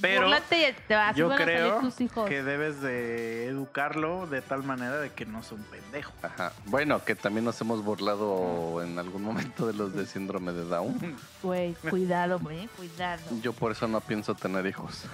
Pero 0.00 0.22
"Búrlate 0.24 0.68
y 0.68 0.72
te 0.86 0.94
vas, 0.94 1.16
yo 1.16 1.34
creo 1.34 1.80
tus 1.80 2.00
hijos. 2.02 2.28
que 2.28 2.42
debes 2.42 2.82
de 2.82 3.46
educarlo 3.46 4.26
de 4.26 4.42
tal 4.42 4.62
manera 4.62 4.98
de 4.98 5.10
que 5.10 5.24
no 5.24 5.42
sea 5.42 5.56
un 5.56 5.64
pendejo. 5.64 6.12
Ajá. 6.22 6.52
Bueno, 6.66 7.02
que 7.02 7.14
también 7.14 7.46
nos 7.46 7.58
hemos 7.62 7.82
burlado 7.82 8.82
en 8.82 8.98
algún 8.98 9.22
momento 9.22 9.66
de 9.66 9.72
los 9.72 9.94
de 9.94 10.04
síndrome 10.04 10.52
de 10.52 10.64
Down. 10.64 11.16
Güey, 11.42 11.74
cuidado, 11.74 12.40
güey, 12.40 12.66
cuidado. 12.76 13.22
Yo 13.40 13.52
por 13.52 13.70
eso 13.70 13.86
no 13.86 14.00
pienso 14.00 14.34
tener 14.34 14.66
hijos. 14.66 15.04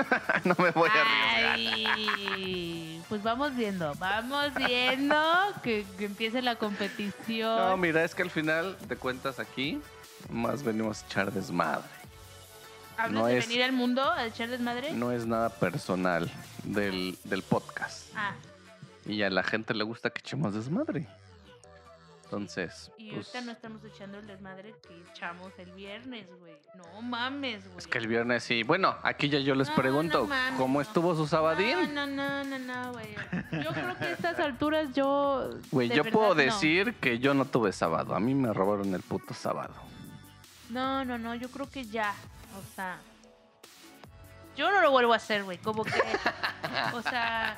no 0.44 0.54
me 0.58 0.70
voy 0.70 0.88
a 0.88 1.00
arriesgar. 1.02 1.98
Ay, 1.98 3.02
pues 3.10 3.22
vamos 3.22 3.54
viendo, 3.54 3.92
vamos 3.98 4.54
viendo 4.54 5.14
que, 5.62 5.84
que 5.98 6.06
empiece 6.06 6.40
la 6.40 6.56
competición. 6.56 7.58
No, 7.58 7.76
mira, 7.76 8.02
es 8.04 8.14
que 8.14 8.22
al 8.22 8.30
final 8.30 8.76
de 8.88 8.96
cuentas 8.96 9.38
aquí 9.38 9.82
más 10.30 10.62
venimos 10.62 11.02
a 11.02 11.06
echar 11.06 11.32
desmadre. 11.32 11.84
¿Hablas 12.96 13.12
no 13.22 13.26
de 13.26 13.38
es- 13.38 13.48
venir 13.48 13.62
al 13.64 13.72
mundo 13.72 14.02
a 14.10 14.26
echar 14.26 14.48
desmadre? 14.48 14.92
No 14.92 15.12
es 15.12 15.26
nada 15.26 15.48
personal 15.50 16.30
del, 16.64 17.18
del 17.24 17.42
podcast. 17.42 18.08
Ah, 18.14 18.34
Y 19.06 19.22
a 19.22 19.30
la 19.30 19.42
gente 19.42 19.74
le 19.74 19.82
gusta 19.84 20.10
que 20.10 20.20
echemos 20.20 20.54
desmadre. 20.54 21.06
Entonces, 22.24 22.90
y 22.96 23.10
pues, 23.12 23.26
ahorita 23.26 23.40
no 23.42 23.52
estamos 23.52 23.84
echando 23.84 24.18
el 24.18 24.26
desmadre 24.26 24.74
que 24.88 24.98
echamos 25.10 25.52
el 25.58 25.70
viernes, 25.72 26.26
güey. 26.40 26.54
No 26.76 27.02
mames, 27.02 27.64
güey. 27.66 27.76
es 27.78 27.86
que 27.86 27.98
el 27.98 28.06
viernes 28.06 28.42
sí. 28.42 28.62
Bueno, 28.62 28.96
aquí 29.02 29.28
ya 29.28 29.38
yo 29.40 29.54
les 29.54 29.68
No, 29.68 29.74
pregunto, 29.74 30.20
no 30.22 30.26
mames, 30.28 30.58
¿cómo 30.58 30.78
no. 30.78 30.80
estuvo 30.80 31.14
su 31.14 31.26
sabadín? 31.26 31.92
No, 31.94 32.06
no, 32.06 32.42
no, 32.42 32.44
no, 32.44 32.58
no, 32.58 32.92
güey. 32.92 33.14
Yo 33.62 33.70
creo 33.72 33.98
que 33.98 34.04
a 34.06 34.10
estas 34.12 34.38
alturas 34.38 34.94
yo. 34.94 35.50
Güey, 35.70 35.90
yo 35.90 36.04
verdad, 36.04 36.12
puedo 36.18 36.34
decir 36.34 36.94
que 36.94 37.18
yo 37.18 37.34
no 37.34 37.44
tuve 37.44 37.70
sábado. 37.72 38.14
A 38.14 38.20
mí 38.20 38.34
me 38.34 38.50
robaron 38.54 38.94
el 38.94 39.02
puto 39.02 39.34
sábado. 39.34 39.74
No, 40.72 41.04
no, 41.04 41.18
no, 41.18 41.34
yo 41.34 41.48
creo 41.50 41.68
que 41.70 41.84
ya. 41.84 42.14
O 42.58 42.74
sea. 42.74 42.98
Yo 44.56 44.70
no 44.70 44.80
lo 44.82 44.90
vuelvo 44.90 45.12
a 45.12 45.16
hacer, 45.16 45.44
güey. 45.44 45.58
Como 45.58 45.84
que. 45.84 45.92
o 46.94 47.02
sea. 47.02 47.56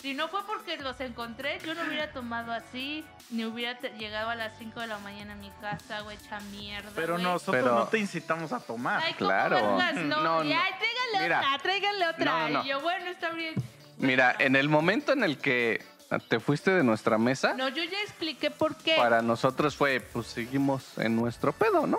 Si 0.00 0.14
no 0.14 0.28
fue 0.28 0.44
porque 0.46 0.76
los 0.76 1.00
encontré, 1.00 1.58
yo 1.66 1.74
no 1.74 1.82
hubiera 1.82 2.12
tomado 2.12 2.52
así, 2.52 3.04
ni 3.30 3.44
hubiera 3.44 3.80
llegado 3.80 4.30
a 4.30 4.36
las 4.36 4.56
5 4.56 4.78
de 4.78 4.86
la 4.86 4.98
mañana 4.98 5.32
a 5.32 5.36
mi 5.36 5.50
casa, 5.60 6.02
güey, 6.02 6.16
hecha 6.16 6.38
mierda. 6.52 6.88
Pero 6.94 7.14
güey. 7.14 7.24
nosotros 7.24 7.64
Pero- 7.64 7.74
no 7.74 7.88
te 7.88 7.98
incitamos 7.98 8.52
a 8.52 8.60
tomar. 8.60 9.02
Ay, 9.04 9.14
¿cómo 9.14 9.28
Claro. 9.30 9.56
vergas? 9.76 9.94
No, 9.96 10.22
No, 10.22 10.44
y, 10.44 10.50
no. 10.50 10.60
ay, 10.60 10.70
tráiganle 10.78 11.20
Mira. 11.20 11.38
otra, 11.40 11.58
tráiganle 11.58 12.08
otra. 12.08 12.24
No, 12.24 12.38
no, 12.38 12.48
no. 12.60 12.64
Y 12.64 12.68
yo, 12.68 12.80
bueno, 12.80 13.06
está 13.10 13.30
bien. 13.30 13.54
Mira, 13.96 14.36
en 14.38 14.54
el 14.54 14.68
momento 14.68 15.12
en 15.12 15.24
el 15.24 15.36
que 15.38 15.84
te 16.28 16.38
fuiste 16.38 16.70
de 16.70 16.84
nuestra 16.84 17.18
mesa, 17.18 17.54
No, 17.54 17.68
yo 17.68 17.82
ya 17.82 18.00
expliqué 18.02 18.52
por 18.52 18.76
qué. 18.76 18.94
para 18.96 19.20
nosotros 19.20 19.74
fue, 19.74 19.98
pues 20.00 20.28
seguimos 20.28 20.96
en 20.98 21.16
nuestro 21.16 21.52
pedo, 21.52 21.88
¿no? 21.88 21.98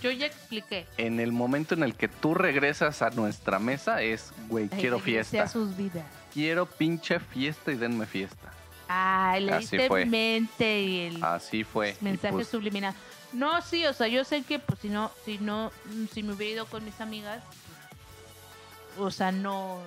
Yo 0.00 0.10
ya 0.10 0.26
expliqué. 0.26 0.86
En 0.96 1.20
el 1.20 1.32
momento 1.32 1.74
en 1.74 1.82
el 1.82 1.94
que 1.94 2.08
tú 2.08 2.34
regresas 2.34 3.02
a 3.02 3.10
nuestra 3.10 3.58
mesa 3.58 4.02
es, 4.02 4.32
güey, 4.48 4.68
quiero 4.68 4.98
fiesta. 4.98 5.46
sus 5.48 5.76
vidas. 5.76 6.04
Quiero 6.32 6.66
pinche 6.66 7.18
fiesta 7.20 7.72
y 7.72 7.76
denme 7.76 8.06
fiesta. 8.06 8.52
Ay, 8.88 9.44
le 9.44 9.52
Así 9.52 9.76
mente 10.06 10.80
y 10.80 11.00
el 11.06 11.22
Así 11.24 11.64
fue. 11.64 11.96
Mensaje 12.00 12.32
pues, 12.32 12.48
subliminal. 12.48 12.94
No, 13.32 13.62
sí, 13.62 13.86
o 13.86 13.92
sea, 13.92 14.08
yo 14.08 14.24
sé 14.24 14.42
que 14.42 14.58
pues 14.58 14.80
si 14.80 14.88
no, 14.88 15.12
si 15.24 15.38
no, 15.38 15.70
si 16.12 16.22
me 16.22 16.32
hubiera 16.32 16.54
ido 16.54 16.66
con 16.66 16.84
mis 16.84 17.00
amigas, 17.00 17.42
o 18.98 19.10
sea, 19.12 19.30
no, 19.30 19.78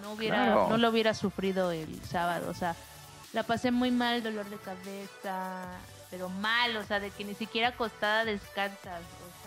no 0.00 0.12
hubiera, 0.12 0.44
Claro. 0.44 0.68
no 0.68 0.76
lo 0.76 0.90
hubiera 0.90 1.14
sufrido 1.14 1.72
el 1.72 2.00
sábado, 2.04 2.48
o 2.48 2.54
sea, 2.54 2.76
la 3.32 3.42
pasé 3.42 3.72
muy 3.72 3.90
mal, 3.90 4.22
dolor 4.22 4.48
de 4.48 4.56
cabeza, 4.58 5.66
pero 6.10 6.28
mal, 6.28 6.76
o 6.76 6.84
sea, 6.84 7.00
de 7.00 7.10
que 7.10 7.24
ni 7.24 7.34
siquiera 7.34 7.68
acostada 7.68 8.24
descansas, 8.24 9.00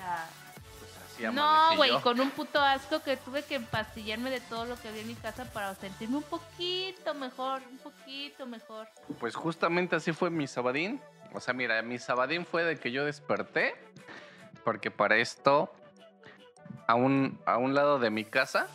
sea, 0.05 0.27
pues 0.79 0.91
así 1.05 1.23
No, 1.35 1.75
güey, 1.77 1.99
con 2.01 2.19
un 2.19 2.29
puto 2.31 2.59
asco 2.61 3.01
que 3.01 3.17
tuve 3.17 3.43
que 3.43 3.55
empastillarme 3.55 4.29
de 4.29 4.39
todo 4.41 4.65
lo 4.65 4.75
que 4.79 4.89
había 4.89 5.01
en 5.01 5.07
mi 5.07 5.15
casa 5.15 5.45
para 5.45 5.73
sentirme 5.75 6.17
un 6.17 6.23
poquito 6.23 7.13
mejor, 7.13 7.61
un 7.71 7.77
poquito 7.79 8.45
mejor. 8.45 8.87
Pues 9.19 9.35
justamente 9.35 9.95
así 9.95 10.11
fue 10.11 10.29
mi 10.29 10.47
sabadín. 10.47 11.01
O 11.33 11.39
sea, 11.39 11.53
mira, 11.53 11.81
mi 11.81 11.99
sabadín 11.99 12.45
fue 12.45 12.63
de 12.63 12.77
que 12.77 12.91
yo 12.91 13.03
desperté, 13.05 13.75
porque 14.63 14.89
para 14.91 15.17
esto, 15.17 15.73
a 16.87 16.95
un, 16.95 17.39
a 17.45 17.57
un 17.57 17.73
lado 17.73 17.99
de 17.99 18.09
mi 18.09 18.23
casa, 18.25 18.67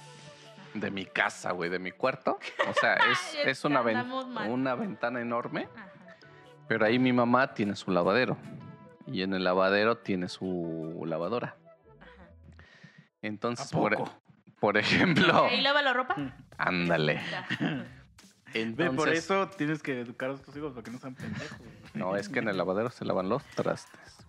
de 0.74 0.90
mi 0.90 1.04
casa, 1.06 1.52
güey, 1.52 1.70
de 1.70 1.78
mi 1.78 1.90
cuarto, 1.90 2.38
o 2.68 2.74
sea, 2.74 2.94
es, 3.12 3.34
es 3.46 3.64
una, 3.64 3.80
ven- 3.82 4.10
una 4.48 4.74
ventana 4.74 5.20
enorme, 5.20 5.68
Ajá. 5.74 5.88
pero 6.68 6.84
ahí 6.84 6.98
mi 6.98 7.12
mamá 7.12 7.54
tiene 7.54 7.74
su 7.76 7.90
lavadero. 7.90 8.36
Y 9.06 9.22
en 9.22 9.34
el 9.34 9.44
lavadero 9.44 9.98
tiene 9.98 10.28
su 10.28 11.02
lavadora. 11.06 11.56
Ajá. 12.00 12.28
Entonces, 13.22 13.72
¿A 13.72 13.76
por, 13.76 13.96
poco? 13.96 14.12
por 14.60 14.76
ejemplo, 14.76 15.44
¿Ahí 15.46 15.60
lava 15.60 15.82
la 15.82 15.92
ropa? 15.92 16.16
ándale. 16.58 17.20
Ya. 17.30 17.46
Ve, 18.52 18.62
Entonces, 18.62 18.96
por 18.96 19.08
eso 19.08 19.48
tienes 19.56 19.80
que 19.80 20.00
educar 20.00 20.30
a 20.30 20.36
tus 20.36 20.56
hijos 20.56 20.72
para 20.72 20.82
que 20.82 20.90
no 20.90 20.98
sean 20.98 21.14
pendejos. 21.14 21.56
no, 21.94 22.16
es 22.16 22.28
que 22.28 22.40
en 22.40 22.48
el 22.48 22.56
lavadero 22.56 22.90
se 22.90 23.04
lavan 23.04 23.28
los 23.28 23.44
trastes. 23.44 24.26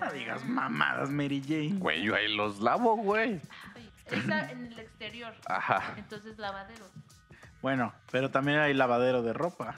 No 0.00 0.12
digas 0.12 0.44
mamadas, 0.44 1.10
Mary 1.10 1.42
Jane. 1.44 1.74
Güey, 1.80 2.02
yo 2.02 2.14
ahí 2.14 2.32
los 2.36 2.60
lavo, 2.60 2.96
güey. 2.96 3.40
Esa 4.06 4.50
en 4.50 4.66
el 4.66 4.78
exterior. 4.78 5.34
Ajá. 5.48 5.94
Entonces 5.96 6.38
lavadero. 6.38 6.84
Bueno, 7.62 7.92
pero 8.12 8.30
también 8.30 8.58
hay 8.58 8.74
lavadero 8.74 9.22
de 9.22 9.32
ropa. 9.32 9.74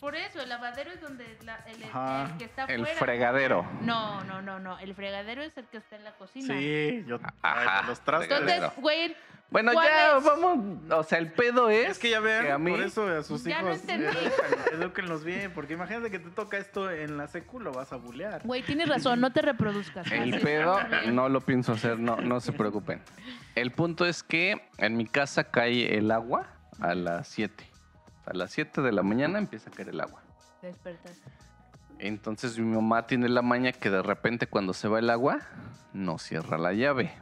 Por 0.00 0.14
eso, 0.14 0.40
el 0.40 0.48
lavadero 0.48 0.90
es 0.92 1.00
donde 1.00 1.24
la- 1.44 1.56
el, 1.66 1.82
el- 1.82 1.88
Ajá. 1.88 2.28
el 2.32 2.38
que 2.38 2.44
está 2.44 2.64
El 2.66 2.86
fregadero. 2.86 3.66
No, 3.82 4.22
no, 4.24 4.40
no, 4.42 4.58
no. 4.60 4.78
El 4.78 4.94
fregadero 4.94 5.42
es 5.42 5.56
el 5.56 5.64
que 5.66 5.78
está 5.78 5.96
en 5.96 6.04
la 6.04 6.12
cocina. 6.12 6.54
Sí, 6.56 7.04
yo 7.06 7.18
Ajá, 7.42 7.82
los 7.86 8.00
trastes. 8.00 8.30
Entonces, 8.40 8.70
güey, 8.80 9.16
Bueno, 9.50 9.72
¿Cuál 9.72 9.88
ya 9.88 10.18
es? 10.18 10.24
vamos. 10.24 10.92
O 10.92 11.02
sea, 11.04 11.16
el 11.18 11.32
pedo 11.32 11.70
es. 11.70 11.92
Es 11.92 11.98
que 11.98 12.10
ya 12.10 12.20
vean, 12.20 12.44
que 12.44 12.52
a 12.52 12.58
mí- 12.58 12.70
por 12.70 12.80
eso 12.82 13.08
a 13.08 13.22
sus 13.22 13.42
Ya 13.44 13.62
no 13.62 13.68
hijos 13.70 13.80
entendí. 13.80 14.04
edúquenlos- 14.06 14.72
edúquenlos 14.74 15.24
bien, 15.24 15.52
porque 15.54 15.72
imagínate 15.72 16.10
que 16.10 16.18
te 16.18 16.28
toca 16.30 16.58
esto 16.58 16.90
en 16.90 17.16
la 17.16 17.26
secu, 17.28 17.58
lo 17.58 17.72
vas 17.72 17.90
a 17.92 17.96
bulear. 17.96 18.42
güey, 18.44 18.62
tienes 18.62 18.88
razón, 18.90 19.20
no 19.22 19.32
te 19.32 19.40
reproduzcas. 19.40 20.10
El 20.12 20.34
Así, 20.34 20.44
pedo 20.44 20.78
no 21.12 21.30
lo 21.30 21.40
pienso 21.40 21.72
hacer, 21.72 21.98
no, 21.98 22.16
no 22.16 22.40
se 22.40 22.52
preocupen. 22.52 23.00
El 23.54 23.72
punto 23.72 24.04
es 24.04 24.22
que 24.22 24.60
en 24.76 24.96
mi 24.98 25.06
casa 25.06 25.44
cae 25.44 25.96
el 25.96 26.10
agua 26.10 26.46
a 26.78 26.94
las 26.94 27.26
7. 27.28 27.64
A 28.30 28.34
las 28.34 28.50
7 28.52 28.82
de 28.82 28.92
la 28.92 29.02
mañana 29.02 29.38
empieza 29.38 29.70
a 29.70 29.72
caer 29.72 29.88
el 29.90 30.00
agua. 30.00 30.20
Despertaste. 30.62 31.22
Entonces 31.98 32.58
mi 32.58 32.74
mamá 32.76 33.06
tiene 33.06 33.28
la 33.28 33.42
maña 33.42 33.72
que 33.72 33.90
de 33.90 34.02
repente 34.02 34.46
cuando 34.46 34.72
se 34.72 34.86
va 34.88 34.98
el 34.98 35.10
agua, 35.10 35.38
no 35.92 36.18
cierra 36.18 36.58
la 36.58 36.72
llave. 36.72 37.12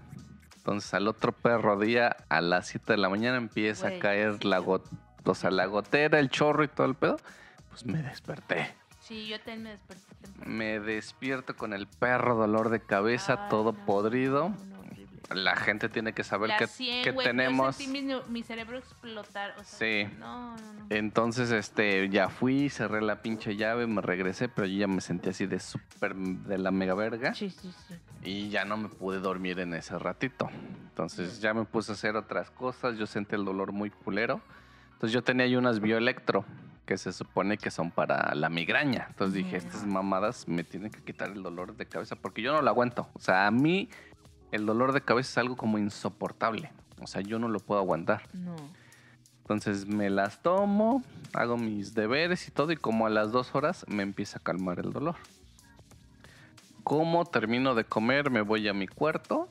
Entonces 0.56 0.92
al 0.94 1.06
otro 1.08 1.32
perro 1.32 1.78
día 1.78 2.16
a 2.28 2.40
las 2.40 2.66
7 2.68 2.92
de 2.92 2.98
la 2.98 3.08
mañana 3.08 3.36
empieza 3.36 3.86
Güey, 3.88 3.98
a 3.98 4.02
caer 4.02 4.38
sí. 4.40 4.48
la, 4.48 4.58
go- 4.58 4.82
o 5.24 5.34
sea, 5.34 5.50
la 5.50 5.66
gotera, 5.66 6.18
el 6.18 6.28
chorro 6.28 6.64
y 6.64 6.68
todo 6.68 6.86
el 6.86 6.94
pedo. 6.94 7.16
Pues 7.70 7.86
me 7.86 8.02
desperté. 8.02 8.74
Sí, 9.00 9.28
yo 9.28 9.38
también 9.38 9.62
me 9.62 9.70
desperté. 9.70 10.04
Me 10.44 10.80
despierto 10.80 11.56
con 11.56 11.72
el 11.72 11.86
perro 11.86 12.34
dolor 12.34 12.68
de 12.70 12.80
cabeza, 12.80 13.38
Ay, 13.44 13.48
todo 13.50 13.72
no, 13.72 13.86
podrido. 13.86 14.48
no, 14.48 14.48
no, 14.48 14.54
horrible. 14.56 14.75
La 15.34 15.56
gente 15.56 15.88
tiene 15.88 16.12
que 16.12 16.22
saber 16.22 16.52
que, 16.56 16.66
100, 16.66 17.04
que 17.04 17.12
yo 17.12 17.20
tenemos. 17.20 17.76
sentí 17.76 18.02
mi, 18.02 18.14
mi 18.28 18.42
cerebro 18.42 18.78
explotar. 18.78 19.54
O 19.58 19.64
sea, 19.64 19.78
Sí. 19.78 20.14
No, 20.18 20.56
no, 20.56 20.72
no. 20.72 20.86
Entonces, 20.90 21.50
este, 21.50 22.08
ya 22.08 22.28
fui, 22.28 22.68
cerré 22.70 23.02
la 23.02 23.22
pinche 23.22 23.56
llave, 23.56 23.86
me 23.86 24.02
regresé, 24.02 24.48
pero 24.48 24.66
yo 24.66 24.78
ya 24.78 24.86
me 24.86 25.00
sentí 25.00 25.30
así 25.30 25.46
de 25.46 25.58
súper 25.58 26.14
de 26.14 26.58
la 26.58 26.70
mega 26.70 26.94
verga. 26.94 27.34
Sí, 27.34 27.50
sí, 27.50 27.72
sí. 27.88 27.94
Y 28.22 28.48
ya 28.50 28.64
no 28.64 28.76
me 28.76 28.88
pude 28.88 29.18
dormir 29.18 29.58
en 29.58 29.74
ese 29.74 29.98
ratito. 29.98 30.48
Entonces 30.90 31.40
ya 31.40 31.54
me 31.54 31.64
puse 31.64 31.92
a 31.92 31.94
hacer 31.94 32.16
otras 32.16 32.50
cosas. 32.50 32.96
Yo 32.96 33.06
sentí 33.06 33.34
el 33.34 33.44
dolor 33.44 33.72
muy 33.72 33.90
culero. 33.90 34.40
Entonces 34.92 35.12
yo 35.12 35.22
tenía 35.22 35.44
ahí 35.44 35.56
unas 35.56 35.80
bioelectro 35.80 36.44
que 36.86 36.96
se 36.96 37.12
supone 37.12 37.58
que 37.58 37.70
son 37.70 37.90
para 37.90 38.34
la 38.34 38.48
migraña. 38.48 39.06
Entonces 39.10 39.34
dije, 39.34 39.56
estas 39.56 39.84
mamadas 39.84 40.46
me 40.46 40.62
tienen 40.64 40.90
que 40.90 41.02
quitar 41.02 41.30
el 41.30 41.42
dolor 41.42 41.76
de 41.76 41.86
cabeza 41.86 42.14
porque 42.16 42.42
yo 42.42 42.52
no 42.52 42.62
lo 42.62 42.70
aguanto. 42.70 43.08
O 43.12 43.18
sea, 43.18 43.46
a 43.46 43.50
mí 43.50 43.90
el 44.56 44.66
dolor 44.66 44.92
de 44.92 45.00
cabeza 45.00 45.30
es 45.30 45.38
algo 45.38 45.56
como 45.56 45.78
insoportable. 45.78 46.72
O 47.00 47.06
sea, 47.06 47.20
yo 47.20 47.38
no 47.38 47.48
lo 47.48 47.60
puedo 47.60 47.80
aguantar. 47.80 48.22
No. 48.34 48.56
Entonces 49.42 49.86
me 49.86 50.10
las 50.10 50.42
tomo, 50.42 51.04
hago 51.32 51.56
mis 51.56 51.94
deberes 51.94 52.48
y 52.48 52.50
todo, 52.50 52.72
y 52.72 52.76
como 52.76 53.06
a 53.06 53.10
las 53.10 53.30
dos 53.30 53.54
horas 53.54 53.84
me 53.86 54.02
empieza 54.02 54.38
a 54.38 54.42
calmar 54.42 54.80
el 54.80 54.92
dolor. 54.92 55.14
Como 56.82 57.24
termino 57.24 57.76
de 57.76 57.84
comer, 57.84 58.30
me 58.30 58.40
voy 58.40 58.66
a 58.66 58.74
mi 58.74 58.88
cuarto, 58.88 59.48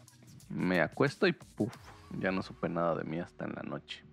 me 0.49 0.81
acuesto 0.81 1.27
y 1.27 1.31
puff, 1.31 1.73
ya 2.19 2.31
no 2.31 2.41
supe 2.41 2.67
nada 2.67 2.95
de 2.95 3.05
mí 3.05 3.19
hasta 3.19 3.45
en 3.45 3.53
la 3.53 3.61
noche. 3.63 4.03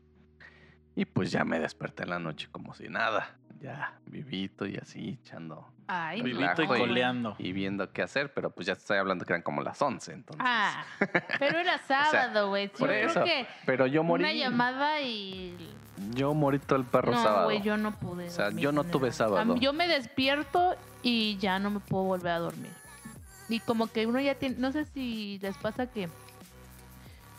Y 0.95 1.05
pues 1.05 1.33
ya 1.33 1.45
me 1.45 1.59
desperté 1.59 2.05
en 2.05 2.11
la 2.11 2.21
noche 2.21 2.49
como 2.53 2.75
si 2.75 2.89
nada, 2.89 3.37
ya 3.63 3.95
vivito 4.07 4.67
y 4.67 4.77
así 4.77 5.19
echando 5.23 5.69
Ay, 5.87 6.19
no. 6.19 6.25
Vivito 6.25 6.63
y 6.63 6.67
coleando. 6.67 7.35
y 7.39 7.53
viendo 7.53 7.93
qué 7.93 8.03
hacer, 8.03 8.33
pero 8.33 8.51
pues 8.51 8.67
ya 8.67 8.75
te 8.75 8.81
estoy 8.81 8.99
hablando 8.99 9.25
que 9.25 9.33
eran 9.33 9.43
como 9.43 9.63
las 9.63 9.81
11, 9.83 10.13
entonces. 10.13 10.43
Ah, 10.47 10.85
pero 11.39 11.59
era 11.59 11.79
sábado, 11.87 12.49
güey. 12.49 12.69
por 12.69 12.89
yo 12.89 12.95
eso, 12.95 13.13
creo 13.15 13.25
que 13.25 13.47
pero 13.67 13.87
yo 13.87 14.03
morí. 14.03 14.25
una 14.25 14.33
llamada 14.33 15.01
y... 15.03 15.55
Yo 16.15 16.33
morí 16.35 16.59
todo 16.59 16.79
el 16.79 16.85
perro 16.87 17.13
No, 17.13 17.23
sábado. 17.23 17.45
güey, 17.45 17.61
yo 17.63 17.77
no 17.77 17.93
pude 17.93 18.29
O 18.29 18.31
sea, 18.31 18.47
dormir 18.47 18.63
yo 18.65 18.73
no 18.73 18.85
tuve 18.85 19.13
sábado. 19.13 19.57
Yo 19.57 19.73
me 19.73 19.87
despierto 19.87 20.75
y 21.03 21.37
ya 21.37 21.59
no 21.59 21.71
me 21.71 21.81
puedo 21.81 22.05
volver 22.05 22.33
a 22.33 22.39
dormir. 22.39 22.73
Y 23.49 23.61
como 23.61 23.87
que 23.89 24.07
uno 24.07 24.19
ya 24.21 24.35
tiene... 24.35 24.57
No 24.59 24.73
sé 24.73 24.85
si 24.87 25.39
les 25.43 25.57
pasa 25.59 25.87
que... 25.87 26.09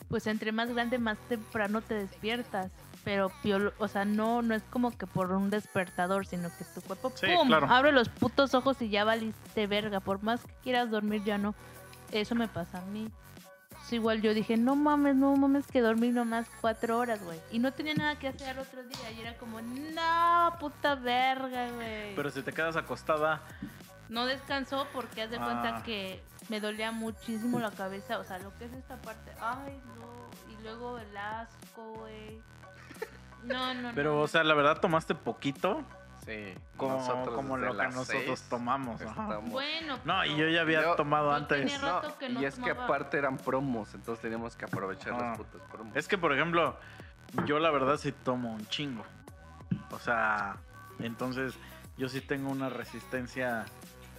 Pues 0.09 0.27
entre 0.27 0.51
más 0.51 0.69
grande, 0.71 0.99
más 0.99 1.17
temprano 1.27 1.81
te 1.81 1.95
despiertas. 1.95 2.71
Pero, 3.03 3.31
o 3.79 3.87
sea, 3.89 4.05
no, 4.05 4.41
no 4.41 4.55
es 4.55 4.63
como 4.69 4.97
que 4.97 5.05
por 5.07 5.31
un 5.31 5.49
despertador, 5.49 6.25
sino 6.25 6.49
que 6.57 6.63
tu 6.63 6.81
cuerpo, 6.81 7.11
Sí, 7.15 7.27
¡pum! 7.35 7.47
claro. 7.47 7.67
Abre 7.69 7.91
los 7.91 8.07
putos 8.09 8.53
ojos 8.53 8.81
y 8.81 8.89
ya 8.89 9.03
valiste 9.03 9.67
verga. 9.67 9.99
Por 9.99 10.23
más 10.23 10.41
que 10.45 10.53
quieras 10.63 10.89
dormir, 10.89 11.23
ya 11.25 11.37
no. 11.37 11.53
Eso 12.11 12.33
me 12.35 12.47
pasa 12.47 12.77
a 12.77 12.85
mí. 12.85 13.09
Igual 13.91 14.21
yo 14.23 14.33
dije, 14.33 14.57
no 14.57 14.75
mames, 14.75 15.15
no 15.15 15.35
mames, 15.35 15.67
que 15.67 15.79
dormí 15.81 16.09
nomás 16.09 16.47
cuatro 16.61 16.97
horas, 16.97 17.21
güey. 17.23 17.39
Y 17.51 17.59
no 17.59 17.71
tenía 17.73 17.93
nada 17.93 18.17
que 18.17 18.27
hacer 18.27 18.57
otro 18.57 18.81
día. 18.81 19.11
Y 19.11 19.21
era 19.21 19.37
como, 19.37 19.61
no, 19.61 20.55
puta 20.59 20.95
verga, 20.95 21.69
güey. 21.71 22.15
Pero 22.15 22.29
si 22.31 22.41
te 22.41 22.51
quedas 22.53 22.75
acostada, 22.75 23.41
No 24.09 24.25
descansó 24.25 24.87
porque 24.93 25.21
haz 25.23 25.29
de 25.31 25.37
Ah. 25.37 25.43
cuenta 25.43 25.83
que 25.83 26.21
me 26.49 26.59
dolía 26.59 26.91
muchísimo 26.91 27.59
la 27.59 27.71
cabeza. 27.71 28.17
O 28.19 28.23
sea, 28.23 28.37
lo 28.39 28.55
que 28.57 28.65
es 28.65 28.73
esta 28.73 28.95
parte. 29.01 29.31
Ay, 29.39 29.79
no. 29.95 30.51
Y 30.53 30.61
luego 30.63 30.97
el 30.99 31.15
asco, 31.17 31.93
güey. 31.99 32.41
No, 33.43 33.73
no, 33.73 33.81
no. 33.81 33.91
pero 33.95 34.19
o 34.21 34.27
sea, 34.27 34.43
la 34.43 34.53
verdad 34.53 34.79
tomaste 34.79 35.15
poquito, 35.15 35.83
Sí, 36.25 36.53
como, 36.77 36.99
nosotros 36.99 37.35
como 37.35 37.57
lo 37.57 37.75
que 37.77 37.87
nosotros 37.89 38.41
tomamos. 38.49 39.01
estamos- 39.01 39.49
Bueno. 39.49 39.99
No, 40.05 40.23
y 40.25 40.37
yo 40.37 40.47
ya 40.47 40.61
había 40.61 40.81
Yo- 40.81 40.95
tomado 40.95 41.31
yo 41.31 41.35
antes. 41.35 41.59
tenía 41.59 41.77
rato 41.79 42.17
que 42.17 42.29
no 42.29 42.41
y 42.41 42.45
es 42.45 42.57
que 42.59 42.71
aparte 42.71 43.17
eran 43.17 43.37
promos, 43.37 43.93
entonces 43.93 44.21
teníamos 44.21 44.55
que 44.55 44.63
aprovechar 44.65 45.13
Ah. 45.13 45.17
las 45.29 45.37
putas 45.37 45.61
promos. 45.69 45.93
Es 45.95 46.07
que, 46.07 46.17
por 46.17 46.31
ejemplo, 46.33 46.77
yo 47.45 47.59
la 47.59 47.71
verdad 47.71 47.97
sí 47.97 48.11
tomo 48.13 48.53
un 48.53 48.65
chingo. 48.67 49.03
O 49.91 49.99
sea, 49.99 50.55
entonces 50.99 51.55
yo 51.97 52.07
sí 52.07 52.21
tengo 52.21 52.49
una 52.49 52.69
resistencia 52.69 53.65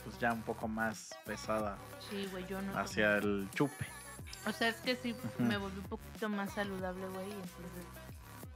pues 0.05 0.19
ya 0.19 0.33
un 0.35 0.43
poco 0.43 0.69
más 0.69 1.17
pesada 1.25 1.79
Sí, 2.11 2.29
güey, 2.31 2.47
yo 2.47 2.61
no. 2.61 2.79
hacia 2.79 3.17
el 3.17 3.49
chupe. 3.55 3.87
O 4.47 4.53
sea, 4.53 4.69
es 4.69 4.77
que 4.83 4.95
sí 4.97 5.17
me 5.39 5.57
volví 5.57 5.79
un 5.79 5.85
poquito 5.85 6.29
más 6.29 6.53
saludable, 6.53 7.07
güey. 7.09 7.31
Entonces, 7.31 7.87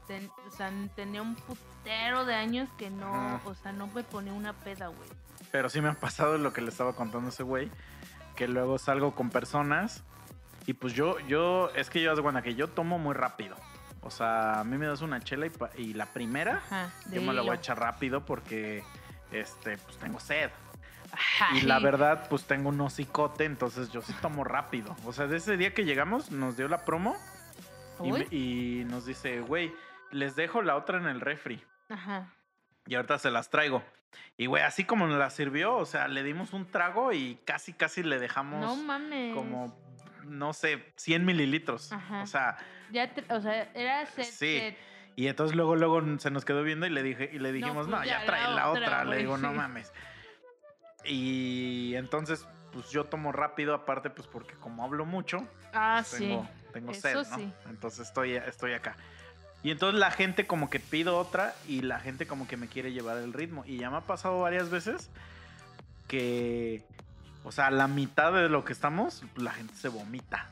ten- 0.08 0.30
o 0.46 0.50
sea, 0.50 0.72
tenía 0.96 1.22
un 1.22 1.36
putero 1.36 2.24
de 2.24 2.34
años 2.34 2.68
que 2.76 2.90
no, 2.90 3.40
o 3.44 3.54
sea, 3.54 3.70
no 3.72 3.86
me 3.86 4.02
ponía 4.02 4.32
una 4.32 4.52
peda, 4.54 4.88
güey. 4.88 5.08
Pero 5.52 5.68
sí 5.68 5.80
me 5.80 5.88
ha 5.90 5.94
pasado 5.94 6.36
lo 6.38 6.52
que 6.52 6.60
le 6.60 6.70
estaba 6.70 6.94
contando 6.94 7.28
ese 7.28 7.44
güey, 7.44 7.70
que 8.34 8.48
luego 8.48 8.78
salgo 8.78 9.14
con 9.14 9.30
personas 9.30 10.02
y 10.66 10.72
pues 10.72 10.92
yo, 10.94 11.18
yo, 11.20 11.70
es 11.76 11.88
que 11.90 12.02
yo 12.02 12.20
cuenta 12.22 12.42
que 12.42 12.54
yo 12.56 12.68
tomo 12.68 12.98
muy 12.98 13.14
rápido. 13.14 13.54
O 14.02 14.10
sea, 14.10 14.60
a 14.60 14.64
mí 14.64 14.76
me 14.78 14.86
das 14.86 15.00
una 15.02 15.20
chela 15.20 15.46
y, 15.46 15.52
y 15.82 15.94
la 15.94 16.06
primera 16.06 16.56
Ajá. 16.70 16.90
yo 17.12 17.20
me 17.22 17.32
la 17.32 17.42
voy 17.42 17.50
a 17.52 17.54
echar 17.54 17.78
rápido 17.78 18.24
porque, 18.24 18.82
este, 19.32 19.76
pues 19.78 19.96
tengo 19.98 20.18
sed. 20.20 20.50
Ay, 21.40 21.58
Y 21.58 21.60
la 21.62 21.78
verdad, 21.78 22.26
pues 22.28 22.44
tengo 22.44 22.68
un 22.68 22.80
hocicote, 22.80 23.44
entonces 23.44 23.90
yo 23.90 24.02
sí 24.02 24.12
tomo 24.20 24.44
rápido. 24.44 24.94
O 25.04 25.12
sea, 25.12 25.26
de 25.26 25.38
ese 25.38 25.56
día 25.56 25.72
que 25.74 25.84
llegamos, 25.84 26.30
nos 26.30 26.56
dio 26.56 26.68
la 26.68 26.84
promo 26.84 27.16
y, 28.02 28.12
me- 28.12 28.26
y 28.30 28.84
nos 28.84 29.06
dice, 29.06 29.40
güey, 29.40 29.72
les 30.10 30.36
dejo 30.36 30.62
la 30.62 30.76
otra 30.76 30.98
en 30.98 31.06
el 31.06 31.20
refri. 31.20 31.62
Ajá. 31.88 32.32
Y 32.86 32.94
ahorita 32.94 33.18
se 33.18 33.30
las 33.30 33.50
traigo. 33.50 33.82
Y 34.36 34.46
güey, 34.46 34.62
así 34.62 34.84
como 34.84 35.06
nos 35.06 35.18
la 35.18 35.30
sirvió, 35.30 35.76
o 35.76 35.84
sea, 35.84 36.08
le 36.08 36.22
dimos 36.22 36.52
un 36.52 36.70
trago 36.70 37.12
y 37.12 37.38
casi, 37.44 37.72
casi 37.74 38.02
le 38.02 38.18
dejamos 38.18 38.60
No 38.64 38.76
mames. 38.76 39.34
como, 39.34 39.76
no 40.24 40.52
sé, 40.54 40.92
100 40.96 41.24
mililitros. 41.26 41.92
Ajá. 41.92 42.22
O 42.22 42.26
sea, 42.26 42.56
Ya, 42.90 43.12
te- 43.12 43.30
o 43.32 43.40
sea, 43.40 43.70
era 43.74 44.06
set, 44.06 44.24
Sí. 44.24 44.58
set. 44.60 44.78
y 45.16 45.26
entonces 45.26 45.54
luego, 45.56 45.76
luego 45.76 46.00
se 46.18 46.30
nos 46.30 46.44
quedó 46.46 46.62
viendo 46.62 46.86
y 46.86 46.90
le 46.90 47.02
dije, 47.02 47.28
y 47.32 47.38
le 47.38 47.48
No, 47.50 47.54
dijimos, 47.54 47.88
no, 47.88 47.96
pues 47.98 48.08
ya, 48.08 48.20
ya, 48.20 48.26
trae 48.26 48.42
la 48.44 48.50
la 48.54 48.68
otra, 48.70 48.86
otra. 48.86 49.04
Le 49.04 49.18
digo, 49.18 49.36
no 49.36 49.52
mames. 49.52 49.92
Y 51.04 51.94
entonces, 51.96 52.46
pues 52.72 52.90
yo 52.90 53.04
tomo 53.04 53.32
rápido, 53.32 53.74
aparte, 53.74 54.10
pues 54.10 54.26
porque 54.26 54.54
como 54.54 54.84
hablo 54.84 55.04
mucho, 55.04 55.46
Ah, 55.72 56.02
tengo, 56.18 56.44
sí. 56.44 56.70
tengo 56.72 56.92
Eso 56.92 57.00
sed, 57.24 57.30
¿no? 57.30 57.36
sí. 57.36 57.52
Entonces 57.68 58.06
estoy, 58.08 58.34
estoy 58.36 58.72
acá. 58.72 58.96
Y 59.68 59.70
entonces 59.70 60.00
la 60.00 60.10
gente 60.10 60.46
como 60.46 60.70
que 60.70 60.80
pido 60.80 61.18
otra 61.18 61.54
y 61.68 61.82
la 61.82 62.00
gente 62.00 62.26
como 62.26 62.48
que 62.48 62.56
me 62.56 62.68
quiere 62.68 62.90
llevar 62.94 63.18
el 63.18 63.34
ritmo. 63.34 63.64
Y 63.66 63.76
ya 63.76 63.90
me 63.90 63.98
ha 63.98 64.00
pasado 64.00 64.40
varias 64.40 64.70
veces 64.70 65.10
que, 66.06 66.82
o 67.44 67.52
sea, 67.52 67.70
la 67.70 67.86
mitad 67.86 68.32
de 68.32 68.48
lo 68.48 68.64
que 68.64 68.72
estamos, 68.72 69.22
la 69.36 69.50
gente 69.52 69.74
se 69.74 69.88
vomita. 69.90 70.46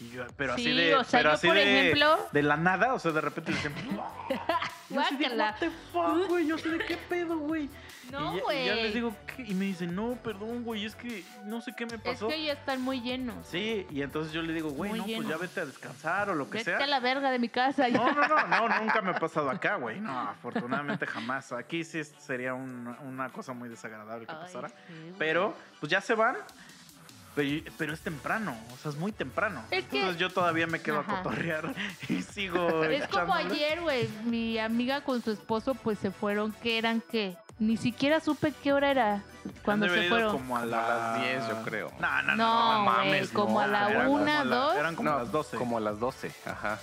Y 0.00 0.10
yo- 0.10 0.26
pero 0.36 0.54
así 0.54 0.64
Sí, 0.64 0.72
de, 0.72 0.96
o 0.96 1.04
sea, 1.04 1.20
pero 1.20 1.30
yo, 1.30 1.34
así 1.36 1.46
por 1.46 1.54
de, 1.54 1.62
ejemplo- 1.92 2.18
de 2.32 2.42
la 2.42 2.56
nada, 2.56 2.94
o 2.94 2.98
sea, 2.98 3.12
de 3.12 3.20
repente 3.20 3.52
dicen, 3.52 3.72
yo 4.88 4.94
Guácala. 4.96 5.44
what 5.50 5.58
the 5.60 5.70
fuck, 5.92 6.28
güey, 6.28 6.46
yo 6.46 6.56
sé 6.58 6.70
de 6.70 6.78
qué 6.78 6.96
pedo, 6.96 7.38
güey. 7.38 7.68
No, 8.08 8.34
y, 8.34 8.40
ya, 8.40 8.54
y 8.62 8.64
ya 8.66 8.74
les 8.74 8.80
güey. 8.84 8.92
digo, 8.94 9.16
¿qué? 9.26 9.42
y 9.42 9.52
me 9.52 9.66
dicen, 9.66 9.94
no, 9.94 10.14
perdón, 10.22 10.64
güey, 10.64 10.86
es 10.86 10.96
que 10.96 11.22
no 11.44 11.60
sé 11.60 11.74
qué 11.76 11.84
me 11.84 11.96
Es 11.96 12.00
pasó. 12.00 12.26
que 12.26 12.42
ya 12.42 12.54
están 12.54 12.80
muy 12.80 13.02
llenos. 13.02 13.46
Sí, 13.46 13.86
y 13.90 14.00
entonces 14.00 14.32
yo 14.32 14.40
le 14.40 14.54
digo, 14.54 14.70
güey, 14.70 14.92
no, 14.92 15.04
pues 15.04 15.08
lleno. 15.18 15.28
ya 15.28 15.36
vete 15.36 15.60
a 15.60 15.66
descansar 15.66 16.30
o 16.30 16.34
lo 16.34 16.46
que 16.48 16.56
Vete 16.56 16.70
sea. 16.70 16.78
a 16.78 16.86
la 16.86 17.00
verga 17.00 17.30
de 17.30 17.38
mi 17.38 17.50
casa. 17.50 17.86
No, 17.88 18.10
no, 18.14 18.26
no, 18.26 18.46
no, 18.46 18.68
nunca 18.80 19.02
me 19.02 19.10
ha 19.10 19.14
pasado 19.18 19.50
acá, 19.50 19.74
güey. 19.76 20.00
No, 20.00 20.18
afortunadamente 20.20 21.06
jamás. 21.06 21.52
Aquí 21.52 21.84
sí 21.84 22.02
sería 22.02 22.54
un- 22.54 22.96
una 23.04 23.28
cosa 23.28 23.52
muy 23.52 23.68
desagradable 23.68 24.24
que 24.24 24.32
Ay, 24.32 24.38
pasara. 24.40 24.68
sí, 24.70 24.74
güey. 24.88 25.12
Pero, 25.18 25.54
pues 25.78 25.92
ya 25.92 26.00
se 26.00 26.14
van. 26.14 26.36
Pero, 27.38 27.70
pero 27.78 27.92
es 27.94 28.00
temprano, 28.00 28.56
o 28.74 28.76
sea, 28.78 28.90
es 28.90 28.96
muy 28.96 29.12
temprano. 29.12 29.62
Es 29.70 29.84
que- 29.84 29.98
Entonces 29.98 30.20
yo 30.20 30.30
todavía 30.30 30.66
me 30.66 30.80
quedo 30.80 30.98
Ajá. 31.00 31.20
a 31.20 31.22
cotorrear 31.22 31.72
y 32.08 32.22
sigo. 32.22 32.82
Es 32.84 33.06
como 33.08 33.36
echándole. 33.36 33.54
ayer, 33.64 33.80
güey. 33.80 34.08
Mi 34.24 34.58
amiga 34.58 35.02
con 35.02 35.22
su 35.22 35.30
esposo, 35.30 35.74
pues 35.76 35.98
se 36.00 36.10
fueron. 36.10 36.52
¿Qué 36.62 36.78
eran 36.78 37.00
qué? 37.00 37.36
Ni 37.60 37.76
siquiera 37.76 38.20
supe 38.20 38.52
qué 38.62 38.72
hora 38.72 38.90
era 38.90 39.22
cuando 39.64 39.86
Han 39.86 39.92
se 39.94 40.08
fueron. 40.08 40.32
Como 40.32 40.56
a, 40.56 40.60
Como 40.60 40.74
a 40.74 40.80
las 40.80 40.88
las 40.88 41.20
10, 41.22 41.48
yo 41.48 41.62
creo. 41.62 41.92
No, 42.00 42.22
no, 42.22 42.34
no. 42.34 42.36
No, 42.36 42.72
no 42.78 42.84
güey, 42.84 42.96
mames. 43.08 43.28
como 43.30 43.54
no, 43.66 43.76
a 43.76 43.90
eran 43.90 44.06
como 44.06 44.22
una, 44.22 44.40
a 44.40 44.44
la- 44.44 44.56
dos. 44.56 44.76
Eran 44.76 44.96
como 44.96 45.10
No, 45.10 45.16
a 45.16 45.18
las 45.20 45.32
12. 45.32 45.56
Como 45.56 45.76
a 45.76 45.80
las 45.80 45.98
12, 46.00 46.32
ajá. 46.46 46.78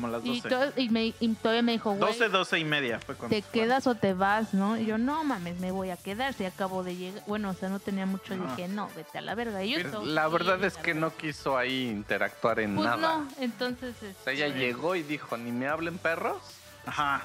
Como 0.00 0.06
a 0.06 0.10
las 0.18 0.24
Y, 0.24 0.40
12. 0.40 0.48
todo- 0.48 0.72
y 0.76 0.88
me, 0.90 1.12
y 1.18 1.34
todavía 1.34 1.62
me 1.62 1.72
dijo, 1.72 1.90
güey, 1.90 2.12
12, 2.12 2.28
12 2.28 2.58
y 2.60 2.64
media 2.64 3.00
fue 3.00 3.16
cuando. 3.16 3.34
¿te 3.34 3.42
quedas 3.42 3.88
o 3.88 3.96
te 3.96 4.14
vas, 4.14 4.54
no? 4.54 4.76
Y 4.78 4.86
yo, 4.86 4.96
no 4.96 5.24
mames, 5.24 5.58
me 5.58 5.72
voy 5.72 5.90
a 5.90 5.96
quedar. 5.96 6.34
Si 6.34 6.44
acabo 6.44 6.84
de 6.84 6.94
llegar. 6.94 7.24
Bueno, 7.26 7.50
o 7.50 7.54
sea, 7.54 7.68
no 7.68 7.80
tenía 7.80 8.06
mucho. 8.06 8.34
Ah. 8.34 8.54
Dije, 8.56 8.68
no, 8.68 8.88
vete 8.94 9.18
a 9.18 9.20
la 9.22 9.34
verga. 9.34 9.64
Y 9.64 9.70
yo, 9.72 9.78
Pero 9.82 10.02
"Sí, 10.02 10.06
La 10.10 10.28
verdad 10.28 10.62
es 10.64 10.76
que 10.76 10.94
no 10.94 11.08
verga". 11.08 11.16
quiso 11.20 11.58
ahí 11.58 11.88
interactuar 11.88 12.60
en 12.60 12.76
Pues 12.76 12.86
nada. 12.88 12.96
no, 13.18 13.28
entonces. 13.40 13.96
O 14.20 14.22
sea, 14.24 14.32
ella 14.32 14.46
este, 14.46 14.60
llegó 14.60 14.94
y 14.94 15.02
dijo, 15.02 15.36
ni 15.36 15.50
me 15.50 15.66
hablen 15.66 15.98
perros. 15.98 16.38
Ajá. 16.86 17.22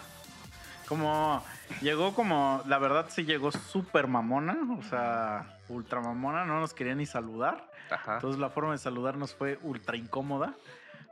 Como 0.88 1.44
llegó 1.82 2.14
como, 2.14 2.62
la 2.68 2.78
verdad 2.78 3.06
sí 3.10 3.24
llegó 3.24 3.52
súper 3.52 4.08
mamona, 4.08 4.58
o 4.78 4.84
sea, 4.84 5.58
ultra 5.70 6.02
mamona, 6.02 6.44
no 6.46 6.60
nos 6.60 6.74
quería 6.74 6.94
ni 6.96 7.06
saludar. 7.06 7.70
Ajá. 7.90 8.16
Entonces 8.16 8.40
la 8.42 8.50
forma 8.50 8.72
de 8.74 8.80
saludarnos 8.80 9.34
fue 9.34 9.60
ultra 9.62 9.96
incómoda. 9.96 10.54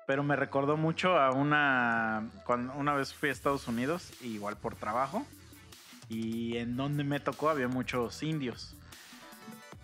Pero 0.08 0.24
me 0.24 0.36
recordó 0.36 0.78
mucho 0.78 1.18
a 1.18 1.32
una, 1.32 2.30
cuando 2.46 2.74
una 2.74 2.94
vez 2.94 3.14
fui 3.14 3.30
a 3.30 3.32
Estados 3.32 3.68
Unidos, 3.68 4.12
igual 4.22 4.58
por 4.58 4.76
trabajo, 4.76 5.26
y 6.10 6.58
en 6.58 6.76
donde 6.76 7.04
me 7.04 7.20
tocó 7.20 7.50
había 7.50 7.68
muchos 7.68 8.22
indios. 8.24 8.76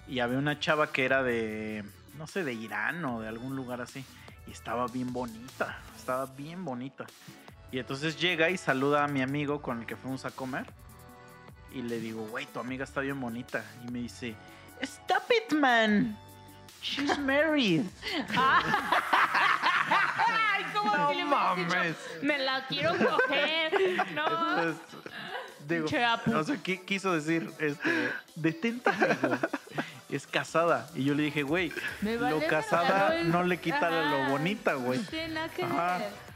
Y 0.08 0.20
había 0.20 0.38
una 0.38 0.60
chava 0.60 0.92
que 0.92 1.06
era 1.06 1.24
de, 1.24 1.84
no 2.18 2.28
sé, 2.28 2.44
de 2.44 2.54
Irán 2.54 3.04
o 3.06 3.22
de 3.22 3.28
algún 3.28 3.56
lugar 3.56 3.82
así. 3.82 4.04
Y 4.48 4.52
estaba 4.52 4.88
bien 4.88 5.14
bonita, 5.14 5.80
estaba 5.96 6.26
bien 6.26 6.64
bonita. 6.66 7.06
Y 7.72 7.80
entonces 7.80 8.20
llega 8.20 8.50
y 8.50 8.58
saluda 8.58 9.04
a 9.04 9.08
mi 9.08 9.22
amigo 9.22 9.62
con 9.62 9.82
el 9.82 9.86
que 9.86 9.96
fuimos 9.96 10.26
a 10.26 10.32
comer. 10.32 10.66
Y 11.74 11.82
le 11.82 12.00
digo, 12.00 12.26
güey, 12.28 12.46
tu 12.46 12.60
amiga 12.60 12.84
está 12.84 13.02
bien 13.02 13.20
bonita. 13.20 13.64
Y 13.86 13.92
me 13.92 14.00
dice, 14.00 14.36
Stop 14.82 15.24
it, 15.32 15.54
man. 15.54 16.18
She's 16.82 17.18
married. 17.20 17.86
Ay, 19.90 20.66
¿cómo 20.74 20.96
No 20.96 21.10
si 21.10 21.16
le 21.18 21.24
hubieras 21.26 21.56
dicho, 21.56 21.70
mames. 21.76 21.96
Me 22.22 22.38
la 22.40 22.66
quiero 22.68 22.92
coger. 22.98 23.72
No. 24.14 24.26
Entonces, 24.28 24.76
digo, 25.68 25.88
Chapu. 25.88 26.36
o 26.36 26.44
sea, 26.44 26.56
qui- 26.56 26.84
quiso 26.86 27.14
decir, 27.14 27.50
este, 27.60 28.12
detente, 28.36 28.90
amigo. 28.90 29.38
Es 30.10 30.26
casada. 30.26 30.88
Y 30.96 31.04
yo 31.04 31.14
le 31.14 31.24
dije, 31.24 31.44
güey, 31.44 31.72
lo 32.02 32.40
casada 32.48 33.24
no 33.26 33.44
le 33.44 33.60
quita 33.60 33.88
Ajá, 33.88 33.90
lo 34.10 34.30
bonita, 34.30 34.74
güey. 34.76 35.00
No 35.00 35.06
tiene 35.06 35.34
nada 35.34 35.50
que 35.50 35.64
Ajá. 35.64 35.98
ver. 35.98 36.28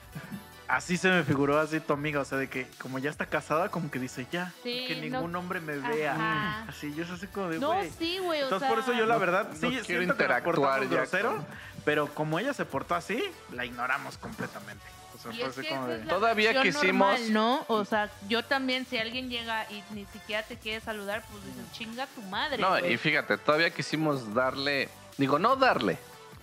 Así 0.68 0.95
se 0.95 1.10
me 1.10 1.23
figuró 1.23 1.60
así 1.60 1.82
tu 1.82 1.91
amiga, 1.91 2.22
o 2.22 2.26
sea, 2.26 2.38
de 2.38 2.48
que 2.49 2.65
como 2.82 2.98
ya 2.99 3.10
está 3.10 3.26
casada, 3.26 3.68
como 3.69 3.91
que 3.91 3.99
dice, 3.99 4.26
ya, 4.32 4.53
Sí, 4.64 4.86
que 4.88 4.95
no- 4.95 5.02
ningún 5.02 5.36
hombre 5.36 5.60
me 5.60 5.78
vea. 5.78 6.14
Ajá. 6.14 6.65
Así, 6.69 6.94
yo 6.95 7.03
es 7.03 7.10
así 7.10 7.28
como 7.28 7.49
de, 7.49 7.60
No, 7.60 7.73
sí, 7.99 8.19
güey. 8.19 8.40
o 8.41 8.44
Entonces, 8.45 8.68
sea, 8.68 8.69
por 8.76 8.80
eso 8.84 8.94
yo 8.94 9.06
la 9.06 9.15
no- 9.15 9.19
verdad, 9.19 9.49
no 9.49 9.56
sí, 9.69 9.80
quiero 9.86 10.03
interactuar 10.03 10.82
ya 10.84 10.88
grosero, 10.98 11.32
con- 11.36 11.45
pero 11.86 12.08
como 12.14 12.40
ella 12.40 12.53
se 12.53 12.66
portó 12.66 12.95
así, 12.95 13.24
la 13.52 13.66
ignoramos 13.66 14.18
completamente. 14.18 14.84
O 15.16 15.20
sea, 15.22 15.32
fue 15.34 15.45
así 15.45 15.68
como 15.68 15.88
de... 15.88 15.99
Todavía 15.99 16.62
quisimos- 16.64 17.20
normal, 17.20 17.34
¿no? 17.34 17.66
O 17.68 17.86
sea, 17.86 18.10
yo 18.28 18.44
también, 18.44 18.86
si 18.86 18.98
alguien 18.98 19.30
llega 19.30 19.70
y 19.70 19.84
ni 19.94 20.06
siquiera 20.06 20.41
te 20.44 20.58
quiere 20.58 20.82
saludar, 20.82 21.24
pues 21.30 21.44
dices, 21.45 21.72
chinga 21.74 22.08
tu 22.08 22.22
madre. 22.24 22.58
No, 22.58 22.70
güey". 22.70 22.94
y 22.94 22.98
fíjate, 22.98 23.38
todavía 23.38 23.70
quisimos 23.72 24.34
darle, 24.34 24.90
digo, 25.18 25.38
no 25.38 25.56
darle, 25.58 25.99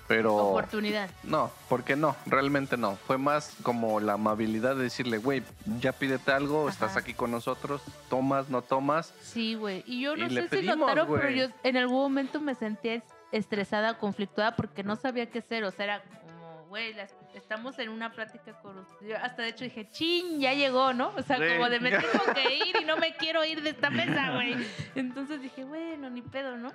pero... 0.06 0.34
Oportunidad. 0.36 1.10
No, 1.24 1.50
porque 1.68 1.96
no, 1.96 2.14
realmente 2.26 2.76
no. 2.76 2.96
Fue 3.06 3.18
más 3.18 3.54
como 3.62 3.98
la 4.00 4.12
amabilidad 4.12 4.76
de 4.76 4.84
decirle, 4.84 5.18
güey, 5.18 5.42
ya 5.80 5.92
pídete 5.92 6.30
algo, 6.30 6.68
estás 6.68 6.96
aquí 6.96 7.14
con 7.14 7.30
nosotros, 7.32 7.82
tomas, 8.08 8.48
no 8.48 8.62
tomas. 8.62 9.12
Sí, 9.22 9.54
güey. 9.54 9.82
Y 9.86 10.02
yo 10.02 10.16
no 10.16 10.26
Y 10.26 10.30
sé 10.34 10.42
si 10.42 10.48
pedimos, 10.48 10.78
notaron, 10.78 11.08
pero 11.18 11.30
yo 11.30 11.46
en 11.64 11.76
algún 11.76 11.96
momento 11.98 12.40
me 12.40 12.54
sentía 12.54 13.02
estresada, 13.32 13.98
conflictuada, 13.98 14.56
porque 14.56 14.82
no 14.82 14.96
sabía 14.96 15.30
qué 15.30 15.40
hacer. 15.40 15.64
O 15.64 15.70
sea, 15.70 15.84
era 15.84 16.02
como, 16.02 16.66
güey, 16.68 16.94
estamos 17.34 17.78
en 17.78 17.88
una 17.90 18.12
plática 18.12 18.52
con 18.60 18.78
usted. 18.78 19.06
Yo 19.08 19.16
hasta 19.16 19.42
de 19.42 19.48
hecho 19.48 19.64
dije, 19.64 19.88
chin, 19.90 20.40
ya 20.40 20.54
llegó, 20.54 20.92
¿no? 20.92 21.12
O 21.16 21.22
sea, 21.22 21.36
Sí. 21.36 21.44
como 21.54 21.68
de 21.68 21.80
me 21.80 21.90
tengo 21.90 22.24
que 22.34 22.54
ir 22.56 22.76
y 22.80 22.84
no 22.84 22.96
me 22.96 23.14
quiero 23.16 23.44
ir 23.44 23.62
de 23.62 23.70
esta 23.70 23.90
mesa, 23.90 24.32
güey. 24.34 24.56
Entonces 24.94 25.40
dije, 25.40 25.64
bueno, 25.64 26.10
ni 26.10 26.22
pedo, 26.22 26.56
¿no? 26.56 26.72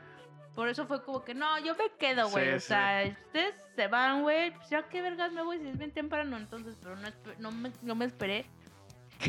Por 0.56 0.68
eso 0.70 0.86
fue 0.86 1.04
como 1.04 1.24
que, 1.24 1.34
no, 1.34 1.58
yo 1.60 1.74
me 1.76 1.90
quedo, 1.98 2.30
güey. 2.30 2.46
Sí, 2.46 2.52
o 2.56 2.60
sea, 2.60 3.06
ustedes 3.26 3.56
se 3.76 3.88
van, 3.88 4.22
güey. 4.22 4.52
Pues 4.52 4.70
ya 4.70 4.84
qué 4.88 5.02
vergas 5.02 5.32
me 5.32 5.42
voy 5.42 5.58
si 5.58 5.68
es 5.68 5.78
bien 5.80 5.92
temprano. 5.92 6.38
Entonces, 6.38 6.78
pero 6.80 6.96
no, 6.96 7.10
no, 7.40 7.52
me, 7.52 7.72
no 7.82 7.96
me 7.96 8.06
esperé 8.06 8.46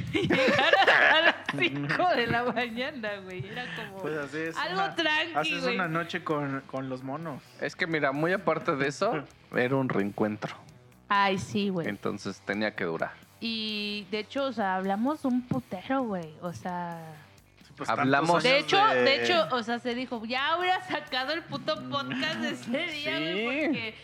que 0.13 0.23
llegara 0.23 1.17
a 1.19 1.21
las 1.23 1.35
5 1.59 2.09
de 2.17 2.27
la 2.27 2.45
mañana, 2.45 3.17
güey. 3.25 3.47
Era 3.49 3.65
como 3.77 4.03
Pues 4.03 4.17
así 4.19 4.39
es. 4.39 4.57
algo 4.57 4.83
una- 4.85 4.95
tranqui, 4.95 5.35
Haces 5.35 5.63
güey. 5.63 5.75
una 5.75 5.89
noche 5.89 6.23
con, 6.25 6.63
con 6.67 6.89
los 6.89 7.03
monos. 7.03 7.43
Es 7.61 7.77
que 7.77 7.87
mira, 7.87 8.13
muy 8.13 8.33
aparte 8.33 8.77
de 8.77 8.89
eso, 8.89 9.25
era 9.57 9.77
un 9.77 9.89
reencuentro. 9.89 10.55
Ay, 11.09 11.39
sí, 11.39 11.69
güey. 11.69 11.89
Entonces 11.89 12.41
tenía 12.45 12.75
que 12.75 12.85
durar. 12.85 13.13
Y 13.41 14.07
de 14.11 14.21
hecho, 14.21 14.45
o 14.45 14.53
sea, 14.53 14.77
hablamos 14.77 15.25
un 15.25 15.43
putero, 15.47 16.03
güey. 16.03 16.35
O 16.41 16.53
sea. 16.53 16.99
Pues, 17.77 17.89
Hablamos- 17.91 18.43
De 18.45 18.59
hecho, 18.61 18.79
de 18.87 19.23
hecho, 19.25 19.49
o 19.51 19.63
sea, 19.65 19.81
se 19.81 19.97
dijo, 19.97 20.25
ya 20.25 20.57
hubiera 20.57 20.81
sacado 20.85 21.33
el 21.33 21.43
puto 21.43 21.75
podcast 21.91 22.37
de 22.37 22.51
ese 22.51 22.71
día, 22.87 23.19
güey, 23.19 23.35
Sí. 23.35 23.67
porque 23.67 23.95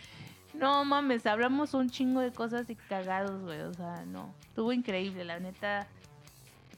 no 0.61 0.85
mames, 0.85 1.25
hablamos 1.25 1.73
un 1.73 1.89
chingo 1.89 2.21
de 2.21 2.31
cosas 2.31 2.69
y 2.69 2.75
cagados, 2.75 3.41
güey. 3.41 3.59
O 3.61 3.73
sea, 3.73 4.03
no. 4.05 4.33
Estuvo 4.47 4.71
increíble, 4.71 5.25
la 5.25 5.39
neta. 5.39 5.87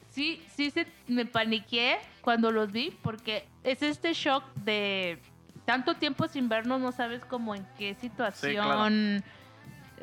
Sí, 0.10 0.44
sí 0.56 0.72
se 0.72 0.88
me 1.08 1.26
paniqué 1.26 1.98
cuando 2.22 2.52
los 2.52 2.72
vi, 2.72 2.92
porque 3.02 3.46
es 3.64 3.82
este 3.82 4.14
shock 4.14 4.44
de 4.56 5.20
tanto 5.66 5.96
tiempo 5.96 6.28
sin 6.28 6.50
vernos, 6.50 6.80
no 6.80 6.92
sabes 6.92 7.26
como 7.26 7.56
en 7.56 7.66
qué 7.78 7.96
situación. 7.96 9.24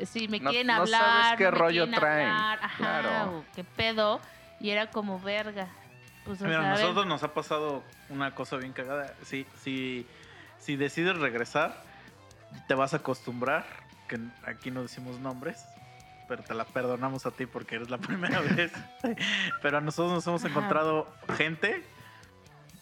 Si 0.05 0.29
me 0.29 0.41
No- 0.41 0.51
quieren 0.51 0.69
no 0.69 0.75
hablar. 0.83 1.01
sabes 1.03 1.39
qué 1.39 1.45
me 1.45 1.51
rollo 1.51 1.91
traen, 1.91 2.29
hablar, 2.31 2.59
Ajá, 2.63 2.77
claro. 2.77 3.39
o 3.39 3.45
qué 3.55 3.65
pedo. 3.65 4.21
Y 4.61 4.71
era 4.71 4.91
como 4.91 5.19
verga. 5.21 5.69
Pues, 6.25 6.41
Mira, 6.43 6.59
a 6.73 6.75
nosotros 6.77 7.07
nos 7.07 7.23
ha 7.23 7.33
pasado 7.33 7.83
una 8.09 8.35
cosa 8.35 8.57
bien 8.57 8.73
cagada. 8.73 9.15
Si, 9.25 9.47
si, 9.63 10.07
si 10.59 10.77
decides 10.77 11.17
regresar, 11.19 11.83
te 12.69 12.75
vas 12.75 12.95
a 12.95 12.99
acostumbrar, 12.99 13.65
que 14.09 14.19
aquí 14.47 14.71
no 14.71 14.83
decimos 14.83 15.19
nombres, 15.21 15.65
pero 16.29 16.43
te 16.43 16.55
la 16.55 16.65
perdonamos 16.65 17.27
a 17.27 17.31
ti 17.31 17.47
porque 17.47 17.77
eres 17.77 17.91
la 17.91 17.99
primera 17.99 18.41
vez. 18.41 18.73
Pero 19.63 19.79
a 19.79 19.81
nosotros 19.81 20.13
nos 20.13 20.27
hemos 20.27 20.45
Ajá. 20.45 20.51
encontrado 20.51 21.09
gente 21.37 21.85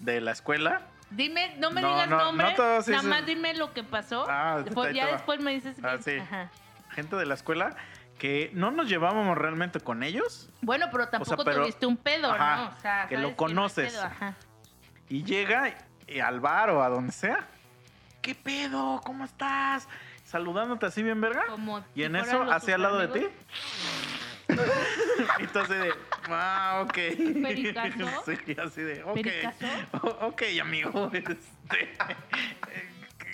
de 0.01 0.21
la 0.21 0.33
escuela. 0.33 0.83
Dime, 1.11 1.57
no 1.57 1.71
me 1.71 1.81
No, 1.81 1.89
digas 1.89 2.09
no, 2.11 2.19
nombre, 2.19 2.55
no 2.57 2.81
nada 2.87 3.03
más 3.03 3.25
dime 3.25 3.55
lo 3.55 3.73
que 3.73 3.83
pasó. 3.83 4.27
Ah, 4.29 4.61
Después- 4.63 4.95
ya 4.95 5.07
después 5.07 5.41
me 5.41 5.53
dices 5.53 5.77
Ah, 5.83 5.97
sí. 6.03 6.17
Ajá. 6.19 6.51
Gente 6.91 7.17
de 7.17 7.25
la 7.27 7.35
escuela 7.35 7.77
que 8.19 8.51
no 8.53 8.71
nos 8.71 8.89
llevábamos 8.89 9.39
realmente 9.39 9.81
con 9.81 10.03
ellos. 10.03 10.51
Bueno, 10.61 10.87
pero 10.93 11.09
tampoco 11.09 11.45
pero- 11.45 11.63
tuviste 11.63 11.87
un 11.87 11.97
pedo, 11.97 12.31
Ajá, 12.33 12.57
¿no? 12.57 12.69
O 12.77 12.81
sea, 12.81 13.07
que 13.09 13.17
lo 13.17 13.37
conoces. 13.37 13.93
pedo, 13.93 14.03
ajá. 14.05 14.35
Y 15.09 15.23
llega 15.25 15.75
y 16.07 16.21
al 16.21 16.41
bar 16.41 16.69
o 16.71 16.83
a 16.83 16.89
donde 16.91 17.13
sea. 17.13 17.47
¿Qué 18.23 18.35
pedo? 18.35 19.01
¿Cómo 19.05 19.25
estás? 19.25 19.89
Saludándote 20.25 20.87
así 20.87 21.03
bien 21.03 21.21
verga. 21.21 21.47
Como 21.49 21.85
Y 21.95 22.03
en 22.03 22.17
eso, 22.17 22.43
hacia 22.43 22.75
al 22.75 22.83
lado 22.83 22.99
de 22.99 23.09
ti. 23.09 23.27
y 25.41 25.47
tú 25.47 25.59
así 25.59 25.75
de, 25.75 25.93
ah, 26.29 26.85
ok. 26.85 26.95
¿Pericazo? 27.43 28.07
Sí, 28.27 28.57
así 28.63 28.83
de, 28.83 29.03
ok. 29.05 29.27
Ok, 30.23 30.43
amigo. 30.61 31.11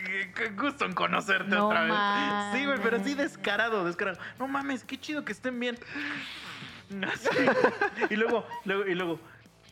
Este, 0.04 0.50
gusto 0.50 0.84
en 0.84 0.92
conocerte 0.92 1.54
No 1.54 1.68
otra 1.68 1.84
vez. 1.84 1.94
Sí, 2.60 2.66
güey, 2.66 2.78
pero 2.82 2.98
sí 2.98 3.14
mames. 3.14 3.16
descarado, 3.16 3.84
descarado. 3.84 4.18
No 4.38 4.46
mames, 4.46 4.84
qué 4.84 4.98
chido 4.98 5.24
que 5.24 5.32
estén 5.32 5.58
bien. 5.58 5.78
Así. 7.10 7.28
Y 8.10 8.16
luego, 8.16 8.46
luego, 8.64 8.86
y 8.86 8.94
luego, 8.94 9.18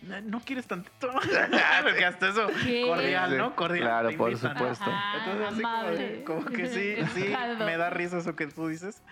"No- 0.02 0.20
¿no 0.20 0.40
quieres 0.40 0.66
tantito? 0.66 1.10
Porque 1.82 2.04
hasta 2.04 2.28
eso, 2.28 2.48
¿Qué? 2.64 2.82
cordial, 2.86 3.38
¿no? 3.38 3.56
Cordial. 3.56 3.84
claro, 3.84 4.08
te 4.10 4.16
por 4.16 4.36
supuesto. 4.36 4.84
Ajá, 4.90 5.18
Entonces, 5.18 5.46
así 5.48 6.22
como, 6.24 6.42
como 6.44 6.56
que 6.56 6.66
sí, 6.66 6.96
sí, 7.14 7.34
me 7.58 7.76
da 7.76 7.90
risa 7.90 8.18
eso 8.18 8.36
que 8.36 8.46
tú 8.46 8.68
dices. 8.68 9.02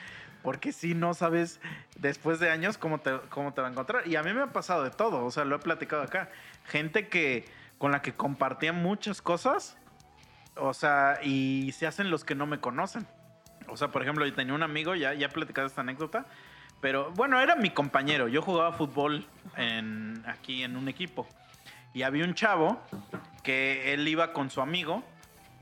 Porque 0.42 0.72
sí 0.72 0.94
no 0.94 1.12
sabes 1.12 1.60
después 1.96 2.40
de 2.40 2.50
años 2.50 2.78
cómo 2.78 2.98
te, 2.98 3.18
cómo 3.28 3.52
te 3.52 3.60
va 3.60 3.68
a 3.68 3.70
encontrar. 3.70 4.08
Y 4.08 4.16
a 4.16 4.22
mí 4.22 4.32
me 4.32 4.40
ha 4.42 4.52
pasado 4.52 4.84
de 4.84 4.90
todo, 4.90 5.24
o 5.24 5.30
sea, 5.30 5.44
lo 5.44 5.56
he 5.56 5.58
platicado 5.58 6.02
acá. 6.02 6.30
Gente 6.64 7.08
que 7.08 7.44
con 7.76 7.92
la 7.92 8.00
que 8.00 8.14
compartía 8.14 8.72
muchas 8.72 9.20
cosas, 9.20 9.76
o 10.56 10.72
sea, 10.72 11.18
y 11.22 11.72
se 11.72 11.86
hacen 11.86 12.10
los 12.10 12.24
que 12.24 12.34
no 12.34 12.46
me 12.46 12.58
conocen. 12.58 13.06
O 13.68 13.76
sea, 13.76 13.88
por 13.88 14.02
ejemplo, 14.02 14.26
yo 14.26 14.34
tenía 14.34 14.54
un 14.54 14.62
amigo, 14.62 14.94
ya, 14.94 15.12
ya 15.14 15.26
he 15.26 15.30
platicado 15.30 15.66
esta 15.66 15.82
anécdota, 15.82 16.26
pero 16.80 17.10
bueno, 17.12 17.40
era 17.40 17.56
mi 17.56 17.70
compañero. 17.70 18.28
Yo 18.28 18.42
jugaba 18.42 18.72
fútbol 18.72 19.26
en, 19.56 20.22
aquí 20.26 20.62
en 20.62 20.76
un 20.76 20.88
equipo. 20.88 21.26
Y 21.92 22.02
había 22.02 22.24
un 22.24 22.34
chavo 22.34 22.80
que 23.42 23.92
él 23.94 24.06
iba 24.06 24.32
con 24.32 24.50
su 24.50 24.60
amigo 24.60 25.02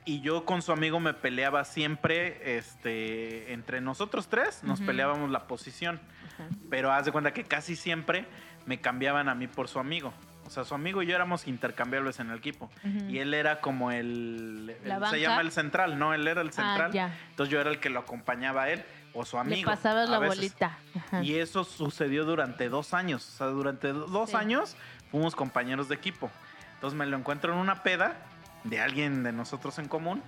y 0.05 0.21
yo 0.21 0.45
con 0.45 0.63
su 0.63 0.73
amigo 0.73 1.01
me 1.01 1.15
peleaba 1.15 1.65
siempre, 1.65 2.57
este, 2.59 3.53
entre 3.53 3.81
nosotros 3.81 4.29
tres 4.29 4.63
nos 4.65 4.81
peleábamos 4.81 5.31
la 5.31 5.47
posición, 5.47 6.01
pero 6.71 6.93
haz 6.93 7.05
de 7.07 7.13
cuenta 7.13 7.33
que 7.33 7.45
casi 7.45 7.77
siempre 7.77 8.25
me 8.67 8.81
cambiaban 8.81 9.29
a 9.29 9.35
mí 9.35 9.47
por 9.49 9.69
su 9.69 9.79
amigo. 9.79 10.13
O 10.47 10.51
sea, 10.51 10.65
su 10.65 10.75
amigo 10.75 11.03
y 11.03 11.07
yo 11.07 11.15
éramos 11.15 11.47
intercambiables 11.47 12.21
en 12.21 12.31
el 12.31 12.39
equipo. 12.39 12.71
Y 13.09 13.19
él 13.19 13.35
era 13.35 13.61
como 13.61 13.91
el... 13.91 14.69
¿La 14.85 14.97
el- 14.97 15.07
se 15.07 15.21
llama 15.21 15.43
el 15.43 15.53
central, 15.53 15.99
¿no? 15.99 16.15
Él 16.15 16.27
era 16.27 16.41
el 16.41 16.49
Ah, 16.49 16.53
central. 16.53 17.13
Entonces 17.31 17.53
yo 17.53 17.61
era 17.61 17.69
el 17.71 17.81
que 17.81 17.91
lo 17.91 18.01
acompañaba 18.01 18.63
a 18.63 18.71
él 18.71 18.83
o 19.19 19.25
su 19.25 19.37
Le 19.37 19.41
amigo. 19.41 19.71
pasabas 19.71 20.09
a 20.09 20.11
la 20.13 20.19
veces. 20.19 20.37
bolita. 20.37 20.79
Ajá. 20.97 21.23
Y 21.23 21.35
eso 21.37 21.65
sucedió 21.65 22.25
durante 22.25 22.69
dos 22.69 22.95
años. 22.95 23.29
O 23.29 23.37
sea, 23.37 23.47
durante 23.49 23.93
do- 23.93 24.07
dos 24.07 24.31
Sí. 24.31 24.37
años 24.37 24.77
fuimos 25.11 25.35
compañeros 25.35 25.89
de 25.89 25.95
equipo. 25.97 26.31
Entonces 26.75 26.97
me 26.97 27.07
lo 27.07 27.17
encuentro 27.17 27.53
en 27.53 27.59
una 27.59 27.83
peda 27.83 28.17
de 28.65 28.81
alguien 28.81 29.23
de 29.23 29.33
nosotros 29.33 29.79
en 29.79 29.89
común. 29.89 30.23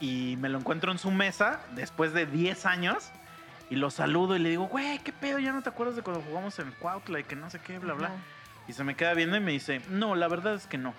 Y 0.00 0.36
me 0.40 0.48
lo 0.48 0.58
encuentro 0.58 0.90
en 0.92 0.98
su 0.98 1.10
mesa 1.10 1.60
después 1.74 2.12
de 2.12 2.26
10 2.26 2.66
años. 2.66 3.10
Y 3.68 3.76
lo 3.76 3.90
saludo 3.90 4.34
y 4.34 4.40
le 4.40 4.48
digo, 4.48 4.64
güey, 4.66 4.98
¿qué 4.98 5.12
pedo? 5.12 5.38
¿Ya 5.38 5.52
no 5.52 5.62
te 5.62 5.68
acuerdas 5.68 5.94
de 5.94 6.02
cuando 6.02 6.22
jugamos 6.22 6.58
en 6.58 6.72
Cuautla 6.72 7.20
y 7.20 7.24
que 7.24 7.36
no 7.36 7.48
sé 7.50 7.60
qué, 7.60 7.78
bla, 7.78 7.92
bla? 7.94 8.10
Y 8.66 8.72
se 8.72 8.82
me 8.82 8.96
queda 8.96 9.14
viendo 9.14 9.36
y 9.36 9.40
me 9.40 9.52
dice, 9.52 9.80
no, 9.88 10.14
la 10.16 10.26
verdad 10.26 10.54
es 10.54 10.66
que 10.66 10.78
no. 10.78 10.92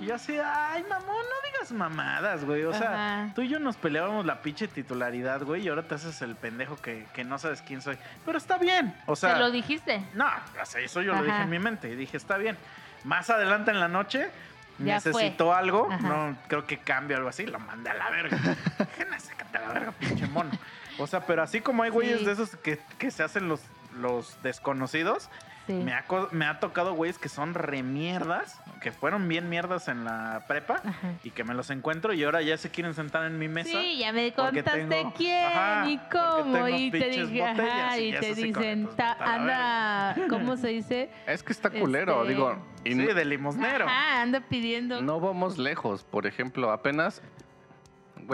Y 0.00 0.06
yo 0.06 0.14
así, 0.14 0.36
ay, 0.42 0.82
mamón, 0.88 1.06
no 1.06 1.50
digas 1.52 1.72
mamadas, 1.72 2.44
güey. 2.44 2.64
O 2.64 2.72
sea, 2.72 3.22
Ajá. 3.22 3.34
tú 3.34 3.42
y 3.42 3.48
yo 3.48 3.58
nos 3.58 3.76
peleábamos 3.76 4.24
la 4.24 4.40
pinche 4.42 4.66
titularidad, 4.66 5.42
güey, 5.42 5.62
y 5.62 5.68
ahora 5.68 5.82
te 5.82 5.94
haces 5.94 6.22
el 6.22 6.36
pendejo 6.36 6.76
que, 6.76 7.06
que 7.12 7.22
no 7.22 7.38
sabes 7.38 7.60
quién 7.62 7.82
soy. 7.82 7.98
Pero 8.24 8.38
está 8.38 8.56
bien. 8.58 8.94
O 9.06 9.14
sea, 9.14 9.34
¿Te 9.34 9.40
lo 9.40 9.50
dijiste? 9.50 10.02
no, 10.14 10.26
o 10.60 10.64
sea, 10.66 10.80
eso 10.80 11.02
yo 11.02 11.14
lo 11.14 11.22
dije 11.22 11.42
en 11.42 11.50
mi 11.50 11.58
mente 11.58 11.88
y 11.90 11.96
dije, 11.96 12.16
está 12.16 12.36
bien. 12.38 12.56
Más 13.04 13.30
adelante 13.30 13.70
en 13.70 13.80
la 13.80 13.88
noche 13.88 14.30
Ya 14.78 14.94
necesitó 14.94 15.54
algo, 15.54 15.88
Ajá. 15.90 16.06
no 16.08 16.36
creo 16.48 16.66
que 16.66 16.78
cambie 16.78 17.16
algo 17.16 17.28
así, 17.28 17.46
lo 17.46 17.58
mandé 17.58 17.90
a 17.90 17.94
la 17.94 18.08
verga. 18.10 18.36
Dije, 18.78 19.06
"No, 19.10 19.20
sácate 19.20 19.58
a 19.58 19.60
la 19.60 19.68
verga, 19.74 19.92
pinche 19.92 20.26
mono. 20.28 20.50
O 20.98 21.06
sea, 21.06 21.20
pero 21.26 21.42
así 21.42 21.60
como 21.60 21.82
hay 21.82 21.90
güeyes 21.90 22.20
Sí. 22.20 22.24
de 22.26 22.32
esos 22.32 22.56
que, 22.56 22.78
que 22.98 23.10
se 23.10 23.22
hacen 23.22 23.48
los, 23.48 23.60
los 23.98 24.42
desconocidos, 24.42 25.28
Sí. 25.66 25.74
me 25.74 25.92
ha, 25.92 26.04
co- 26.06 26.28
me 26.32 26.46
ha 26.46 26.58
tocado 26.58 26.94
güeyes 26.94 27.18
que 27.18 27.28
son 27.28 27.54
remierdas, 27.54 28.60
que 28.80 28.90
fueron 28.92 29.28
bien 29.28 29.48
mierdas 29.48 29.86
en 29.88 30.04
la 30.04 30.44
prepa 30.48 30.80
Ajá. 30.84 31.12
y 31.22 31.30
que 31.30 31.44
me 31.44 31.54
los 31.54 31.70
encuentro 31.70 32.12
y 32.12 32.24
ahora 32.24 32.42
ya 32.42 32.56
se 32.56 32.70
quieren 32.70 32.92
sentar 32.94 33.24
en 33.26 33.38
mi 33.38 33.46
mesa. 33.46 33.78
Sí, 33.78 33.98
ya 33.98 34.12
me 34.12 34.32
contaste 34.32 34.84
tengo- 34.86 35.12
quién 35.16 35.44
ajá, 35.46 35.88
y 35.88 35.98
cómo. 36.10 36.68
Y 36.68 36.90
te 36.90 37.08
dije, 37.10 37.44
ajá, 37.44 37.98
y 37.98 38.12
te 38.12 38.26
con- 38.28 38.34
dicen, 38.36 38.88
ta- 38.96 39.16
anda, 39.20 40.16
¿cómo 40.28 40.56
se 40.56 40.68
dice? 40.68 41.10
Es 41.26 41.42
que 41.42 41.52
está 41.52 41.70
culero, 41.70 42.22
Este- 42.22 42.34
digo. 42.34 42.56
Y 42.84 42.94
Sí, 42.94 42.98
de 43.06 43.24
limosnero. 43.26 43.84
Ajá, 43.86 44.22
anda 44.22 44.40
pidiendo. 44.40 45.02
no 45.02 45.20
vamos 45.20 45.58
lejos. 45.58 46.02
Por 46.04 46.26
ejemplo, 46.26 46.72
apenas. 46.72 47.22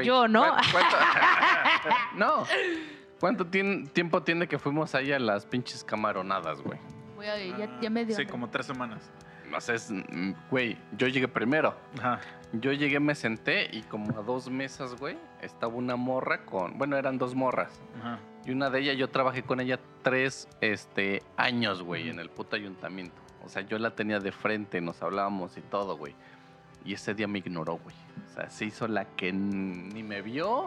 Yo, 0.05 0.29
¿no? 0.29 0.43
¿cuán- 0.43 0.63
cuánto- 0.73 0.97
no. 2.17 2.45
¿Cuánto 3.19 3.47
tiempo 3.47 4.23
tiene 4.23 4.47
que 4.47 4.59
fuimos 4.59 4.95
ahí 4.95 5.11
a 5.13 5.19
las 5.19 5.47
pinches 5.47 5.83
camaronadas, 5.83 6.61
güey? 6.61 6.79
Voy 7.17 7.27
a 7.27 7.43
ir, 7.43 7.57
ya, 7.57 7.81
ya 7.81 7.91
me 7.91 8.05
dio. 8.05 8.15
Sí, 8.15 8.23
hambre. 8.23 8.33
como 8.33 8.49
tres 8.51 8.67
semanas. 8.67 9.11
No 9.51 9.61
sé, 9.61 9.75
es- 9.75 9.91
mm, 9.91 10.33
güey, 10.51 10.77
yo 10.97 11.07
llegué 11.09 11.29
primero. 11.29 11.75
Ajá. 11.99 12.21
Yo 12.53 12.73
llegué, 12.73 13.01
me 13.01 13.15
senté 13.15 13.69
y 13.73 13.83
como 13.83 14.19
a 14.19 14.23
dos 14.23 14.49
mesas, 14.51 14.95
güey, 14.99 15.17
estaba 15.41 15.75
una 15.75 15.97
morra 15.97 16.45
con. 16.45 16.79
Bueno, 16.79 16.97
eran 16.97 17.19
dos 17.19 17.35
morras. 17.35 17.81
Ajá. 18.01 18.19
Y 18.45 18.53
una 18.53 18.71
de 18.71 18.81
ellas, 18.81 18.97
yo 18.97 19.09
trabajé 19.11 19.43
con 19.43 19.61
ella 19.61 19.79
tres 20.03 20.49
este, 20.61 21.23
años, 21.37 21.83
güey, 21.83 22.09
en 22.09 22.21
el 22.21 22.31
puto 22.31 22.55
ayuntamiento. 22.57 23.17
O 23.45 23.49
sea, 23.49 23.63
yo 23.63 23.79
la 23.79 23.95
tenía 23.95 24.21
de 24.21 24.31
frente, 24.33 24.81
nos 24.81 25.03
hablábamos 25.03 25.57
y 25.57 25.61
todo, 25.63 25.97
güey. 25.97 26.15
Y 26.85 26.95
ese 26.95 27.15
día 27.15 27.27
me 27.27 27.39
ignoró, 27.39 27.79
güey. 27.79 27.97
O 28.27 28.35
sea, 28.35 28.49
se 28.51 28.65
hizo 28.67 28.87
la 28.87 29.05
que 29.05 29.33
ni 29.33 30.03
me 30.05 30.23
vio, 30.23 30.67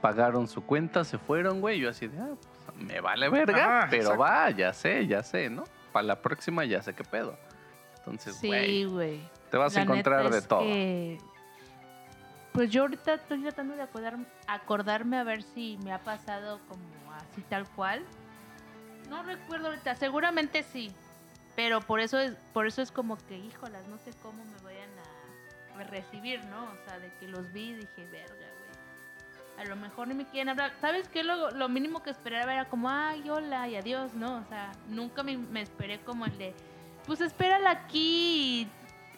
pagaron 0.00 0.48
su 0.48 0.64
cuenta, 0.64 1.04
se 1.04 1.18
fueron, 1.18 1.60
güey. 1.60 1.78
Yo 1.80 1.90
así 1.90 2.08
de, 2.08 2.18
ah, 2.18 2.34
pues, 2.66 2.76
me 2.76 3.00
vale 3.00 3.28
verga, 3.28 3.86
pero 3.90 4.02
exacto. 4.02 4.20
va, 4.20 4.50
ya 4.50 4.72
sé, 4.72 5.06
ya 5.06 5.22
sé, 5.22 5.48
¿no? 5.50 5.64
Para 5.92 6.04
la 6.06 6.22
próxima 6.22 6.64
ya 6.64 6.82
sé 6.82 6.94
qué 6.94 7.04
pedo. 7.04 7.36
Entonces, 7.98 8.34
Sí, 8.36 8.48
güey, 8.48 8.84
güey. 8.84 9.30
te 9.50 9.56
vas 9.56 9.76
a 9.76 9.82
encontrar 9.82 10.28
de 10.30 10.42
todo. 10.42 10.60
que, 10.60 11.18
Pues 12.52 12.70
yo 12.70 12.82
ahorita 12.82 13.14
estoy 13.14 13.40
tratando 13.42 13.74
de 13.76 13.82
acordar- 13.82 14.26
acordarme 14.46 15.16
a 15.18 15.24
ver 15.24 15.42
si 15.42 15.78
me 15.84 15.92
ha 15.92 15.98
pasado 16.02 16.60
como 16.68 16.82
así 17.14 17.40
tal 17.48 17.66
cual. 17.70 18.04
No 19.08 19.22
recuerdo 19.22 19.68
ahorita, 19.68 19.94
seguramente 19.96 20.62
sí. 20.62 20.92
Pero 21.56 21.80
por 21.80 22.00
eso 22.00 22.18
es, 22.18 22.34
por 22.52 22.66
eso 22.66 22.80
es 22.82 22.90
como 22.90 23.16
que, 23.26 23.36
híjolas, 23.38 23.86
no 23.88 23.98
sé 23.98 24.10
cómo 24.22 24.42
me 24.44 24.62
vayan 24.62 24.90
a 24.98 25.76
re- 25.78 25.84
recibir, 25.84 26.42
¿no? 26.46 26.64
O 26.64 26.76
sea, 26.86 26.98
de 26.98 27.12
que 27.20 27.28
los 27.28 27.52
vi 27.52 27.70
y 27.70 27.74
dije, 27.74 28.06
verga, 28.10 28.34
güey. 28.34 28.61
A 29.58 29.64
lo 29.64 29.76
mejor 29.76 30.08
ni 30.08 30.14
me 30.14 30.24
quieren 30.24 30.48
hablar. 30.48 30.72
¿Sabes 30.80 31.08
qué? 31.08 31.22
Lo, 31.22 31.50
lo 31.52 31.68
mínimo 31.68 32.02
que 32.02 32.10
esperaba 32.10 32.52
era 32.52 32.64
como, 32.64 32.88
ay, 32.88 33.28
hola 33.30 33.68
y 33.68 33.76
adiós, 33.76 34.12
¿no? 34.14 34.36
O 34.38 34.44
sea, 34.48 34.72
nunca 34.88 35.22
me, 35.22 35.36
me 35.36 35.60
esperé 35.62 36.00
como 36.00 36.24
el 36.24 36.36
de, 36.38 36.54
pues 37.06 37.20
espérala 37.20 37.70
aquí, 37.70 38.66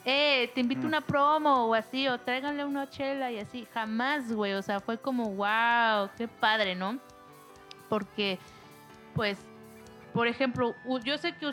eh, 0.04 0.50
te 0.54 0.60
invito 0.60 0.82
a 0.82 0.84
Mm. 0.84 0.88
una 0.88 1.00
promo 1.00 1.66
o 1.66 1.74
así, 1.74 2.08
o 2.08 2.18
tráiganle 2.18 2.64
una 2.64 2.90
chela 2.90 3.30
y 3.30 3.38
así. 3.38 3.66
Jamás, 3.72 4.30
güey. 4.32 4.52
O 4.54 4.62
sea, 4.62 4.80
fue 4.80 4.98
como, 4.98 5.30
wow, 5.30 6.10
qué 6.18 6.28
padre, 6.28 6.74
¿no? 6.74 6.98
Porque, 7.88 8.38
pues, 9.14 9.38
por 10.12 10.26
ejemplo, 10.26 10.74
yo 11.04 11.16
sé 11.16 11.32
que, 11.36 11.52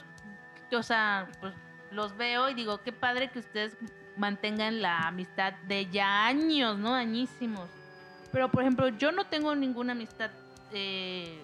que, 0.70 0.76
o 0.76 0.84
sea, 0.84 1.28
pues 1.40 1.54
los 1.92 2.18
veo 2.18 2.50
y 2.50 2.54
digo, 2.56 2.82
qué 2.82 2.92
padre 2.92 3.30
que 3.30 3.40
ustedes 3.40 3.78
mantengan 4.18 4.82
la 4.82 5.08
amistad 5.08 5.54
de 5.68 5.86
ya 5.90 6.26
años, 6.26 6.78
¿no? 6.78 6.94
Añísimos. 6.94 7.70
Pero, 8.32 8.50
por 8.50 8.62
ejemplo, 8.62 8.88
yo 8.90 9.12
no 9.12 9.26
tengo 9.26 9.56
ninguna 9.56 9.92
amistad 9.92 10.32
eh, 10.72 11.42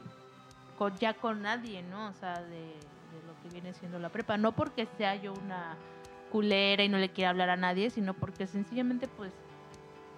con, 0.78 0.98
ya 0.98 1.14
con 1.14 1.42
nadie, 1.42 1.84
¿no? 1.84 2.08
O 2.08 2.14
sea, 2.14 2.42
de, 2.42 2.60
de 2.60 3.28
lo 3.28 3.42
que 3.44 3.50
viene 3.50 3.74
siendo 3.74 4.00
la 4.00 4.10
prepa. 4.10 4.38
No 4.38 4.54
porque 4.54 4.88
sea 4.98 5.16
yo 5.16 5.34
una 5.34 5.76
culera 6.32 6.84
y 6.84 6.90
no 6.90 6.98
le 6.98 7.10
quiera 7.10 7.32
hablar 7.32 7.50
a 7.50 7.58
nadie, 7.58 7.90
sino 7.90 8.14
porque 8.14 8.48
sencillamente, 8.48 9.08
pues, 9.08 9.32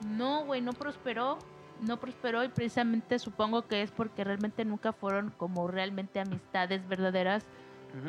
no, 0.07 0.45
güey, 0.45 0.61
no 0.61 0.73
prosperó. 0.73 1.39
No 1.81 1.97
prosperó 1.97 2.43
y 2.43 2.49
precisamente 2.49 3.19
supongo 3.19 3.65
que 3.65 3.81
es 3.81 3.91
porque 3.91 4.25
realmente 4.25 4.65
nunca 4.65 4.91
fueron 4.91 5.29
como 5.37 5.65
realmente 5.69 6.19
amistades 6.19 6.85
verdaderas, 6.89 7.45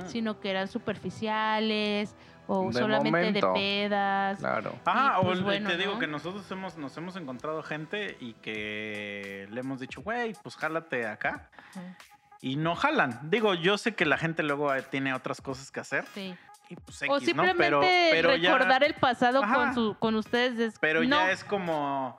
sino 0.06 0.40
que 0.40 0.50
eran 0.50 0.68
superficiales 0.68 2.14
o 2.46 2.66
De 2.68 2.72
solamente 2.72 3.10
momento. 3.10 3.46
de 3.48 3.52
pedas. 3.60 4.38
Claro. 4.40 4.74
Ajá, 4.84 5.14
Y, 5.16 5.20
o 5.20 5.22
pues, 5.24 5.38
el- 5.38 5.44
bueno, 5.44 5.68
te 5.70 5.76
digo 5.76 5.98
que 5.98 6.06
nosotros 6.06 6.50
hemos, 6.50 6.76
nos 6.76 6.96
hemos 6.96 7.16
encontrado 7.16 7.62
gente 7.62 8.16
y 8.20 8.32
que 8.34 9.46
le 9.50 9.60
hemos 9.60 9.80
dicho, 9.80 10.02
güey, 10.02 10.34
pues 10.42 10.56
jálate 10.56 11.06
acá. 11.06 11.48
Ajá, 11.70 11.96
Y 12.40 12.56
no 12.56 12.74
jalan. 12.74 13.20
Digo, 13.30 13.54
yo 13.54 13.76
sé 13.78 13.94
que 13.94 14.04
la 14.06 14.16
gente 14.16 14.42
luego 14.42 14.74
eh, 14.74 14.82
tiene 14.82 15.12
otras 15.14 15.40
cosas 15.40 15.70
que 15.70 15.80
hacer. 15.80 16.04
Sí. 16.14 16.34
Y 16.70 16.76
pues 16.76 17.02
o 17.08 17.18
simplemente 17.18 17.58
Pero, 17.64 17.80
pero 17.80 18.36
ya- 18.36 18.52
recordar 18.52 18.84
el 18.84 18.94
pasado 18.94 19.42
Ajá. 19.42 19.54
con, 19.56 19.74
su, 19.74 19.96
con 19.98 20.14
ustedes. 20.14 20.58
Es, 20.58 20.78
Pero 20.78 21.00
no, 21.02 21.08
ya 21.08 21.32
es 21.32 21.42
como. 21.44 22.16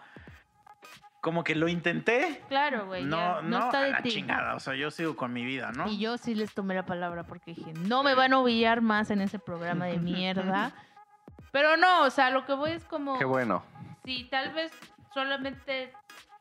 Como 1.21 1.43
que 1.43 1.53
lo 1.55 1.67
intenté. 1.67 2.41
Claro, 2.49 2.87
güey. 2.87 3.05
no, 3.05 3.41
no, 3.43 3.49
no, 3.49 3.65
está 3.65 3.79
a 3.79 3.83
de 3.83 3.91
la 3.91 4.01
ti. 4.01 4.09
chingada. 4.09 4.55
O 4.55 4.59
sea, 4.59 4.73
yo 4.75 4.89
sigo 4.89 5.15
con 5.15 5.31
mi 5.31 5.45
vida, 5.45 5.71
¿no? 5.71 5.87
Y 5.87 5.99
yo 5.99 6.17
sí 6.17 6.33
les 6.33 6.53
tomé 6.53 6.73
la 6.73 6.85
palabra 6.85 7.23
porque 7.23 7.53
dije, 7.53 7.73
no 7.73 8.01
me 8.03 8.15
van 8.15 8.33
a 8.33 8.39
humillar 8.39 8.81
más 8.81 9.11
en 9.11 9.21
ese 9.21 9.37
programa 9.37 9.85
de 9.85 9.99
mierda. 9.99 10.71
Pero 11.51 11.77
no, 11.77 12.03
o 12.05 12.09
sea, 12.09 12.29
lo 12.31 12.45
que 12.45 12.53
voy 12.53 12.71
es 12.71 12.83
como, 12.85 13.19
Qué 13.19 13.25
bueno. 13.25 13.63
si 14.03 14.23
tal 14.29 14.51
vez 14.53 14.71
solamente 15.13 15.93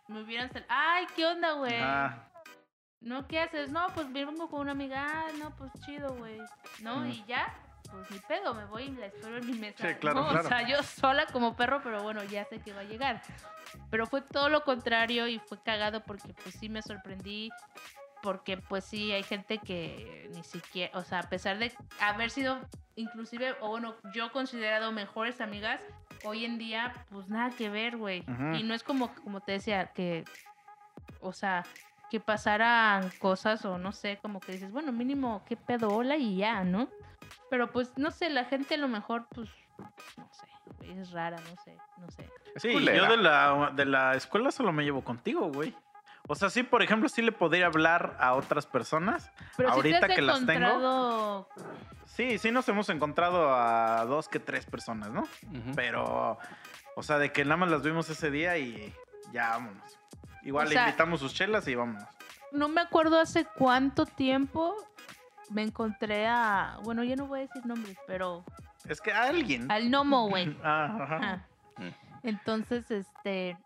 me 0.09 0.23
hubieran 0.23 0.51
sal- 0.51 0.66
ay, 0.69 1.07
¿qué 1.15 1.27
onda, 1.27 1.52
güey? 1.52 1.74
Ah, 1.78 2.28
¿No? 3.01 3.27
¿Qué 3.27 3.40
haces? 3.40 3.70
No, 3.70 3.86
pues 3.94 4.11
vengo 4.12 4.48
con 4.48 4.61
una 4.61 4.73
amiga, 4.73 5.05
ah, 5.07 5.27
no, 5.39 5.51
pues 5.57 5.70
chido, 5.85 6.15
güey. 6.16 6.39
¿No? 6.81 7.01
Mm. 7.01 7.07
Y 7.11 7.24
ya, 7.27 7.52
pues 7.91 8.11
ni 8.11 8.19
pedo, 8.21 8.55
me 8.55 8.65
voy 8.67 8.85
y 8.85 8.91
la 8.93 9.07
espero 9.07 9.39
en 9.39 9.47
mi 9.47 9.53
mesa. 9.53 9.89
Sí, 9.89 9.95
claro, 9.95 10.23
¿no? 10.23 10.29
claro. 10.29 10.47
O 10.47 10.49
sea, 10.49 10.67
yo 10.67 10.83
sola 10.83 11.27
como 11.27 11.57
perro, 11.57 11.81
pero 11.83 12.03
bueno, 12.03 12.23
ya 12.25 12.45
sé 12.45 12.59
que 12.61 12.73
va 12.73 12.81
a 12.81 12.85
llegar. 12.85 13.23
Pero 13.91 14.07
fue 14.07 14.21
todo 14.23 14.49
lo 14.49 14.65
contrario 14.65 15.27
y 15.27 15.39
fue 15.39 15.61
cagado 15.62 16.03
porque 16.05 16.35
pues 16.43 16.55
sí 16.55 16.69
me 16.69 16.83
sorprendí. 16.83 17.51
Porque 18.23 18.59
pues 18.59 18.85
sí, 18.85 19.12
hay 19.12 19.23
gente 19.23 19.59
que 19.59 20.29
ni 20.35 20.43
siquiera, 20.45 20.99
o 20.99 21.03
sea, 21.03 21.21
a 21.21 21.29
pesar 21.31 21.59
de 21.59 21.73
haber 22.01 22.31
sido 22.31 22.59
inclusive, 22.97 23.55
o 23.61 23.69
bueno, 23.69 23.95
yo 24.12 24.31
considerado 24.31 24.93
mejores 24.93 25.41
amigas, 25.41 25.81
hoy 26.23 26.45
en 26.45 26.59
día 26.59 26.93
pues 27.11 27.29
nada 27.29 27.51
que 27.57 27.71
ver, 27.71 27.97
güey. 27.97 28.21
Ujú. 28.29 28.57
Y 28.57 28.62
no 28.62 28.75
es 28.75 28.83
como, 28.83 29.15
como 29.25 29.41
te 29.41 29.53
decía, 29.53 29.87
que, 29.87 30.25
o 31.21 31.33
sea, 31.33 31.65
que 32.11 32.21
pasaran 32.21 33.11
cosas 33.19 33.65
o 33.65 33.79
no 33.79 33.93
sé, 33.93 34.19
como 34.21 34.41
que 34.41 34.53
dices, 34.53 34.71
bueno, 34.71 34.93
mínimo, 34.93 35.43
qué 35.47 35.57
pedo, 35.57 35.91
hola 35.95 36.17
y 36.17 36.37
ya, 36.37 36.65
¿no? 36.65 36.89
Pero 37.51 37.70
pues, 37.73 37.93
no 37.97 38.11
sé, 38.11 38.31
la 38.31 38.44
gente 38.44 38.74
a 38.74 38.78
lo 38.78 38.89
mejor, 38.89 39.27
pues, 39.35 39.48
no 40.16 40.28
sé, 40.32 40.47
es 41.01 41.11
rara, 41.12 41.36
no 41.39 41.62
sé, 41.62 41.77
no 41.98 42.11
sé. 42.11 42.28
Sí, 42.57 42.73
culera. 42.73 42.97
yo 42.98 43.11
de 43.11 43.16
la, 43.16 43.73
de 43.74 43.85
la 43.85 44.15
escuela 44.15 44.51
solo 44.51 44.73
me 44.73 44.85
llevo 44.85 45.02
contigo, 45.02 45.51
güey. 45.52 45.74
O 46.28 46.35
sea, 46.35 46.48
sí, 46.51 46.62
por 46.62 46.82
ejemplo, 46.82 47.09
sí 47.09 47.23
le 47.23 47.32
podría 47.32 47.66
hablar 47.66 48.16
a 48.20 48.35
otras 48.35 48.66
personas. 48.66 49.31
Pero 49.57 49.70
Ahorita 49.70 49.97
si 49.97 50.07
te 50.07 50.12
has 50.12 50.16
que 50.16 50.23
las 50.23 50.47
tengo-. 50.47 51.48
Sí, 52.07 52.39
sí 52.39 52.51
nos 52.52 52.69
hemos 52.69 52.89
encontrado 52.89 53.52
a 53.55 54.05
dos 54.05 54.28
que 54.28 54.39
tres 54.39 54.66
personas, 54.66 55.11
¿no? 55.11 55.27
Pero, 55.74 56.39
o 56.97 57.02
sea, 57.02 57.19
de 57.19 57.32
que 57.32 57.44
nada 57.44 57.57
más 57.57 57.70
las 57.70 57.82
vimos 57.82 58.11
ese 58.11 58.31
día 58.31 58.59
y 58.59 58.94
ya 59.32 59.51
vámonos. 59.51 59.98
Igual 60.43 60.66
O 60.66 60.69
le 60.69 60.74
sea- 60.74 60.85
invitamos 60.86 61.20
sus 61.20 61.35
chelas 61.35 61.66
y 61.69 61.74
vámonos. 61.74 62.05
No 62.52 62.69
me 62.69 62.81
acuerdo 62.81 63.19
hace 63.19 63.44
cuánto 63.44 64.07
tiempo 64.07 64.74
me 65.51 65.62
encontré 65.62 66.27
a... 66.27 66.78
Bueno, 66.82 67.05
ya 67.05 67.16
no 67.16 67.27
voy 67.27 67.40
a 67.40 67.43
decir 67.43 67.64
nombres, 67.66 67.97
pero 68.06 68.44
Es 68.89 69.01
que 69.01 69.12
alguien. 69.12 69.70
al 69.70 69.90
Nomo, 69.90 70.28
güey. 70.28 70.56
Ah, 70.64 70.98
ajá. 71.01 71.47
Mm. 71.77 72.28
Entonces, 72.28 72.90
este, 72.90 73.56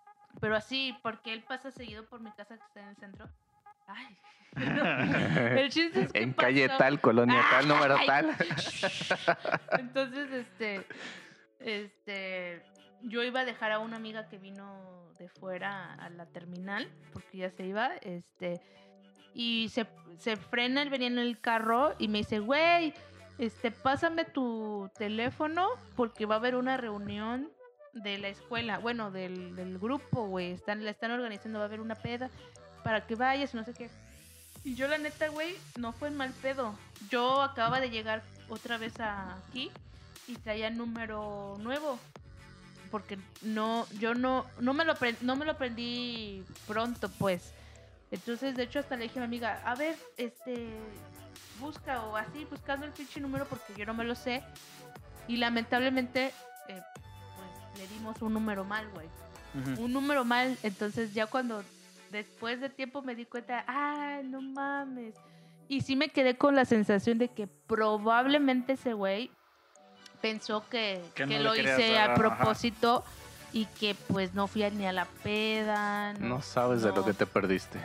pero 0.40 0.56
así, 0.56 0.96
porque 1.02 1.32
él 1.32 1.44
pasa 1.46 1.70
seguido 1.70 2.04
por 2.06 2.20
mi 2.20 2.30
casa 2.32 2.56
que 2.56 2.64
está 2.64 2.80
en 2.80 2.88
el 2.88 2.96
centro. 2.96 3.28
Ay. 3.86 4.18
el 5.58 5.70
chiste 5.70 6.02
es 6.02 6.12
que 6.12 6.22
En 6.22 6.32
calle 6.32 6.68
tal, 6.68 7.00
colonia 7.00 7.42
tal, 7.50 7.68
número 7.68 7.96
tal. 8.06 8.36
Entonces, 9.78 10.30
este, 10.30 10.86
este, 11.58 12.62
yo 13.02 13.22
iba 13.22 13.40
a 13.40 13.44
dejar 13.44 13.72
a 13.72 13.80
una 13.80 13.96
amiga 13.96 14.28
que 14.28 14.38
vino 14.38 15.12
de 15.18 15.28
fuera 15.28 15.94
a 15.94 16.08
la 16.10 16.26
terminal, 16.26 16.88
porque 17.12 17.38
ya 17.38 17.50
se 17.50 17.66
iba, 17.66 17.96
este, 18.02 18.60
y 19.34 19.68
se, 19.70 19.86
se 20.18 20.36
frena, 20.36 20.82
él 20.82 20.90
venía 20.90 21.08
en 21.08 21.18
el 21.18 21.40
carro 21.40 21.94
y 21.98 22.08
me 22.08 22.18
dice, 22.18 22.38
güey, 22.38 22.94
este, 23.38 23.70
pásame 23.70 24.24
tu 24.24 24.90
teléfono 24.96 25.68
porque 25.96 26.26
va 26.26 26.36
a 26.36 26.38
haber 26.38 26.54
una 26.54 26.76
reunión 26.76 27.50
de 27.92 28.18
la 28.18 28.28
escuela, 28.28 28.78
bueno, 28.78 29.10
del, 29.10 29.54
del 29.56 29.78
grupo, 29.78 30.26
güey, 30.26 30.52
están, 30.52 30.84
la 30.84 30.90
están 30.90 31.10
organizando, 31.10 31.58
va 31.58 31.64
a 31.64 31.68
haber 31.68 31.80
una 31.80 31.94
peda 31.94 32.30
para 32.82 33.06
que 33.06 33.14
vayas 33.14 33.54
y 33.54 33.56
no 33.56 33.64
sé 33.64 33.74
qué. 33.74 33.90
Y 34.64 34.74
yo 34.76 34.88
la 34.88 34.98
neta, 34.98 35.28
güey, 35.28 35.54
no 35.76 35.92
fue 35.92 36.08
en 36.08 36.16
mal 36.16 36.30
pedo. 36.40 36.74
Yo 37.10 37.42
acababa 37.42 37.80
de 37.80 37.90
llegar 37.90 38.22
otra 38.48 38.78
vez 38.78 38.94
aquí 38.98 39.70
y 40.26 40.36
traía 40.36 40.70
número 40.70 41.56
nuevo. 41.60 41.98
Porque 42.90 43.18
no, 43.42 43.86
yo 43.98 44.14
no, 44.14 44.46
no 44.60 44.72
me 44.72 44.84
lo 44.84 44.94
no 45.20 45.36
me 45.36 45.44
lo 45.44 45.52
aprendí 45.52 46.44
pronto, 46.66 47.10
pues. 47.18 47.52
Entonces, 48.14 48.56
de 48.56 48.62
hecho, 48.62 48.78
hasta 48.78 48.96
le 48.96 49.04
dije 49.04 49.18
a 49.18 49.22
mi 49.22 49.26
amiga, 49.26 49.60
a 49.64 49.74
ver, 49.74 49.96
este, 50.16 50.68
busca 51.58 52.02
o 52.04 52.16
así, 52.16 52.46
buscando 52.50 52.86
el 52.86 52.92
pinche 52.92 53.20
número 53.20 53.44
porque 53.46 53.74
yo 53.76 53.84
no 53.84 53.94
me 53.94 54.04
lo 54.04 54.14
sé. 54.14 54.42
Y 55.26 55.36
lamentablemente, 55.36 56.32
eh, 56.68 56.82
pues 56.96 57.78
le 57.78 57.88
dimos 57.88 58.22
un 58.22 58.34
número 58.34 58.64
mal, 58.64 58.88
güey 58.90 59.08
un 59.78 59.92
número 59.92 60.24
mal. 60.24 60.56
Entonces 60.62 61.14
ya 61.14 61.26
cuando 61.26 61.62
después 62.10 62.60
de 62.60 62.68
tiempo 62.68 63.02
me 63.02 63.14
di 63.14 63.24
cuenta, 63.24 63.64
ah, 63.66 64.20
no 64.24 64.40
mames. 64.40 65.14
Y 65.68 65.80
sí 65.80 65.96
me 65.96 66.08
quedé 66.08 66.36
con 66.36 66.54
la 66.54 66.64
sensación 66.64 67.18
de 67.18 67.28
que 67.28 67.46
probablemente 67.46 68.74
ese 68.74 68.92
güey 68.92 69.30
pensó 70.20 70.68
que, 70.68 71.02
Que 71.14 71.24
que 71.24 71.26
no 71.26 71.32
le 71.32 71.44
lo 71.44 71.56
hice 71.56 71.98
a 71.98 72.14
ajá. 72.14 72.14
Y 73.54 73.66
que 73.66 73.94
pues 73.94 74.34
no 74.34 74.48
fui 74.48 74.68
ni 74.72 74.84
a 74.84 74.92
la 74.92 75.06
peda. 75.22 76.12
No, 76.14 76.28
No 76.28 76.42
sabes 76.42 76.82
de 76.82 76.90
lo 76.90 77.04
que 77.04 77.14
te 77.14 77.24
perdiste. 77.24 77.78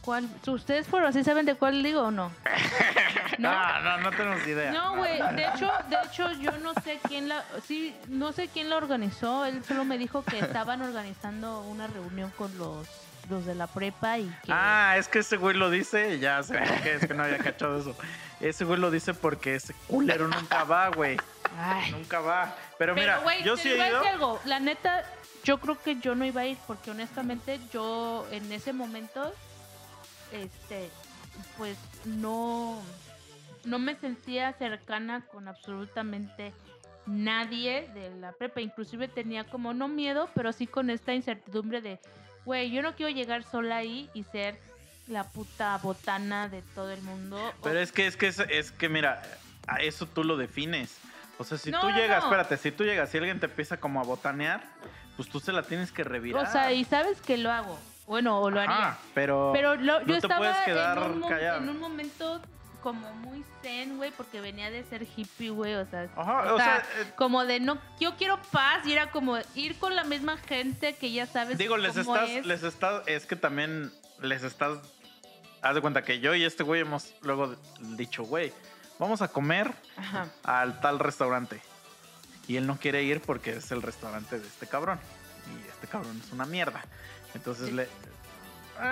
¿Cuál? 0.00 0.28
¿Ustedes 0.46 0.86
fueron 0.86 1.08
así? 1.08 1.24
¿Saben 1.24 1.46
de 1.46 1.56
cuál 1.56 1.82
digo 1.82 2.02
o 2.02 2.10
no? 2.12 2.30
¿No? 3.38 3.50
No, 3.52 3.80
no, 3.82 3.98
no 3.98 4.10
tenemos 4.12 4.46
idea. 4.46 4.70
No, 4.72 4.96
güey, 4.96 5.18
de 5.34 5.46
hecho, 5.46 5.70
de 5.88 5.96
hecho 6.06 6.32
yo 6.40 6.52
no 6.58 6.74
sé 6.84 7.00
quién 7.08 7.28
la 7.28 7.44
sí, 7.66 7.94
no 8.08 8.32
sé 8.32 8.48
quién 8.48 8.70
la 8.70 8.76
organizó, 8.76 9.44
él 9.46 9.64
solo 9.64 9.84
me 9.84 9.98
dijo 9.98 10.22
que 10.22 10.38
estaban 10.38 10.80
organizando 10.80 11.60
una 11.62 11.88
reunión 11.88 12.30
con 12.30 12.56
los 12.56 12.86
los 13.30 13.46
de 13.46 13.54
la 13.54 13.66
prepa 13.68 14.18
y 14.18 14.26
que 14.44 14.52
Ah, 14.52 14.96
es 14.98 15.08
que 15.08 15.20
ese 15.20 15.36
güey 15.36 15.56
lo 15.56 15.70
dice, 15.70 16.18
ya 16.18 16.42
sé 16.42 16.58
por 16.58 16.82
qué, 16.82 16.94
es 16.94 17.06
que 17.06 17.14
no 17.14 17.24
había 17.24 17.38
cachado 17.38 17.78
eso. 17.78 17.96
Ese 18.40 18.64
güey 18.64 18.78
lo 18.80 18.90
dice 18.90 19.14
porque 19.14 19.54
ese 19.54 19.74
culero 19.86 20.26
nunca 20.28 20.64
va, 20.64 20.88
güey. 20.88 21.16
Ay. 21.56 21.92
Nunca 21.92 22.20
va. 22.20 22.54
Pero, 22.82 22.94
Pero 22.94 23.06
mira, 23.06 23.18
güey, 23.18 23.44
yo 23.44 23.56
sí 23.56 23.68
he 23.70 23.74
ido. 23.76 23.84
decir 24.00 24.08
algo, 24.10 24.40
la 24.44 24.58
neta 24.58 25.04
yo 25.44 25.58
creo 25.60 25.80
que 25.80 25.96
yo 26.00 26.14
no 26.16 26.24
iba 26.24 26.40
a 26.40 26.46
ir 26.46 26.56
porque 26.66 26.90
honestamente 26.90 27.60
yo 27.72 28.26
en 28.32 28.50
ese 28.52 28.72
momento 28.72 29.32
este 30.32 30.90
pues 31.56 31.76
no 32.04 32.82
no 33.64 33.78
me 33.78 33.94
sentía 33.96 34.52
cercana 34.54 35.20
con 35.30 35.46
absolutamente 35.46 36.52
nadie 37.06 37.88
de 37.94 38.10
la 38.16 38.32
prepa. 38.32 38.60
Inclusive 38.60 39.06
tenía 39.08 39.44
como 39.44 39.72
no 39.74 39.86
miedo, 39.88 40.28
pero 40.34 40.52
sí 40.52 40.66
con 40.66 40.90
esta 40.90 41.14
incertidumbre 41.14 41.80
de, 41.80 42.00
güey, 42.44 42.70
yo 42.72 42.82
no 42.82 42.94
quiero 42.96 43.10
llegar 43.12 43.44
sola 43.44 43.76
ahí 43.76 44.10
y 44.14 44.24
ser 44.24 44.58
la 45.06 45.24
puta 45.30 45.78
botana 45.78 46.48
de 46.48 46.62
todo 46.74 46.90
el 46.90 47.02
mundo. 47.02 47.36
O- 47.60 47.62
Pero 47.62 47.78
es 47.78 47.92
que, 47.92 48.06
es 48.06 48.16
que, 48.16 48.26
es, 48.28 48.38
es 48.40 48.72
que, 48.72 48.88
mira, 48.88 49.22
a 49.68 49.76
eso 49.80 50.06
tú 50.06 50.24
lo 50.24 50.36
defines. 50.36 50.98
O 51.38 51.44
sea, 51.44 51.58
si 51.58 51.70
No, 51.70 51.80
tú 51.80 51.88
llegas, 51.90 52.20
no. 52.20 52.26
espérate, 52.28 52.56
si 52.56 52.70
tú 52.72 52.84
llegas 52.84 53.12
y 53.14 53.18
alguien 53.18 53.40
te 53.40 53.46
empieza 53.46 53.78
como 53.78 54.00
a 54.00 54.04
botanear, 54.04 54.62
pues 55.16 55.28
tú 55.28 55.40
se 55.40 55.52
la 55.52 55.62
tienes 55.62 55.90
que 55.92 56.04
revirar. 56.04 56.46
o 56.46 56.50
sea, 56.50 56.72
y 56.72 56.84
sabes 56.84 57.20
que 57.20 57.36
lo 57.38 57.50
hago. 57.50 57.78
Bueno, 58.06 58.40
o 58.40 58.50
lo 58.50 58.60
Ajá, 58.60 58.74
haría. 58.74 58.98
pero, 59.14 59.50
Pero 59.54 59.74
lo- 59.76 60.00
yo 60.00 60.06
te 60.06 60.14
estaba 60.18 60.38
puedes 60.38 60.56
quedar 60.64 60.98
en, 60.98 61.04
un, 61.22 61.28
callado. 61.28 61.58
en 61.58 61.68
un 61.68 61.78
momento 61.80 62.40
como 62.82 63.12
muy 63.14 63.44
zen, 63.62 63.96
güey, 63.96 64.10
porque 64.10 64.40
venía 64.40 64.68
de 64.70 64.82
ser 64.84 65.06
hippie, 65.16 65.50
güey, 65.50 65.74
o 65.76 65.86
sea, 65.86 66.08
Ajá, 66.16 66.52
o 66.52 66.56
sea, 66.58 66.78
eh, 66.98 67.12
como 67.16 67.44
de 67.44 67.60
no, 67.60 67.78
yo 68.00 68.16
quiero 68.16 68.40
paz 68.50 68.84
y 68.84 68.92
era 68.92 69.12
como 69.12 69.38
ir 69.54 69.78
con 69.78 69.94
la 69.94 70.02
misma 70.02 70.36
gente 70.36 70.94
que 70.96 71.12
ya 71.12 71.26
sabes 71.26 71.58
digo, 71.58 71.76
les 71.76 71.96
estás, 71.96 72.28
es. 72.28 72.44
les 72.44 72.64
estás, 72.64 73.06
es 73.06 73.24
que 73.24 73.36
también 73.36 73.92
les 74.20 74.42
estás, 74.42 74.78
haz 75.62 75.74
de 75.76 75.80
cuenta 75.80 76.02
que 76.02 76.18
yo 76.18 76.34
y 76.34 76.44
este 76.44 76.64
güey 76.64 76.80
hemos 76.80 77.14
luego 77.22 77.54
dicho, 77.78 78.24
güey, 78.24 78.52
vamos 79.02 79.20
a 79.22 79.28
comer 79.28 79.72
Ajá. 79.96 80.28
al 80.44 80.80
tal 80.80 80.98
restaurante. 80.98 81.60
Y 82.48 82.56
él 82.56 82.66
no 82.66 82.78
quiere 82.78 83.02
ir 83.02 83.20
porque 83.20 83.52
es 83.56 83.70
el 83.70 83.82
restaurante 83.82 84.38
de 84.38 84.46
este 84.46 84.66
cabrón. 84.66 84.98
Y 85.48 85.68
este 85.68 85.86
cabrón 85.86 86.20
es 86.24 86.32
una 86.32 86.44
mierda. 86.46 86.82
Entonces 87.34 87.66
Sí. 87.68 87.72
le... 87.72 87.88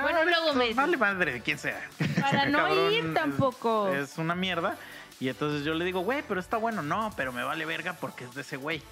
Bueno, 0.02 0.20
Ah, 0.20 0.24
luego 0.24 0.54
me. 0.54 0.72
Vale 0.74 0.96
madre 0.96 1.32
de 1.32 1.40
quien 1.40 1.58
sea. 1.58 1.80
Para 2.20 2.46
no 2.48 2.58
cabrón 2.58 2.92
ir 2.92 3.14
tampoco. 3.14 3.88
Es, 3.88 4.18
una 4.18 4.34
mierda. 4.34 4.76
Y 5.18 5.28
entonces 5.28 5.64
yo 5.64 5.74
le 5.74 5.84
digo, 5.84 6.00
güey, 6.00 6.22
pero 6.28 6.38
está 6.38 6.58
bueno. 6.58 6.82
No, 6.82 7.12
pero 7.16 7.32
me 7.32 7.42
vale 7.42 7.64
verga 7.64 7.94
porque 7.94 8.24
es 8.24 8.34
de 8.34 8.42
ese 8.42 8.56
güey. 8.56 8.82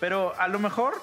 Pero 0.00 0.34
a 0.38 0.48
lo 0.48 0.58
mejor, 0.58 1.00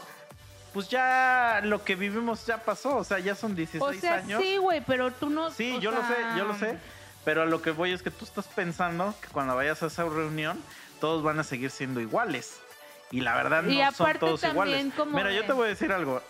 pues 0.73 0.89
ya 0.89 1.61
lo 1.63 1.83
que 1.83 1.95
vivimos 1.95 2.45
ya 2.45 2.63
pasó. 2.63 2.97
O 2.97 3.03
sea, 3.03 3.19
ya 3.19 3.33
son 3.33 3.55
16 3.55 3.81
o 3.81 3.99
sea, 3.99 4.15
años. 4.15 4.41
sí, 4.41 4.57
güey, 4.57 4.81
pero 4.85 5.11
tú 5.11 5.29
no. 5.29 5.49
Sí, 5.51 5.79
yo 5.79 5.91
lo 5.91 6.01
sé, 6.01 6.15
yo 6.37 6.45
lo 6.45 6.55
sé. 6.55 6.77
Pero 7.25 7.43
a 7.43 7.45
lo 7.45 7.61
que 7.61 7.71
voy 7.71 7.91
es 7.91 8.01
que 8.01 8.11
tú 8.11 8.25
estás 8.25 8.47
pensando 8.47 9.13
que 9.21 9.27
cuando 9.27 9.55
vayas 9.55 9.83
a 9.83 9.87
esa 9.87 10.03
reunión, 10.03 10.61
todos 10.99 11.23
van 11.23 11.39
a 11.39 11.43
seguir 11.43 11.71
siendo 11.71 11.99
iguales. 11.99 12.59
Y 13.11 13.21
la 13.21 13.35
verdad 13.35 13.63
no 13.63 13.91
son 13.91 14.17
todos 14.19 14.43
iguales. 14.43 14.85
Mira, 15.07 15.31
yo 15.31 15.45
te 15.45 15.53
voy 15.53 15.65
a 15.65 15.69
decir 15.69 15.91
algo. 15.91 16.21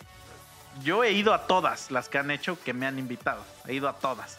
Yo 0.83 1.03
he 1.03 1.11
ido 1.11 1.33
a 1.33 1.45
todas 1.47 1.91
las 1.91 2.09
que 2.09 2.17
han 2.17 2.31
hecho 2.31 2.57
que 2.63 2.73
me 2.73 2.85
han 2.85 2.99
invitado. 2.99 3.43
He 3.67 3.73
ido 3.73 3.89
a 3.89 3.93
todas. 3.93 4.37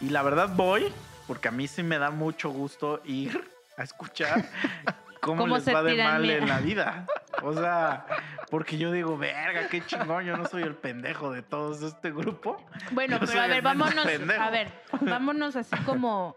Y 0.00 0.10
la 0.10 0.22
verdad 0.22 0.50
voy, 0.54 0.92
porque 1.26 1.48
a 1.48 1.50
mí 1.50 1.66
sí 1.66 1.82
me 1.82 1.98
da 1.98 2.10
mucho 2.10 2.50
gusto 2.50 3.02
ir 3.04 3.50
a 3.76 3.82
escuchar 3.82 4.48
cómo, 5.20 5.42
Cómo 5.42 5.56
les 5.56 5.64
se 5.64 5.72
va 5.74 5.82
de 5.82 6.02
mal 6.02 6.28
en 6.28 6.48
la 6.48 6.58
vida. 6.60 7.06
O 7.42 7.52
sea, 7.52 8.06
porque 8.50 8.78
yo 8.78 8.90
digo, 8.92 9.16
verga, 9.18 9.68
qué 9.68 9.84
chingón, 9.84 10.24
yo 10.24 10.36
no 10.36 10.46
soy 10.46 10.62
el 10.62 10.74
pendejo 10.74 11.30
de 11.32 11.42
todos 11.42 11.82
este 11.82 12.10
grupo. 12.10 12.64
Bueno, 12.92 13.18
Yo 13.20 13.26
pero 13.26 13.40
a 13.42 13.46
ver, 13.46 13.62
vámonos. 13.62 14.04
pendejo. 14.06 14.42
A 14.42 14.50
ver, 14.50 14.72
vámonos 15.00 15.56
así 15.56 15.76
como. 15.84 16.34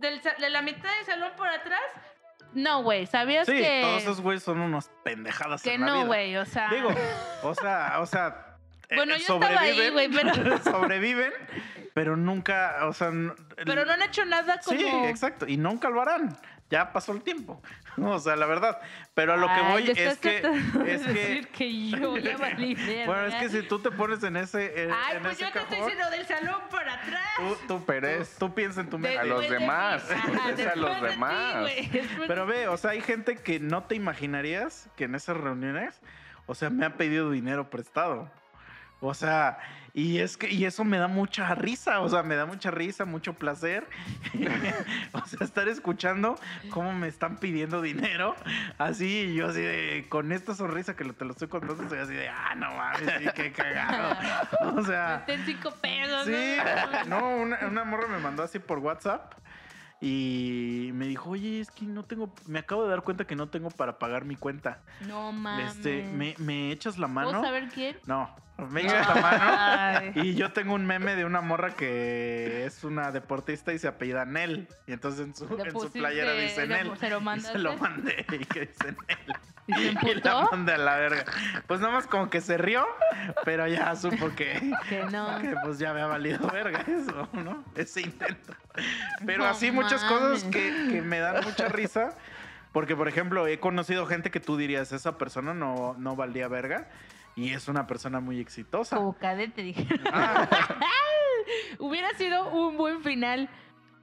Del 0.00 0.22
sa- 0.22 0.34
de 0.38 0.48
la 0.48 0.62
mitad 0.62 0.88
del 0.96 1.06
salón 1.06 1.32
por 1.36 1.48
atrás. 1.48 1.80
No, 2.54 2.82
güey, 2.82 3.06
¿sabías 3.06 3.46
Sí, 3.46 3.52
que.? 3.56 3.80
todos 3.82 4.02
esos 4.02 4.20
güeyes 4.20 4.42
son 4.42 4.60
unos 4.60 4.90
pendejadas 5.04 5.60
que 5.62 5.74
en 5.74 5.82
la 5.82 5.86
no, 5.88 6.06
güey, 6.06 6.36
o 6.36 6.46
sea. 6.46 6.68
Digo, 6.70 6.88
o 7.42 7.54
sea, 7.54 7.96
o 7.98 8.06
sea, 8.06 8.56
eh, 8.88 8.94
Bueno, 8.96 9.16
yo 9.16 9.34
estaba 9.38 9.60
ahí, 9.60 9.90
güey, 9.90 10.08
pero- 10.08 10.58
sobreviven, 10.64 11.32
pero 11.94 12.16
nunca, 12.16 12.78
o 12.86 12.92
sea... 12.92 13.10
Pero 13.56 13.84
no 13.84 13.92
han 13.92 14.02
hecho 14.02 14.24
nada 14.24 14.58
como. 14.64 14.78
Sí, 14.78 14.86
exacto. 15.06 15.46
Y 15.46 15.56
nunca 15.56 15.90
lo 15.90 16.00
harán. 16.00 16.38
Ya 16.70 16.92
pasó 16.92 17.12
el 17.12 17.22
tiempo. 17.22 17.62
O 18.00 18.18
sea, 18.20 18.36
la 18.36 18.46
verdad. 18.46 18.80
Pero 19.14 19.32
a 19.32 19.36
lo 19.36 19.48
que 19.48 19.60
voy 19.60 19.90
es 19.90 20.18
que. 20.18 20.36
Es 20.36 20.42
que 20.42 20.82
decir 20.84 21.48
que 21.48 21.88
yo 21.90 22.16
ya 22.16 22.36
valí 22.38 22.76
bueno, 23.06 23.24
es 23.26 23.34
que 23.34 23.48
si 23.48 23.62
tú 23.66 23.80
te 23.80 23.90
pones 23.90 24.22
en 24.22 24.36
ese. 24.36 24.84
en- 24.84 24.92
Ay, 24.92 25.16
en 25.16 25.22
pues 25.22 25.32
ese 25.34 25.46
yo 25.46 25.50
te 25.52 25.58
estoy 25.58 25.78
diciendo 25.78 26.10
del 26.10 26.24
salón 26.26 26.60
para 26.70 26.94
atrás. 26.94 27.22
Tú, 27.36 27.56
tú, 27.66 27.84
Pero 27.86 28.24
tú- 28.38 28.54
piensas 28.54 28.84
en 28.84 28.90
tu 28.90 28.98
mente. 28.98 29.18
A 29.18 29.24
los 29.24 29.48
demás, 29.50 30.04
es 30.56 30.66
a 30.66 30.76
los 30.76 31.02
demás. 31.02 31.68
Pero 32.28 32.46
ve, 32.46 32.68
o 32.68 32.76
sea, 32.76 32.90
hay 32.92 33.00
gente 33.00 33.36
que 33.38 33.58
no 33.58 33.82
te 33.82 33.96
imaginarías 33.96 34.88
que 34.96 35.04
en 35.04 35.16
esas 35.16 35.36
reuniones, 35.36 36.00
o 36.46 36.54
sea, 36.54 36.70
me 36.70 36.86
ha 36.86 36.96
pedido 36.96 37.32
dinero 37.32 37.68
prestado. 37.68 38.30
O 39.00 39.12
sea, 39.14 39.58
y 39.98 40.20
es 40.20 40.36
que 40.36 40.48
y 40.48 40.64
eso 40.64 40.84
me 40.84 40.96
da 40.96 41.08
mucha 41.08 41.52
risa, 41.56 41.98
o 41.98 42.08
sea, 42.08 42.22
me 42.22 42.36
da 42.36 42.46
mucha 42.46 42.70
risa, 42.70 43.04
mucho 43.04 43.32
placer. 43.32 43.84
o 45.12 45.26
sea, 45.26 45.38
estar 45.40 45.66
escuchando 45.66 46.38
cómo 46.70 46.92
me 46.92 47.08
están 47.08 47.38
pidiendo 47.38 47.82
dinero, 47.82 48.36
así 48.78 49.30
y 49.30 49.34
yo 49.34 49.48
así 49.48 49.60
de 49.60 50.06
con 50.08 50.30
esta 50.30 50.54
sonrisa 50.54 50.94
que 50.94 51.04
te 51.04 51.24
lo 51.24 51.32
estoy 51.32 51.48
contando, 51.48 51.82
estoy 51.82 51.98
así 51.98 52.14
de, 52.14 52.28
ah, 52.28 52.54
no 52.54 52.72
mames, 52.74 53.12
sí, 53.18 53.28
qué 53.34 53.50
cagado. 53.50 54.16
O 54.76 54.84
sea, 54.84 55.26
cinco 55.44 55.72
pesos. 55.72 56.26
Sí, 56.26 56.56
¿no? 57.08 57.20
no, 57.20 57.36
una, 57.36 57.66
una 57.66 57.82
morra 57.82 58.06
me 58.06 58.18
mandó 58.18 58.44
así 58.44 58.60
por 58.60 58.78
WhatsApp 58.78 59.34
y 60.00 60.90
me 60.94 61.06
dijo, 61.06 61.30
oye, 61.30 61.60
es 61.60 61.70
que 61.70 61.84
no 61.84 62.04
tengo, 62.04 62.32
me 62.46 62.60
acabo 62.60 62.84
de 62.84 62.90
dar 62.90 63.02
cuenta 63.02 63.26
que 63.26 63.34
no 63.34 63.48
tengo 63.48 63.70
para 63.70 63.98
pagar 63.98 64.24
mi 64.24 64.36
cuenta. 64.36 64.80
No 65.06 65.32
mames. 65.32 65.76
Este, 65.76 66.04
¿me, 66.04 66.36
me 66.38 66.70
echas 66.70 66.98
la 66.98 67.08
mano? 67.08 67.30
¿Puedo 67.30 67.42
saber 67.42 67.68
quién? 67.68 67.96
No, 68.06 68.30
me 68.70 68.80
echas 68.82 69.08
la 69.08 69.20
mano. 69.20 69.44
Ay. 69.44 70.12
Y 70.14 70.34
yo 70.34 70.52
tengo 70.52 70.74
un 70.74 70.86
meme 70.86 71.16
de 71.16 71.24
una 71.24 71.40
morra 71.40 71.74
que 71.74 72.64
es 72.64 72.84
una 72.84 73.10
deportista 73.10 73.72
y 73.72 73.78
se 73.80 73.88
apellida 73.88 74.24
Nel. 74.24 74.68
Y 74.86 74.92
entonces 74.92 75.26
en 75.26 75.34
su, 75.34 75.44
en 75.44 75.90
playera 75.90 76.32
dice 76.32 76.68
Nel. 76.68 76.96
se 76.96 77.10
lo 77.10 77.36
y 77.36 77.40
se 77.40 77.58
lo 77.58 77.76
mandé 77.76 78.24
y 78.32 78.44
que 78.44 78.60
dice 78.60 78.92
Nel. 78.92 79.36
¿Y 79.68 79.74
se 79.74 79.88
Y 80.10 80.14
la 80.22 80.48
mandé 80.50 80.72
a 80.72 80.78
la 80.78 80.96
verga. 80.96 81.24
Pues 81.66 81.80
nada 81.80 81.92
más 81.92 82.06
como 82.06 82.28
que 82.30 82.40
se 82.40 82.58
rió, 82.58 82.84
pero 83.44 83.66
ya 83.68 83.94
supo 83.94 84.30
que, 84.34 84.72
Que 84.88 85.04
no. 85.04 85.38
que 85.40 85.54
pues 85.62 85.78
ya 85.78 85.92
me 85.92 86.00
ha 86.00 86.06
valido 86.06 86.48
verga 86.48 86.80
eso, 86.80 87.28
¿no? 87.34 87.64
Ese 87.74 88.00
intento. 88.00 88.54
Pero 89.24 89.44
No 89.44 89.50
así 89.50 89.70
muchas 89.70 90.02
cosas 90.04 90.44
que, 90.44 90.88
que 90.90 91.02
me 91.02 91.20
dan 91.20 91.44
mucha 91.44 91.68
risa. 91.68 92.08
Porque, 92.72 92.94
por 92.94 93.08
ejemplo, 93.08 93.46
he 93.46 93.58
conocido 93.60 94.06
gente 94.06 94.30
que 94.30 94.40
tú 94.40 94.56
dirías, 94.56 94.92
esa 94.92 95.16
persona 95.16 95.54
no, 95.54 95.94
no 95.98 96.16
valía 96.16 96.48
verga. 96.48 96.88
Y 97.34 97.52
es 97.52 97.68
una 97.68 97.86
persona 97.86 98.20
muy 98.20 98.40
exitosa. 98.40 98.96
Como 98.96 99.14
cadete, 99.14 99.62
dije. 99.62 99.86
Ah, 100.12 100.48
Hubiera 101.78 102.10
sido 102.14 102.50
un 102.50 102.76
buen 102.76 103.02
final. 103.02 103.48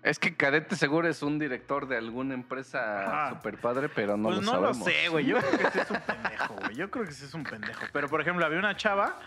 Es 0.05 0.19
que 0.19 0.35
Cadete 0.35 0.75
seguro 0.75 1.07
es 1.09 1.23
un 1.23 1.39
director 1.39 1.87
de 1.87 1.97
alguna 1.97 2.35
empresa 2.35 3.05
Ajá. 3.05 3.29
super 3.31 3.57
padre, 3.57 3.89
pero 3.89 4.15
no 4.17 4.25
pues 4.29 4.35
lo 4.35 4.41
no 4.43 4.51
sabemos. 4.51 4.77
lo 4.77 4.85
sé, 4.85 5.09
güey. 5.09 5.25
Yo 5.25 5.37
creo 5.39 5.57
que 5.57 5.71
sí 5.71 5.79
es 5.79 5.89
un 5.89 6.01
pendejo, 6.01 6.53
güey. 6.61 6.75
Yo 6.75 6.91
creo 6.91 7.05
que 7.05 7.11
sí 7.11 7.25
es 7.25 7.33
un 7.33 7.43
pendejo. 7.43 7.81
Pero, 7.91 8.07
por 8.07 8.21
ejemplo, 8.21 8.45
había 8.45 8.59
una 8.59 8.77
chava, 8.77 9.17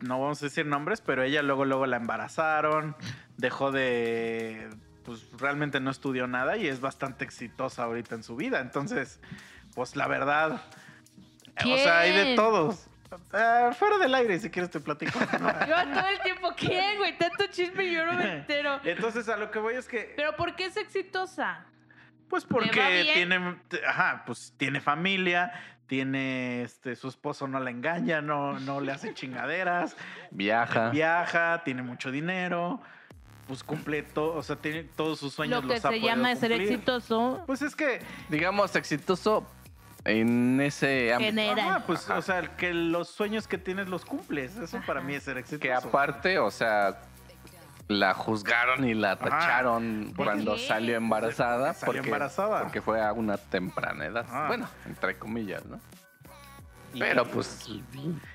no 0.00 0.20
vamos 0.20 0.42
a 0.42 0.46
decir 0.46 0.66
nombres, 0.66 1.00
pero 1.00 1.22
ella 1.22 1.40
luego, 1.42 1.64
luego 1.66 1.86
la 1.86 1.98
embarazaron, 1.98 2.96
dejó 3.36 3.70
de. 3.70 4.68
Pues 5.04 5.24
realmente 5.38 5.78
no 5.78 5.92
estudió 5.92 6.26
nada 6.26 6.56
y 6.56 6.66
es 6.66 6.80
bastante 6.80 7.24
exitosa 7.24 7.84
ahorita 7.84 8.16
en 8.16 8.24
su 8.24 8.34
vida. 8.34 8.58
Entonces, 8.58 9.20
pues 9.76 9.94
la 9.94 10.08
verdad. 10.08 10.62
O 11.64 11.76
sea, 11.76 12.00
hay 12.00 12.12
de 12.12 12.34
todos. 12.34 12.88
Ah, 13.32 13.70
fuera 13.76 13.98
del 13.98 14.14
aire, 14.14 14.38
si 14.38 14.50
quieres 14.50 14.70
te 14.70 14.80
platico. 14.80 15.18
Yo 15.68 15.74
todo 15.92 16.08
el 16.08 16.20
tiempo, 16.22 16.52
¿quién, 16.56 16.98
güey? 16.98 17.16
Tanto 17.18 17.46
chisme 17.48 17.84
y 17.84 17.94
yo 17.94 18.06
no 18.06 18.12
me 18.14 18.36
entero. 18.36 18.80
Entonces, 18.84 19.28
a 19.28 19.36
lo 19.36 19.50
que 19.50 19.58
voy 19.58 19.74
es 19.74 19.88
que. 19.88 20.12
Pero 20.16 20.36
¿por 20.36 20.54
qué 20.54 20.66
es 20.66 20.76
exitosa? 20.76 21.66
Pues 22.28 22.44
¿Le 22.44 22.48
va 22.48 22.60
porque 22.60 23.10
tiene, 23.12 23.56
ajá, 23.86 24.22
pues 24.24 24.54
tiene 24.56 24.80
familia, 24.80 25.52
tiene, 25.86 26.62
este, 26.62 26.94
su 26.94 27.08
esposo 27.08 27.48
no 27.48 27.58
la 27.58 27.70
engaña, 27.70 28.22
no, 28.22 28.60
no 28.60 28.80
le 28.80 28.92
hace 28.92 29.12
chingaderas, 29.14 29.96
Viaja. 30.30 30.90
viaja, 30.90 31.62
tiene 31.64 31.82
mucho 31.82 32.12
dinero, 32.12 32.80
pues 33.48 33.64
cumple 33.64 34.04
todo, 34.04 34.36
o 34.36 34.42
sea, 34.44 34.54
tiene 34.54 34.84
todos 34.84 35.18
sus 35.18 35.34
sueños 35.34 35.64
Lo 35.64 35.68
que 35.68 35.80
los 35.80 35.82
se 35.82 36.00
llama 36.00 36.36
ser 36.36 36.52
exitoso. 36.52 37.42
Pues 37.48 37.62
es 37.62 37.74
que, 37.74 38.00
Digamos, 38.28 38.76
exitoso 38.76 39.44
en 40.04 40.60
ese 40.60 41.12
ámbito. 41.12 41.40
Ajá, 41.60 41.84
pues, 41.86 42.04
Ajá. 42.08 42.18
o 42.18 42.22
sea, 42.22 42.56
que 42.56 42.72
los 42.74 43.08
sueños 43.08 43.46
que 43.46 43.58
tienes 43.58 43.88
los 43.88 44.04
cumples, 44.04 44.56
eso 44.56 44.80
para 44.86 45.00
mí 45.00 45.14
es 45.14 45.22
ser 45.24 45.38
exitoso. 45.38 45.60
Que 45.60 45.72
aparte, 45.72 46.38
o 46.38 46.50
sea, 46.50 47.00
la 47.88 48.14
juzgaron 48.14 48.84
y 48.88 48.94
la 48.94 49.16
tacharon 49.16 50.12
¿Por 50.16 50.26
cuando 50.26 50.54
qué? 50.54 50.66
salió 50.66 50.96
embarazada. 50.96 51.74
Salió 51.74 51.86
porque, 51.94 52.08
embarazada. 52.08 52.62
Porque 52.62 52.80
fue 52.80 53.02
a 53.04 53.12
una 53.12 53.36
temprana 53.36 54.06
edad. 54.06 54.26
Bueno, 54.46 54.68
entre 54.86 55.18
comillas, 55.18 55.64
¿no? 55.66 55.80
Y- 56.94 56.98
Pero 57.00 57.24
pues, 57.26 57.68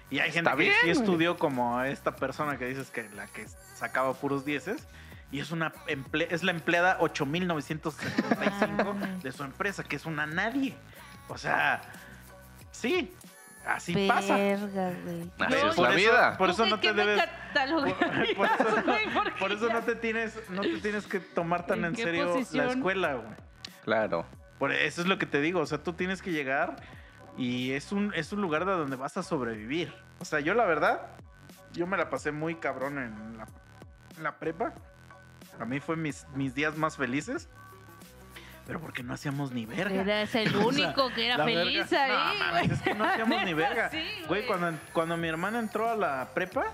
Y 0.10 0.20
hay 0.20 0.32
gente 0.32 0.50
que 0.52 0.56
bien, 0.56 0.74
sí 0.84 0.90
estudió 0.90 1.38
como 1.38 1.82
esta 1.82 2.16
persona 2.16 2.58
que 2.58 2.66
dices 2.66 2.90
que 2.90 3.10
la 3.10 3.28
que 3.28 3.46
sacaba 3.76 4.14
puros 4.14 4.46
dieces. 4.46 4.88
Y 5.32 5.40
es 5.40 5.52
una 5.52 5.74
emple- 5.88 6.28
es 6.30 6.44
la 6.44 6.52
empleada 6.52 6.98
8975 7.02 8.94
Mames. 8.94 9.24
de 9.24 9.32
su 9.32 9.44
empresa, 9.44 9.84
que 9.84 9.96
es 9.96 10.06
una 10.06 10.26
nadie. 10.26 10.76
O 11.28 11.38
sea, 11.38 11.82
sí, 12.72 13.14
así 13.66 14.08
pasa. 14.08 14.38
Verga, 14.38 14.92
güey. 15.04 15.32
Así 15.40 15.54
Yo- 15.62 15.70
es 15.70 15.78
la 15.78 15.90
vida. 15.92 16.38
Por 16.38 16.48
¿Tú 16.50 16.54
eso 16.54 16.66
no 16.68 16.80
te 16.80 16.94
debes. 16.94 17.24
Por, 18.36 18.48
por 19.40 19.52
eso, 19.52 19.68
por 19.68 19.74
no 19.74 19.82
te 19.84 19.96
tienes, 19.96 20.50
no 20.50 20.62
te 20.62 20.78
tienes 20.80 21.08
que 21.08 21.20
tomar 21.20 21.66
tan 21.66 21.84
¿En 21.86 21.96
serio 21.96 22.28
posición? 22.34 22.66
la 22.68 22.72
escuela, 22.74 23.14
güey. 23.16 23.34
claro. 23.84 24.26
Por 24.60 24.72
eso 24.72 25.02
es 25.02 25.08
lo 25.08 25.18
que 25.18 25.26
te 25.26 25.42
digo, 25.42 25.60
o 25.60 25.66
sea, 25.66 25.84
tú 25.84 25.92
tienes 25.94 26.22
que 26.22 26.32
llegar 26.32 26.78
y 27.38 27.72
es 27.74 27.92
un, 27.92 28.14
es 28.16 28.32
un 28.32 28.42
lugar 28.42 28.64
de 28.66 28.72
donde 28.72 28.96
vas 28.96 29.18
a 29.18 29.24
sobrevivir. 29.24 29.94
O 30.20 30.26
sea, 30.26 30.40
yo 30.40 30.54
la 30.54 30.64
verdad, 30.64 31.08
yo 31.74 31.86
me 31.88 31.98
la 31.98 32.10
pasé 32.10 32.32
muy 32.32 32.56
cabrón 32.56 32.98
en 32.98 33.38
la, 33.38 33.48
en 34.16 34.24
la 34.24 34.38
prepa. 34.38 34.74
A 35.60 35.66
mí 35.66 35.82
fue 35.82 35.98
mis, 35.98 36.26
mis 36.36 36.56
días 36.56 36.78
más 36.78 36.96
felices. 36.96 37.50
Pero 38.68 38.80
porque 38.80 39.04
no 39.04 39.14
hacíamos 39.14 39.52
ni 39.52 39.66
verga. 39.66 40.02
Eras 40.02 40.34
el 40.36 40.48
O 40.56 40.72
sea, 40.74 40.88
único 40.88 41.14
que 41.14 41.28
era 41.28 41.44
feliz 41.44 41.90
verga- 41.90 42.30
ahí, 42.32 42.38
No, 42.40 42.46
mames, 42.46 42.72
es 42.72 42.82
que 42.82 42.94
no 42.96 43.04
hacíamos 43.06 43.44
ni 43.46 43.54
verga. 43.54 43.90
Sí, 43.92 44.04
Güey, 44.28 44.46
cuando, 44.48 44.78
cuando 44.94 45.18
mi 45.18 45.28
hermana 45.28 45.60
entró 45.60 45.90
a 45.90 45.96
la 45.96 46.30
prepa, 46.34 46.66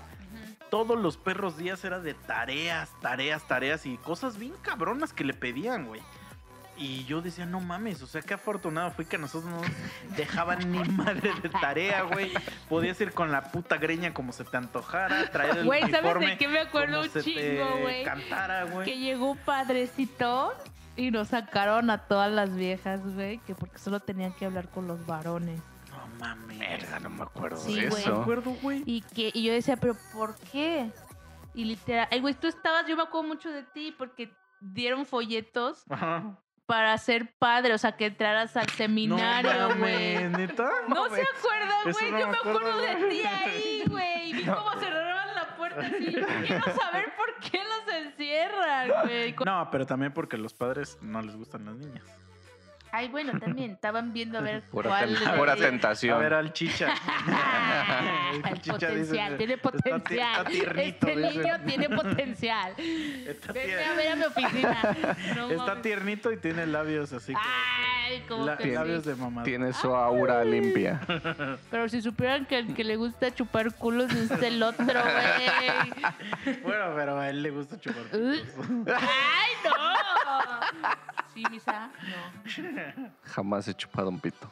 todos 0.70 0.98
los 0.98 1.18
perros 1.18 1.58
días 1.58 1.84
era 1.84 2.00
de 2.00 2.14
tareas, 2.14 2.88
tareas, 3.02 3.46
tareas 3.46 3.84
y 3.84 3.98
cosas 3.98 4.38
bien 4.38 4.54
cabronas 4.62 5.12
que 5.12 5.24
le 5.24 5.34
pedían, 5.34 5.86
güey. 5.86 6.00
Y 6.78 7.04
yo 7.04 7.20
decía, 7.20 7.44
no 7.44 7.60
mames, 7.60 8.00
o 8.02 8.06
sea, 8.06 8.22
qué 8.22 8.32
afortunado 8.32 8.90
fui 8.92 9.04
que 9.04 9.16
a 9.16 9.18
nosotros 9.18 9.44
no 9.52 9.60
nos 9.60 10.16
dejaban 10.16 10.72
ni 10.72 10.78
madre 10.88 11.30
de 11.42 11.50
tarea, 11.50 12.02
güey. 12.02 12.32
Podías 12.70 12.98
ir 13.02 13.12
con 13.12 13.30
la 13.30 13.52
puta 13.52 13.76
greña 13.76 14.14
como 14.14 14.32
se 14.32 14.44
te 14.44 14.56
antojara, 14.56 15.30
traer 15.30 15.58
el 15.58 15.64
Güey, 15.66 15.90
¿sabes 15.90 16.18
de 16.18 16.38
qué 16.38 16.48
me 16.48 16.60
acuerdo 16.60 17.02
un 17.02 17.10
chingo, 17.22 17.78
güey? 17.82 18.02
cantara, 18.02 18.66
Que 18.84 18.96
llegó 18.98 19.32
un 19.32 19.38
padrecito 19.38 20.54
y 20.96 21.10
nos 21.10 21.28
sacaron 21.28 21.90
a 21.90 22.06
todas 22.06 22.30
las 22.30 22.54
viejas, 22.54 23.00
güey, 23.14 23.38
que 23.40 23.54
porque 23.54 23.78
solo 23.78 24.00
tenían 24.00 24.32
que 24.34 24.46
hablar 24.46 24.68
con 24.68 24.86
los 24.86 25.04
varones. 25.06 25.60
No 25.90 26.06
mames. 26.18 26.58
Verga, 26.58 27.00
no 27.00 27.10
me 27.10 27.22
acuerdo 27.22 27.56
Sí, 27.56 27.74
de 27.80 27.88
güey. 27.88 28.02
¿De 28.04 28.10
eso. 28.10 28.20
acuerdo, 28.22 28.50
güey? 28.62 28.82
Y 28.86 29.02
que 29.02 29.30
y 29.34 29.42
yo 29.44 29.52
decía, 29.52 29.76
pero 29.76 29.96
¿por 30.12 30.34
qué? 30.52 30.90
Y 31.54 31.64
literal, 31.64 32.08
ay, 32.10 32.20
güey, 32.20 32.34
tú 32.34 32.46
estabas, 32.46 32.86
yo 32.86 32.96
me 32.96 33.02
acuerdo 33.02 33.28
mucho 33.28 33.50
de 33.50 33.62
ti 33.62 33.94
porque 33.96 34.32
dieron 34.60 35.04
folletos 35.04 35.84
Ajá. 35.90 36.38
para 36.66 36.96
ser 36.96 37.34
padre, 37.38 37.74
o 37.74 37.78
sea, 37.78 37.92
que 37.96 38.06
entraras 38.06 38.56
al 38.56 38.68
seminario, 38.70 39.68
no 39.68 39.76
güey. 39.76 40.24
No 40.88 41.04
se 41.10 41.22
acuerda, 41.22 41.74
Eso 41.86 41.98
güey. 41.98 42.10
no 42.12 42.18
Yo 42.20 42.26
me 42.26 42.32
me 42.32 42.38
acuerdo 42.38 42.58
acuerdo, 42.58 42.80
de 42.80 43.08
ti 43.10 43.22
ahí, 43.26 43.84
güey. 43.88 44.30
Y 44.30 44.32
vi 44.34 44.44
cómo 44.44 44.72
cerraban 44.80 45.01
así. 45.78 46.06
Quiero 46.46 46.64
saber 46.64 47.12
por 47.16 47.50
qué 47.50 47.58
los 47.58 47.94
encierran, 47.94 48.90
güey. 49.04 49.34
No, 49.44 49.68
pero 49.70 49.86
también 49.86 50.12
porque 50.12 50.36
los 50.36 50.54
padres 50.54 50.98
no 51.00 51.22
les 51.22 51.36
gustan 51.36 51.64
las 51.64 51.76
niñas. 51.76 52.04
Ay, 52.94 53.08
bueno, 53.08 53.38
también 53.40 53.70
estaban 53.70 54.12
viendo 54.12 54.36
a 54.38 54.42
ver 54.42 54.62
Pura, 54.70 54.90
cuál. 54.90 55.18
ten- 55.18 55.34
pura 55.36 55.56
tentación. 55.56 56.14
A 56.14 56.18
ver 56.18 56.34
al 56.34 56.52
chicha. 56.52 56.92
El 58.50 58.60
Chicha 58.60 58.88
dice, 58.90 59.14
potencial, 59.16 59.36
tiene 59.38 59.54
"Está 59.54 59.70
ti- 59.70 59.78
potencial. 59.78 60.30
está 60.30 60.44
tiernito", 60.50 61.06
este 61.06 61.16
dice. 61.16 61.38
niño 61.38 61.60
tiene 61.66 61.88
potencial. 61.88 62.74
Está, 62.78 63.52
Venme 63.52 63.72
tier- 63.72 63.86
a 63.90 63.94
ver 63.94 64.08
a 64.12 64.16
mi 64.16 64.24
oficina. 64.24 64.96
No 65.36 65.50
está 65.50 65.66
mames. 65.66 65.82
tiernito 65.82 66.32
y 66.32 66.36
tiene 66.36 66.66
labios 66.66 67.12
así. 67.12 67.32
Ay, 67.36 68.20
que- 68.20 68.26
como 68.26 68.44
la- 68.46 68.56
que 68.58 68.64
sí. 68.64 68.70
labios 68.72 69.04
de 69.04 69.14
mamá. 69.16 69.42
Tiene 69.42 69.72
su 69.72 69.94
aura 69.94 70.44
limpia. 70.44 71.00
Pero 71.70 71.88
si 71.88 72.02
supieran 72.02 72.44
que 72.46 72.58
el 72.58 72.74
que 72.74 72.84
le 72.84 72.96
gusta 72.96 73.34
chupar 73.34 73.74
culos 73.74 74.12
es 74.12 74.30
el 74.42 74.62
otro, 74.62 74.84
güey. 74.84 76.56
Bueno, 76.62 76.92
pero 76.94 77.18
a 77.18 77.28
él 77.30 77.42
le 77.42 77.50
gusta 77.50 77.78
chupar. 77.80 78.02
Pitos. 78.04 78.66
¡Ay, 78.86 79.52
no! 79.64 79.72
Sí, 81.34 81.42
misa, 81.50 81.88
no. 82.02 82.81
Jamás 83.24 83.68
he 83.68 83.74
chupado 83.74 84.08
un 84.08 84.20
pito. 84.20 84.50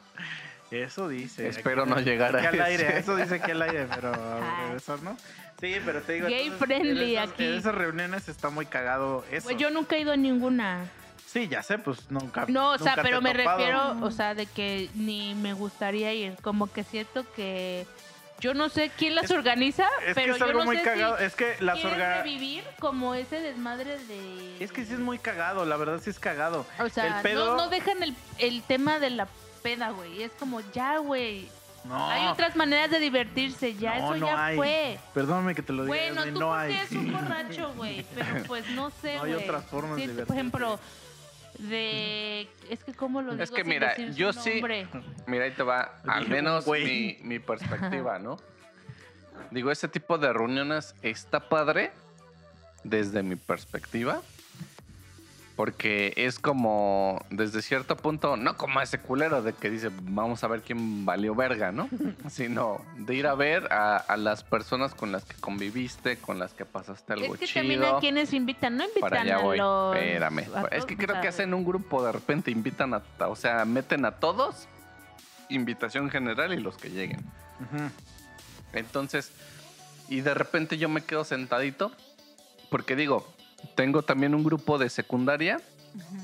Eso 0.69 1.09
dice. 1.09 1.47
Espero 1.49 1.83
aquí- 1.83 1.91
no 1.91 1.99
llegar 1.99 2.35
a 2.35 2.39
aquí 2.39 2.57
al 2.57 2.61
aire. 2.61 2.97
Eso 2.97 3.15
dice 3.15 3.35
aquí 3.35 3.51
al 3.51 3.61
aire, 3.61 3.87
pero 3.93 4.11
eso 4.75 4.97
no. 5.03 5.17
Sí, 5.59 5.75
pero 5.85 6.01
te 6.01 6.13
digo. 6.13 6.27
Gay 6.27 6.43
entonces, 6.47 6.67
friendly 6.67 7.15
en 7.17 7.21
esas, 7.23 7.33
aquí. 7.33 7.45
En 7.45 7.53
esas 7.55 7.75
reuniones 7.75 8.29
está 8.29 8.49
muy 8.49 8.65
cagado 8.65 9.25
eso. 9.31 9.43
Pues 9.45 9.57
yo 9.57 9.69
nunca 9.69 9.95
he 9.95 9.99
ido 9.99 10.13
a 10.13 10.17
ninguna. 10.17 10.85
Sí, 11.27 11.47
ya 11.47 11.61
sé, 11.63 11.77
pues 11.77 12.09
nunca. 12.09 12.45
No, 12.47 12.71
o 12.71 12.77
sea, 12.77 12.95
pero 13.01 13.21
me 13.21 13.33
topado. 13.33 13.57
refiero, 13.57 13.97
o 14.05 14.11
sea, 14.11 14.33
de 14.33 14.45
que 14.47 14.89
ni 14.95 15.33
me 15.35 15.53
gustaría 15.53 16.13
ir. 16.13 16.35
Como 16.41 16.71
que 16.71 16.83
siento 16.83 17.25
que 17.33 17.85
yo 18.41 18.53
no 18.53 18.67
sé 18.69 18.91
quién 18.97 19.15
las 19.15 19.25
Es- 19.25 19.31
organiza, 19.31 19.87
Es 20.05 20.13
pero 20.15 20.25
que 20.27 20.31
es 20.33 20.37
yo 20.39 20.45
algo 20.45 20.59
no 20.59 20.65
muy 20.65 20.77
sé 20.77 20.83
cagado. 20.83 21.17
si 21.17 21.23
es 21.23 21.35
que 21.35 21.55
las 21.61 21.81
revivir 21.81 22.63
como 22.79 23.15
ese 23.15 23.39
desmadre 23.39 23.97
de. 24.05 24.57
Es 24.63 24.71
que 24.73 24.83
sí 24.85 24.93
es 24.93 24.99
muy 24.99 25.17
cagado, 25.19 25.65
la 25.65 25.77
verdad 25.77 25.99
sí 26.03 26.09
es 26.09 26.19
cagado. 26.19 26.65
O 26.79 26.89
sea, 26.89 27.17
el 27.17 27.23
pedo- 27.23 27.55
no, 27.55 27.55
no 27.65 27.69
dejan 27.69 28.03
el, 28.03 28.13
el 28.39 28.61
tema 28.63 28.99
de 28.99 29.11
la 29.11 29.27
peda, 29.63 29.91
güey. 29.91 30.23
Es 30.23 30.31
como 30.33 30.59
ya, 30.73 30.97
güey. 30.97 31.47
No. 31.83 32.09
Hay 32.11 32.27
otras 32.27 32.55
maneras 32.55 32.91
de 32.91 32.99
divertirse, 32.99 33.73
ya 33.73 33.97
No, 33.97 34.13
eso 34.13 34.17
no 34.17 34.27
ya 34.27 34.45
hay. 34.45 34.55
fue. 34.55 34.99
Perdóname 35.15 35.55
que 35.55 35.63
te 35.63 35.73
lo 35.73 35.83
diga. 35.85 35.95
Bueno, 35.95 36.23
tú 36.25 36.39
no 36.39 36.47
porque 36.49 36.61
hay. 36.61 36.73
eres 36.73 36.91
un 36.91 37.11
borracho, 37.13 37.73
güey. 37.75 38.05
Pero 38.13 38.43
pues 38.47 38.69
no 38.71 38.91
sé, 39.01 39.15
No 39.17 39.23
hay 39.23 39.33
güey. 39.33 39.43
otras 39.45 39.65
formas 39.65 39.95
de 39.95 40.01
divertirse. 40.03 40.25
Por 40.27 40.35
ejemplo, 40.35 40.79
de... 41.69 42.47
Es 42.69 42.83
que 42.83 42.93
cómo 42.93 43.21
lo 43.21 43.31
digo 43.31 43.43
Es 43.43 43.51
que 43.51 43.61
sin 43.61 43.69
mira, 43.69 43.95
yo 44.11 44.33
sí-? 44.33 44.61
Mira, 45.27 45.45
ahí 45.45 45.51
te 45.51 45.63
va, 45.63 46.01
al 46.07 46.27
menos 46.27 46.67
mi, 46.67 47.17
mi 47.21 47.39
perspectiva, 47.51 48.19
¿no? 48.19 48.37
Digo, 49.51 49.71
ese 49.71 49.87
tipo 49.87 50.17
de 50.17 50.31
reuniones 50.31 50.95
está 51.01 51.49
padre 51.49 51.91
desde 52.83 53.23
mi 53.23 53.35
perspectiva. 53.35 54.21
Porque 55.55 56.13
es 56.15 56.39
como, 56.39 57.23
desde 57.29 57.61
cierto 57.61 57.95
punto, 57.97 58.37
no 58.37 58.55
como 58.57 58.81
ese 58.81 58.99
culero 58.99 59.41
de 59.43 59.53
que 59.53 59.69
dice, 59.69 59.89
vamos 60.01 60.43
a 60.43 60.47
ver 60.47 60.61
quién 60.61 61.05
valió 61.05 61.35
verga, 61.35 61.71
¿no? 61.71 61.89
Sino 62.29 62.81
de 62.97 63.15
ir 63.15 63.27
a 63.27 63.35
ver 63.35 63.71
a, 63.71 63.97
a 63.97 64.17
las 64.17 64.43
personas 64.43 64.95
con 64.95 65.11
las 65.11 65.25
que 65.25 65.35
conviviste, 65.35 66.17
con 66.17 66.39
las 66.39 66.53
que 66.53 66.65
pasaste 66.65 67.13
algo 67.13 67.33
Es 67.33 67.39
que 67.39 67.45
chido. 67.47 67.61
también 67.61 67.83
a 67.83 67.99
quienes 67.99 68.33
invitan, 68.33 68.77
no 68.77 68.83
invitan 68.85 69.01
Para 69.09 69.21
allá 69.21 69.35
a 69.37 69.41
voy. 69.43 69.57
los... 69.57 69.95
Espérame. 69.95 70.47
a 70.55 70.67
Es 70.75 70.85
que 70.85 70.97
creo 70.97 71.19
que 71.21 71.27
hacen 71.27 71.53
un 71.53 71.65
grupo, 71.65 72.03
de 72.03 72.11
repente 72.11 72.49
invitan 72.49 72.93
a, 72.93 73.03
o 73.27 73.35
sea, 73.35 73.65
meten 73.65 74.05
a 74.05 74.11
todos, 74.19 74.67
invitación 75.49 76.09
general 76.09 76.53
y 76.53 76.57
los 76.61 76.77
que 76.77 76.89
lleguen. 76.89 77.19
Entonces, 78.73 79.31
y 80.07 80.21
de 80.21 80.33
repente 80.33 80.77
yo 80.77 80.89
me 80.89 81.03
quedo 81.03 81.23
sentadito, 81.23 81.91
porque 82.69 82.95
digo, 82.95 83.27
tengo 83.75 84.01
también 84.03 84.35
un 84.35 84.43
grupo 84.43 84.77
de 84.77 84.89
secundaria 84.89 85.61
Ujú. 85.95 86.17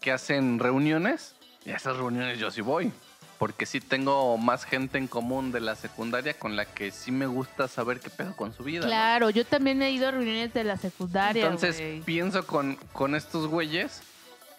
que 0.00 0.12
hacen 0.12 0.58
reuniones, 0.58 1.34
y 1.64 1.70
a 1.70 1.76
esas 1.76 1.96
reuniones 1.96 2.38
yo 2.38 2.50
sí 2.50 2.60
voy, 2.60 2.92
porque 3.38 3.66
sí 3.66 3.80
tengo 3.80 4.36
más 4.38 4.64
gente 4.64 4.96
en 4.98 5.06
común 5.08 5.50
de 5.52 5.60
la 5.60 5.74
secundaria 5.76 6.34
con 6.38 6.56
la 6.56 6.64
que 6.66 6.90
sí 6.90 7.10
me 7.10 7.26
gusta 7.26 7.68
saber 7.68 8.00
qué 8.00 8.10
pedo 8.10 8.34
con 8.36 8.54
su 8.54 8.62
vida. 8.64 8.80
¿no? 8.82 8.86
Claro, 8.86 9.30
yo 9.30 9.44
también 9.44 9.82
he 9.82 9.90
ido 9.90 10.08
a 10.08 10.10
reuniones 10.12 10.52
de 10.54 10.64
la 10.64 10.76
secundaria, 10.76 11.44
Entonces 11.44 12.02
pienso 12.04 12.46
con, 12.46 12.76
con 12.92 13.14
estos 13.14 13.46
güeyes 13.48 14.02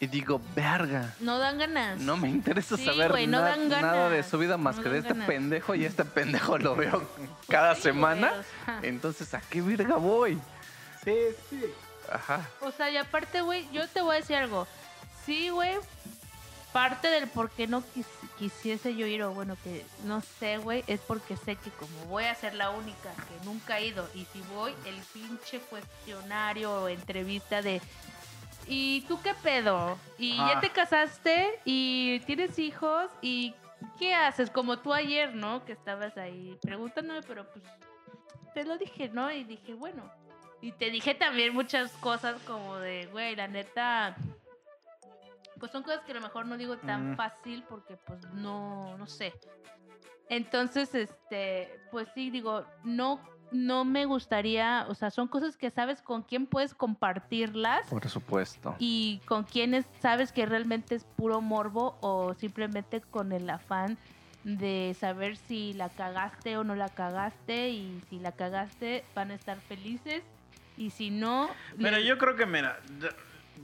y 0.01 0.07
digo, 0.07 0.41
verga. 0.55 1.15
No 1.21 1.37
dan 1.39 1.57
ganas. 1.57 1.99
No 2.01 2.17
me 2.17 2.27
interesa 2.29 2.75
Sí, 2.75 2.83
saber 2.85 3.11
güey, 3.11 3.27
no 3.27 3.39
na- 3.39 3.49
dan 3.49 3.69
ganas. 3.69 3.81
nada 3.81 4.09
de 4.09 4.23
su 4.23 4.37
vida 4.37 4.57
más 4.57 4.75
No 4.75 4.83
que 4.83 4.89
de 4.89 4.97
este 4.97 5.09
ganas. 5.13 5.27
pendejo 5.27 5.73
y 5.73 5.85
este 5.85 6.03
pendejo 6.03 6.57
lo 6.57 6.75
veo 6.75 7.01
cada 7.47 7.75
Sí, 7.75 7.83
semana. 7.83 8.27
güey, 8.29 8.39
o 8.41 8.43
sea. 8.65 8.79
Entonces, 8.83 9.33
¿a 9.33 9.39
qué 9.41 9.61
verga 9.61 9.95
voy? 9.95 10.37
Sí, 11.03 11.13
sí. 11.49 11.61
Ajá. 12.11 12.47
O 12.61 12.71
sea, 12.71 12.89
y 12.89 12.97
aparte, 12.97 13.41
güey, 13.41 13.67
yo 13.71 13.87
te 13.87 14.01
voy 14.01 14.15
a 14.15 14.19
decir 14.19 14.35
algo. 14.35 14.67
Sí, 15.25 15.49
güey, 15.49 15.75
parte 16.73 17.07
del 17.09 17.27
por 17.27 17.49
qué 17.51 17.67
no 17.67 17.81
quis- 17.95 18.05
quisiese 18.37 18.95
yo 18.95 19.07
ir, 19.07 19.23
o 19.23 19.31
bueno, 19.33 19.55
que 19.63 19.85
no 20.03 20.21
sé, 20.21 20.57
güey, 20.57 20.83
es 20.87 20.99
porque 21.01 21.35
sé 21.37 21.55
que 21.55 21.69
como 21.71 22.05
voy 22.09 22.25
a 22.25 22.35
ser 22.35 22.53
la 22.53 22.69
única 22.69 23.11
que 23.13 23.45
nunca 23.45 23.79
he 23.79 23.87
ido, 23.87 24.07
y 24.13 24.25
si 24.25 24.41
voy, 24.53 24.73
el 24.85 24.95
pinche 25.13 25.59
cuestionario 25.59 26.71
o 26.83 26.87
entrevista 26.89 27.61
de... 27.61 27.81
¿Y 28.67 29.01
tú 29.01 29.21
qué 29.21 29.33
pedo? 29.35 29.97
¿Y 30.17 30.37
Ah. 30.39 30.53
ya 30.55 30.59
te 30.59 30.69
casaste? 30.71 31.59
¿Y 31.65 32.19
tienes 32.21 32.57
hijos? 32.59 33.09
¿Y 33.21 33.53
qué 33.99 34.15
haces? 34.15 34.49
Como 34.49 34.79
tú 34.79 34.91
ayer, 34.93 35.35
¿no? 35.35 35.63
Que 35.65 35.73
estabas 35.73 36.17
ahí 36.17 36.57
preguntándome, 36.61 37.21
pero 37.23 37.45
pues 37.51 37.63
te 38.55 38.63
lo 38.63 38.77
dije, 38.77 39.09
¿no? 39.09 39.31
Y 39.31 39.43
dije, 39.43 39.73
bueno. 39.75 40.03
Y 40.65 40.71
te 40.71 40.89
dije 40.89 41.13
también 41.13 41.53
muchas 41.53 41.91
cosas 41.97 42.41
como 42.41 42.77
de, 42.77 43.05
güey, 43.11 43.35
la 43.35 43.47
neta. 43.47 44.15
Pues 45.59 45.71
son 45.71 45.83
cosas 45.83 46.01
que 46.05 46.11
a 46.11 46.15
lo 46.15 46.21
mejor 46.21 46.47
no 46.47 46.57
digo 46.57 46.75
tan 46.79 47.11
Mm. 47.11 47.15
fácil 47.15 47.63
porque, 47.69 47.97
pues, 47.97 48.19
no, 48.33 48.97
no 48.97 49.05
sé. 49.05 49.31
Entonces, 50.27 50.95
este, 50.95 51.69
pues 51.91 52.07
sí, 52.15 52.31
digo, 52.31 52.65
no, 52.83 53.21
no 53.51 53.85
me 53.85 54.05
gustaría, 54.05 54.87
o 54.89 54.95
sea, 54.95 55.11
son 55.11 55.27
cosas 55.27 55.55
que 55.55 55.69
sabes 55.69 56.01
con 56.01 56.23
quién 56.23 56.47
puedes 56.47 56.73
compartirlas 56.73 57.85
Por 57.87 58.09
supuesto. 58.09 58.75
y 58.79 59.21
con 59.27 59.43
quienes 59.43 59.85
sabes 59.99 60.31
que 60.31 60.47
realmente 60.47 60.95
es 60.95 61.03
puro 61.03 61.41
morbo 61.41 61.99
o 62.01 62.33
simplemente 62.33 63.01
con 63.01 63.31
el 63.33 63.47
afán 63.51 63.99
de 64.43 64.95
saber 64.99 65.37
si 65.37 65.73
la 65.73 65.89
cagaste 65.89 66.57
o 66.57 66.63
no 66.63 66.73
la 66.75 66.89
cagaste 66.89 67.69
y 67.69 68.01
si 68.09 68.17
la 68.17 68.31
cagaste 68.31 69.05
van 69.15 69.29
a 69.29 69.35
estar 69.35 69.61
felices 69.61 70.23
y 70.77 70.89
si 70.89 71.09
no 71.09 71.49
Pero 71.81 71.97
le- 71.97 72.05
yo 72.05 72.17
creo 72.17 72.35
que, 72.35 72.45
mira, 72.45 72.79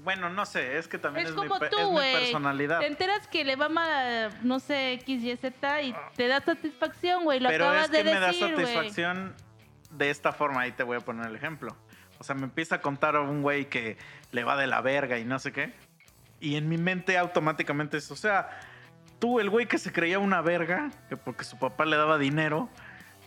bueno, 0.03 0.29
no 0.29 0.45
sé, 0.45 0.77
es 0.77 0.87
que 0.87 0.97
también 0.97 1.25
Es 1.25 1.31
es, 1.31 1.35
mi, 1.39 1.47
como 1.47 1.59
pe- 1.59 1.69
tú, 1.69 1.77
es 1.99 2.05
mi 2.13 2.19
personalidad. 2.19 2.79
te 2.79 2.87
enteras 2.87 3.27
que 3.27 3.43
le 3.43 3.55
va 3.55 3.69
mal 3.69 4.29
no 4.43 4.59
sé 4.59 4.93
X 4.93 5.23
Y 5.23 5.35
Z 5.37 5.81
y 5.81 5.95
te 6.15 6.27
da 6.27 6.41
satisfacción 6.41 7.23
güey 7.23 7.39
lo 7.39 7.49
Pero 7.49 7.65
acabas 7.69 7.85
es 7.85 7.91
que 7.91 8.03
de 8.03 8.13
me 8.13 8.19
da 8.19 8.27
decir 8.27 8.49
satisfacción 8.49 9.35
de 9.91 10.09
esta 10.09 10.31
forma, 10.31 10.61
ahí 10.61 10.71
te 10.71 10.83
voy 10.83 10.97
a 10.97 11.01
poner 11.01 11.27
el 11.27 11.35
ejemplo. 11.35 11.75
O 12.17 12.23
sea, 12.23 12.33
me 12.35 12.43
empieza 12.43 12.75
a 12.75 12.81
contar 12.81 13.15
a 13.15 13.21
un 13.21 13.41
güey 13.41 13.65
que 13.65 13.97
le 14.31 14.43
va 14.43 14.55
de 14.55 14.67
la 14.67 14.79
verga 14.81 15.17
y 15.19 15.25
no 15.25 15.37
sé 15.39 15.51
qué. 15.51 15.73
Y 16.39 16.55
en 16.55 16.69
mi 16.69 16.77
mente 16.77 17.17
automáticamente 17.17 17.97
es, 17.97 18.09
o 18.09 18.15
sea, 18.15 18.49
tú, 19.19 19.39
el 19.39 19.49
güey 19.49 19.67
que 19.67 19.77
se 19.77 19.91
creía 19.91 20.17
una 20.19 20.41
verga, 20.41 20.91
que 21.09 21.17
porque 21.17 21.43
su 21.43 21.59
papá 21.59 21.83
le 21.85 21.97
daba 21.97 22.17
dinero, 22.17 22.69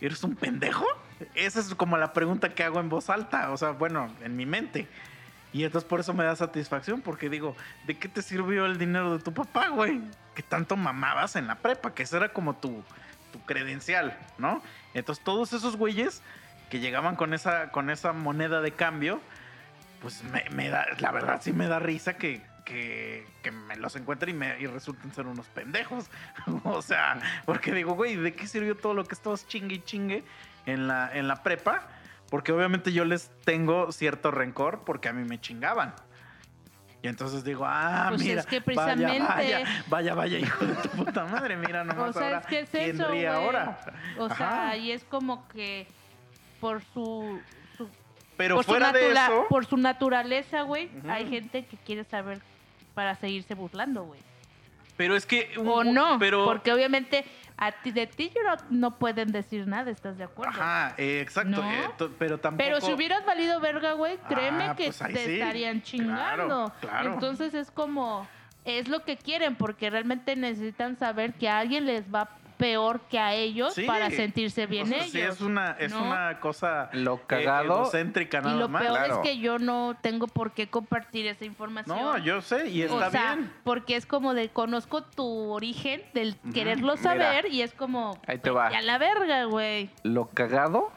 ¿eres 0.01 0.23
un 0.23 0.35
pendejo? 0.35 0.85
Esa 1.33 1.59
es 1.59 1.73
como 1.75 1.97
la 1.97 2.13
pregunta 2.13 2.49
que 2.49 2.63
hago 2.63 2.79
en 2.79 2.89
voz 2.89 3.09
alta, 3.09 3.51
o 3.51 3.57
sea, 3.57 3.71
bueno, 3.71 4.13
en 4.21 4.35
mi 4.35 4.45
mente. 4.45 4.87
Y 5.53 5.63
entonces 5.63 5.87
por 5.87 6.01
eso 6.01 6.13
me 6.13 6.25
da 6.25 6.35
satisfacción, 6.35 7.01
porque 7.01 7.29
digo, 7.29 7.55
¿de 7.87 7.97
qué 7.97 8.09
te 8.09 8.21
sirvió 8.21 8.65
el 8.65 8.77
dinero 8.77 9.17
de 9.17 9.23
tu 9.23 9.33
papá, 9.33 9.69
güey? 9.69 10.01
Que 10.33 10.43
tanto 10.43 10.75
mamabas 10.75 11.37
en 11.37 11.47
la 11.47 11.55
prepa, 11.55 11.93
que 11.93 12.03
ese 12.03 12.17
era 12.17 12.33
como 12.33 12.55
tu, 12.55 12.83
tu 13.31 13.39
credencial, 13.45 14.17
¿no? 14.37 14.61
Entonces 14.93 15.23
todos 15.23 15.53
esos 15.53 15.77
güeyes 15.77 16.21
que 16.69 16.79
llegaban 16.79 17.15
con 17.15 17.33
esa, 17.33 17.71
con 17.71 17.89
esa 17.89 18.11
moneda 18.11 18.59
de 18.59 18.71
cambio, 18.71 19.21
pues 20.01 20.23
me, 20.25 20.43
me 20.49 20.67
da, 20.69 20.87
la 20.99 21.11
verdad 21.11 21.39
sí 21.41 21.53
me 21.53 21.67
da 21.67 21.79
risa 21.79 22.17
que, 22.17 22.41
que, 22.65 23.25
que 23.41 23.51
me 23.51 23.77
los 23.77 23.95
encuentre 23.95 24.31
y, 24.31 24.33
me, 24.33 24.59
y 24.59 24.65
resulten 24.65 25.13
ser 25.13 25.25
unos 25.25 25.47
pendejos. 25.47 26.09
o 26.65 26.81
sea, 26.81 27.17
porque 27.45 27.71
digo, 27.71 27.93
güey, 27.93 28.17
¿de 28.17 28.33
qué 28.33 28.45
sirvió 28.47 28.75
todo 28.75 28.93
lo 28.93 29.05
que 29.05 29.15
estabas 29.15 29.47
chingue 29.47 29.75
y 29.75 29.79
chingue 29.83 30.23
en 30.65 30.87
la, 30.87 31.09
en 31.13 31.27
la 31.27 31.43
prepa? 31.43 31.87
Porque 32.29 32.51
obviamente 32.51 32.91
yo 32.91 33.05
les 33.05 33.29
tengo 33.45 33.91
cierto 33.91 34.31
rencor 34.31 34.83
porque 34.85 35.09
a 35.09 35.13
mí 35.13 35.23
me 35.27 35.39
chingaban. 35.39 35.93
Y 37.03 37.07
entonces 37.07 37.43
digo, 37.43 37.65
ah, 37.67 38.07
Pues 38.09 38.23
mira, 38.23 38.39
es 38.41 38.47
que 38.47 38.59
vaya, 38.61 38.65
precisamente- 38.95 39.19
vaya, 39.27 39.63
vaya, 39.87 40.15
vaya, 40.15 40.39
hijo 40.39 40.65
de 40.65 40.73
tu 40.75 40.89
puta 40.89 41.25
madre, 41.25 41.55
mira 41.55 41.83
nomás 41.83 42.09
O 42.09 42.13
sea, 42.13 42.23
ahora 42.23 42.37
es 42.39 42.45
que 42.47 42.59
es 42.61 42.69
quién 42.71 42.95
eso, 42.95 43.07
ríe 43.09 43.27
ahora. 43.27 43.77
o 44.17 44.25
Ajá. 44.25 44.35
sea 44.37 44.77
y 44.77 44.91
es 44.91 45.03
como 45.03 45.47
que 45.49 45.87
por 46.59 46.81
su, 46.93 47.39
su 47.77 47.87
Pero 48.37 48.55
por, 48.55 48.65
su 48.65 48.71
fuera 48.71 48.91
de 48.91 49.01
natura- 49.13 49.25
eso, 49.27 49.45
por 49.49 49.65
su 49.67 49.77
naturaleza, 49.77 50.63
güey, 50.63 50.89
hay 51.07 51.29
gente 51.29 51.65
que 51.65 51.77
quiere 51.77 52.05
saber 52.05 52.39
para 52.95 53.13
seguirse 53.15 53.53
burlando, 53.53 54.03
güey. 54.05 54.19
pero 54.97 55.15
es 55.15 55.27
que 55.27 55.51
un- 55.59 55.67
O 55.67 55.83
no, 55.83 56.17
pero 56.17 56.43
porque 56.45 56.73
obviamente 56.73 57.23
a 57.57 57.71
ti, 57.71 57.91
de 57.91 58.07
ti 58.07 58.31
yo 58.35 58.41
no, 58.43 58.55
no 58.69 58.97
pueden 58.97 59.31
decir 59.31 59.65
nada, 59.67 59.89
¿estás 59.91 60.17
de 60.17 60.25
acuerdo? 60.25 60.51
Ajá, 60.59 60.93
eh, 60.97 61.21
exacto, 61.21 61.61
¿No? 61.61 61.63
eh, 61.71 61.89
pero 62.19 62.37
tampoco 62.39 62.63
Pero 62.63 62.81
si 62.81 62.91
hubieras 62.93 63.25
valido 63.25 63.59
verga, 63.59 63.93
güey, 63.93 64.17
créeme 64.27 64.65
Ah, 64.65 64.75
que 64.75 64.85
pues 64.85 64.99
te 64.99 65.25
sí. 65.25 65.33
estarían 65.35 65.81
chingando. 65.81 66.71
Claro, 66.71 66.73
claro. 66.81 67.13
Entonces 67.13 67.53
es 67.53 67.71
como, 67.71 68.27
es 68.65 68.87
lo 68.89 69.03
que 69.03 69.15
quieren, 69.17 69.55
porque 69.55 69.89
realmente 69.89 70.35
necesitan 70.35 70.97
saber 70.97 71.33
que 71.33 71.47
a 71.47 71.59
alguien 71.59 71.85
les 71.85 72.13
va 72.13 72.29
peor 72.57 73.01
que 73.09 73.19
a 73.19 73.33
ellos 73.33 73.73
Sí. 73.73 73.83
para 73.83 74.09
sentirse 74.11 74.63
o 74.63 74.67
bien 74.67 74.87
sea, 74.87 74.97
ellos. 74.99 75.11
sí 75.11 75.19
es 75.21 75.41
una 75.41 75.71
es 75.79 75.91
¿no? 75.91 76.03
una 76.03 76.39
cosa 76.39 76.89
Lo 76.93 77.15
eh, 77.15 77.21
cagado. 77.27 77.63
egocéntrica 77.81 78.39
Y 78.39 78.41
nada 78.41 78.55
lo 78.55 78.69
más. 78.69 78.81
peor 78.81 78.97
Claro. 78.97 79.15
es 79.15 79.19
que 79.29 79.37
yo 79.39 79.59
no 79.59 79.95
tengo 80.01 80.27
por 80.27 80.51
qué 80.53 80.67
compartir 80.67 81.27
esa 81.27 81.45
información. 81.45 81.97
No, 81.97 82.17
yo 82.17 82.41
sé 82.41 82.69
y 82.69 82.81
está 82.83 83.07
o 83.07 83.11
sea, 83.11 83.35
bien. 83.35 83.51
porque 83.63 83.95
es 83.95 84.05
como 84.05 84.33
de 84.33 84.49
conozco 84.49 85.03
tu 85.03 85.51
origen 85.51 86.01
del 86.13 86.35
quererlo 86.53 86.93
mira. 86.95 87.03
saber 87.03 87.45
y 87.51 87.61
es 87.61 87.73
como 87.73 88.17
Ahí 88.27 88.37
te 88.39 88.49
va. 88.49 88.71
ya 88.71 88.81
la 88.81 88.97
verga, 88.97 89.45
güey. 89.45 89.89
Lo 90.03 90.27
cagado 90.29 90.91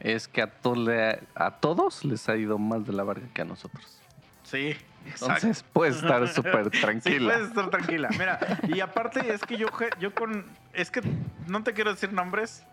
es 0.00 0.28
que 0.28 0.42
a, 0.42 0.48
to- 0.50 0.74
le- 0.74 1.20
a 1.34 1.52
todos 1.52 2.04
les 2.04 2.28
ha 2.28 2.36
ido 2.36 2.58
más 2.58 2.84
de 2.86 2.92
la 2.92 3.04
verga 3.04 3.26
que 3.32 3.42
a 3.42 3.44
nosotros. 3.44 4.00
Sí. 4.42 4.76
Entonces 5.06 5.64
puedes 5.72 5.96
estar 5.96 6.26
súper 6.34 6.64
Sí, 6.72 6.80
tranquila. 6.80 7.32
puedes 7.32 7.48
estar 7.48 7.70
tranquila. 7.70 8.08
Mira, 8.18 8.38
y 8.68 8.80
aparte 8.80 9.32
es 9.32 9.40
que 9.42 9.56
yo, 9.56 9.68
yo 10.00 10.14
con. 10.14 10.44
Es 10.72 10.90
que 10.90 11.00
no 11.46 11.62
te 11.62 11.72
quiero 11.72 11.92
decir 11.92 12.12
nombres. 12.12 12.64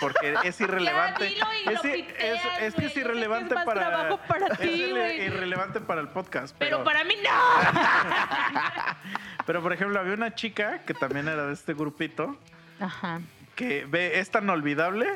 Porque 0.00 0.34
es 0.42 0.60
irrelevante. 0.60 1.26
dilo 1.26 1.46
y 1.64 1.68
es, 1.72 1.84
lo 1.84 1.90
i- 1.96 2.02
piteas, 2.02 2.18
es- 2.18 2.62
es 2.62 2.74
que 2.74 2.86
es 2.86 2.92
que 2.94 3.00
irrelevante 3.00 3.50
es 3.50 3.54
más 3.54 3.64
para. 3.64 4.16
para 4.26 4.46
es 4.48 4.58
ti, 4.58 4.90
güey. 4.90 5.26
irrelevante 5.26 5.80
para 5.80 6.00
el 6.00 6.08
podcast. 6.08 6.56
Pero 6.58 6.78
Pero, 6.78 6.84
para 6.84 7.04
mí 7.04 7.14
no. 7.22 7.30
pero, 9.46 9.62
por 9.62 9.72
ejemplo, 9.72 10.00
había 10.00 10.14
una 10.14 10.34
chica 10.34 10.80
que 10.84 10.94
también 10.94 11.28
era 11.28 11.46
de 11.46 11.52
este 11.52 11.74
grupito. 11.74 12.36
Ajá. 12.80 13.20
que 13.54 13.86
ve, 13.88 14.18
es 14.18 14.30
tan 14.30 14.50
olvidable 14.50 15.06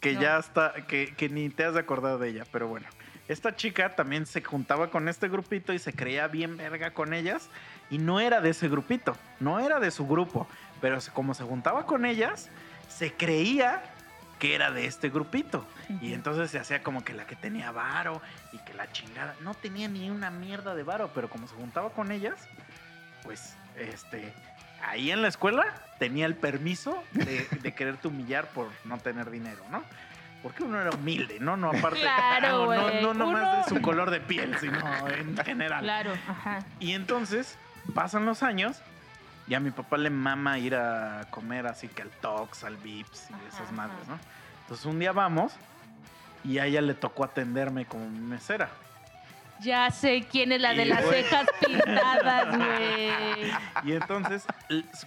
que 0.00 0.12
No. 0.12 0.20
ya 0.20 0.38
está, 0.38 0.72
que, 0.86 1.12
que 1.16 1.28
ni 1.28 1.48
te 1.48 1.64
has 1.64 1.74
de 1.74 1.80
acordar 1.80 2.18
de 2.18 2.28
ella, 2.28 2.44
pero 2.52 2.68
bueno. 2.68 2.86
Esta 3.28 3.56
chica 3.56 3.96
también 3.96 4.26
se 4.26 4.42
juntaba 4.42 4.90
con 4.90 5.08
este 5.08 5.28
grupito 5.28 5.72
y 5.72 5.78
se 5.78 5.92
creía 5.92 6.28
bien 6.28 6.56
verga 6.56 6.92
con 6.92 7.12
ellas 7.12 7.48
y 7.90 7.98
no 7.98 8.20
era 8.20 8.40
de 8.40 8.50
ese 8.50 8.68
grupito, 8.68 9.16
no 9.40 9.58
era 9.58 9.80
de 9.80 9.90
su 9.90 10.06
grupo, 10.06 10.46
pero 10.80 10.98
como 11.12 11.34
se 11.34 11.42
juntaba 11.42 11.86
con 11.86 12.04
ellas, 12.04 12.48
se 12.88 13.12
creía 13.12 13.82
que 14.38 14.54
era 14.54 14.70
de 14.70 14.86
este 14.86 15.08
grupito. 15.08 15.66
Y 16.00 16.12
entonces 16.12 16.50
se 16.50 16.58
hacía 16.58 16.82
como 16.82 17.04
que 17.04 17.14
la 17.14 17.26
que 17.26 17.36
tenía 17.36 17.70
varo 17.72 18.20
y 18.52 18.58
que 18.58 18.74
la 18.74 18.90
chingada. 18.92 19.34
No 19.40 19.54
tenía 19.54 19.88
ni 19.88 20.10
una 20.10 20.30
mierda 20.30 20.74
de 20.74 20.82
varo, 20.82 21.10
pero 21.14 21.28
como 21.28 21.48
se 21.48 21.54
juntaba 21.54 21.90
con 21.90 22.12
ellas, 22.12 22.34
pues 23.22 23.56
este. 23.76 24.32
Ahí 24.82 25.10
en 25.10 25.22
la 25.22 25.28
escuela 25.28 25.64
tenía 25.98 26.26
el 26.26 26.36
permiso 26.36 27.02
de, 27.12 27.48
de 27.62 27.74
quererte 27.74 28.08
humillar 28.08 28.46
por 28.50 28.68
no 28.84 28.98
tener 28.98 29.30
dinero, 29.30 29.64
¿no? 29.70 29.82
Porque 30.46 30.62
uno 30.62 30.80
era 30.80 30.90
humilde, 30.90 31.38
¿no? 31.40 31.56
No 31.56 31.70
aparte. 31.70 31.98
Claro, 32.00 32.72
no, 32.72 32.90
no, 33.00 33.14
no 33.14 33.26
Uno- 33.30 33.56
de 33.56 33.64
su 33.64 33.80
color 33.82 34.10
de 34.12 34.20
piel, 34.20 34.56
sino 34.60 34.78
en 35.08 35.36
general. 35.38 35.82
Claro, 35.82 36.12
ajá. 36.28 36.60
Y 36.78 36.92
entonces 36.92 37.58
pasan 37.94 38.26
los 38.26 38.44
años 38.44 38.80
y 39.48 39.54
a 39.54 39.60
mi 39.60 39.72
papá 39.72 39.96
le 39.96 40.08
mama 40.10 40.56
ir 40.60 40.76
a 40.76 41.26
comer 41.30 41.66
así 41.66 41.88
que 41.88 42.02
al 42.02 42.10
Tox, 42.10 42.62
al 42.62 42.76
Vips 42.76 43.28
y 43.30 43.32
Ajá, 43.34 43.42
esas 43.48 43.72
madres, 43.72 44.06
¿no? 44.06 44.20
Entonces 44.62 44.86
un 44.86 45.00
día 45.00 45.10
vamos 45.10 45.52
y 46.44 46.58
a 46.58 46.66
ella 46.66 46.80
le 46.80 46.94
tocó 46.94 47.24
atenderme 47.24 47.84
como 47.86 48.08
mesera. 48.08 48.68
Ya 49.60 49.90
sé 49.90 50.26
quién 50.30 50.52
es 50.52 50.60
la 50.60 50.74
de 50.74 50.84
las 50.84 51.04
güey. 51.04 51.24
cejas 51.24 51.46
pintadas, 51.66 52.56
güey. 52.56 53.10
Y 53.84 53.92
entonces, 53.96 54.44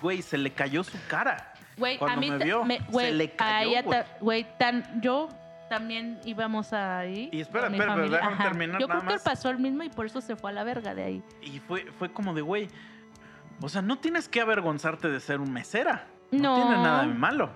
güey, 0.01 0.21
se 0.21 0.37
le 0.37 0.51
cayó 0.51 0.83
su 0.83 0.97
cara. 1.07 1.53
Güey, 1.79 1.97
a 2.01 2.15
mí 2.17 2.29
me 2.29 2.37
vio, 2.43 2.63
me- 2.65 2.77
se 2.79 2.83
güey, 2.91 3.13
le 3.13 3.31
cayó, 3.31 3.69
güey. 3.83 3.83
ta- 3.89 4.05
güey, 4.19 4.47
tan 4.57 5.01
yo 5.01 5.29
también 5.69 6.19
íbamos 6.25 6.73
ahí. 6.73 7.29
Y 7.31 7.41
espera, 7.41 7.67
espera, 7.67 7.95
pero 7.95 8.09
déjame 8.09 8.33
Ajá. 8.33 8.43
terminar 8.43 8.79
Yo 8.81 8.87
nada 8.87 8.99
creo 8.99 9.07
que 9.09 9.15
más. 9.15 9.23
pasó 9.23 9.49
el 9.49 9.59
mismo 9.59 9.83
y 9.83 9.89
por 9.89 10.05
eso 10.05 10.19
se 10.21 10.35
fue 10.35 10.49
a 10.51 10.53
la 10.53 10.63
verga 10.63 10.93
de 10.95 11.03
ahí. 11.03 11.23
Y 11.41 11.59
fue, 11.59 11.85
fue 11.97 12.11
como 12.11 12.33
de, 12.33 12.41
güey, 12.41 12.67
o 13.61 13.69
sea, 13.69 13.81
no 13.81 13.97
tienes 13.97 14.27
que 14.27 14.41
avergonzarte 14.41 15.09
de 15.09 15.19
ser 15.19 15.39
un 15.39 15.51
mesera. 15.51 16.07
No, 16.31 16.39
No. 16.41 16.55
tiene 16.67 16.83
nada 16.83 17.01
de 17.05 17.13
malo. 17.13 17.49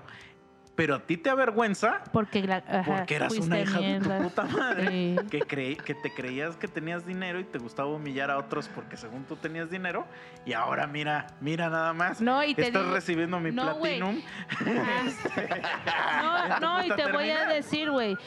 Pero 0.75 0.95
a 0.95 0.99
ti 1.05 1.17
te 1.17 1.29
avergüenza 1.29 2.01
Porque, 2.11 2.41
la, 2.41 2.55
ajá, 2.67 2.83
porque 2.97 3.15
eras 3.15 3.37
una 3.37 3.59
hija 3.59 3.79
de 3.79 3.99
tu 3.99 4.09
puta 4.23 4.43
madre. 4.45 4.87
Sí. 4.89 5.15
Que, 5.29 5.41
creí, 5.41 5.75
que 5.75 5.93
te 5.93 6.11
creías 6.11 6.55
que 6.55 6.67
tenías 6.67 7.05
dinero 7.05 7.39
y 7.39 7.43
te 7.43 7.59
gustaba 7.59 7.89
humillar 7.89 8.31
a 8.31 8.37
otros 8.39 8.67
porque 8.73 8.97
según 8.97 9.23
tú 9.25 9.35
tenías 9.35 9.69
dinero. 9.69 10.07
Y 10.47 10.53
ahora 10.53 10.87
mira, 10.87 11.27
mira 11.41 11.69
nada 11.69 11.93
más. 11.93 12.21
No, 12.21 12.43
y 12.43 12.55
te 12.55 12.63
Estás 12.63 12.81
digo- 12.83 12.93
recibiendo 12.95 13.39
mi 13.39 13.51
No, 13.51 13.77
platinum. 13.79 14.19
No, 16.21 16.59
no, 16.59 16.85
y 16.85 16.89
te 16.89 17.11
voy 17.11 17.29
a 17.29 17.45
decir, 17.45 17.91
güey. 17.91 18.17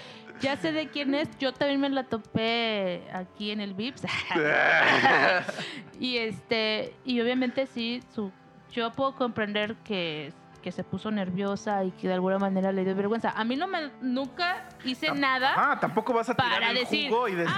Ya 0.41 0.57
sé 0.57 0.71
de 0.71 0.89
quién 0.89 1.15
es. 1.15 1.29
Yo 1.39 1.53
también 1.53 1.81
me 1.81 1.89
la 1.89 2.05
topé 2.05 3.03
aquí 3.13 3.51
en 3.51 3.61
el 3.61 3.75
Vips. 3.75 4.03
y 6.01 6.19
este, 6.19 6.95
y 7.05 7.21
obviamente 7.21 7.67
sí, 7.67 8.03
su, 8.15 8.31
yo 8.71 8.93
puedo 8.93 9.15
comprender 9.15 9.75
que, 9.77 10.33
que 10.67 10.73
se 10.73 10.83
puso 10.83 11.13
nerviosa 11.13 11.85
y 11.85 11.93
que 11.93 12.09
de 12.09 12.15
alguna 12.15 12.41
manera 12.41 12.73
le 12.73 12.85
dio 12.85 12.93
vergüenza. 12.97 13.31
A 13.37 13.45
mí 13.45 13.55
no 13.55 13.69
me, 13.69 13.89
nunca 14.01 14.65
hice 14.85 15.13
nada. 15.13 15.53
Ah, 15.57 15.79
tampoco 15.81 16.13
vas 16.13 16.29
a 16.29 16.35
tirar 16.35 16.55
Para 16.55 16.71
el 16.71 16.79
decir, 16.79 17.09
jugo 17.09 17.29
y 17.29 17.35
decir, 17.37 17.55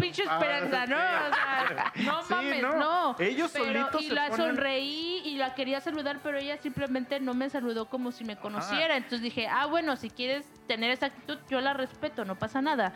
pinche 0.00 0.22
Ah, 0.26 0.38
esperanza, 0.40 0.86
¿no? 0.86 0.96
O 0.96 1.34
sea, 1.34 1.92
no 2.06 2.22
Sí, 2.22 2.32
mames, 2.34 2.62
no. 2.62 2.76
no. 2.76 3.16
Ellos 3.18 3.50
Pero- 3.52 3.64
solitos 3.66 4.00
y 4.02 4.08
se 4.08 4.14
la 4.14 4.28
ponen- 4.30 4.36
sonreí 4.36 5.20
y 5.26 5.36
la 5.36 5.54
quería 5.54 5.82
saludar, 5.82 6.20
pero 6.22 6.38
ella 6.38 6.56
simplemente 6.56 7.20
no 7.20 7.34
me 7.34 7.50
saludó 7.50 7.90
como 7.90 8.10
si 8.10 8.24
me 8.24 8.36
conociera. 8.36 8.96
Entonces 8.96 9.20
dije, 9.20 9.46
ah, 9.48 9.66
bueno, 9.66 9.96
si 9.96 10.08
quieres 10.08 10.46
tener 10.66 10.90
esa 10.92 11.06
actitud, 11.06 11.36
yo 11.50 11.60
la 11.60 11.74
respeto, 11.74 12.24
no 12.24 12.36
pasa 12.38 12.62
nada. 12.62 12.94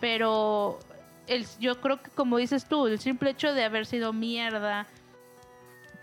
Pero 0.00 0.78
el, 1.26 1.46
yo 1.58 1.82
creo 1.82 2.02
que, 2.02 2.10
como 2.12 2.38
dices 2.38 2.64
tú, 2.66 2.86
el 2.86 2.98
simple 2.98 3.28
hecho 3.28 3.52
de 3.52 3.62
haber 3.62 3.84
sido 3.84 4.14
mierda 4.14 4.86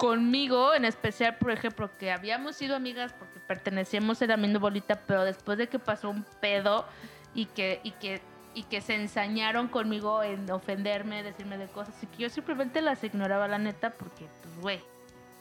conmigo, 0.02 0.74
en 0.74 0.84
especial, 0.84 1.38
por 1.38 1.52
ejemplo, 1.52 1.96
que 2.00 2.12
habíamos 2.12 2.56
sido 2.56 2.76
amigas 2.76 3.14
porque 3.14 3.40
pertenecíamos 3.40 4.20
a 4.24 4.26
la 4.26 4.36
misma 4.36 4.58
bolita, 4.58 5.00
pero 5.06 5.24
después 5.24 5.60
de 5.60 5.70
que 5.70 5.78
pasó 5.78 6.10
un 6.10 6.26
pedo 6.40 6.88
y 7.36 7.46
que, 7.46 7.82
y 7.84 7.92
que, 7.92 8.20
y 8.56 8.64
que 8.64 8.82
se 8.82 8.96
ensañaron 8.96 9.68
conmigo 9.68 10.24
en 10.24 10.50
ofenderme, 10.50 11.22
decirme 11.22 11.60
de 11.60 11.68
cosas, 11.68 12.02
y 12.02 12.08
que 12.08 12.24
yo 12.24 12.30
simplemente 12.32 12.82
las 12.82 13.04
ignoraba, 13.04 13.48
la 13.48 13.60
neta, 13.60 13.92
porque, 13.92 14.28
pues, 14.42 14.58
güey, 14.60 14.82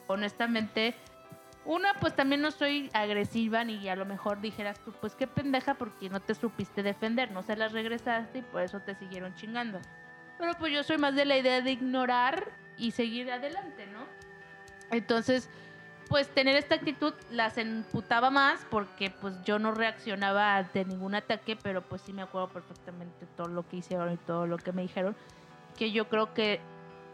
honestamente, 0.08 0.94
una, 1.64 1.94
pues 1.94 2.14
también 2.14 2.42
no 2.42 2.50
soy 2.50 2.90
agresiva, 2.92 3.64
ni 3.64 3.88
a 3.88 3.96
lo 3.96 4.04
mejor 4.04 4.42
dijeras 4.42 4.78
tú, 4.84 4.92
pues 4.92 5.14
qué 5.14 5.26
pendeja, 5.26 5.72
porque 5.72 6.10
no 6.10 6.20
te 6.20 6.34
supiste 6.34 6.82
defender, 6.82 7.30
no 7.30 7.42
se 7.42 7.56
las 7.56 7.72
regresaste 7.72 8.40
y 8.40 8.42
por 8.42 8.60
eso 8.60 8.80
te 8.80 8.94
siguieron 8.94 9.34
chingando. 9.36 9.80
Pero 10.36 10.52
pues 10.58 10.70
yo 10.70 10.82
soy 10.82 10.98
más 10.98 11.14
de 11.14 11.24
la 11.24 11.38
idea 11.38 11.62
de 11.62 11.70
ignorar 11.70 12.52
y 12.76 12.90
seguir 12.90 13.32
adelante, 13.32 13.86
¿no? 13.86 14.30
Entonces, 14.90 15.48
pues 16.08 16.28
tener 16.28 16.56
esta 16.56 16.74
actitud 16.74 17.14
las 17.30 17.56
emputaba 17.56 18.30
más 18.30 18.66
porque 18.70 19.10
pues 19.10 19.40
yo 19.44 19.58
no 19.60 19.72
reaccionaba 19.72 20.56
ante 20.56 20.84
ningún 20.84 21.14
ataque, 21.14 21.56
pero 21.62 21.82
pues 21.82 22.02
sí 22.02 22.12
me 22.12 22.22
acuerdo 22.22 22.48
perfectamente 22.48 23.26
todo 23.36 23.46
lo 23.48 23.68
que 23.68 23.76
hicieron 23.76 24.12
y 24.12 24.16
todo 24.16 24.46
lo 24.46 24.56
que 24.58 24.72
me 24.72 24.82
dijeron, 24.82 25.14
que 25.78 25.92
yo 25.92 26.08
creo 26.08 26.34
que 26.34 26.60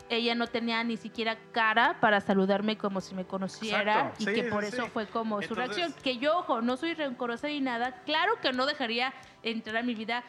ella 0.09 0.35
no 0.35 0.47
tenía 0.47 0.83
ni 0.85 0.97
siquiera 0.97 1.37
cara 1.53 1.99
para 2.01 2.21
saludarme 2.21 2.79
como 2.79 3.01
si 3.01 3.15
me 3.15 3.25
conociera 3.27 4.09
Exacto, 4.11 4.23
y 4.23 4.27
sí, 4.27 4.35
que 4.35 4.45
por 4.45 4.65
sí. 4.65 4.69
eso 4.75 4.87
fue 4.87 5.07
como 5.09 5.43
su 5.43 5.49
Entonces- 5.53 5.77
reacción. 5.77 6.03
Que 6.03 6.17
yo, 6.19 6.39
ojo, 6.39 6.63
no 6.63 6.77
soy 6.77 6.95
rencorosa 6.95 7.49
ni 7.49 7.61
nada, 7.61 8.03
claro 8.07 8.41
que 8.41 8.53
no 8.53 8.65
dejaría 8.67 9.13
entrar 9.43 9.79
a 9.79 9.83
mi 9.83 9.95
vida 9.95 10.23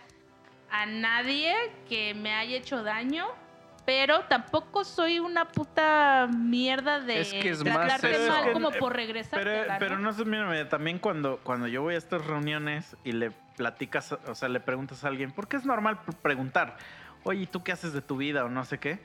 a 0.72 0.86
nadie 0.88 1.54
que 1.88 2.14
me 2.16 2.34
haya 2.34 2.58
hecho 2.58 2.84
daño, 2.84 3.28
pero 3.88 4.20
tampoco 4.26 4.84
soy 4.84 5.18
una 5.20 5.46
puta 5.48 6.28
mierda 6.28 7.00
de 7.00 7.22
Es 7.22 7.32
que 7.32 7.52
es 7.52 7.64
más 7.64 7.88
tratarte 7.88 8.28
mal 8.28 8.40
Es 8.42 8.46
que- 8.48 8.52
como 8.52 8.72
por 8.72 8.94
regresar. 8.94 9.42
Pero, 9.42 9.74
pero 9.80 9.98
no 9.98 10.12
sé, 10.12 10.26
mírame, 10.26 10.66
también 10.66 11.00
cuando, 11.00 11.40
cuando 11.42 11.68
yo 11.68 11.84
voy 11.84 11.96
a 11.96 11.98
estas 11.98 12.26
reuniones 12.26 12.98
y 13.06 13.14
le 13.14 13.32
platicas, 13.56 14.12
o 14.12 14.36
sea, 14.36 14.50
le 14.50 14.60
preguntas 14.60 15.06
a 15.06 15.08
alguien, 15.08 15.32
porque 15.32 15.56
es 15.56 15.64
normal 15.66 16.00
preguntar, 16.22 16.76
oye, 17.24 17.44
¿y 17.44 17.48
¿tú 17.48 17.64
qué 17.64 17.72
haces 17.72 17.94
de 17.94 18.02
tu 18.02 18.18
vida 18.18 18.44
o 18.44 18.50
no 18.50 18.66
sé 18.66 18.78
qué? 18.78 19.00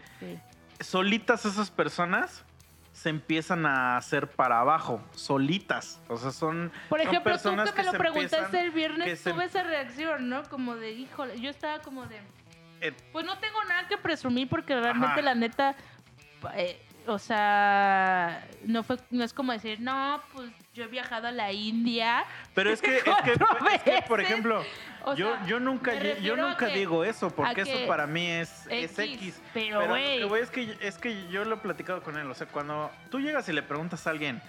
Solitas 0.80 1.44
esas 1.46 1.70
personas 1.70 2.44
se 2.92 3.08
empiezan 3.08 3.66
a 3.66 3.96
hacer 3.96 4.26
para 4.32 4.58
abajo, 4.58 5.00
solitas. 5.14 6.00
O 6.08 6.16
sea, 6.16 6.32
son. 6.32 6.72
Por 6.88 6.98
son 7.00 7.08
ejemplo, 7.08 7.38
tú 7.38 7.50
que 7.50 7.82
me 7.84 7.84
lo 7.84 7.92
preguntaste 7.92 8.60
el 8.60 8.70
viernes, 8.72 9.20
se- 9.20 9.30
tuve 9.30 9.44
esa 9.44 9.62
reacción, 9.62 10.28
¿no? 10.28 10.42
Como 10.50 10.74
de, 10.74 10.90
híjole, 10.90 11.40
yo 11.40 11.50
estaba 11.50 11.78
como 11.82 12.04
de, 12.06 12.20
eh, 12.82 12.92
pues 13.12 13.24
no 13.24 13.38
tengo 13.38 13.62
nada 13.64 13.86
que 13.88 13.96
presumir 13.96 14.48
porque 14.48 14.74
realmente 14.78 15.12
Ajá. 15.12 15.22
la 15.22 15.34
neta, 15.34 15.74
eh, 16.54 16.80
o 17.06 17.18
sea, 17.18 18.44
no 18.64 18.82
fue, 18.82 18.96
no 19.10 19.24
es 19.24 19.32
como 19.32 19.52
decir, 19.52 19.80
no, 19.80 20.20
pues 20.32 20.50
yo 20.74 20.84
he 20.84 20.86
viajado 20.86 21.28
a 21.28 21.32
la 21.32 21.50
India. 21.52 22.24
Pero 22.54 22.70
es 22.70 22.80
que, 22.80 22.96
es 23.76 23.82
que, 23.82 23.96
es 23.96 24.04
por 24.04 24.20
ejemplo, 24.20 24.64
O 25.04 25.14
yo, 25.14 25.32
sea, 25.34 25.46
yo 25.46 25.60
nunca, 25.60 25.94
yo, 25.94 26.36
nunca 26.36 26.68
que- 26.68 26.74
digo 26.74 27.04
eso, 27.04 27.30
porque 27.30 27.62
eso 27.62 27.86
para 27.86 28.06
mí 28.06 28.26
es 28.26 28.66
es 28.68 28.98
X, 28.98 29.14
X. 29.38 29.42
pero, 29.52 29.86
lo 29.86 29.94
que 29.94 30.24
voy 30.24 30.40
es 30.40 30.50
que, 30.50 30.76
es 30.80 30.98
que 30.98 31.28
yo 31.28 31.44
lo 31.44 31.56
he 31.56 31.58
platicado 31.58 32.02
con 32.02 32.16
él. 32.18 32.30
O 32.30 32.34
sea, 32.34 32.46
cuando 32.46 32.90
tú 33.10 33.20
llegas 33.20 33.48
y 33.48 33.52
le 33.52 33.62
preguntas 33.62 34.06
a 34.06 34.10
alguien, 34.10 34.40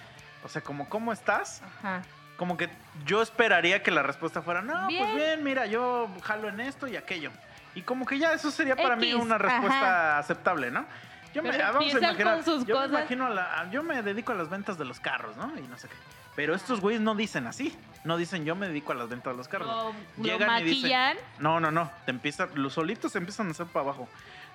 o 0.43 0.49
sea, 0.49 0.61
como, 0.61 0.87
¿cómo 0.89 1.11
estás? 1.13 1.61
Ajá. 1.61 2.01
Como 2.37 2.57
que 2.57 2.69
yo 3.05 3.21
esperaría 3.21 3.83
que 3.83 3.91
la 3.91 4.01
respuesta 4.03 4.41
fuera, 4.41 4.61
no, 4.61 4.87
Bien. 4.87 5.03
pues 5.03 5.15
bien, 5.15 5.43
mira, 5.43 5.65
yo 5.67 6.09
jalo 6.23 6.49
en 6.49 6.59
esto 6.61 6.87
y 6.87 6.95
aquello. 6.95 7.31
Y 7.75 7.81
como 7.81 8.05
que 8.05 8.19
ya 8.19 8.33
eso 8.33 8.51
sería 8.51 8.75
para 8.75 8.95
mí 8.95 9.13
una 9.13 9.37
respuesta 9.37 9.77
ajá. 10.11 10.17
aceptable, 10.19 10.69
¿no? 10.71 10.85
Yo 11.33 11.41
me, 11.41 11.49
ah, 11.49 11.71
vamos 11.71 11.95
a 11.95 11.97
imaginar, 11.97 12.43
me 12.45 12.85
imagino 12.85 13.25
a 13.25 13.29
la- 13.31 13.67
yo 13.71 13.81
me 13.81 14.01
dedico 14.03 14.31
a 14.33 14.35
las 14.35 14.49
ventas 14.49 14.77
de 14.77 14.85
los 14.85 14.99
carros, 14.99 15.35
¿no? 15.37 15.51
Y 15.57 15.63
no 15.63 15.77
sé 15.79 15.87
qué. 15.87 15.95
Pero 16.35 16.53
estos 16.55 16.79
güeyes 16.79 17.01
no 17.01 17.15
dicen 17.15 17.47
así. 17.47 17.75
No 18.03 18.17
dicen 18.17 18.43
yo 18.45 18.55
me 18.55 18.67
dedico 18.67 18.91
a 18.91 18.95
las 18.95 19.09
ventas 19.09 19.33
de 19.33 19.37
los 19.37 19.47
carros. 19.47 19.67
Lo, 19.67 19.93
lo 20.17 20.23
Llegan 20.23 20.61
y 20.61 20.63
dicen, 20.63 20.81
maquillan. 20.91 21.17
no, 21.39 21.59
no, 21.59 21.71
no. 21.71 21.89
Te 22.05 22.11
empiezan, 22.11 22.49
los 22.55 22.73
solitos 22.73 23.11
se 23.13 23.17
empiezan 23.17 23.47
a 23.47 23.51
hacer 23.51 23.65
para 23.67 23.85
abajo. 23.85 24.07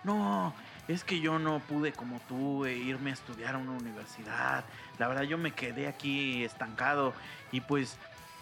No, 0.05 0.55
es 0.87 1.03
que 1.03 1.19
yo 1.21 1.39
no 1.41 1.59
pude 1.61 1.93
como 1.93 2.21
tú 2.29 2.65
irme 2.67 3.11
a 3.11 3.15
estudiar 3.15 3.57
a 3.57 3.59
una 3.59 3.73
universidad. 3.73 4.65
La 4.99 5.09
verdad, 5.09 5.23
yo 5.23 5.39
me 5.39 5.51
quedé 5.53 5.89
aquí 5.89 6.45
estancado. 6.45 7.13
Y 7.51 7.61
pues, 7.61 7.97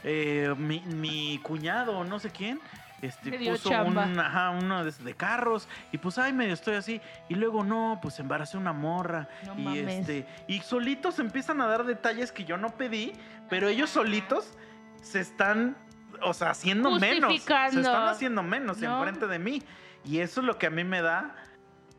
eh, 0.05 0.55
mi, 0.59 0.81
mi 0.81 1.39
cuñado, 1.43 2.05
no 2.05 2.19
sé 2.19 2.31
quién, 2.31 2.61
este, 3.03 3.39
puso 3.51 3.69
un, 3.83 3.99
ajá, 3.99 4.51
uno 4.51 4.85
de, 4.85 4.91
de 4.91 5.15
carros 5.15 5.69
y 5.93 5.99
pues 5.99 6.17
ay 6.19 6.33
medio 6.33 6.55
estoy 6.55 6.75
así 6.77 7.01
y 7.29 7.35
luego 7.35 7.63
no 7.63 7.99
pues 8.01 8.19
embaracé 8.21 8.57
una 8.57 8.73
morra 8.73 9.29
No 9.45 9.55
y 9.59 9.63
mames. 9.63 9.99
este 10.01 10.27
y 10.49 10.61
solitos 10.61 11.19
empiezan 11.19 11.61
a 11.61 11.67
dar 11.67 11.85
detalles 11.85 12.33
que 12.33 12.45
yo 12.45 12.57
no 12.57 12.71
pedí 12.77 13.13
pero 13.51 13.69
ellos 13.69 13.91
solitos 13.91 14.57
se 15.03 15.21
están 15.21 15.77
o 16.23 16.33
sea 16.33 16.51
haciendo 16.51 16.91
menos 16.99 17.31
se 17.43 17.81
están 17.81 18.09
haciendo 18.09 18.43
menos 18.43 18.79
No. 18.79 18.97
enfrente 18.99 19.27
de 19.27 19.39
mí 19.39 19.63
y 20.05 20.21
eso 20.21 20.41
es 20.41 20.47
lo 20.47 20.57
que 20.59 20.67
a 20.67 20.71
mí 20.71 20.83
me 20.85 21.03
da 21.03 21.35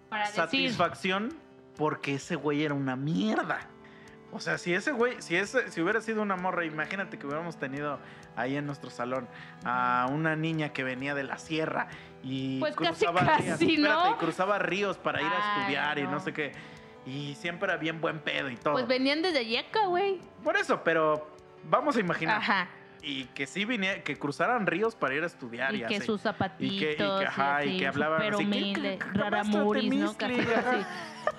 Para 0.10 0.24
decir, 0.24 0.36
satisfacción 0.44 1.34
porque 1.78 2.15
ese 2.15 2.36
güey 2.36 2.64
era 2.64 2.74
una 2.74 2.95
mierda. 2.95 3.60
O 4.38 4.40
sea, 4.40 4.60
si 4.60 4.72
ese 4.72 4.92
güey, 4.92 5.20
si 5.20 5.36
ese, 5.36 5.72
si 5.72 5.82
hubiera 5.82 6.00
sido 6.00 6.22
una 6.22 6.36
morra, 6.36 6.64
imagínate 6.64 7.18
que 7.18 7.26
hubiéramos 7.26 7.58
tenido 7.58 7.98
ahí 8.36 8.56
en 8.56 8.68
nuestro 8.68 8.92
salón 8.92 9.28
a 9.66 10.08
una 10.12 10.36
niña 10.36 10.70
que 10.70 10.84
venía 10.84 11.16
de 11.16 11.24
la 11.24 11.40
sierra 11.40 11.88
y 12.24 12.60
Pues 12.60 12.76
cruzaba 12.76 13.22
casi, 13.26 13.66
ríos, 13.66 14.06
y 14.12 14.14
cruzaba 14.20 14.60
ríos 14.60 14.98
para 15.00 15.22
ir 15.22 15.28
a 15.28 15.32
Ay, 15.56 15.60
estudiar 15.62 15.98
y 15.98 16.04
no. 16.04 16.12
no 16.12 16.20
sé 16.20 16.34
qué. 16.34 16.52
Y 17.08 17.34
siempre 17.34 17.68
era 17.68 17.78
bien 17.78 18.00
buen 18.00 18.20
pedo 18.20 18.52
y 18.52 18.58
todo. 18.58 18.74
Pues 18.74 18.88
venían 18.88 19.24
desde 19.24 19.44
Yeca, 19.44 19.88
güey. 19.88 20.22
Por 20.44 20.56
eso, 20.56 20.84
pero 20.84 21.28
vamos 21.64 21.98
a 21.98 22.00
imaginar. 22.00 22.38
Ajá. 22.38 22.68
Y 23.02 23.26
que 23.26 23.45
sí 23.48 23.65
viniera, 23.65 24.03
que 24.03 24.18
cruzaran 24.18 24.65
ríos 24.68 24.95
para 24.95 25.15
ir 25.15 25.24
a 25.24 25.28
estudiar 25.28 25.74
y, 25.76 25.84
Y 25.84 25.86
que 25.88 25.98
así. 25.98 26.06
sus 26.06 26.22
zapatitos. 26.22 26.74
Y 26.76 26.80
que- 26.80 26.94
y 26.94 26.95
que, 26.98 27.03
ajá, 27.26 27.64
y 27.65 27.69
así, 27.69 27.78
que 27.80 27.88
hablaban 27.88 28.22
así, 28.22 28.30
¿qué- 28.30 28.44
humilde. 28.45 28.99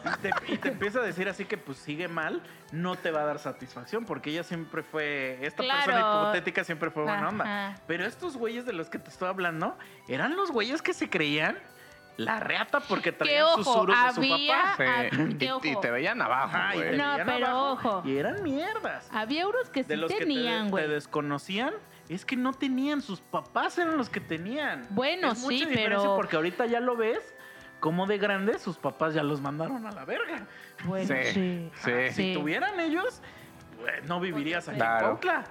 Y 0.05 0.21
te, 0.21 0.53
y 0.53 0.57
te 0.59 0.69
empieza 0.69 0.99
a 0.99 1.03
decir 1.03 1.29
así 1.31 1.47
que 1.47 1.57
pues 1.57 1.79
sigue 1.79 2.09
mal, 2.09 2.43
no 2.73 2.97
te 2.97 3.11
va 3.11 3.23
a 3.23 3.25
dar 3.25 3.39
satisfacción 3.39 4.05
porque 4.05 4.31
ella 4.31 4.43
siempre 4.43 4.83
fue, 4.83 5.39
esta 5.41 5.63
persona 5.63 6.01
hipotética 6.01 6.63
siempre 6.63 6.91
fue 6.91 7.05
buena 7.05 7.29
onda. 7.29 7.45
Pero 7.87 8.05
estos 8.05 8.37
güeyes 8.37 8.67
de 8.67 8.75
los 8.75 8.91
que 8.91 8.99
te 8.99 9.09
estoy 9.09 9.29
hablando 9.29 9.77
eran 10.07 10.37
los 10.37 10.51
güeyes 10.51 10.83
que 10.83 10.93
se 10.93 11.09
creían 11.09 11.57
la 12.19 12.41
reata 12.41 12.81
porque 12.81 13.13
Que 13.13 13.19
traían 13.19 13.45
ojo, 13.45 13.63
susurros 13.65 13.97
de 13.97 14.13
su 14.13 14.29
papá. 14.49 14.75
Sí. 15.63 15.69
Y, 15.71 15.77
te 15.81 15.91
veían 15.91 16.21
abajo, 16.21 16.57
Ajá, 16.57 16.75
y 16.75 16.79
güey. 16.79 16.91
te 16.91 16.97
No, 16.97 17.11
veían 17.13 17.27
pero 17.27 17.47
abajo, 17.47 17.89
ojo. 17.99 18.03
Y 18.09 18.17
eran 18.19 18.43
mierdas. 18.43 19.09
Había 19.13 19.43
euros 19.43 19.71
que 19.71 19.85
sí 19.85 19.89
de 19.89 19.97
los 19.97 20.11
que 20.13 20.19
tenían, 20.19 20.65
te, 20.67 20.71
güey. 20.73 20.85
te 20.87 20.91
desconocían, 20.95 21.73
es 22.09 22.25
que 22.25 22.37
no 22.37 22.53
tenían, 22.53 23.03
sus 23.03 23.21
papás 23.21 23.79
eran 23.79 23.97
los 23.97 24.11
que 24.11 24.21
tenían. 24.21 24.85
Bueno, 24.91 25.31
Es 25.33 25.39
mucha 25.39 25.59
sí, 25.59 25.65
diferencia 25.67 25.99
pero- 26.01 26.17
Porque 26.17 26.37
ahorita 26.37 26.67
ya 26.67 26.81
lo 26.81 26.97
ves, 26.97 27.35
como 27.81 28.07
de 28.07 28.19
grande 28.19 28.59
sus 28.59 28.77
papás 28.79 29.15
ya 29.15 29.23
los 29.23 29.41
mandaron 29.41 29.87
a 29.87 29.93
la 29.93 30.05
verga. 30.05 30.45
Bueno, 30.85 31.07
Sí. 31.23 31.33
sí. 31.33 31.71
Sí. 31.85 31.91
Ah, 31.93 32.13
Si 32.13 32.35
tuvieran 32.35 32.81
ellos, 32.81 33.23
pues, 33.81 34.05
no 34.09 34.19
vivirías 34.19 34.69
aquí 34.69 34.79
Claro. 34.79 34.97
en 34.99 35.05
Cuautla. 35.19 35.45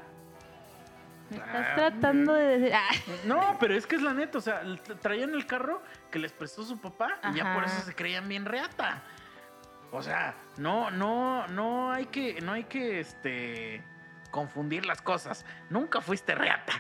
Me 1.30 1.38
estás 1.38 1.76
tratando 1.76 2.34
de 2.34 2.58
decir. 2.60 2.74
Ah, 2.76 2.90
No, 3.26 3.58
pero 3.60 3.74
es 3.76 3.86
que 3.86 3.96
es 3.96 4.02
la 4.02 4.14
neta, 4.14 4.38
o 4.38 4.42
sea, 4.42 4.64
tra- 4.64 4.98
traían 5.00 5.34
el 5.34 5.46
carro 5.46 5.82
que 6.12 6.20
les 6.20 6.32
prestó 6.32 6.64
su 6.64 6.80
papá 6.80 7.20
y 7.32 7.36
ya 7.38 7.54
por 7.54 7.64
eso 7.66 7.82
se 7.82 7.94
creían 7.96 8.28
bien 8.30 8.46
reata. 8.46 9.02
O 9.92 10.02
sea, 10.02 10.36
no, 10.58 10.92
no, 10.92 11.48
no 11.48 11.92
hay 11.92 12.06
que, 12.08 12.42
no 12.42 12.54
hay 12.54 12.66
que, 12.66 13.00
este, 13.00 13.84
confundir 14.32 14.86
las 14.86 15.02
cosas. 15.02 15.46
Nunca 15.70 16.02
fuiste 16.02 16.36
reata. 16.36 16.74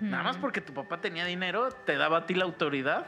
Nada 0.00 0.22
más 0.24 0.36
porque 0.38 0.60
tu 0.60 0.74
papá 0.74 1.00
tenía 1.00 1.24
dinero, 1.24 1.70
te 1.70 1.96
daba 1.96 2.18
a 2.18 2.26
ti 2.26 2.34
la 2.34 2.44
autoridad 2.44 3.06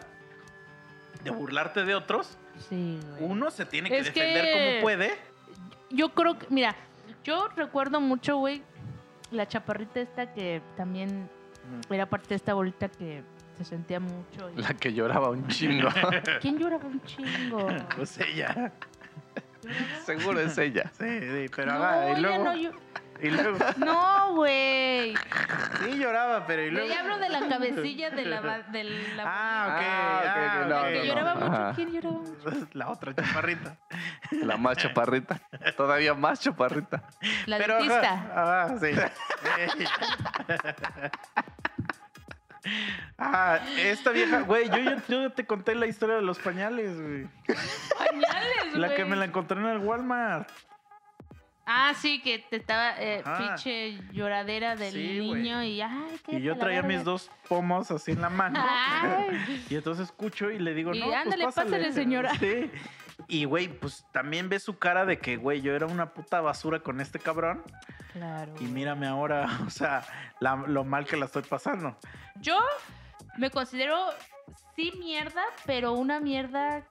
de 1.24 1.30
burlarte 1.30 1.84
de 1.84 1.94
otros. 1.94 2.38
Sí, 2.68 3.00
güey. 3.02 3.24
Uno 3.30 3.50
se 3.50 3.64
tiene 3.66 3.88
que 3.88 3.98
Es 3.98 4.06
defender 4.06 4.44
que- 4.44 4.52
como 4.52 4.82
puede. 4.82 5.18
Yo 5.90 6.10
creo 6.14 6.38
que. 6.38 6.46
Mira, 6.50 6.76
yo 7.24 7.48
recuerdo 7.56 8.00
mucho, 8.00 8.36
güey, 8.36 8.62
la 9.30 9.46
chaparrita 9.46 10.00
esta 10.00 10.32
que 10.32 10.60
también 10.76 11.28
era 11.90 12.06
parte 12.06 12.28
de 12.30 12.34
esta 12.36 12.54
bolita 12.54 12.88
que 12.88 13.22
se 13.58 13.64
sentía 13.64 14.00
mucho. 14.00 14.50
y- 14.56 14.60
La 14.60 14.74
que 14.74 14.92
lloraba 14.92 15.30
un 15.30 15.46
chingo. 15.48 15.88
¿Quién 16.40 16.58
lloraba 16.58 16.86
un 16.86 17.00
chingo? 17.02 17.66
Pues 17.96 18.18
ella. 18.20 18.72
Seguro 20.04 20.40
es 20.40 20.56
ella. 20.58 20.90
Sí, 20.98 21.04
sí, 21.20 21.46
pero 21.54 21.72
no, 21.74 21.84
haga, 21.84 22.08
y 22.08 22.12
ella 22.12 22.20
luego, 22.20 22.44
no, 22.44 22.56
yo- 22.56 22.70
y 23.22 23.30
luego, 23.30 23.58
no, 23.78 24.34
güey. 24.34 25.14
sí 25.84 25.98
lloraba, 25.98 26.46
pero 26.46 26.62
y 26.62 26.70
luego. 26.70 26.88
Yo 26.88 26.98
hablo 26.98 27.18
de 27.18 27.28
la 27.28 27.48
cabecilla 27.48 28.10
de 28.10 28.24
la. 28.24 28.40
De 28.62 28.84
la 29.16 29.22
Ah, 29.26 29.66
ok. 29.68 29.82
Ah, 29.82 30.20
ok, 30.22 30.26
ah, 30.26 30.30
ok, 30.30 30.60
ok. 30.62 30.68
no, 30.68 30.68
la 30.82 30.88
que 30.88 30.98
no, 30.98 31.04
lloraba 31.04 31.34
no. 31.34 31.40
mucho. 31.40 31.52
Ajá. 31.52 31.72
¿Quién 31.74 31.92
lloraba 31.92 32.18
mucho? 32.18 32.68
La 32.72 32.88
otra 32.90 33.14
chaparrita. 33.14 33.76
La 34.30 34.56
más 34.56 34.76
chaparrita. 34.78 35.40
Todavía 35.76 36.14
más 36.14 36.40
chaparrita. 36.40 37.02
La 37.46 37.58
Pero, 37.58 37.76
ajá, 37.78 37.86
dentista. 37.86 38.32
Ah, 38.34 38.74
sí. 38.80 38.90
ah, 43.18 43.58
esta 43.78 44.10
vieja, 44.10 44.40
güey, 44.42 44.68
yo, 44.68 44.76
yo, 44.78 44.96
yo 45.08 45.22
ya 45.28 45.34
te 45.34 45.44
conté 45.46 45.74
la 45.74 45.86
historia 45.86 46.16
de 46.16 46.22
los 46.22 46.38
pañales, 46.38 47.00
güey. 47.00 47.26
Pañales, 47.98 48.74
La 48.74 48.88
que 48.90 49.02
güey. 49.02 49.10
me 49.10 49.16
la 49.16 49.24
encontré 49.26 49.58
en 49.58 49.66
el 49.66 49.78
Walmart. 49.78 50.48
Ah, 51.72 51.94
sí, 51.94 52.20
que 52.20 52.40
te 52.40 52.56
estaba 52.56 53.00
eh, 53.00 53.22
Ajá. 53.24 53.38
pinche 53.38 53.98
lloradera 54.12 54.74
del 54.74 54.92
Sí, 54.92 55.18
güey. 55.20 55.42
niño 55.42 55.62
y 55.62 55.80
ay, 55.80 56.20
qué 56.26 56.36
Y 56.38 56.42
yo 56.42 56.56
traía 56.58 56.82
mis 56.82 57.04
dos 57.04 57.30
pomos 57.48 57.90
así 57.92 58.10
en 58.10 58.20
la 58.22 58.28
mano. 58.30 58.58
Ay. 58.60 59.64
Y 59.70 59.76
entonces 59.76 60.06
escucho 60.06 60.50
y 60.50 60.58
le 60.58 60.74
digo, 60.74 60.92
Y 60.94 60.98
no, 60.98 61.06
pues 61.06 61.16
ándale, 61.16 61.44
pásale. 61.44 61.70
pásale, 61.70 61.92
señora. 61.92 62.34
Sí. 62.38 62.70
Y, 63.28 63.44
güey, 63.44 63.68
pues 63.68 64.04
también 64.12 64.48
ves 64.48 64.62
su 64.64 64.78
cara 64.78 65.04
de 65.04 65.18
que, 65.18 65.36
güey, 65.36 65.60
yo 65.60 65.74
era 65.76 65.86
una 65.86 66.12
puta 66.12 66.40
basura 66.40 66.80
con 66.80 67.00
este 67.00 67.18
cabrón. 67.20 67.62
Claro. 68.14 68.52
Y 68.58 68.64
mírame 68.64 69.06
ahora, 69.06 69.46
o 69.66 69.70
sea, 69.70 70.02
la- 70.40 70.56
lo 70.66 70.84
mal 70.84 71.04
que 71.06 71.16
la 71.16 71.26
estoy 71.26 71.42
pasando. 71.42 71.96
Yo 72.40 72.58
me 73.38 73.50
considero 73.50 73.96
sí 74.74 74.92
mierda, 74.98 75.42
pero 75.66 75.92
una 75.92 76.18
mierda, 76.18 76.82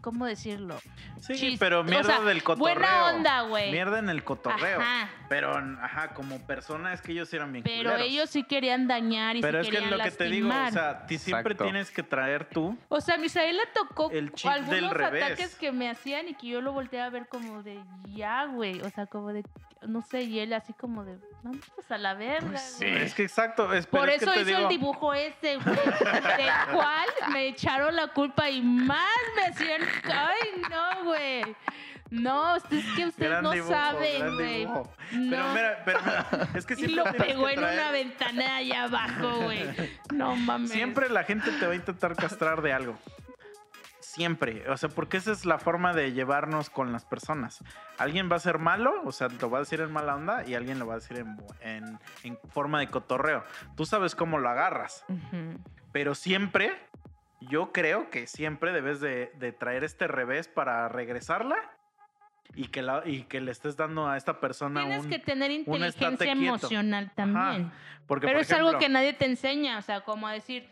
¿cómo 0.00 0.26
decirlo? 0.26 0.78
Sí, 1.20 1.34
Chis- 1.34 1.58
pero 1.58 1.80
o 1.80 1.84
mierda 1.84 2.16
sea, 2.16 2.20
del 2.24 2.42
cotorreo. 2.42 2.74
buena 2.74 3.06
onda, 3.06 3.40
güey. 3.42 3.70
Mierda 3.70 3.98
en 3.98 4.08
el 4.08 4.24
cotorreo. 4.24 4.80
Ajá. 4.80 5.10
Pero, 5.28 5.52
ajá, 5.82 6.14
como 6.14 6.44
persona 6.46 6.92
es 6.92 7.00
que 7.02 7.12
ellos 7.12 7.32
eran 7.34 7.52
bien 7.52 7.62
Pero 7.64 7.90
culeros. 7.92 8.00
ellos 8.12 8.30
sí 8.30 8.42
querían 8.44 8.88
dañar 8.88 9.36
y 9.36 9.40
Pero 9.42 9.62
sí 9.62 9.68
es 9.68 9.70
que 9.70 9.76
es 9.76 9.82
querían 9.82 9.98
lo 9.98 10.04
que 10.04 10.10
te 10.10 10.24
digo, 10.24 10.48
o 10.48 10.70
sea, 10.70 11.06
ti 11.06 11.18
siempre 11.18 11.52
Exacto. 11.52 11.64
tienes 11.64 11.90
que 11.90 12.02
traer 12.02 12.44
tú. 12.46 12.76
O 12.88 13.00
sea, 13.00 13.14
a 13.14 13.18
Misael 13.18 13.56
le 13.56 13.66
tocó 13.74 14.10
El 14.10 14.32
algunos 14.44 14.70
del 14.70 14.90
revés. 14.90 15.22
ataques 15.24 15.54
que 15.56 15.72
me 15.72 15.88
hacían 15.90 16.28
y 16.28 16.34
que 16.34 16.48
yo 16.48 16.60
lo 16.60 16.72
volteaba 16.72 17.06
a 17.06 17.10
ver 17.10 17.28
como 17.28 17.62
de 17.62 17.78
ya, 18.08 18.46
güey. 18.46 18.80
O 18.80 18.90
sea, 18.90 19.06
como 19.06 19.32
de, 19.32 19.44
no 19.86 20.02
sé, 20.02 20.22
y 20.22 20.40
él 20.40 20.52
así 20.52 20.72
como 20.72 21.04
de, 21.04 21.18
vamos 21.42 21.60
a 21.90 21.98
la 21.98 22.14
verga. 22.14 22.48
Pues 22.50 22.62
sí. 22.78 22.84
güey". 22.86 23.02
Es 23.02 23.14
que 23.14 23.22
exacto, 23.22 23.72
es 23.72 23.86
Por 23.86 24.08
es 24.08 24.18
que 24.18 24.24
eso 24.24 24.32
te 24.34 24.40
hizo 24.40 24.46
digo, 24.48 24.58
el 24.60 24.68
dibujo 24.68 25.14
ese, 25.14 25.56
güey. 25.56 25.76
Del 25.76 26.50
cual 26.72 27.08
me 27.32 27.48
echaron 27.48 27.96
la 27.96 28.08
culpa 28.08 28.48
y 28.50 28.62
más 28.62 29.06
me 29.36 29.42
hacían. 29.46 29.82
Ay, 30.04 30.62
no, 30.70 31.04
güey. 31.04 31.56
No, 32.10 32.56
es 32.56 32.64
que 32.64 32.76
ustedes 33.06 33.16
gran 33.16 33.44
no 33.44 33.52
dibujo, 33.52 33.72
saben, 33.72 34.34
güey. 34.34 34.58
dibujo. 34.60 34.92
Pero 35.10 35.44
No. 35.44 35.54
mira, 35.54 35.82
pero 35.84 36.00
mira, 36.02 36.26
es 36.54 36.66
que 36.66 36.74
Y 36.74 36.76
siempre 36.78 36.96
lo 36.96 37.04
tienes 37.04 37.26
pegó 37.28 37.46
que 37.46 37.52
en 37.52 37.60
traer- 37.60 37.72
una 37.74 37.90
ventana 37.92 38.56
allá 38.56 38.82
abajo, 38.84 39.40
güey. 39.42 39.64
No 40.12 40.34
mames. 40.36 40.70
Siempre 40.72 41.08
la 41.08 41.22
gente 41.22 41.52
te 41.52 41.66
va 41.66 41.72
a 41.72 41.76
intentar 41.76 42.16
castrar 42.16 42.62
de 42.62 42.72
algo. 42.72 42.98
Siempre. 44.20 44.68
O 44.70 44.76
sea, 44.76 44.90
porque 44.90 45.16
esa 45.16 45.32
es 45.32 45.46
la 45.46 45.58
forma 45.58 45.94
de 45.94 46.12
llevarnos 46.12 46.68
con 46.68 46.92
las 46.92 47.06
personas. 47.06 47.64
Alguien 47.96 48.30
va 48.30 48.36
a 48.36 48.40
ser 48.40 48.58
malo, 48.58 48.92
o 49.04 49.12
sea, 49.12 49.28
lo 49.28 49.48
va 49.50 49.58
a 49.58 49.60
decir 49.60 49.80
en 49.80 49.90
mala 49.90 50.14
onda, 50.14 50.46
y 50.46 50.54
alguien 50.54 50.78
lo 50.78 50.86
va 50.86 50.94
a 50.94 50.98
decir 50.98 51.16
en, 51.18 51.36
en- 51.62 51.98
en 52.22 52.38
forma 52.50 52.80
de 52.80 52.88
cotorreo. 52.88 53.42
Tú 53.76 53.86
sabes 53.86 54.14
cómo 54.14 54.38
lo 54.38 54.48
agarras. 54.50 55.04
Ujú. 55.08 55.58
Pero 55.92 56.14
siempre, 56.14 56.72
yo 57.40 57.72
creo 57.72 58.10
que 58.10 58.26
siempre 58.26 58.72
debes 58.72 59.00
de, 59.00 59.32
de 59.38 59.52
traer 59.52 59.84
este 59.84 60.06
revés 60.06 60.48
para 60.48 60.86
regresarla 60.88 61.56
y 62.54 62.66
que, 62.66 62.82
la, 62.82 63.02
y 63.06 63.22
que 63.22 63.40
le 63.40 63.52
estés 63.52 63.76
dando 63.76 64.06
a 64.08 64.16
esta 64.16 64.38
persona 64.40 64.80
Tienes 64.82 65.04
un... 65.04 65.10
que 65.10 65.18
tener 65.18 65.50
inteligencia 65.50 66.32
emocional 66.32 67.10
también. 67.14 67.72
porque, 68.06 68.26
Pero 68.26 68.38
por 68.38 68.42
es 68.42 68.52
algo 68.52 68.68
ejemplo, 68.68 68.86
que 68.86 68.92
nadie 68.92 69.12
te 69.14 69.24
enseña, 69.26 69.78
o 69.78 69.82
sea, 69.82 70.00
como 70.02 70.26
a 70.28 70.32
decir, 70.32 70.68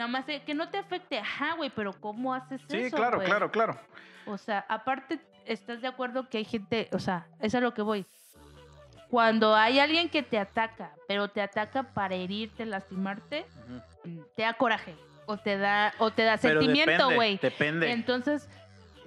nada 0.00 0.10
más 0.10 0.24
que 0.24 0.54
no 0.54 0.68
te 0.70 0.78
afecte, 0.78 1.18
ajá, 1.18 1.54
güey, 1.56 1.68
pero 1.70 1.92
¿cómo 1.92 2.32
haces 2.34 2.60
Sí, 2.68 2.78
eso? 2.78 2.96
claro, 2.96 3.18
güey? 3.18 3.28
claro, 3.28 3.50
claro. 3.50 3.78
O 4.26 4.38
sea, 4.38 4.64
aparte, 4.68 5.20
¿estás 5.44 5.82
de 5.82 5.88
acuerdo 5.88 6.26
que 6.28 6.38
hay 6.38 6.44
gente, 6.46 6.88
o 6.92 6.98
sea, 6.98 7.26
es 7.40 7.54
a 7.54 7.60
lo 7.60 7.74
que 7.74 7.82
voy? 7.82 8.06
Cuando 9.10 9.54
hay 9.56 9.78
alguien 9.78 10.08
que 10.08 10.22
te 10.22 10.38
ataca, 10.38 10.92
pero 11.08 11.28
te 11.28 11.42
ataca 11.42 11.82
para 11.82 12.14
herirte, 12.14 12.64
lastimarte, 12.64 13.44
te 14.36 14.42
da 14.42 14.54
coraje 14.54 14.94
o 15.26 15.36
te 15.36 15.58
da 15.58 15.92
o 15.98 16.10
te 16.12 16.22
da 16.22 16.38
Pero 16.38 16.60
sentimiento, 16.60 17.10
güey. 17.14 17.36
Depende. 17.38 17.90
Entonces, 17.90 18.48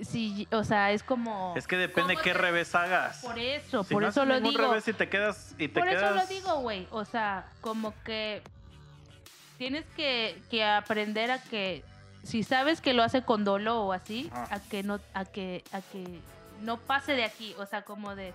sí, 0.02 0.48
o 0.52 0.64
sea, 0.66 0.92
es 0.92 1.02
como 1.04 1.54
es 1.56 1.66
que 1.68 1.78
depende 1.78 2.14
¿cómo 2.16 2.24
qué 2.24 2.34
te- 2.34 2.38
revés 2.38 2.76
hagas. 2.76 3.22
Por 3.24 3.40
eso, 3.40 3.84
Si 3.84 3.94
por 3.94 4.04
no 4.04 4.10
eso 4.10 4.26
lo 4.26 4.40
digo. 4.42 4.62
revés 4.62 4.88
y 4.90 4.94
te 4.94 5.08
quedas 5.10 5.56
y 5.58 5.70
te 5.70 5.80
Por 5.80 5.90
eso 5.90 6.12
lo 6.14 6.26
digo, 6.28 6.60
güey. 6.60 6.86
O 6.92 7.06
sea, 7.06 7.46
como 7.62 7.94
que 8.04 8.42
tienes 9.64 9.86
que, 9.96 10.42
que 10.50 10.64
aprender 10.64 11.32
a 11.32 11.42
que 11.42 11.84
si 12.24 12.44
sabes 12.44 12.82
que 12.82 12.94
lo 12.94 13.04
hace 13.04 13.22
con 13.24 13.44
dolo 13.46 13.82
o 13.84 13.94
así, 13.94 14.30
a 14.34 14.60
que 14.60 14.84
no, 14.84 15.00
a 15.14 15.26
que, 15.26 15.64
a 15.72 15.82
que 15.82 16.20
no 16.62 16.78
pase 16.80 17.14
de 17.14 17.24
aquí. 17.24 17.56
O 17.58 17.66
sea, 17.66 17.84
como 17.84 18.16
de 18.16 18.34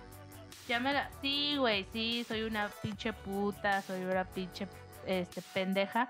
llámela, 0.67 1.09
sí, 1.21 1.55
güey, 1.57 1.85
sí, 1.93 2.25
soy 2.27 2.43
una 2.43 2.69
pinche 2.81 3.13
puta, 3.13 3.81
soy 3.83 4.01
una 4.05 4.23
pinche 4.25 4.67
este 5.05 5.41
pendeja. 5.53 6.09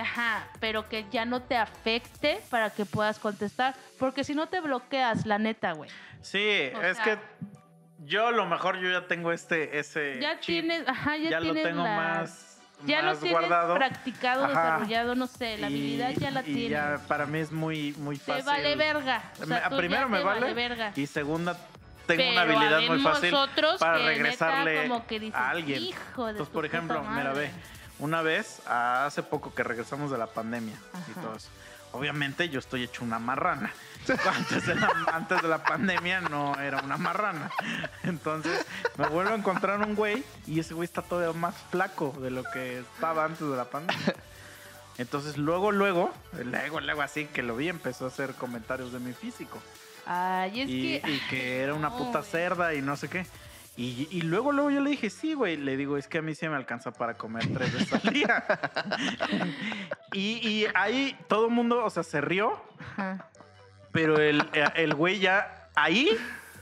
Ajá, 0.00 0.48
pero 0.60 0.88
que 0.88 1.04
ya 1.10 1.24
no 1.26 1.42
te 1.42 1.56
afecte 1.56 2.40
para 2.50 2.70
que 2.70 2.86
puedas 2.86 3.18
contestar. 3.18 3.74
Porque 3.98 4.24
si 4.24 4.34
no 4.34 4.48
te 4.48 4.60
bloqueas, 4.60 5.26
la 5.26 5.38
neta, 5.38 5.72
güey. 5.72 5.90
Sí, 6.22 6.70
O 6.74 6.80
es 6.82 6.96
sea- 6.96 7.04
que 7.04 7.18
yo 8.06 8.26
a 8.28 8.32
lo 8.32 8.46
mejor 8.46 8.78
yo 8.80 8.90
ya 8.90 9.06
tengo 9.06 9.32
este, 9.32 9.78
ese 9.78 10.18
Ya 10.20 10.40
chip, 10.40 10.66
tienes, 10.66 10.88
ajá, 10.88 11.16
ya, 11.18 11.30
ya 11.30 11.40
lo 11.40 11.52
tengo 11.52 11.82
la- 11.84 11.96
más, 11.96 12.51
Ya 12.86 13.02
más 13.02 13.14
lo 13.14 13.20
tienes 13.20 13.38
guardado. 13.40 13.74
practicado, 13.74 14.44
Ajá. 14.44 14.50
desarrollado, 14.52 15.14
no 15.14 15.26
sé, 15.26 15.56
la 15.58 15.68
y- 15.70 15.72
habilidad 15.72 16.10
ya 16.18 16.30
la 16.30 16.40
y 16.40 16.44
tienes. 16.44 16.70
ya 16.70 17.00
para 17.08 17.26
mí 17.26 17.38
es 17.38 17.52
muy, 17.52 17.92
muy 17.98 18.18
te 18.18 18.24
fácil. 18.24 18.44
vale 18.46 18.76
verga. 18.76 19.22
O 19.40 19.46
sea, 19.46 19.60
Me- 19.64 19.70
tú 19.70 19.76
primero 19.76 20.08
me 20.08 20.18
te 20.18 20.24
vale, 20.24 20.54
verga. 20.54 20.92
y 20.96 21.06
segunda 21.06 21.56
tengo 22.06 22.30
una 22.30 22.42
habilidad 22.42 22.80
muy 22.82 23.00
fácil 23.00 23.34
para 23.78 23.98
regresarle 23.98 24.88
como 24.88 25.06
que 25.06 25.20
dices, 25.20 25.34
a 25.40 25.50
alguien. 25.50 25.82
Hijo 25.82 26.24
de 26.26 26.30
Entonces, 26.32 26.52
por 26.52 26.66
ejemplo, 26.66 27.00
mira, 27.02 27.30
madre". 27.30 27.40
ve, 27.46 27.50
una 27.98 28.22
vez, 28.22 28.60
hace 28.66 29.22
poco 29.22 29.54
que 29.54 29.62
regresamos 29.62 30.10
de 30.10 30.18
la 30.18 30.26
pandemia 30.26 30.74
y 31.08 31.20
todo 31.20 31.36
eso. 31.36 31.48
Obviamente 31.92 32.48
yo 32.48 32.58
estoy 32.58 32.82
hecho 32.84 33.04
una 33.04 33.18
marrana. 33.18 33.70
Antes 34.10 34.66
de, 34.66 34.74
la, 34.74 34.90
antes 35.12 35.42
de 35.42 35.48
la 35.48 35.62
pandemia 35.62 36.20
no 36.22 36.58
era 36.60 36.82
una 36.82 36.96
marrana. 36.96 37.50
Entonces 38.02 38.66
me 38.96 39.08
vuelvo 39.08 39.32
a 39.32 39.36
encontrar 39.36 39.80
un 39.80 39.94
güey 39.94 40.24
y 40.46 40.60
ese 40.60 40.74
güey 40.74 40.84
está 40.84 41.02
todavía 41.02 41.38
más 41.38 41.54
flaco 41.70 42.16
de 42.20 42.30
lo 42.30 42.44
que 42.44 42.80
estaba 42.80 43.24
antes 43.24 43.48
de 43.48 43.56
la 43.56 43.64
pandemia. 43.66 44.14
Entonces 44.98 45.38
luego, 45.38 45.72
luego, 45.72 46.12
luego, 46.44 46.80
luego 46.80 47.02
así 47.02 47.26
que 47.26 47.42
lo 47.42 47.56
vi, 47.56 47.68
empezó 47.68 48.04
a 48.04 48.08
hacer 48.08 48.34
comentarios 48.34 48.92
de 48.92 48.98
mi 49.00 49.12
físico 49.12 49.58
Ay, 50.06 50.62
es 50.62 50.68
y, 50.68 51.00
que. 51.00 51.10
y 51.10 51.20
que 51.30 51.60
era 51.60 51.74
una 51.74 51.96
puta 51.96 52.22
cerda 52.22 52.74
y 52.74 52.82
no 52.82 52.96
sé 52.96 53.08
qué. 53.08 53.26
Y, 53.74 54.06
y 54.10 54.20
luego, 54.20 54.52
luego 54.52 54.70
yo 54.70 54.80
le 54.80 54.90
dije, 54.90 55.08
sí, 55.08 55.32
güey. 55.32 55.56
Le 55.56 55.76
digo, 55.78 55.96
es 55.96 56.06
que 56.06 56.18
a 56.18 56.22
mí 56.22 56.34
sí 56.34 56.46
me 56.46 56.56
alcanza 56.56 56.90
para 56.90 57.14
comer 57.14 57.46
tres 57.54 57.72
veces 57.72 58.04
al 58.04 58.12
día. 58.12 58.44
y, 60.12 60.46
y 60.46 60.66
ahí 60.74 61.16
todo 61.26 61.46
el 61.46 61.52
mundo, 61.52 61.82
o 61.82 61.88
sea, 61.88 62.02
se 62.02 62.20
rió, 62.20 62.62
Ajá. 62.78 63.30
Pero 63.92 64.18
el, 64.18 64.42
el 64.74 64.94
güey 64.94 65.18
ya 65.20 65.68
ahí, 65.74 66.08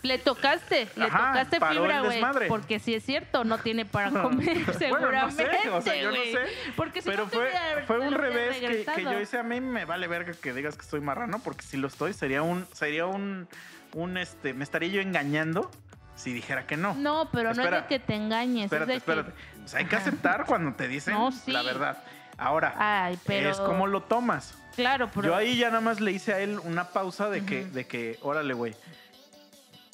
Le 0.03 0.19
tocaste, 0.19 0.89
le 0.97 1.05
Ajá, 1.05 1.33
tocaste 1.33 1.61
fibra, 1.75 2.01
güey. 2.01 2.23
Porque 2.49 2.79
si 2.79 2.95
es 2.95 3.05
cierto, 3.05 3.45
no 3.45 3.59
tiene 3.59 3.85
para 3.85 4.11
comer, 4.23 4.65
Bueno, 4.65 4.73
seguramente. 4.79 5.45
no 5.45 5.61
sé, 5.63 5.69
o 5.69 5.83
sea, 5.83 5.97
yo 5.97 6.11
no 6.11 6.17
sé. 6.17 6.39
Porque 6.75 7.03
si 7.03 7.11
pero 7.11 7.25
no 7.25 7.31
fue, 7.31 7.51
fue 7.87 7.99
un 8.01 8.15
revés 8.15 8.57
que, 8.59 9.03
yo 9.03 9.21
hice. 9.21 9.39
A 9.39 9.43
mí 9.43 9.61
me 9.61 9.85
vale 9.85 10.07
verga 10.09 10.33
que 10.33 10.53
digas 10.55 10.77
que 10.77 10.83
estoy 10.83 11.01
marrano, 11.01 11.39
porque 11.41 11.63
si 11.63 11.77
lo 11.77 11.89
estoy, 11.89 12.15
sería 12.15 12.43
un, 12.43 12.67
sería 12.73 13.07
un, 13.07 13.47
un, 13.95 14.17
este, 14.17 14.55
me 14.55 14.65
estaría 14.65 14.89
yo 14.89 15.01
engañando 15.03 15.71
si 16.17 16.33
dijera 16.33 16.67
que 16.67 16.77
no. 16.77 16.95
No, 16.95 17.29
pero 17.31 17.55
no 17.55 17.63
es 17.63 17.71
de 17.71 17.87
que 17.87 17.99
te 17.99 18.15
engañes. 18.15 18.65
Espérate, 18.65 18.95
es 18.95 19.05
de 19.05 19.13
espérate. 19.13 19.33
Que... 19.33 19.65
O 19.65 19.69
sea, 19.69 19.81
hay 19.81 19.87
que 19.87 19.97
aceptar 19.97 20.45
cuando 20.47 20.73
te 20.75 20.89
dicen 20.89 21.15
No, 21.15 21.31
sí. 21.31 21.53
la 21.53 21.63
verdad. 21.63 22.03
Ahora, 22.39 22.75
Ay, 22.79 23.19
pero. 23.27 23.51
es 23.51 23.59
como 23.61 23.87
lo 23.87 24.03
tomas. 24.03 24.55
Claro, 24.77 25.11
pero. 25.15 25.29
Yo 25.29 25.37
ahí 25.37 25.57
ya 25.57 25.69
nada 25.69 25.81
más 25.81 26.01
le 26.01 26.13
hice 26.13 26.33
a 26.33 26.41
él 26.41 26.59
una 26.65 26.89
pausa 26.91 27.29
de 27.29 27.45
que, 27.45 27.65
de 27.65 27.87
que, 27.87 28.19
órale, 28.23 28.55
güey. 28.55 28.75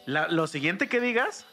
Lo 0.07 0.47
siguiente 0.47 0.89
que 0.89 1.01
digas, 1.01 1.45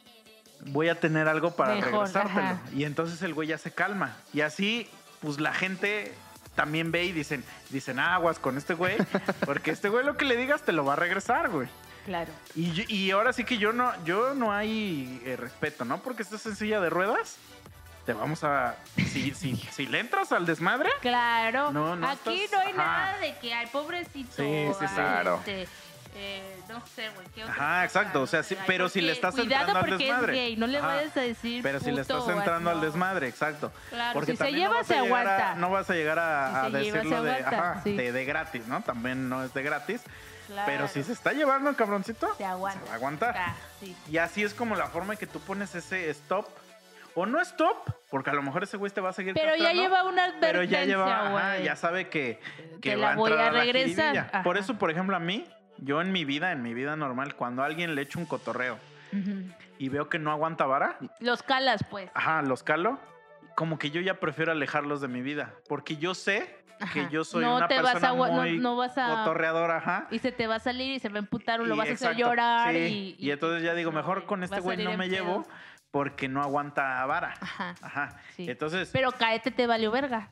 voy 0.68 0.90
a 0.90 1.00
tener 1.00 1.28
algo 1.28 1.56
para 1.56 1.76
Mejor, 1.76 1.92
regresártelo. 1.92 2.40
ajá. 2.40 2.62
Y 2.76 2.84
entonces 2.84 3.22
el 3.24 3.34
güey 3.34 3.48
ya 3.48 3.58
se 3.58 3.72
calma. 3.72 4.16
Y 4.34 4.42
así, 4.42 4.88
pues 5.22 5.40
la 5.40 5.54
gente 5.54 6.14
también 6.56 6.92
ve 6.92 7.06
y 7.06 7.12
dicen, 7.12 7.44
dicen 7.72 7.98
aguas 8.00 8.38
con 8.38 8.58
este 8.58 8.76
güey, 8.76 8.98
porque 9.46 9.72
este 9.72 9.90
güey 9.90 10.06
lo 10.06 10.18
que 10.18 10.26
le 10.26 10.38
digas 10.38 10.62
te 10.62 10.72
lo 10.72 10.86
va 10.86 10.94
a 10.94 10.98
regresar, 10.98 11.50
güey. 11.50 11.68
Claro. 12.06 12.32
Y, 12.54 12.94
y 12.94 13.12
ahora 13.12 13.32
sí 13.34 13.44
que 13.46 13.58
yo 13.58 13.72
no, 13.72 13.92
yo 14.04 14.34
no 14.36 14.52
hay 14.52 15.22
eh, 15.26 15.38
respeto, 15.38 15.86
¿no? 15.86 16.00
Porque 16.04 16.22
estás 16.22 16.46
en 16.46 16.56
silla 16.56 16.82
de 16.82 16.90
ruedas, 16.90 17.38
te 18.06 18.14
vamos 18.14 18.44
a. 18.44 18.76
Si, 18.98 19.34
si, 19.34 19.56
si 19.56 19.86
le 19.88 20.00
entras 20.00 20.32
al 20.32 20.46
desmadre, 20.46 20.90
Claro. 21.02 21.72
No, 21.72 21.96
no 21.96 22.08
Aquí 22.10 22.44
estás- 22.44 22.52
no 22.60 22.66
hay 22.68 22.74
ajá. 22.74 22.78
nada 22.78 23.18
de 23.20 23.38
que 23.38 23.54
hay 23.54 23.68
pobrecito. 23.68 24.32
Sí, 24.36 24.68
sí, 24.80 24.86
Claro. 24.94 25.38
este, 25.40 25.68
eh, 26.16 26.60
no 26.70 26.86
sé, 26.88 27.10
güey. 27.16 27.28
¿qué 27.34 27.44
otra 27.44 27.54
Ajá, 27.56 27.64
cosa? 27.64 27.86
exacto, 27.86 28.22
o 28.22 28.28
sea, 28.28 28.44
sí, 28.44 28.56
Ay, 28.60 28.64
pero 28.68 28.90
si 28.90 29.02
le 29.02 29.12
estás 29.14 29.38
entrando 29.38 29.74
al 29.78 29.86
porque 29.86 30.04
desmadre. 30.04 30.34
Es 30.34 30.38
gay, 30.40 30.56
no 30.58 30.68
le 30.68 30.78
Ajá. 30.78 30.88
vayas 30.88 31.18
a 31.18 31.22
decir. 31.22 31.64
pero 31.64 31.80
si 31.80 31.92
le 31.92 32.02
estás 32.02 32.28
entrando 32.28 32.70
al 32.70 32.78
no. 32.78 32.86
desmadre, 32.86 33.28
exacto. 33.28 33.72
Claro, 33.90 34.14
Porque 34.14 34.32
si 34.32 34.38
se 34.38 34.44
no 34.44 34.50
lleva, 34.58 34.74
vas 34.76 34.82
a 34.82 34.94
se 34.94 35.02
llegar 35.02 35.28
a- 35.28 35.36
aguanta. 35.36 35.56
no 35.60 35.70
vas 35.72 35.90
a 35.90 35.94
llegar 35.94 36.20
a, 36.20 36.50
Si 36.50 36.56
a 36.58 36.64
se 36.64 36.70
lleva, 36.84 36.98
decirlo 36.98 37.24
de, 37.24 37.32
aguanta, 37.36 37.72
ajá, 37.72 37.82
sí. 37.84 37.96
de, 37.96 38.12
de 38.12 38.26
gratis, 38.26 38.68
¿no? 38.68 38.82
También 38.82 39.30
no 39.30 39.44
es 39.44 39.54
de 39.54 39.64
gratis. 39.64 40.02
Claro. 40.48 40.64
Pero 40.66 40.88
si 40.90 41.04
se 41.04 41.14
está 41.14 41.32
llevando 41.32 41.70
el 41.70 41.76
cabroncito, 41.78 42.36
Se 42.38 42.44
aguanta. 42.46 42.80
se 42.82 42.86
va 42.88 42.92
a 42.92 42.96
aguantar. 42.96 43.36
Ah, 43.38 43.56
sí. 43.80 43.96
Y 44.12 44.18
así 44.18 44.44
es 44.44 44.54
como 44.54 44.76
la 44.76 44.88
forma 44.88 45.14
en 45.14 45.20
que 45.20 45.26
tú 45.26 45.40
pones 45.40 45.74
ese 45.74 46.10
stop. 46.10 46.48
O 47.16 47.26
no 47.26 47.40
stop, 47.42 47.90
porque 48.10 48.30
a 48.32 48.34
lo 48.34 48.42
mejor 48.42 48.64
ese 48.64 48.78
güey 48.78 48.92
te 48.92 49.00
va 49.02 49.10
a 49.10 49.14
seguir 49.14 49.34
Pero 49.36 49.56
ya 49.56 49.72
lleva 49.72 50.04
una 50.04 50.26
advertencia, 50.26 50.52
Pero 50.52 50.64
ya 50.64 50.84
lleva, 50.86 51.28
ajá, 51.28 51.60
ya 51.60 51.76
sabe 51.76 52.10
que, 52.10 52.40
que 52.82 52.92
Te 52.92 52.96
va 52.96 53.02
la 53.02 53.12
a 53.12 53.16
voy 53.16 53.32
entrar 53.32 53.50
a 53.50 53.52
la 53.52 53.60
regresar. 53.64 54.12
jiribilla. 54.16 54.44
Por 54.44 54.58
eso, 54.58 54.78
por 54.80 54.90
ejemplo, 54.90 55.16
a 55.16 55.20
mí, 55.20 55.46
yo 55.78 56.02
en 56.02 56.12
mi 56.12 56.26
vida, 56.26 56.52
en 56.52 56.62
mi 56.64 56.74
vida 56.74 56.96
normal, 56.96 57.36
cuando 57.36 57.62
a 57.62 57.66
alguien 57.66 57.94
le 57.96 58.02
echo 58.02 58.18
un 58.20 58.26
cotorreo 58.26 58.78
y 59.78 59.90
veo 59.90 60.10
que 60.10 60.18
no 60.18 60.32
aguanta 60.32 60.66
vara, 60.66 60.98
Los 61.20 61.44
calas, 61.44 61.84
pues. 61.90 62.10
ajá, 62.16 62.42
los 62.42 62.64
calo, 62.64 62.98
como 63.56 63.78
que 63.78 63.92
yo 63.92 64.02
ya 64.02 64.16
prefiero 64.20 64.52
alejarlos 64.52 65.00
de 65.02 65.08
mi 65.08 65.22
vida. 65.22 65.54
Porque 65.70 65.98
yo 65.98 66.16
sé 66.16 66.64
que 66.92 67.02
Ajá. 67.02 67.10
yo 67.12 67.24
soy 67.24 67.46
no 67.46 67.58
una 67.58 67.68
te 67.68 67.80
vas 67.80 67.94
persona 67.94 68.10
a, 68.14 68.16
no- 68.28 68.34
muy 68.42 68.58
no, 68.58 68.76
vas 68.76 68.98
a. 68.98 69.18
cotorreadora, 69.20 69.78
ajá. 69.78 70.08
Y 70.10 70.18
se 70.20 70.32
te 70.32 70.48
va 70.48 70.56
a 70.56 70.60
salir 70.60 70.96
y 70.96 71.00
se 71.00 71.10
va 71.10 71.18
a 71.18 71.20
emputar 71.20 71.62
o 71.62 71.66
lo 71.66 71.76
vas 71.76 71.88
a 71.90 71.94
hacer 71.94 72.16
llorar. 72.16 72.74
sí. 72.74 73.16
Y, 73.20 73.28
Y 73.28 73.32
entonces 73.32 73.62
ya 73.62 73.76
digo, 73.76 73.92
mejor 73.92 74.26
con 74.26 74.44
este 74.44 74.56
a 74.56 74.60
güey 74.60 74.84
no 74.84 74.98
me 74.98 75.08
llevo. 75.10 75.46
Porque 75.94 76.28
no 76.28 76.42
aguanta 76.42 77.06
vara. 77.06 77.36
Ajá. 77.40 77.76
Ajá. 77.84 78.18
Sí. 78.36 78.50
Entonces, 78.50 78.90
Pero 78.92 79.12
caete 79.12 79.52
te 79.52 79.68
valió 79.68 79.92
verga. 79.92 80.28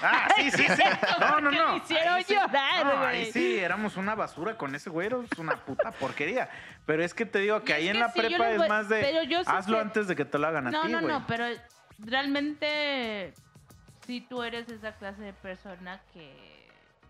ah, 0.00 0.28
sí, 0.36 0.48
sí, 0.52 0.62
sí. 0.64 0.82
No, 1.20 1.40
no, 1.40 1.50
no. 1.50 1.72
me 1.72 1.76
hicieron 1.78 2.14
Ahí 2.14 2.22
sí- 2.22 2.34
llorar, 2.34 2.86
no, 2.86 3.00
ahí 3.04 3.32
sí, 3.32 3.58
éramos 3.58 3.96
una 3.96 4.14
basura 4.14 4.56
con 4.56 4.76
ese 4.76 4.88
güey, 4.88 5.08
es 5.08 5.38
una 5.40 5.56
puta 5.56 5.90
porquería. 5.90 6.48
Pero 6.86 7.02
es 7.02 7.14
que 7.14 7.26
te 7.26 7.40
digo 7.40 7.62
que 7.64 7.72
Y 7.72 7.74
ahí 7.74 7.86
en 7.88 7.94
que 7.94 7.98
la 7.98 8.12
sí, 8.12 8.20
prepa 8.20 8.48
es 8.50 8.58
voy- 8.58 8.68
más 8.68 8.88
de 8.88 9.00
pero 9.00 9.24
yo 9.24 9.40
sí 9.42 9.50
hazlo 9.52 9.80
antes 9.80 10.06
de 10.06 10.14
que 10.14 10.24
te 10.24 10.38
lo 10.38 10.46
hagan 10.46 10.68
a 10.68 10.70
No, 10.70 10.82
ti, 10.82 10.92
no, 10.92 11.00
güey. 11.00 11.12
no, 11.12 11.26
pero 11.26 11.46
realmente 11.98 13.34
si 14.06 14.20
tú 14.20 14.44
eres 14.44 14.68
esa 14.68 14.92
clase 14.92 15.20
de 15.20 15.32
persona 15.32 16.00
que 16.12 16.55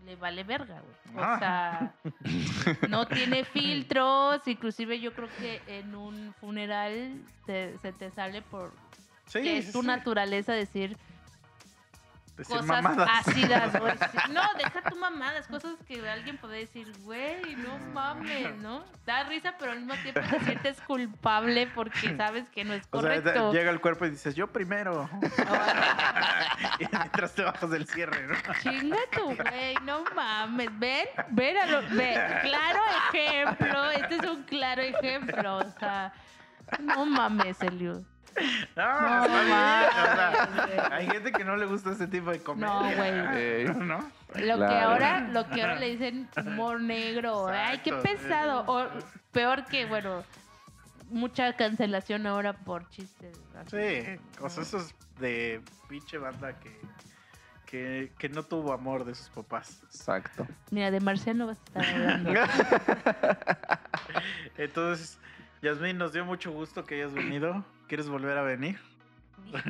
le 0.07 0.15
vale 0.15 0.43
verga, 0.45 0.81
güey. 0.81 1.17
O 1.17 1.21
Ah. 1.21 1.37
sea, 1.37 1.93
no 2.89 3.05
tiene 3.07 3.43
filtros, 3.43 4.47
inclusive 4.47 4.99
yo 5.01 5.13
creo 5.13 5.27
que 5.37 5.61
en 5.67 5.93
un 5.95 6.33
funeral 6.39 7.21
te- 7.45 7.77
se 7.79 7.91
te 7.91 8.09
sale 8.11 8.41
por 8.41 8.71
Sí, 9.27 9.41
que 9.41 9.57
es 9.57 9.73
tu 9.73 9.81
sí. 9.81 9.87
naturaleza 9.87 10.53
decir 10.53 10.95
Decir 12.37 12.55
cosas 12.57 12.67
mamadas. 12.83 13.09
ácidas, 13.27 13.79
güey. 13.79 13.93
No, 14.29 14.41
deja 14.57 14.81
tu 14.81 14.95
mamadas, 14.97 15.47
cosas 15.47 15.75
que 15.87 16.07
alguien 16.07 16.37
puede 16.37 16.59
decir, 16.59 16.91
güey, 16.99 17.55
no 17.55 17.77
mames, 17.93 18.55
¿no? 18.57 18.85
Da 19.05 19.23
risa, 19.23 19.55
pero 19.57 19.71
al 19.71 19.79
mismo 19.79 19.95
tiempo 20.03 20.21
te 20.21 20.39
sientes 20.45 20.79
culpable 20.81 21.67
porque 21.73 22.15
sabes 22.17 22.47
que 22.49 22.63
no 22.63 22.73
es 22.73 22.83
O 22.91 23.01
sea, 23.01 23.21
correcto. 23.21 23.51
llega 23.51 23.71
el 23.71 23.81
cuerpo 23.81 24.05
y 24.05 24.11
dices, 24.11 24.35
yo 24.35 24.47
primero. 24.47 25.09
y 26.79 26.85
mientras 26.91 27.33
te 27.33 27.43
bajas 27.43 27.69
del 27.71 27.87
cierre, 27.87 28.27
¿no? 28.27 28.35
Chinga 28.61 28.97
tu 29.11 29.35
güey, 29.35 29.75
no 29.83 30.03
mames. 30.15 30.69
Ven, 30.77 31.07
ven 31.29 31.57
a 31.57 31.65
lo. 31.65 31.81
Ven, 31.89 32.21
claro 32.43 32.79
ejemplo. 33.11 33.91
Este 33.91 34.15
es 34.15 34.23
un 34.29 34.43
claro 34.43 34.81
ejemplo. 34.83 35.57
O 35.57 35.71
sea, 35.79 36.13
no 36.79 37.05
mames, 37.05 37.59
Elio. 37.61 38.03
No, 38.75 39.01
No, 39.01 39.25
está 39.25 39.41
bien, 39.41 39.53
o 39.53 40.05
sea, 40.15 40.47
mames, 40.49 40.65
güey. 40.67 40.79
hay 40.93 41.07
gente 41.09 41.31
que 41.31 41.43
no 41.43 41.55
le 41.57 41.65
gusta 41.65 41.91
ese 41.91 42.07
tipo 42.07 42.29
de 42.31 42.39
comedia. 42.39 42.67
No, 42.67 42.79
güey. 42.81 43.11
Eh, 43.35 43.73
¿No? 43.75 43.99
Lo 44.35 44.57
que 44.57 44.75
ahora, 44.77 45.21
lo 45.21 45.47
que 45.49 45.61
ahora 45.61 45.75
le 45.75 45.89
dicen 45.91 46.29
humor 46.45 46.79
negro. 46.81 47.47
Ay, 47.47 47.79
qué 47.79 47.93
pesado. 47.93 48.63
O 48.67 48.87
peor 49.31 49.65
que, 49.65 49.85
bueno, 49.85 50.23
mucha 51.09 51.53
cancelación 51.53 52.27
ahora 52.27 52.53
por 52.53 52.87
chistes. 52.89 53.39
Sí, 53.67 54.19
o 54.41 54.49
sea, 54.49 54.63
eso 54.63 54.77
es 54.77 54.93
de 55.19 55.61
pinche 55.89 56.17
banda 56.19 56.53
que, 56.59 56.79
que, 57.65 58.11
que 58.19 58.29
no 58.29 58.43
tuvo 58.43 58.73
amor 58.73 59.03
de 59.05 59.15
sus 59.15 59.29
papás. 59.29 59.81
Exacto. 59.85 60.45
Mira, 60.69 60.91
de 60.91 60.99
Marciano 60.99 61.47
vas 61.47 61.57
a 61.57 61.79
estar 61.79 61.95
hablando. 61.95 62.33
Entonces, 64.57 65.17
Yasmin, 65.61 65.97
nos 65.97 66.13
dio 66.13 66.25
mucho 66.25 66.51
gusto 66.51 66.83
que 66.85 66.95
hayas 66.95 67.13
venido. 67.13 67.63
¿Quieres 67.87 68.09
volver 68.09 68.37
a 68.37 68.41
venir? 68.43 68.79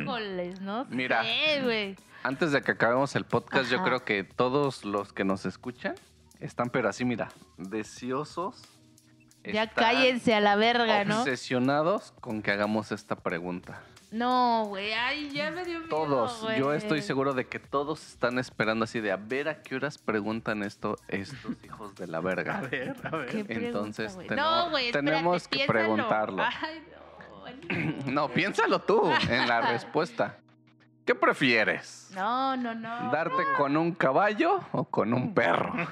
Híjoles, 0.01 0.61
¿no? 0.61 0.85
Mira. 0.89 1.23
sé, 1.23 1.61
güey. 1.63 1.95
Antes 2.23 2.51
de 2.51 2.61
que 2.61 2.71
acabemos 2.71 3.15
el 3.15 3.25
podcast, 3.25 3.69
yo 3.69 3.83
creo 3.83 4.03
que 4.03 4.23
todos 4.23 4.83
los 4.85 5.13
que 5.13 5.23
nos 5.23 5.45
escuchan 5.45 5.95
están, 6.39 6.69
pero 6.69 6.89
así, 6.89 7.05
mira, 7.05 7.29
deseosos. 7.57 8.61
Ya 9.43 9.67
cállense 9.67 10.33
a 10.33 10.41
la 10.41 10.55
verga, 10.57 11.05
¿no? 11.05 11.19
Obsesionados 11.21 12.11
con 12.19 12.41
que 12.41 12.51
hagamos 12.51 12.91
esta 12.91 13.15
pregunta. 13.15 13.81
No, 14.11 14.65
güey, 14.67 14.93
ay, 14.93 15.29
ya 15.31 15.51
me 15.51 15.63
dio 15.65 15.79
miedo, 15.79 15.89
Todos, 15.89 16.45
yo 16.57 16.73
estoy 16.73 17.01
seguro 17.01 17.33
de 17.33 17.45
que 17.47 17.59
todos 17.59 18.07
están 18.07 18.39
esperando 18.39 18.85
así 18.85 18.99
de 19.01 19.11
a 19.11 19.17
ver 19.17 19.47
a 19.49 19.61
qué 19.61 19.75
horas 19.75 19.97
preguntan 19.97 20.63
esto 20.63 20.95
estos 21.09 21.37
hijos 21.63 21.93
de 21.95 22.07
la 22.07 22.17
A 22.17 22.21
verga. 22.21 22.61
ver, 22.61 22.95
a 23.03 23.09
ver. 23.15 23.25
¿Qué 23.27 23.43
pregunta, 23.45 23.67
Entonces, 23.67 24.15
güey? 24.15 24.27
tenemos- 24.27 24.65
no, 24.65 24.69
güey, 24.71 24.85
espérate, 24.87 25.11
tenemos 25.11 25.47
que 25.47 25.55
piénsalo. 25.57 25.79
preguntarlo. 25.79 26.43
Ay, 26.43 26.83
no. 26.91 26.97
No, 28.05 28.29
piénsalo 28.29 28.79
tú 28.79 29.11
en 29.29 29.47
la 29.47 29.61
respuesta. 29.61 30.37
¿Qué 31.05 31.15
prefieres? 31.15 32.09
No, 32.13 32.57
no, 32.57 32.73
no. 32.75 33.11
¿Darte 33.11 33.43
con 33.57 33.77
un 33.77 33.93
caballo 33.93 34.61
o 34.71 34.83
con 34.85 35.13
un 35.13 35.33
perro? 35.33 35.73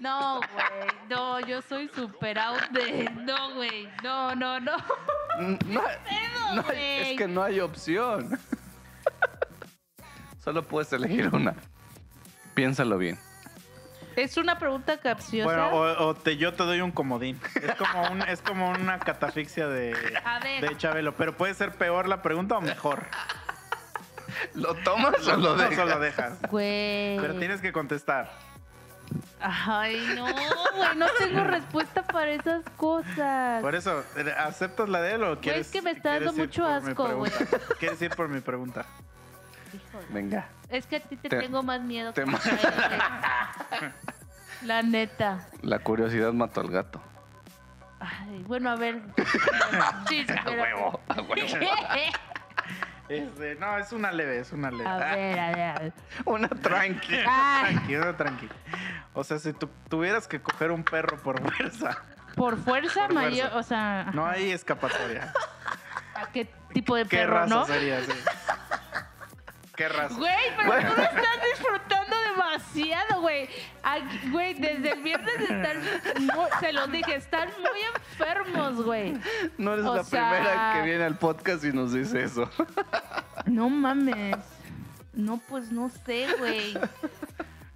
No, 0.00 0.40
güey. 0.40 0.88
No, 1.08 1.40
yo 1.40 1.62
soy 1.62 1.88
super 1.88 2.38
out 2.38 2.60
de. 2.70 3.08
No, 3.22 3.54
güey. 3.54 3.88
No, 4.02 4.34
no, 4.34 4.58
no. 4.60 4.72
No, 5.66 5.82
no 6.54 6.62
es 6.72 7.16
que 7.18 7.28
no 7.28 7.42
hay 7.42 7.60
opción. 7.60 8.38
Solo 10.42 10.62
puedes 10.62 10.92
elegir 10.92 11.28
una. 11.32 11.54
Piénsalo 12.54 12.96
bien. 12.98 13.18
Es 14.16 14.36
una 14.38 14.58
pregunta 14.58 14.98
capciosa. 14.98 15.44
Bueno, 15.44 15.68
o, 15.76 16.08
o 16.08 16.14
te, 16.14 16.36
yo 16.38 16.54
te 16.54 16.62
doy 16.64 16.80
un 16.80 16.90
comodín. 16.90 17.38
Es 17.54 17.74
como, 17.74 18.10
un, 18.10 18.22
es 18.22 18.40
como 18.40 18.70
una 18.70 18.98
catafixia 18.98 19.68
de, 19.68 19.90
de 20.60 20.76
Chabelo. 20.76 21.14
Pero 21.14 21.36
puede 21.36 21.54
ser 21.54 21.72
peor 21.72 22.08
la 22.08 22.22
pregunta 22.22 22.56
o 22.56 22.60
mejor. 22.60 23.04
¿Lo 24.54 24.74
tomas 24.74 25.26
o 25.28 25.36
lo 25.36 25.54
dejas? 25.54 25.74
solo 25.76 25.98
dejas. 26.00 26.42
Güey. 26.50 27.18
Pero 27.20 27.34
tienes 27.38 27.60
que 27.60 27.72
contestar. 27.72 28.30
Ay, 29.40 30.14
no, 30.16 30.24
güey. 30.24 30.96
No 30.96 31.06
tengo 31.18 31.44
respuesta 31.44 32.02
para 32.02 32.32
esas 32.32 32.64
cosas. 32.76 33.62
Por 33.62 33.74
eso, 33.74 34.02
¿aceptas 34.38 34.88
la 34.88 35.00
de 35.00 35.14
él 35.14 35.24
o 35.24 35.38
quieres 35.40 35.66
es 35.66 35.72
que 35.72 35.82
me 35.82 35.90
está 35.92 36.14
dando 36.14 36.32
mucho 36.32 36.62
por 36.62 36.82
mi 36.82 36.90
asco, 36.90 37.16
güey. 37.16 37.30
pregunta? 37.30 37.58
¿Quieres 37.78 38.02
ir 38.02 38.10
por 38.10 38.28
mi 38.28 38.40
pregunta? 38.40 38.86
Híjole. 39.74 40.06
Venga. 40.10 40.48
Es 40.68 40.86
que 40.86 40.96
a 40.96 41.00
ti 41.00 41.16
te, 41.16 41.28
Te- 41.28 41.38
tengo 41.38 41.62
más 41.62 41.80
miedo. 41.80 42.12
te 42.12 42.24
que 42.24 42.30
ma-. 42.30 42.40
La 44.62 44.82
neta. 44.82 45.46
La 45.62 45.78
curiosidad 45.80 46.32
mató 46.32 46.60
al 46.60 46.70
gato. 46.70 47.00
Ay, 48.00 48.42
bueno, 48.46 48.70
a 48.70 48.76
ver. 48.76 49.00
Sí, 50.08 50.26
A 50.44 50.50
huevo, 50.50 51.00
a 51.08 51.20
huevo. 51.22 51.36
Este, 53.08 53.54
no, 53.54 53.78
es 53.78 53.92
una 53.92 54.10
leve, 54.10 54.40
es 54.40 54.50
una 54.50 54.68
leve. 54.72 54.84
A 54.88 54.96
ver, 54.96 55.38
a 55.38 55.50
ver, 55.52 55.60
a 55.60 55.78
ver. 55.78 55.92
Una 56.24 56.48
tranqui. 56.48 57.14
Ay, 57.24 57.74
Tranqui, 57.76 57.94
una 57.96 58.16
tranqui. 58.16 58.48
O 59.14 59.22
sea, 59.22 59.38
si 59.38 59.52
tú 59.52 59.70
tuvieras 59.88 60.26
que 60.26 60.40
coger 60.42 60.72
un 60.72 60.82
perro 60.82 61.16
por 61.22 61.40
fuerza, 61.40 62.02
por 62.34 62.58
fuerza 62.58 63.02
Por 63.06 63.14
mayor, 63.14 63.50
fuerza. 63.50 63.56
o 63.58 63.62
sea, 63.62 64.10
no 64.12 64.26
hay 64.26 64.50
escapatoria. 64.50 65.32
¿a 66.16 66.26
qué 66.32 66.50
tipo 66.72 66.96
de 66.96 67.04
¿Qué 67.04 67.18
perro, 67.18 67.34
raza 67.34 67.54
no? 67.54 67.64
sería? 67.66 68.02
sí? 68.02 68.10
¿Qué 69.76 69.88
raza? 69.88 70.14
Güey, 70.16 70.34
pero 70.56 70.68
Bueno. 70.68 70.90
tú 70.90 70.96
lo 70.96 71.02
estás 71.02 71.42
disfrutando 71.52 72.16
demasiado, 72.30 73.20
güey. 73.20 73.48
Güey, 74.30 74.54
desde 74.54 74.92
el 74.92 75.02
viernes 75.02 75.34
están, 75.40 75.80
muy- 76.26 76.48
se 76.60 76.72
los 76.72 76.90
dije, 76.90 77.14
están 77.16 77.48
muy 77.60 77.80
enfermos, 77.94 78.82
güey. 78.84 79.18
No 79.58 79.74
eres 79.74 79.84
O 79.86 79.96
la 79.96 80.04
sea- 80.04 80.30
primera 80.30 80.72
que 80.74 80.82
viene 80.88 81.04
al 81.04 81.18
podcast 81.18 81.64
y 81.64 81.72
nos 81.72 81.92
dice 81.92 82.22
eso. 82.24 82.50
No 83.44 83.68
mames. 83.68 84.36
No, 85.12 85.38
pues 85.48 85.70
no 85.72 85.90
sé, 86.04 86.26
güey. 86.38 86.78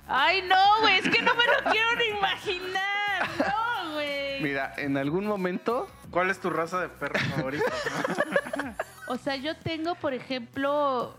Ay, 0.06 0.42
no, 0.42 0.80
güey, 0.80 0.98
es 0.98 1.08
que 1.08 1.22
no 1.22 1.34
me 1.34 1.44
lo 1.44 1.70
quiero 1.70 1.94
ni 1.96 2.04
imaginar. 2.18 3.28
No, 3.38 3.92
güey. 3.94 4.42
Mira, 4.42 4.72
en 4.78 4.96
algún 4.96 5.26
momento 5.26 5.88
¿Cuál 6.10 6.28
es 6.30 6.40
tu 6.40 6.50
raza 6.50 6.80
de 6.80 6.88
perro 6.88 7.18
favorito? 7.36 7.64
O 9.06 9.16
sea, 9.16 9.34
yo 9.36 9.56
tengo, 9.56 9.94
por 9.96 10.14
ejemplo, 10.14 11.16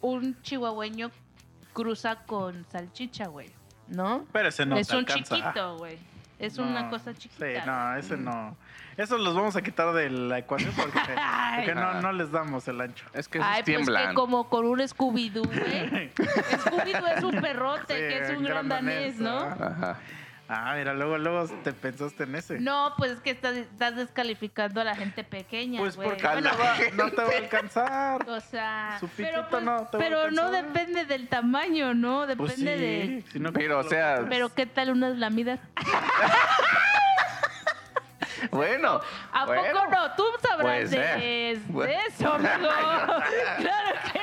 un 0.00 0.40
chihuahueño 0.42 1.10
cruza 1.72 2.16
con 2.26 2.66
salchicha, 2.70 3.26
güey. 3.28 3.50
¿No? 3.88 4.24
Pero 4.32 4.48
ese 4.48 4.66
no 4.66 4.76
es 4.76 4.90
un 4.90 4.98
alcanza. 4.98 5.34
chiquito, 5.36 5.76
güey. 5.78 5.98
Es 6.38 6.56
No, 6.56 6.64
una 6.66 6.88
cosa 6.88 7.12
chiquita. 7.14 7.44
Sí, 7.46 7.66
no, 7.66 7.96
ese 7.96 8.16
no. 8.16 8.56
Esos 8.96 9.20
los 9.20 9.34
vamos 9.34 9.56
a 9.56 9.62
quitar 9.62 9.92
de 9.92 10.08
la 10.10 10.38
ecuación 10.38 10.72
porque, 10.76 10.98
porque 11.56 11.74
no, 11.74 12.00
no 12.00 12.12
les 12.12 12.30
damos 12.30 12.66
el 12.68 12.80
ancho. 12.80 13.04
es 13.12 13.28
que 13.28 13.38
Ay, 13.42 13.62
pues 13.62 13.64
tiemblan. 13.64 14.08
que 14.10 14.14
como 14.14 14.48
con 14.48 14.66
un 14.66 14.78
Scooby-Doo, 14.80 15.42
güey. 15.46 16.10
Scooby-Doo 16.14 17.16
es 17.18 17.24
un 17.24 17.40
perrote, 17.40 17.94
Sí, 17.94 18.00
que 18.00 18.18
es 18.22 18.30
un 18.38 18.44
gran 18.44 18.68
danés, 18.68 19.18
¿no? 19.18 19.38
ajá. 19.38 19.98
Ah, 20.52 20.74
mira, 20.76 20.94
luego, 20.94 21.16
luego 21.16 21.46
te 21.62 21.72
pensaste 21.72 22.24
en 22.24 22.34
ese. 22.34 22.58
No, 22.58 22.94
pues 22.98 23.12
es 23.12 23.20
que 23.20 23.30
estás, 23.30 23.54
estás 23.54 23.94
descalificando 23.94 24.80
a 24.80 24.84
la 24.84 24.96
gente 24.96 25.22
pequeña, 25.22 25.78
pues 25.78 25.94
güey. 25.94 26.08
porque 26.08 26.26
A 26.26 26.40
no, 26.40 26.50
te 27.12 27.22
va 27.22 27.30
a 27.30 27.38
alcanzar. 27.38 28.28
O 28.28 28.40
sea, 28.40 28.96
Su 28.98 29.06
pero, 29.10 29.46
pues, 29.48 29.62
no 29.62 29.86
te 29.86 29.96
va 29.96 30.04
a 30.04 30.08
pero 30.08 30.30
no 30.32 30.50
depende 30.50 31.04
del 31.04 31.28
tamaño, 31.28 31.94
¿no? 31.94 32.22
Depende 32.26 32.42
Pues 32.44 32.54
sí, 32.56 32.64
de... 32.64 33.24
si 33.30 33.38
no, 33.38 33.52
Pero, 33.52 33.76
o 33.78 33.82
¿cómo 33.82 33.90
sea, 33.90 34.26
Pero 34.28 34.52
¿qué 34.52 34.66
tal 34.66 34.90
unas 34.90 35.16
lamidas? 35.18 35.60
Bueno. 38.50 39.00
¿A 39.32 39.44
bueno. 39.46 39.62
poco 39.72 39.86
no? 39.90 40.14
Tú 40.16 40.24
sabrás 40.42 40.90
de, 40.90 40.98
de 40.98 41.60
Bueno. 41.68 41.92
eso, 42.08 42.32
amigo. 42.32 42.50
claro 43.58 43.98
que 44.12 44.18
sí. 44.18 44.19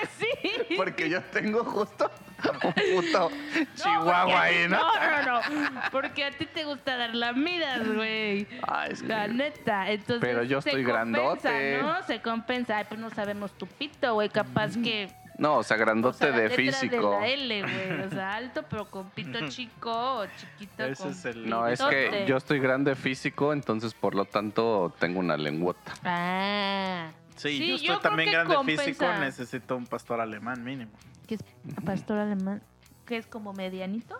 Porque 0.75 1.09
yo 1.09 1.21
tengo 1.23 1.63
justo 1.63 2.11
un 2.63 2.73
puto 3.01 3.29
No, 3.31 3.65
chihuahua 3.75 4.37
a 4.37 4.41
ahí, 4.43 4.67
¿no? 4.67 4.77
No, 4.77 5.21
no, 5.23 5.69
no. 5.71 5.81
Porque 5.91 6.23
a 6.25 6.31
ti 6.31 6.45
te 6.45 6.63
gusta 6.65 6.95
dar 6.97 7.15
lamidas, 7.15 7.87
güey. 7.87 8.47
Ah, 8.67 8.87
es 8.87 9.01
que- 9.01 9.07
La 9.07 9.27
neta. 9.27 9.89
Entonces, 9.89 10.19
Pero 10.21 10.43
yo 10.43 10.61
se 10.61 10.69
estoy 10.69 10.83
compensa, 10.83 11.49
grandote. 11.51 11.81
¿no? 11.81 12.03
Se 12.03 12.21
compensa. 12.21 12.77
Ay, 12.77 12.85
pues 12.87 12.99
no 12.99 13.09
sabemos 13.09 13.51
tu 13.53 13.65
pito, 13.67 14.13
güey. 14.13 14.29
Capaz 14.29 14.77
que. 14.77 15.09
No, 15.39 15.57
o 15.57 15.63
sea, 15.63 15.77
o 15.77 15.79
grandote 15.79 16.17
sea, 16.17 16.29
la 16.29 16.37
de 16.37 16.49
letra 16.49 16.55
físico. 16.79 17.11
De 17.11 17.19
la 17.19 17.27
L, 17.27 17.61
güey. 17.61 18.01
O 18.07 18.09
sea, 18.09 18.33
alto, 18.35 18.63
pero 18.69 18.85
con 18.89 19.09
pito 19.11 19.47
chico 19.49 19.91
o 19.91 20.25
chiquito. 20.25 20.83
Ese 20.85 21.03
con 21.03 21.11
es 21.11 21.25
el- 21.25 21.47
No, 21.49 21.67
es 21.67 21.79
que 21.81 22.25
yo 22.27 22.37
estoy 22.37 22.59
grande 22.59 22.95
físico, 22.95 23.53
entonces 23.53 23.93
por 23.93 24.15
lo 24.15 24.25
tanto 24.25 24.93
tengo 24.99 25.19
una 25.19 25.37
lengüota. 25.37 25.93
Ah. 26.03 27.09
Sí, 27.37 27.57
Sí, 27.57 27.67
yo 27.67 27.75
estoy 27.75 27.87
yo 27.87 27.99
también 27.99 28.29
que 28.29 28.35
grande 28.35 28.55
compensa. 28.55 28.83
físico, 28.83 29.05
necesito 29.19 29.75
un 29.77 29.85
pastor 29.85 30.19
alemán 30.21 30.63
mínimo. 30.63 30.91
¿Qué 31.27 31.35
es 31.35 31.43
pastor 31.85 32.17
alemán? 32.19 32.61
¿Qué 33.05 33.17
es 33.17 33.27
como 33.27 33.53
medianito? 33.53 34.19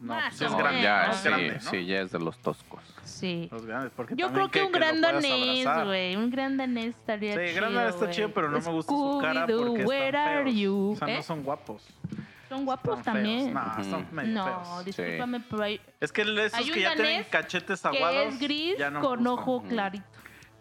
No, 0.00 0.14
pues 0.14 0.40
es 0.42 0.50
No, 0.50 0.58
grande, 0.58 0.82
ya, 0.82 1.06
¿no? 1.06 1.12
sí, 1.14 1.28
grande, 1.28 1.52
¿no? 1.62 1.70
sí, 1.70 1.86
ya 1.86 2.00
es 2.02 2.12
de 2.12 2.18
los 2.18 2.38
toscos. 2.38 2.82
Sí. 3.04 3.48
Los 3.50 3.64
grandes, 3.64 3.92
porque 3.96 4.14
Yo 4.16 4.30
creo 4.32 4.50
que 4.50 4.62
un 4.62 4.72
gran 4.72 5.00
danés, 5.00 5.66
güey. 5.86 6.16
Un 6.16 6.30
gran 6.30 6.56
danés 6.56 6.88
estaría 6.96 7.32
Sí, 7.34 7.40
chido. 7.48 7.54
gran 7.56 7.74
danés 7.74 7.94
está 7.94 8.10
chido, 8.10 8.30
pero 8.32 8.50
no 8.50 8.58
me 8.60 8.70
gusta 8.72 8.92
su 8.92 9.18
cara 9.22 9.46
porque 9.46 9.84
where 9.84 10.06
están 10.08 10.28
are 10.28 10.44
feos. 10.44 10.56
you? 10.56 10.90
O 10.92 10.96
sea, 10.96 11.08
¿Eh? 11.08 11.16
no 11.16 11.22
son 11.22 11.42
guapos. 11.42 11.82
Son 12.48 12.64
guapos 12.64 12.98
Están 12.98 13.14
también. 13.14 13.52
Feos. 13.52 13.76
No, 13.78 13.84
son 13.84 14.02
Ujú. 14.04 14.14
medio 14.14 14.34
No, 14.34 14.44
feos. 14.44 14.84
discúlpame, 14.84 15.40
pero 15.50 15.62
hay 15.62 15.80
Es 16.00 16.12
que 16.12 16.22
esos 16.22 16.54
Hay 16.54 16.68
un 16.68 16.74
que 16.74 16.80
ya 16.80 16.94
tienen 16.94 17.24
cachetes 17.30 17.80
que 17.80 17.88
aguados. 17.88 18.34
es 18.34 18.40
gris 18.40 18.78
ya 18.78 18.90
no 18.90 19.00
con 19.00 19.26
ojo 19.26 19.62
clarito. 19.62 20.04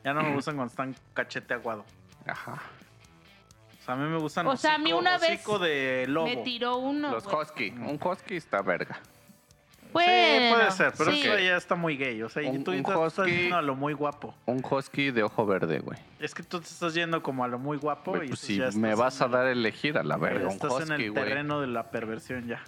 Ya 0.05 0.13
no 0.13 0.21
me 0.23 0.31
gustan 0.35 0.55
cuando 0.55 0.69
están 0.71 0.95
cachete 1.13 1.53
aguado. 1.53 1.83
Ajá. 2.25 2.53
O 2.53 3.83
sea, 3.85 3.93
a 3.95 3.97
mí 3.97 4.09
me 4.09 4.17
gustan 4.17 4.47
O 4.47 4.55
sea, 4.57 4.75
a 4.75 4.77
mí 4.77 4.91
hocico- 4.91 4.99
una 4.99 5.17
vez 5.17 5.31
hocico 5.31 5.59
de 5.59 6.05
lobo. 6.07 6.27
Me 6.27 6.37
tiró 6.37 6.77
uno. 6.77 7.11
Los 7.11 7.25
güey. 7.25 7.37
husky. 7.41 7.69
Un 7.71 7.99
husky 8.03 8.35
está 8.37 8.61
verga. 8.61 8.95
sí, 8.99 9.89
puede 9.91 10.49
Bueno, 10.49 10.71
ser, 10.71 10.93
pero 10.97 11.11
sí. 11.11 11.21
eso 11.21 11.37
ya 11.39 11.55
está 11.57 11.75
muy 11.75 11.95
gay. 11.97 12.21
O 12.23 12.29
sea, 12.29 12.41
y 12.43 12.47
Un- 12.47 12.63
tú 12.63 12.71
un 12.71 12.77
estás 12.77 13.15
yendo 13.27 13.57
a 13.57 13.61
lo 13.61 13.75
muy 13.75 13.93
guapo. 13.93 14.33
Un 14.45 14.63
husky 14.67 15.11
de 15.11 15.23
ojo 15.23 15.45
verde, 15.45 15.79
güey. 15.79 15.97
Es 16.19 16.33
que 16.33 16.41
tú 16.43 16.59
te 16.59 16.65
estás 16.67 16.93
yendo 16.95 17.21
como 17.21 17.43
a 17.43 17.47
lo 17.47 17.59
muy 17.59 17.77
guapo 17.77 18.11
Güey, 18.11 18.25
y 18.25 18.27
Pues 18.29 18.39
pues 18.41 18.47
si 18.47 18.57
ya 18.57 18.69
me 18.71 18.95
vas 18.95 19.21
a 19.21 19.25
en- 19.25 19.31
dar 19.31 19.45
a 19.45 19.51
elegir 19.51 19.97
a 19.97 20.03
la 20.03 20.17
verga, 20.17 20.47
un 20.47 20.53
estás 20.53 20.71
en 20.81 20.91
husky, 20.93 21.03
el 21.05 21.11
güey. 21.11 21.23
terreno 21.23 21.61
de 21.61 21.67
la 21.67 21.91
perversión 21.91 22.47
ya. 22.47 22.63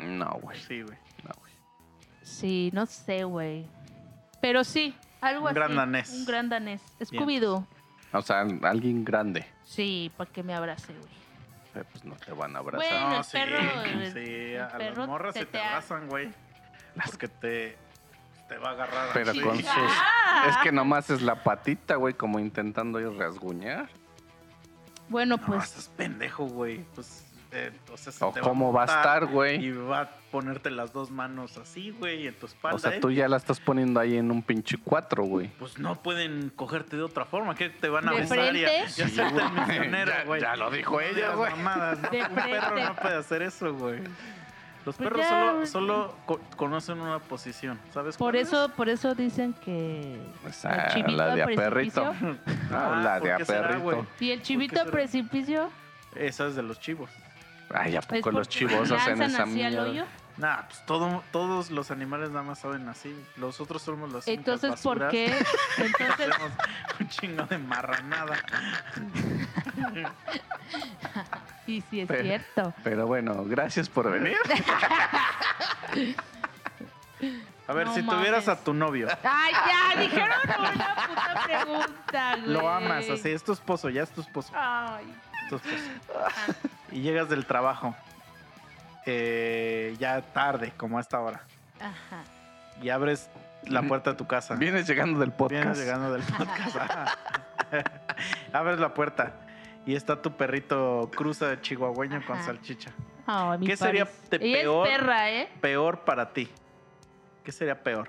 No, 0.00 0.30
güey. 0.42 0.58
Sí, 0.60 0.82
güey. 0.82 0.98
No, 1.24 1.30
güey. 1.40 1.52
Sí, 2.22 2.70
no 2.74 2.84
sé, 2.86 3.24
güey. 3.24 3.66
Pero 4.42 4.62
sí, 4.62 4.94
algo 5.20 5.42
Un 5.42 5.46
así. 5.48 5.54
gran 5.54 5.76
danés. 5.76 6.10
Un 6.10 6.24
gran 6.24 6.48
danés. 6.48 6.82
Scooby-Doo. 7.00 7.66
O 8.12 8.22
sea, 8.22 8.40
alguien 8.62 9.04
grande. 9.04 9.46
Sí, 9.64 10.10
para 10.16 10.30
que 10.30 10.42
me 10.42 10.54
abrace, 10.54 10.92
güey. 10.94 11.18
Eh, 11.74 11.84
Pues 11.92 12.04
no 12.04 12.14
te 12.16 12.32
van 12.32 12.56
a 12.56 12.60
abrazar. 12.60 12.90
Bueno, 12.90 13.18
el 13.18 13.24
sí, 13.24 13.32
perro, 13.32 13.58
el- 13.82 14.12
sí, 14.12 14.18
el 14.54 14.60
a 14.62 14.68
perro 14.68 14.96
las 15.00 15.08
morras 15.08 15.34
se 15.34 15.46
te 15.46 15.60
abrazan, 15.60 16.08
güey. 16.08 16.30
Porque 17.04 17.28
te, 17.28 17.76
te 18.48 18.56
va 18.58 18.70
a 18.70 18.72
agarrar. 18.72 19.08
Pero 19.12 19.30
así. 19.30 19.40
con 19.40 19.56
sus... 19.58 19.66
Ah. 19.68 20.46
Es 20.48 20.56
que 20.58 20.72
nomás 20.72 21.10
es 21.10 21.20
la 21.22 21.42
patita, 21.44 21.96
güey, 21.96 22.14
como 22.14 22.38
intentando 22.38 22.98
ir 23.00 23.10
rasguñar. 23.18 23.88
Bueno, 25.08 25.36
No, 25.36 25.46
pues 25.46 25.64
estás 25.64 25.88
pendejo, 25.96 26.46
güey. 26.46 26.84
Pues, 26.94 27.24
eh, 27.52 27.70
o 27.92 27.96
sea, 27.96 28.12
se 28.12 28.24
O 28.24 28.32
te 28.32 28.40
cómo 28.40 28.72
va 28.72 28.82
a 28.82 28.86
estar, 28.86 29.26
güey. 29.26 29.64
Y 29.64 29.70
va 29.72 30.00
a 30.02 30.10
ponerte 30.30 30.70
las 30.70 30.92
dos 30.92 31.10
manos 31.10 31.56
así, 31.58 31.90
güey, 31.90 32.26
en 32.26 32.34
tu 32.34 32.46
espalda. 32.46 32.76
O 32.76 32.78
sea, 32.78 32.94
¿eh? 32.94 33.00
tú 33.00 33.10
ya 33.10 33.28
la 33.28 33.36
estás 33.36 33.60
poniendo 33.60 33.98
ahí 34.00 34.16
en 34.16 34.30
un 34.30 34.42
pinche 34.42 34.76
cuatro, 34.82 35.24
güey. 35.24 35.48
Pues 35.58 35.78
no 35.78 36.02
pueden 36.02 36.50
cogerte 36.54 36.96
de 36.96 37.02
otra 37.02 37.24
forma. 37.24 37.54
que 37.54 37.68
te 37.70 37.88
van 37.88 38.08
a 38.08 38.12
¿De 38.12 38.20
besar 38.20 38.38
y 38.54 38.64
a, 38.64 38.78
y 38.78 38.80
a 38.82 38.84
hacerte 38.84 39.22
el 39.22 39.52
misionero, 39.52 40.12
Ya- 40.12 40.24
güey? 40.24 40.40
ya 40.40 40.56
lo 40.56 40.70
dijo 40.70 41.00
ella, 41.00 41.34
güey. 41.34 41.50
mamadas, 41.52 41.98
¿no? 42.02 42.10
De 42.10 42.22
Un 42.22 42.34
perro 42.34 42.66
frente. 42.68 42.84
no 42.84 42.94
puede 42.96 43.16
hacer 43.16 43.42
eso, 43.42 43.74
güey. 43.74 44.00
Los 44.86 44.96
Pues 44.96 45.08
perros 45.10 45.20
ya, 45.28 45.28
solo, 45.28 45.66
solo 45.66 46.14
co- 46.24 46.40
conocen 46.56 47.00
una 47.00 47.18
posición, 47.18 47.78
¿sabes? 47.92 48.16
por 48.16 48.32
cuál 48.32 48.36
es? 48.36 48.48
eso, 48.48 48.70
por 48.74 48.88
eso 48.88 49.14
dicen 49.14 49.52
que 49.64 50.16
Esa, 50.48 50.86
el 50.86 50.92
chivito 50.94 51.16
la 51.16 51.34
de 51.34 51.42
al 51.42 51.52
a 51.52 51.56
perrito. 51.56 52.02
precipicio. 52.02 52.38
No, 52.70 52.76
Ah, 52.78 53.00
la 53.04 53.18
¿por 53.18 53.28
de 53.28 53.32
a 53.34 53.44
será, 53.44 53.68
perrito. 53.68 54.06
Y 54.20 54.30
el 54.30 54.40
chivito 54.42 54.76
será? 54.78 54.90
precipicio. 54.90 55.70
Esa 56.14 56.46
es 56.46 56.56
de 56.56 56.62
los 56.62 56.80
chivos. 56.80 57.10
Ay, 57.74 57.96
¿a 57.96 58.00
poco 58.00 58.30
los 58.30 58.48
chivos 58.48 58.90
hacen 58.90 59.20
esa 59.22 59.44
mierda? 59.46 59.82
hoyo. 59.82 60.04
Nah, 60.38 60.62
pues 60.68 60.86
todo, 60.86 61.24
todos 61.32 61.70
los 61.72 61.90
animales 61.90 62.30
nada 62.30 62.44
más 62.44 62.60
saben 62.60 62.88
así. 62.88 63.12
Los 63.36 63.60
otros 63.60 63.82
somos 63.82 64.08
únicas 64.08 64.28
Entonces, 64.28 64.80
¿por 64.80 65.08
qué? 65.08 65.26
Entonces, 65.78 66.10
Hacemos 66.10 66.52
un 67.00 67.08
chingo 67.08 67.44
de 67.44 67.58
marranada. 67.58 68.36
Y 71.66 71.82
sí 71.82 72.00
es 72.00 72.08
Pero- 72.08 72.22
cierto. 72.22 72.74
Pero 72.82 73.06
bueno, 73.06 73.44
gracias 73.44 73.88
por 73.90 74.10
venir. 74.10 74.36
A 77.66 77.72
ver, 77.74 77.86
No 77.86 77.94
si 77.94 78.02
tuvieras 78.02 78.48
a 78.48 78.56
tu 78.64 78.72
novio, 78.72 79.08
Ay, 79.22 79.52
ya, 79.52 80.00
dijeron 80.00 80.30
una 80.44 80.94
puta 81.08 81.42
pregunta, 81.44 82.36
güey. 82.36 82.50
lo 82.50 82.68
amas, 82.70 83.10
así, 83.10 83.28
es 83.30 83.42
tu 83.44 83.52
esposo, 83.52 83.90
ya 83.90 84.02
es 84.04 84.10
tu 84.10 84.22
esposo. 84.22 84.50
Ay. 84.54 85.04
tu 85.50 85.56
esposo. 85.56 85.74
Y 86.92 87.00
llegas 87.02 87.28
del 87.28 87.44
trabajo, 87.46 87.94
eh, 89.06 89.94
ya 89.98 90.20
tarde, 90.22 90.72
como 90.76 90.98
a 90.98 91.00
esta 91.00 91.20
hora, 91.20 91.42
Ajá. 91.80 92.22
y 92.82 92.88
abres 92.88 93.28
la 93.64 93.82
puerta 93.82 94.10
de 94.10 94.16
tu 94.16 94.26
casa. 94.26 94.54
Vienes 94.54 94.86
llegando 94.86 95.20
del 95.20 95.32
podcast. 95.32 95.62
Vienes 95.62 95.78
llegando 95.78 96.12
del 96.12 96.22
podcast. 96.22 96.76
abres 98.52 98.78
la 98.78 98.94
puerta 98.94 99.34
y 99.86 99.94
está 99.94 100.22
tu 100.22 100.32
perrito 100.36 101.10
cruza 101.14 101.48
de 101.48 101.60
chihuahueño 101.60 102.24
con 102.26 102.42
salchicha. 102.42 102.90
Mi 103.58 103.66
¿Qué 103.66 103.76
sería 103.76 104.08
de 104.30 104.38
peor? 104.38 104.86
es 104.88 104.98
perra, 104.98 105.30
¿eh? 105.30 105.48
Peor 105.60 106.00
para 106.00 106.32
ti. 106.32 106.48
¿Qué 107.44 107.52
sería 107.52 107.82
peor? 107.82 108.08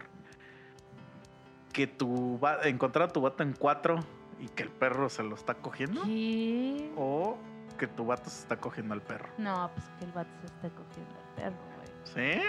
Que 1.73 1.87
tu 1.87 2.39
va- 2.39 2.59
encontrar 2.63 3.09
a 3.09 3.11
tu 3.11 3.19
vato 3.21 3.43
en 3.43 3.51
cuatro 3.53 3.99
y 4.39 4.47
que 4.47 4.63
el 4.63 4.69
perro 4.69 5.09
se 5.09 5.23
lo 5.23 5.35
está 5.35 5.55
cogiendo. 5.55 6.03
¿Qué? 6.03 6.89
O 6.95 7.37
que 7.79 7.87
tu 7.87 8.05
vato 8.05 8.29
se 8.29 8.41
está 8.41 8.57
cogiendo 8.57 8.93
al 8.93 9.01
perro. 9.01 9.29
No, 9.39 9.71
pues 9.73 9.87
que 9.97 10.05
el 10.05 10.11
vato 10.11 10.29
se 10.41 10.45
está 10.45 10.69
cogiendo 10.69 11.15
al 11.17 11.35
perro, 11.35 11.57
güey. 11.77 11.89
¿Sí? 12.03 12.41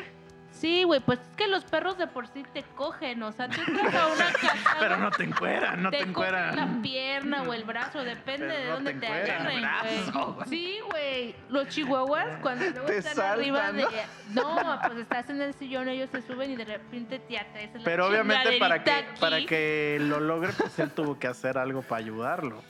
Sí, 0.52 0.82
güey, 0.82 0.98
pues 0.98 1.20
es 1.20 1.36
que 1.36 1.46
los 1.46 1.62
perros 1.64 1.96
de 1.96 2.08
por 2.08 2.26
sí 2.26 2.42
te 2.52 2.64
cogen, 2.74 3.22
o 3.22 3.30
sea, 3.30 3.48
tú 3.48 3.60
entras 3.64 3.94
a 3.94 4.06
una 4.08 4.32
casa, 4.32 4.76
Pero 4.80 4.96
no 4.96 5.10
te 5.12 5.22
encueran, 5.22 5.80
no 5.80 5.90
te, 5.92 5.98
te 5.98 6.02
encueran. 6.02 6.56
la 6.56 6.82
pierna 6.82 7.42
o 7.44 7.54
el 7.54 7.62
brazo, 7.62 8.02
depende 8.02 8.48
Pero 8.48 8.58
de 8.58 8.66
no 8.68 8.74
dónde 8.74 8.94
te 8.94 8.98
te, 8.98 9.06
agarren, 9.06 10.10
güey. 10.12 10.48
Sí, 10.48 10.78
güey, 10.90 11.36
los 11.50 11.68
chihuahuas 11.68 12.38
cuando 12.42 12.68
luego 12.68 12.86
Te 12.86 12.98
están 12.98 13.20
arriba 13.20 13.70
de... 13.70 13.86
No, 14.30 14.80
pues 14.84 14.98
estás 14.98 15.30
en 15.30 15.40
el 15.40 15.54
sillón, 15.54 15.88
ellos 15.88 16.10
se 16.10 16.20
suben 16.20 16.50
y 16.50 16.56
de 16.56 16.64
repente 16.64 17.20
te 17.20 17.38
atraes 17.38 17.72
la 17.76 17.84
Pero 17.84 18.08
obviamente 18.08 18.58
para 18.58 18.82
que, 18.82 19.04
para 19.20 19.40
que 19.46 19.98
lo 20.00 20.18
logre, 20.18 20.52
pues 20.52 20.76
él 20.80 20.90
tuvo 20.90 21.16
que 21.16 21.28
hacer 21.28 21.58
algo 21.58 21.82
para 21.82 22.00
ayudarlo. 22.00 22.60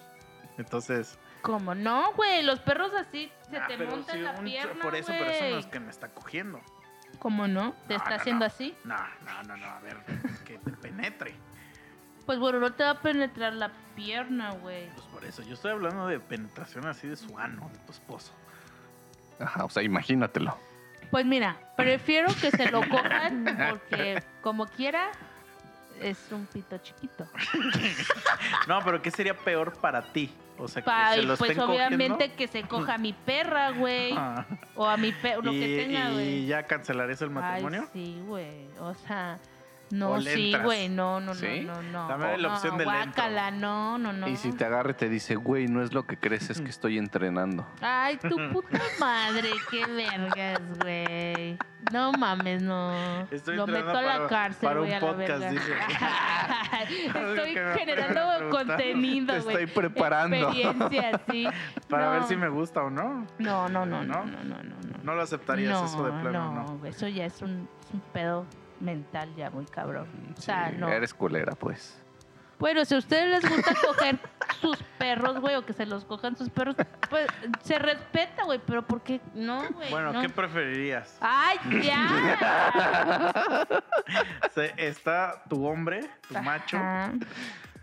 Entonces, 0.59 1.19
¿Cómo 1.43 1.75
no, 1.75 2.13
güey? 2.15 2.43
Los 2.43 2.61
perros 2.61 2.93
así 2.95 3.31
se 3.51 3.57
ah, 3.57 3.67
te 3.67 3.77
pero 3.79 3.91
montan 3.91 4.17
sí, 4.17 4.23
la 4.23 4.33
un- 4.33 4.45
pierna, 4.45 4.83
por 4.83 4.95
eso, 4.95 5.13
pero 5.19 5.31
eso 5.31 5.45
no 5.51 5.59
es 5.59 5.67
que 5.67 5.81
me 5.81 5.91
está 5.91 6.09
cogiendo. 6.09 6.61
¿Cómo 7.19 7.49
no? 7.49 7.73
¿Te 7.89 7.95
No, 7.95 7.97
está 7.97 8.11
no, 8.11 8.17
haciendo 8.17 8.41
no. 8.41 8.47
así? 8.47 8.75
No, 8.85 8.97
no, 9.25 9.43
no, 9.45 9.57
no, 9.57 9.67
a 9.67 9.81
ver, 9.81 9.97
que 10.47 10.59
te 10.59 10.71
penetre. 10.73 11.35
Pues 12.27 12.39
bueno, 12.39 12.61
no 12.61 12.73
te 12.73 12.85
va 12.85 12.91
a 12.91 13.01
penetrar 13.01 13.55
la 13.55 13.73
pierna, 13.97 14.53
güey. 14.53 14.89
Pues 14.91 15.07
por 15.07 15.25
eso, 15.25 15.43
yo 15.43 15.55
estoy 15.55 15.73
hablando 15.73 16.07
de 16.07 16.21
penetración 16.21 16.87
así 16.87 17.09
de 17.09 17.17
su 17.17 17.37
ano, 17.39 17.69
de 17.73 17.79
tu 17.81 17.93
esposo. 17.93 18.33
Ajá, 19.41 19.65
o 19.65 19.71
sea, 19.71 19.83
imagínatelo. 19.83 20.57
Pues 21.11 21.27
mira, 21.27 21.57
prefiero 21.77 22.29
que 22.41 22.51
se 22.53 22.71
lo 22.71 22.81
cojan 22.89 23.45
porque 23.71 24.23
como 24.43 24.67
quiera 24.67 25.11
es 26.01 26.19
un 26.31 26.47
pito 26.47 26.79
chiquito. 26.79 27.27
No, 28.69 28.81
pero 28.85 29.03
¿qué 29.03 29.11
sería 29.11 29.35
peor 29.37 29.73
para 29.81 30.03
ti? 30.13 30.33
O 30.61 30.69
sea, 30.69 30.83
que 30.83 31.15
se 31.15 31.23
y 31.23 31.27
lo 31.27 31.37
pues 31.37 31.59
obviamente 31.59 32.09
cogiendo. 32.09 32.37
que 32.37 32.49
se 32.49 32.63
coja 32.65 32.95
a 32.95 32.99
mi 32.99 33.13
perra, 33.13 33.71
güey. 33.71 34.13
Ah. 34.17 34.47
O 34.77 34.87
a 34.87 34.97
mi 34.97 35.13
perro, 35.13 35.43
lo 35.43 35.53
y, 35.53 35.61
que 35.61 35.85
tenga, 35.85 36.11
y 36.11 36.13
güey. 36.13 36.47
ya 36.47 36.63
cancelarías 36.65 37.21
el 37.23 37.31
matrimonio. 37.31 37.83
Ay, 37.83 37.89
sí, 37.93 38.23
güey. 38.27 38.69
O 38.79 38.95
sea, 38.95 39.39
no, 39.91 40.11
¿O 40.13 40.19
le 40.19 40.35
sí, 40.35 40.47
entras? 40.47 40.65
güey. 40.65 40.89
No, 40.89 41.21
no, 41.21 41.35
¿Sí? 41.35 41.63
no, 41.67 41.83
no, 41.83 41.91
no. 41.91 42.09
Dame 42.09 42.39
la 42.39 42.49
no, 42.49 42.55
opción 42.55 42.79
del 42.79 42.89
entro. 42.89 43.05
guácala, 43.05 43.51
no, 43.51 43.99
no, 43.99 44.13
no. 44.13 44.29
Y 44.29 44.37
si 44.37 44.53
te 44.53 44.65
agarra 44.65 44.91
y 44.93 44.95
te 44.95 45.09
dice, 45.09 45.35
güey, 45.37 45.67
no 45.69 45.83
es 45.83 45.93
lo 45.93 46.07
que 46.07 46.17
crees, 46.17 46.49
es 46.51 46.61
que 46.61 46.71
estoy 46.71 46.99
entrenando. 46.99 47.67
Ay, 47.81 48.17
tu 48.19 48.37
puta 48.53 48.79
madre, 48.99 49.51
qué 49.71 49.87
vergas, 49.87 50.61
güey. 50.83 51.59
No 51.93 52.13
mames, 52.13 52.63
no. 52.63 52.93
Estoy 53.31 53.57
Lo 53.57 53.67
meto 53.67 53.91
a 53.91 54.03
la 54.03 54.13
para- 54.15 54.27
cárcel, 54.29 54.69
para 54.69 54.81
güey, 54.81 54.91
un 54.91 54.97
a 54.97 55.01
la 55.01 55.07
podcast, 55.07 55.41
verga. 55.41 55.51
dice. 55.51 55.73
Estoy 57.15 57.55
generando 57.79 58.51
contenido, 58.51 59.35
Te 59.35 59.41
güey. 59.41 59.57
estoy 59.65 59.67
preparando. 59.83 60.37
Experiencia, 60.37 61.21
sí. 61.31 61.47
Para 61.89 62.07
No. 62.07 62.11
ver 62.13 62.23
si 62.25 62.37
me 62.37 62.49
gusta 62.49 62.83
o 62.83 62.91
no. 62.91 63.27
No, 63.39 63.69
no, 63.69 63.87
no, 63.87 64.05
¿No? 64.05 64.25
no, 64.25 64.25
no, 64.25 64.45
no, 64.45 64.63
no. 64.63 64.63
no. 64.63 64.99
No 65.03 65.15
lo 65.15 65.23
aceptarías 65.23 65.71
no, 65.71 65.87
eso 65.87 66.05
de 66.05 66.11
plano, 66.21 66.53
no, 66.53 66.79
¿no? 66.79 66.87
eso 66.87 67.09
ya 67.09 67.25
es 67.25 67.41
un, 67.41 67.67
es 67.83 67.95
un 67.95 68.01
pedo 68.13 68.45
mental 68.81 69.35
ya 69.37 69.51
muy 69.51 69.67
cabrón. 69.67 70.09
O 70.37 70.41
sea, 70.41 70.71
Sí, 70.71 70.77
no. 70.79 70.89
Eres 70.89 71.13
culera, 71.15 71.53
pues. 71.53 72.03
Bueno, 72.59 72.85
si 72.85 72.95
a 72.95 72.99
ustedes 72.99 73.43
les 73.43 73.51
gusta 73.57 73.75
coger 73.87 74.19
sus 74.61 74.77
perros, 74.99 75.41
güey, 75.41 75.55
o 75.57 75.65
que 75.65 75.73
se 75.73 75.87
los 75.87 76.05
cojan 76.05 76.37
sus 76.37 76.51
perros, 76.51 76.77
pues 77.09 77.27
se 77.63 77.79
respeta, 77.79 78.45
güey, 78.45 78.61
pero 78.67 78.87
¿por 78.87 79.01
qué 79.03 79.19
no, 79.35 79.67
güey? 79.71 79.89
Bueno, 79.91 80.13
no. 80.13 80.21
¿qué 80.21 80.29
preferirías? 80.29 81.17
¡Ay, 81.23 81.57
ya! 81.83 83.67
Se- 84.55 84.75
Está 84.77 85.43
tu 85.49 85.67
hombre, 85.67 86.09
tu 86.29 86.35
macho, 86.43 86.79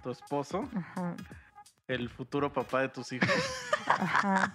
tu 0.04 0.12
esposo, 0.12 0.70
ajá, 0.76 1.16
el 1.88 2.10
futuro 2.10 2.54
papá 2.54 2.82
de 2.82 2.90
tus 2.90 3.12
hijos, 3.14 3.30
ajá. 3.88 4.54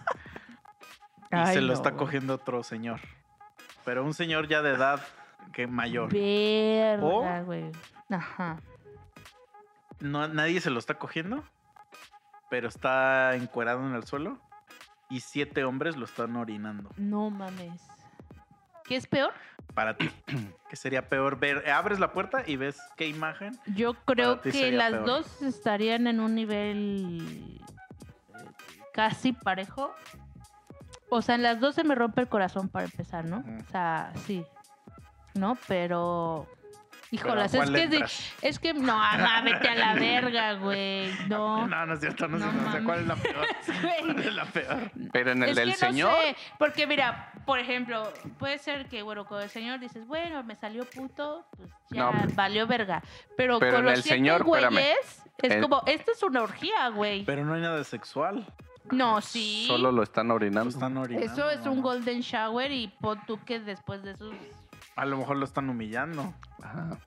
y 1.32 1.34
Ay, 1.34 1.54
se 1.54 1.60
lo 1.62 1.68
no, 1.68 1.72
está 1.72 1.92
cogiendo 1.92 2.34
otro 2.34 2.62
señor. 2.62 3.00
Pero 3.84 4.04
un 4.04 4.14
señor 4.14 4.46
ya 4.46 4.62
de 4.62 4.70
edad 4.74 5.00
que 5.52 5.66
mayor. 5.66 6.12
Verga, 6.12 7.40
O- 7.40 7.44
güey. 7.44 7.70
Ajá. 8.10 8.58
No, 10.00 10.26
nadie 10.28 10.60
se 10.60 10.70
lo 10.70 10.78
está 10.78 10.94
cogiendo, 10.98 11.44
pero 12.50 12.68
está 12.68 13.34
encuerado 13.36 13.86
en 13.86 13.94
el 13.94 14.04
suelo 14.04 14.38
y 15.08 15.20
siete 15.20 15.64
hombres 15.64 15.96
lo 15.96 16.04
están 16.04 16.34
orinando. 16.36 16.90
No 16.96 17.30
mames. 17.30 17.80
¿Qué 18.84 18.96
es 18.96 19.06
peor? 19.06 19.32
Para 19.74 19.96
ti, 19.96 20.10
¿qué 20.68 20.76
sería 20.76 21.08
peor 21.08 21.38
ver? 21.38 21.70
Abres 21.70 22.00
la 22.00 22.12
puerta 22.12 22.42
y 22.46 22.56
ves 22.56 22.78
qué 22.96 23.06
imagen. 23.06 23.56
Yo 23.74 23.94
creo 23.94 24.40
que 24.40 24.72
las 24.72 24.90
peor. 24.90 25.06
dos 25.06 25.42
estarían 25.42 26.06
en 26.08 26.18
un 26.20 26.34
nivel 26.34 27.60
casi 28.92 29.32
parejo. 29.32 29.94
O 31.10 31.22
sea, 31.22 31.34
en 31.36 31.42
las 31.42 31.60
dos 31.60 31.74
se 31.74 31.84
me 31.84 31.94
rompe 31.94 32.22
el 32.22 32.28
corazón 32.28 32.68
para 32.68 32.86
empezar, 32.86 33.24
¿no? 33.24 33.44
O 33.60 33.70
sea, 33.70 34.12
sí. 34.26 34.44
¿No? 35.34 35.56
Pero. 35.68 36.46
Pero 37.10 37.24
¿a 37.42 37.44
Híjolas, 37.44 37.52
es 37.54 37.60
que, 37.70 37.82
es 37.82 37.90
de- 37.90 37.96
entras? 37.96 38.32
es 38.40 38.58
que 38.58 38.72
no, 38.72 38.94
ah, 38.98 39.42
vete 39.44 39.68
a 39.68 39.74
la 39.74 39.92
verga, 40.00 40.52
güey. 40.54 41.12
No. 41.28 41.66
No, 41.72 41.84
no 41.86 41.92
es 41.92 42.00
cierto, 42.00 42.26
no, 42.26 42.38
sé, 42.38 42.44
No 42.46 42.52
no 42.52 42.72
sé 42.72 42.82
cuál 42.84 43.00
es 43.00 43.06
la 43.06 43.16
peor. 43.16 43.46
¿Cuál 44.06 44.18
es 44.18 44.34
la 44.34 44.44
peor? 44.46 44.90
Pero 45.12 45.32
en 45.32 45.42
el 45.42 45.50
Es 45.50 45.56
del 45.56 45.66
que 45.66 45.72
no 45.72 45.78
señor, 45.92 46.14
sé, 46.22 46.36
porque 46.58 46.86
mira, 46.86 47.30
por 47.44 47.58
ejemplo, 47.58 48.10
puede 48.38 48.56
ser 48.58 48.88
que, 48.88 49.02
bueno, 49.02 49.26
con 49.26 49.42
el 49.42 49.50
señor 49.50 49.78
dices, 49.78 50.06
bueno, 50.06 50.42
me 50.42 50.56
salió 50.56 50.84
puto, 50.86 51.44
pues 51.54 51.68
ya 51.90 52.10
No. 52.10 52.12
valió 52.34 52.66
verga. 52.66 53.02
Pero, 53.36 53.58
Pero 53.58 53.72
con 53.72 53.80
en 53.80 53.84
los 53.90 53.94
el 53.98 54.02
siete 54.02 54.16
señor, 54.16 54.40
espérame. 54.46 54.70
güeyes, 54.72 55.22
es 55.42 55.50
El- 55.52 55.60
como, 55.62 55.82
esto 55.86 56.12
es 56.12 56.22
una 56.22 56.40
orgía, 56.42 56.88
güey. 56.88 57.26
Pero 57.26 57.44
no 57.44 57.52
hay 57.52 57.60
nada 57.60 57.84
sexual. 57.84 58.46
No, 58.90 59.20
sí. 59.20 59.64
solo 59.68 59.92
lo 59.92 60.02
están 60.02 60.28
Lo 60.28 60.34
orinando. 60.34 60.70
están 60.70 60.96
orinando. 60.96 61.30
Eso 61.30 61.50
es 61.50 61.66
un 61.66 61.76
¿no? 61.76 61.82
golden 61.82 62.20
shower 62.22 62.72
y 62.72 62.88
pon 62.88 63.20
tú 63.26 63.38
que 63.44 63.60
después 63.60 64.02
de 64.02 64.12
eso, 64.12 64.30
A 64.96 65.04
lo 65.06 65.16
mejor 65.16 65.36
lo 65.36 65.44
están 65.44 65.68
humillando. 65.70 66.34
Ajá, 66.62 66.98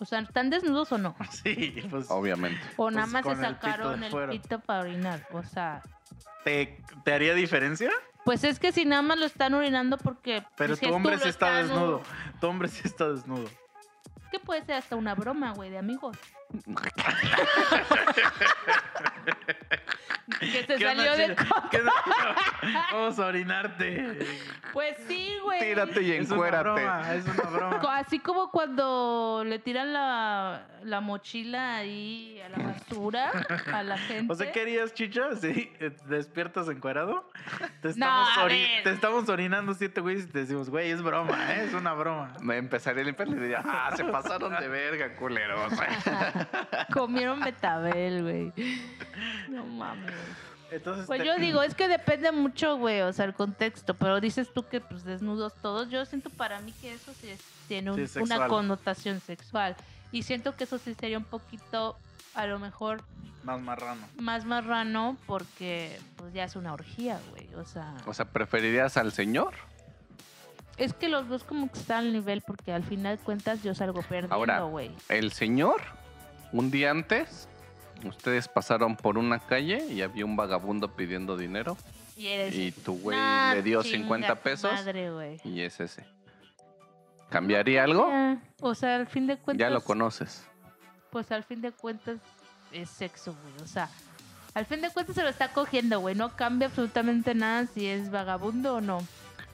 o 0.00 0.06
sea, 0.06 0.20
¿están 0.20 0.48
desnudos 0.48 0.90
o 0.92 0.98
no? 0.98 1.14
Sí, 1.30 1.74
pues. 1.90 2.10
obviamente. 2.10 2.60
O 2.76 2.90
nada 2.90 3.02
Pues 3.02 3.12
más 3.12 3.22
se 3.22 3.28
con 3.28 3.44
el 3.44 3.54
pito 3.54 3.66
sacaron 3.66 4.02
el 4.02 4.28
pito 4.30 4.58
para 4.60 4.80
orinar. 4.80 5.26
O 5.32 5.42
sea, 5.42 5.82
¿Te, 6.42 6.82
¿Te 7.04 7.12
haría 7.12 7.34
diferencia? 7.34 7.90
pues 8.24 8.44
es 8.44 8.58
que 8.58 8.72
si 8.72 8.84
nada 8.86 9.02
más 9.02 9.18
lo 9.18 9.26
están 9.26 9.54
orinando 9.54 9.98
porque... 9.98 10.42
Pero 10.56 10.74
dices 10.74 10.88
tu 10.88 10.94
hombre 10.94 11.18
sí 11.18 11.28
está 11.28 11.56
desnudo. 11.56 12.02
Tu 12.40 12.46
hombre 12.46 12.68
sí 12.68 12.80
está 12.84 13.10
desnudo. 13.10 13.48
Que 14.30 14.38
puede 14.38 14.64
ser 14.64 14.76
hasta 14.76 14.96
una 14.96 15.14
broma, 15.14 15.52
güey, 15.52 15.70
de 15.70 15.78
amigos. 15.78 16.16
Que 20.40 20.64
se 20.64 20.76
¿Qué 20.76 20.86
onda, 20.86 21.04
salió 21.04 21.16
de... 21.16 21.34
Chela? 21.36 21.68
¿Qué 21.70 21.76
onda? 21.78 21.92
Vamos 22.92 23.18
a 23.18 23.26
orinarte. 23.26 24.18
Pues 24.72 24.96
sí, 25.08 25.36
güey. 25.42 25.60
Tírate 25.60 26.02
y 26.02 26.12
Es 26.12 26.26
una 26.26 26.34
encuérate. 26.36 26.62
broma, 26.84 27.14
es 27.14 27.24
una 27.26 27.42
broma. 27.50 27.80
Así 27.98 28.20
como 28.20 28.50
cuando 28.50 29.42
le 29.44 29.58
tiran 29.58 29.92
la, 29.92 30.66
la 30.84 31.00
mochila 31.00 31.76
ahí 31.76 32.40
a 32.40 32.48
la 32.48 32.58
basura 32.58 33.32
a 33.72 33.82
la 33.82 33.98
gente. 33.98 34.32
O 34.32 34.36
sea, 34.36 34.52
¿qué 34.52 34.62
harías, 34.62 34.94
chicha? 34.94 35.34
¿Sí? 35.36 35.72
¿Te 35.78 35.90
¿Despiertas 36.06 36.68
encuerado? 36.68 37.28
Te 37.82 37.88
estamos, 37.90 38.28
te 38.84 38.90
estamos 38.90 39.28
orinando 39.28 39.74
siete 39.74 40.00
güeyes 40.00 40.24
y 40.24 40.28
te 40.28 40.38
decimos, 40.40 40.70
güey, 40.70 40.90
es 40.90 41.02
broma, 41.02 41.54
¿eh? 41.54 41.64
es 41.66 41.74
una 41.74 41.92
broma. 41.92 42.34
Me 42.40 42.56
empezaría 42.56 43.02
a 43.02 43.06
limpiar 43.06 43.28
y 43.28 43.32
le 43.32 43.40
diría, 43.40 43.62
ah, 43.66 43.90
se 43.96 44.04
pasaron 44.04 44.54
de 44.56 44.68
verga, 44.68 45.16
culeros. 45.16 45.72
Comieron 46.92 47.40
betabel, 47.40 48.22
güey. 48.22 48.52
No 49.48 49.64
mames. 49.64 50.12
Entonces, 50.70 51.06
Pues 51.06 51.20
te- 51.20 51.26
yo 51.26 51.36
digo, 51.36 51.62
es 51.62 51.74
que 51.74 51.88
depende 51.88 52.30
mucho, 52.30 52.76
güey, 52.76 53.00
o 53.00 53.12
sea, 53.12 53.24
el 53.24 53.34
contexto. 53.34 53.94
Pero 53.94 54.20
dices 54.20 54.52
tú 54.52 54.62
que, 54.68 54.80
pues, 54.80 55.04
desnudos 55.04 55.54
todos. 55.56 55.90
Yo 55.90 56.04
siento 56.04 56.30
para 56.30 56.60
mí 56.60 56.72
que 56.80 56.94
eso 56.94 57.12
sí 57.20 57.28
es- 57.30 57.40
tiene 57.66 57.90
un- 57.90 57.96
Sí, 57.96 58.02
es 58.04 58.16
una 58.16 58.46
connotación 58.46 59.20
sexual. 59.20 59.74
Y 60.12 60.22
siento 60.22 60.54
que 60.56 60.64
eso 60.64 60.78
sí 60.78 60.94
sería 60.94 61.18
un 61.18 61.24
poquito 61.24 61.96
a 62.34 62.46
lo 62.46 62.58
mejor 62.60 63.02
Más 63.42 63.60
marrano. 63.60 64.06
más 64.18 64.44
marrano 64.44 65.16
porque 65.26 65.98
pues 66.16 66.32
ya 66.32 66.44
es 66.44 66.54
una 66.54 66.72
orgía, 66.72 67.18
güey. 67.30 67.52
O 67.56 67.64
sea, 67.64 67.94
O 68.06 68.14
sea, 68.14 68.24
¿preferirías 68.26 68.96
al 68.96 69.10
señor? 69.12 69.54
es 70.76 70.94
que 70.94 71.08
los 71.08 71.28
dos 71.28 71.44
como 71.44 71.70
que 71.70 71.78
están 71.78 71.98
al 72.06 72.12
nivel 72.12 72.40
porque 72.46 72.72
al 72.72 72.82
final 72.84 73.18
de 73.18 73.22
cuentas 73.22 73.62
yo 73.62 73.74
salgo 73.74 73.98
Ahora, 73.98 74.08
perdiendo, 74.08 74.68
güey. 74.68 74.90
El 75.08 75.30
señor, 75.32 75.82
un 76.52 76.70
día 76.70 76.90
antes, 76.90 77.48
ustedes 78.04 78.48
pasaron 78.48 78.96
por 78.96 79.18
una 79.18 79.38
calle 79.38 79.84
y 79.86 80.02
había 80.02 80.24
un 80.24 80.36
vagabundo 80.36 80.94
pidiendo 80.96 81.36
dinero 81.36 81.76
Y 82.16 82.72
tu 82.72 82.98
güey 82.98 83.18
le 83.54 83.62
dio 83.62 83.82
chinga 83.82 83.98
50 83.98 84.34
tu 84.36 84.42
pesos 84.42 84.72
Madre, 84.72 85.38
y 85.44 85.60
es 85.60 85.80
ese. 85.80 86.04
¿Cambiaría 87.30 87.84
algo? 87.84 88.10
O 88.60 88.74
sea, 88.74 88.96
al 88.96 89.06
fin 89.06 89.26
de 89.26 89.36
cuentas 89.36 89.60
Ya 89.60 89.70
lo 89.72 89.82
conoces. 89.82 90.44
pues 91.10 91.30
al 91.32 91.44
fin 91.44 91.60
de 91.60 91.72
cuentas 91.72 92.18
es 92.72 92.90
sexo, 92.90 93.36
güey. 93.40 93.54
O 93.62 93.66
sea, 93.66 93.88
al 94.54 94.66
fin 94.66 94.80
de 94.80 94.90
cuentas 94.90 95.14
se 95.14 95.22
lo 95.22 95.28
está 95.28 95.52
cogiendo, 95.52 96.00
güey. 96.00 96.14
No 96.14 96.36
cambia 96.36 96.68
absolutamente 96.68 97.34
nada 97.34 97.66
si 97.66 97.86
es 97.86 98.10
vagabundo 98.10 98.76
o 98.76 98.80
no. 98.80 98.98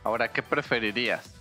Ahora, 0.04 0.32
¿qué 0.32 0.42
preferirías? 0.42 1.34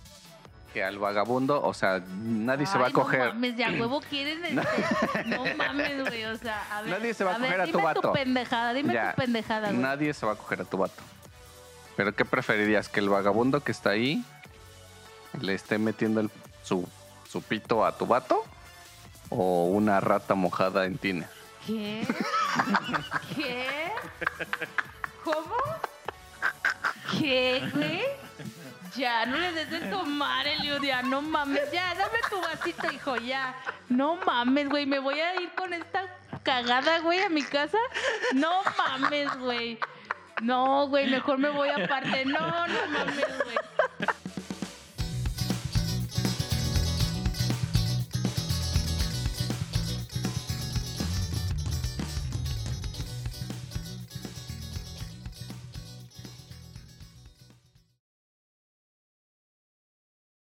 Que 0.72 0.84
al 0.84 0.98
vagabundo, 0.98 1.62
o 1.62 1.72
sea, 1.72 2.02
nadie 2.18 2.66
se 2.66 2.76
va 2.76 2.86
a 2.86 2.90
no 2.90 2.94
coger. 2.94 3.28
mames, 3.34 3.56
ya 3.56 3.68
huevo 3.78 4.00
quieren. 4.10 4.44
este, 4.44 5.24
no 5.26 5.44
mames, 5.56 6.08
güey. 6.08 6.24
O 6.26 6.36
sea, 6.36 6.62
a 6.76 6.82
ver. 6.82 6.90
Nadie 6.90 7.14
se 7.14 7.24
va 7.24 7.32
a 7.34 7.38
coger 7.38 7.60
a 7.60 7.64
tu 7.64 7.70
dime 7.72 7.82
vato. 7.84 8.00
tu 8.02 8.12
pendejada, 8.12 8.72
dime 8.74 8.92
Ya, 8.92 9.10
tu 9.12 9.22
pendejada, 9.22 9.68
güey. 9.70 9.80
Nadie 9.80 10.12
se 10.12 10.26
va 10.26 10.32
a 10.32 10.36
coger 10.36 10.60
a 10.60 10.64
tu 10.64 10.76
vato. 10.76 11.02
Pero 11.96 12.14
¿qué 12.14 12.24
preferirías? 12.26 12.88
¿Que 12.90 13.00
el 13.00 13.08
vagabundo 13.08 13.60
que 13.62 13.72
está 13.72 13.90
ahí 13.90 14.22
le 15.40 15.54
esté 15.54 15.78
metiendo 15.78 16.20
el- 16.20 16.30
su, 16.62 16.86
su 17.26 17.40
pito 17.40 17.84
a 17.86 17.96
tu 17.96 18.06
vato? 18.06 18.44
¿O 19.30 19.64
una 19.66 19.98
rata 20.00 20.34
mojada 20.34 20.84
en 20.84 20.98
tiner? 20.98 21.28
¿Qué? 21.66 22.06
¿Qué? 23.34 23.90
¿Cómo? 25.24 25.54
¿Qué, 27.18 27.62
güey? 27.74 28.02
Ya, 28.96 29.26
no 29.26 29.36
le 29.36 29.52
des 29.52 29.70
de 29.70 29.80
tomar, 29.90 30.46
Elio, 30.46 30.80
ya, 30.82 31.02
no 31.02 31.20
mames. 31.20 31.70
Ya, 31.70 31.94
dame 31.94 32.18
tu 32.30 32.40
vasito, 32.40 32.90
hijo, 32.90 33.16
ya. 33.16 33.54
No 33.88 34.16
mames, 34.16 34.68
güey, 34.68 34.86
me 34.86 34.98
voy 34.98 35.20
a 35.20 35.40
ir 35.40 35.50
con 35.54 35.72
esta 35.74 36.06
cagada, 36.42 37.00
güey, 37.00 37.20
a 37.20 37.28
mi 37.28 37.42
casa. 37.42 37.78
No 38.34 38.62
mames, 38.78 39.36
güey. 39.38 39.78
No, 40.42 40.88
güey, 40.88 41.08
mejor 41.10 41.38
me 41.38 41.50
voy 41.50 41.68
aparte. 41.68 42.24
No, 42.24 42.66
no 42.66 42.86
mames, 42.88 43.44
güey. 43.44 43.56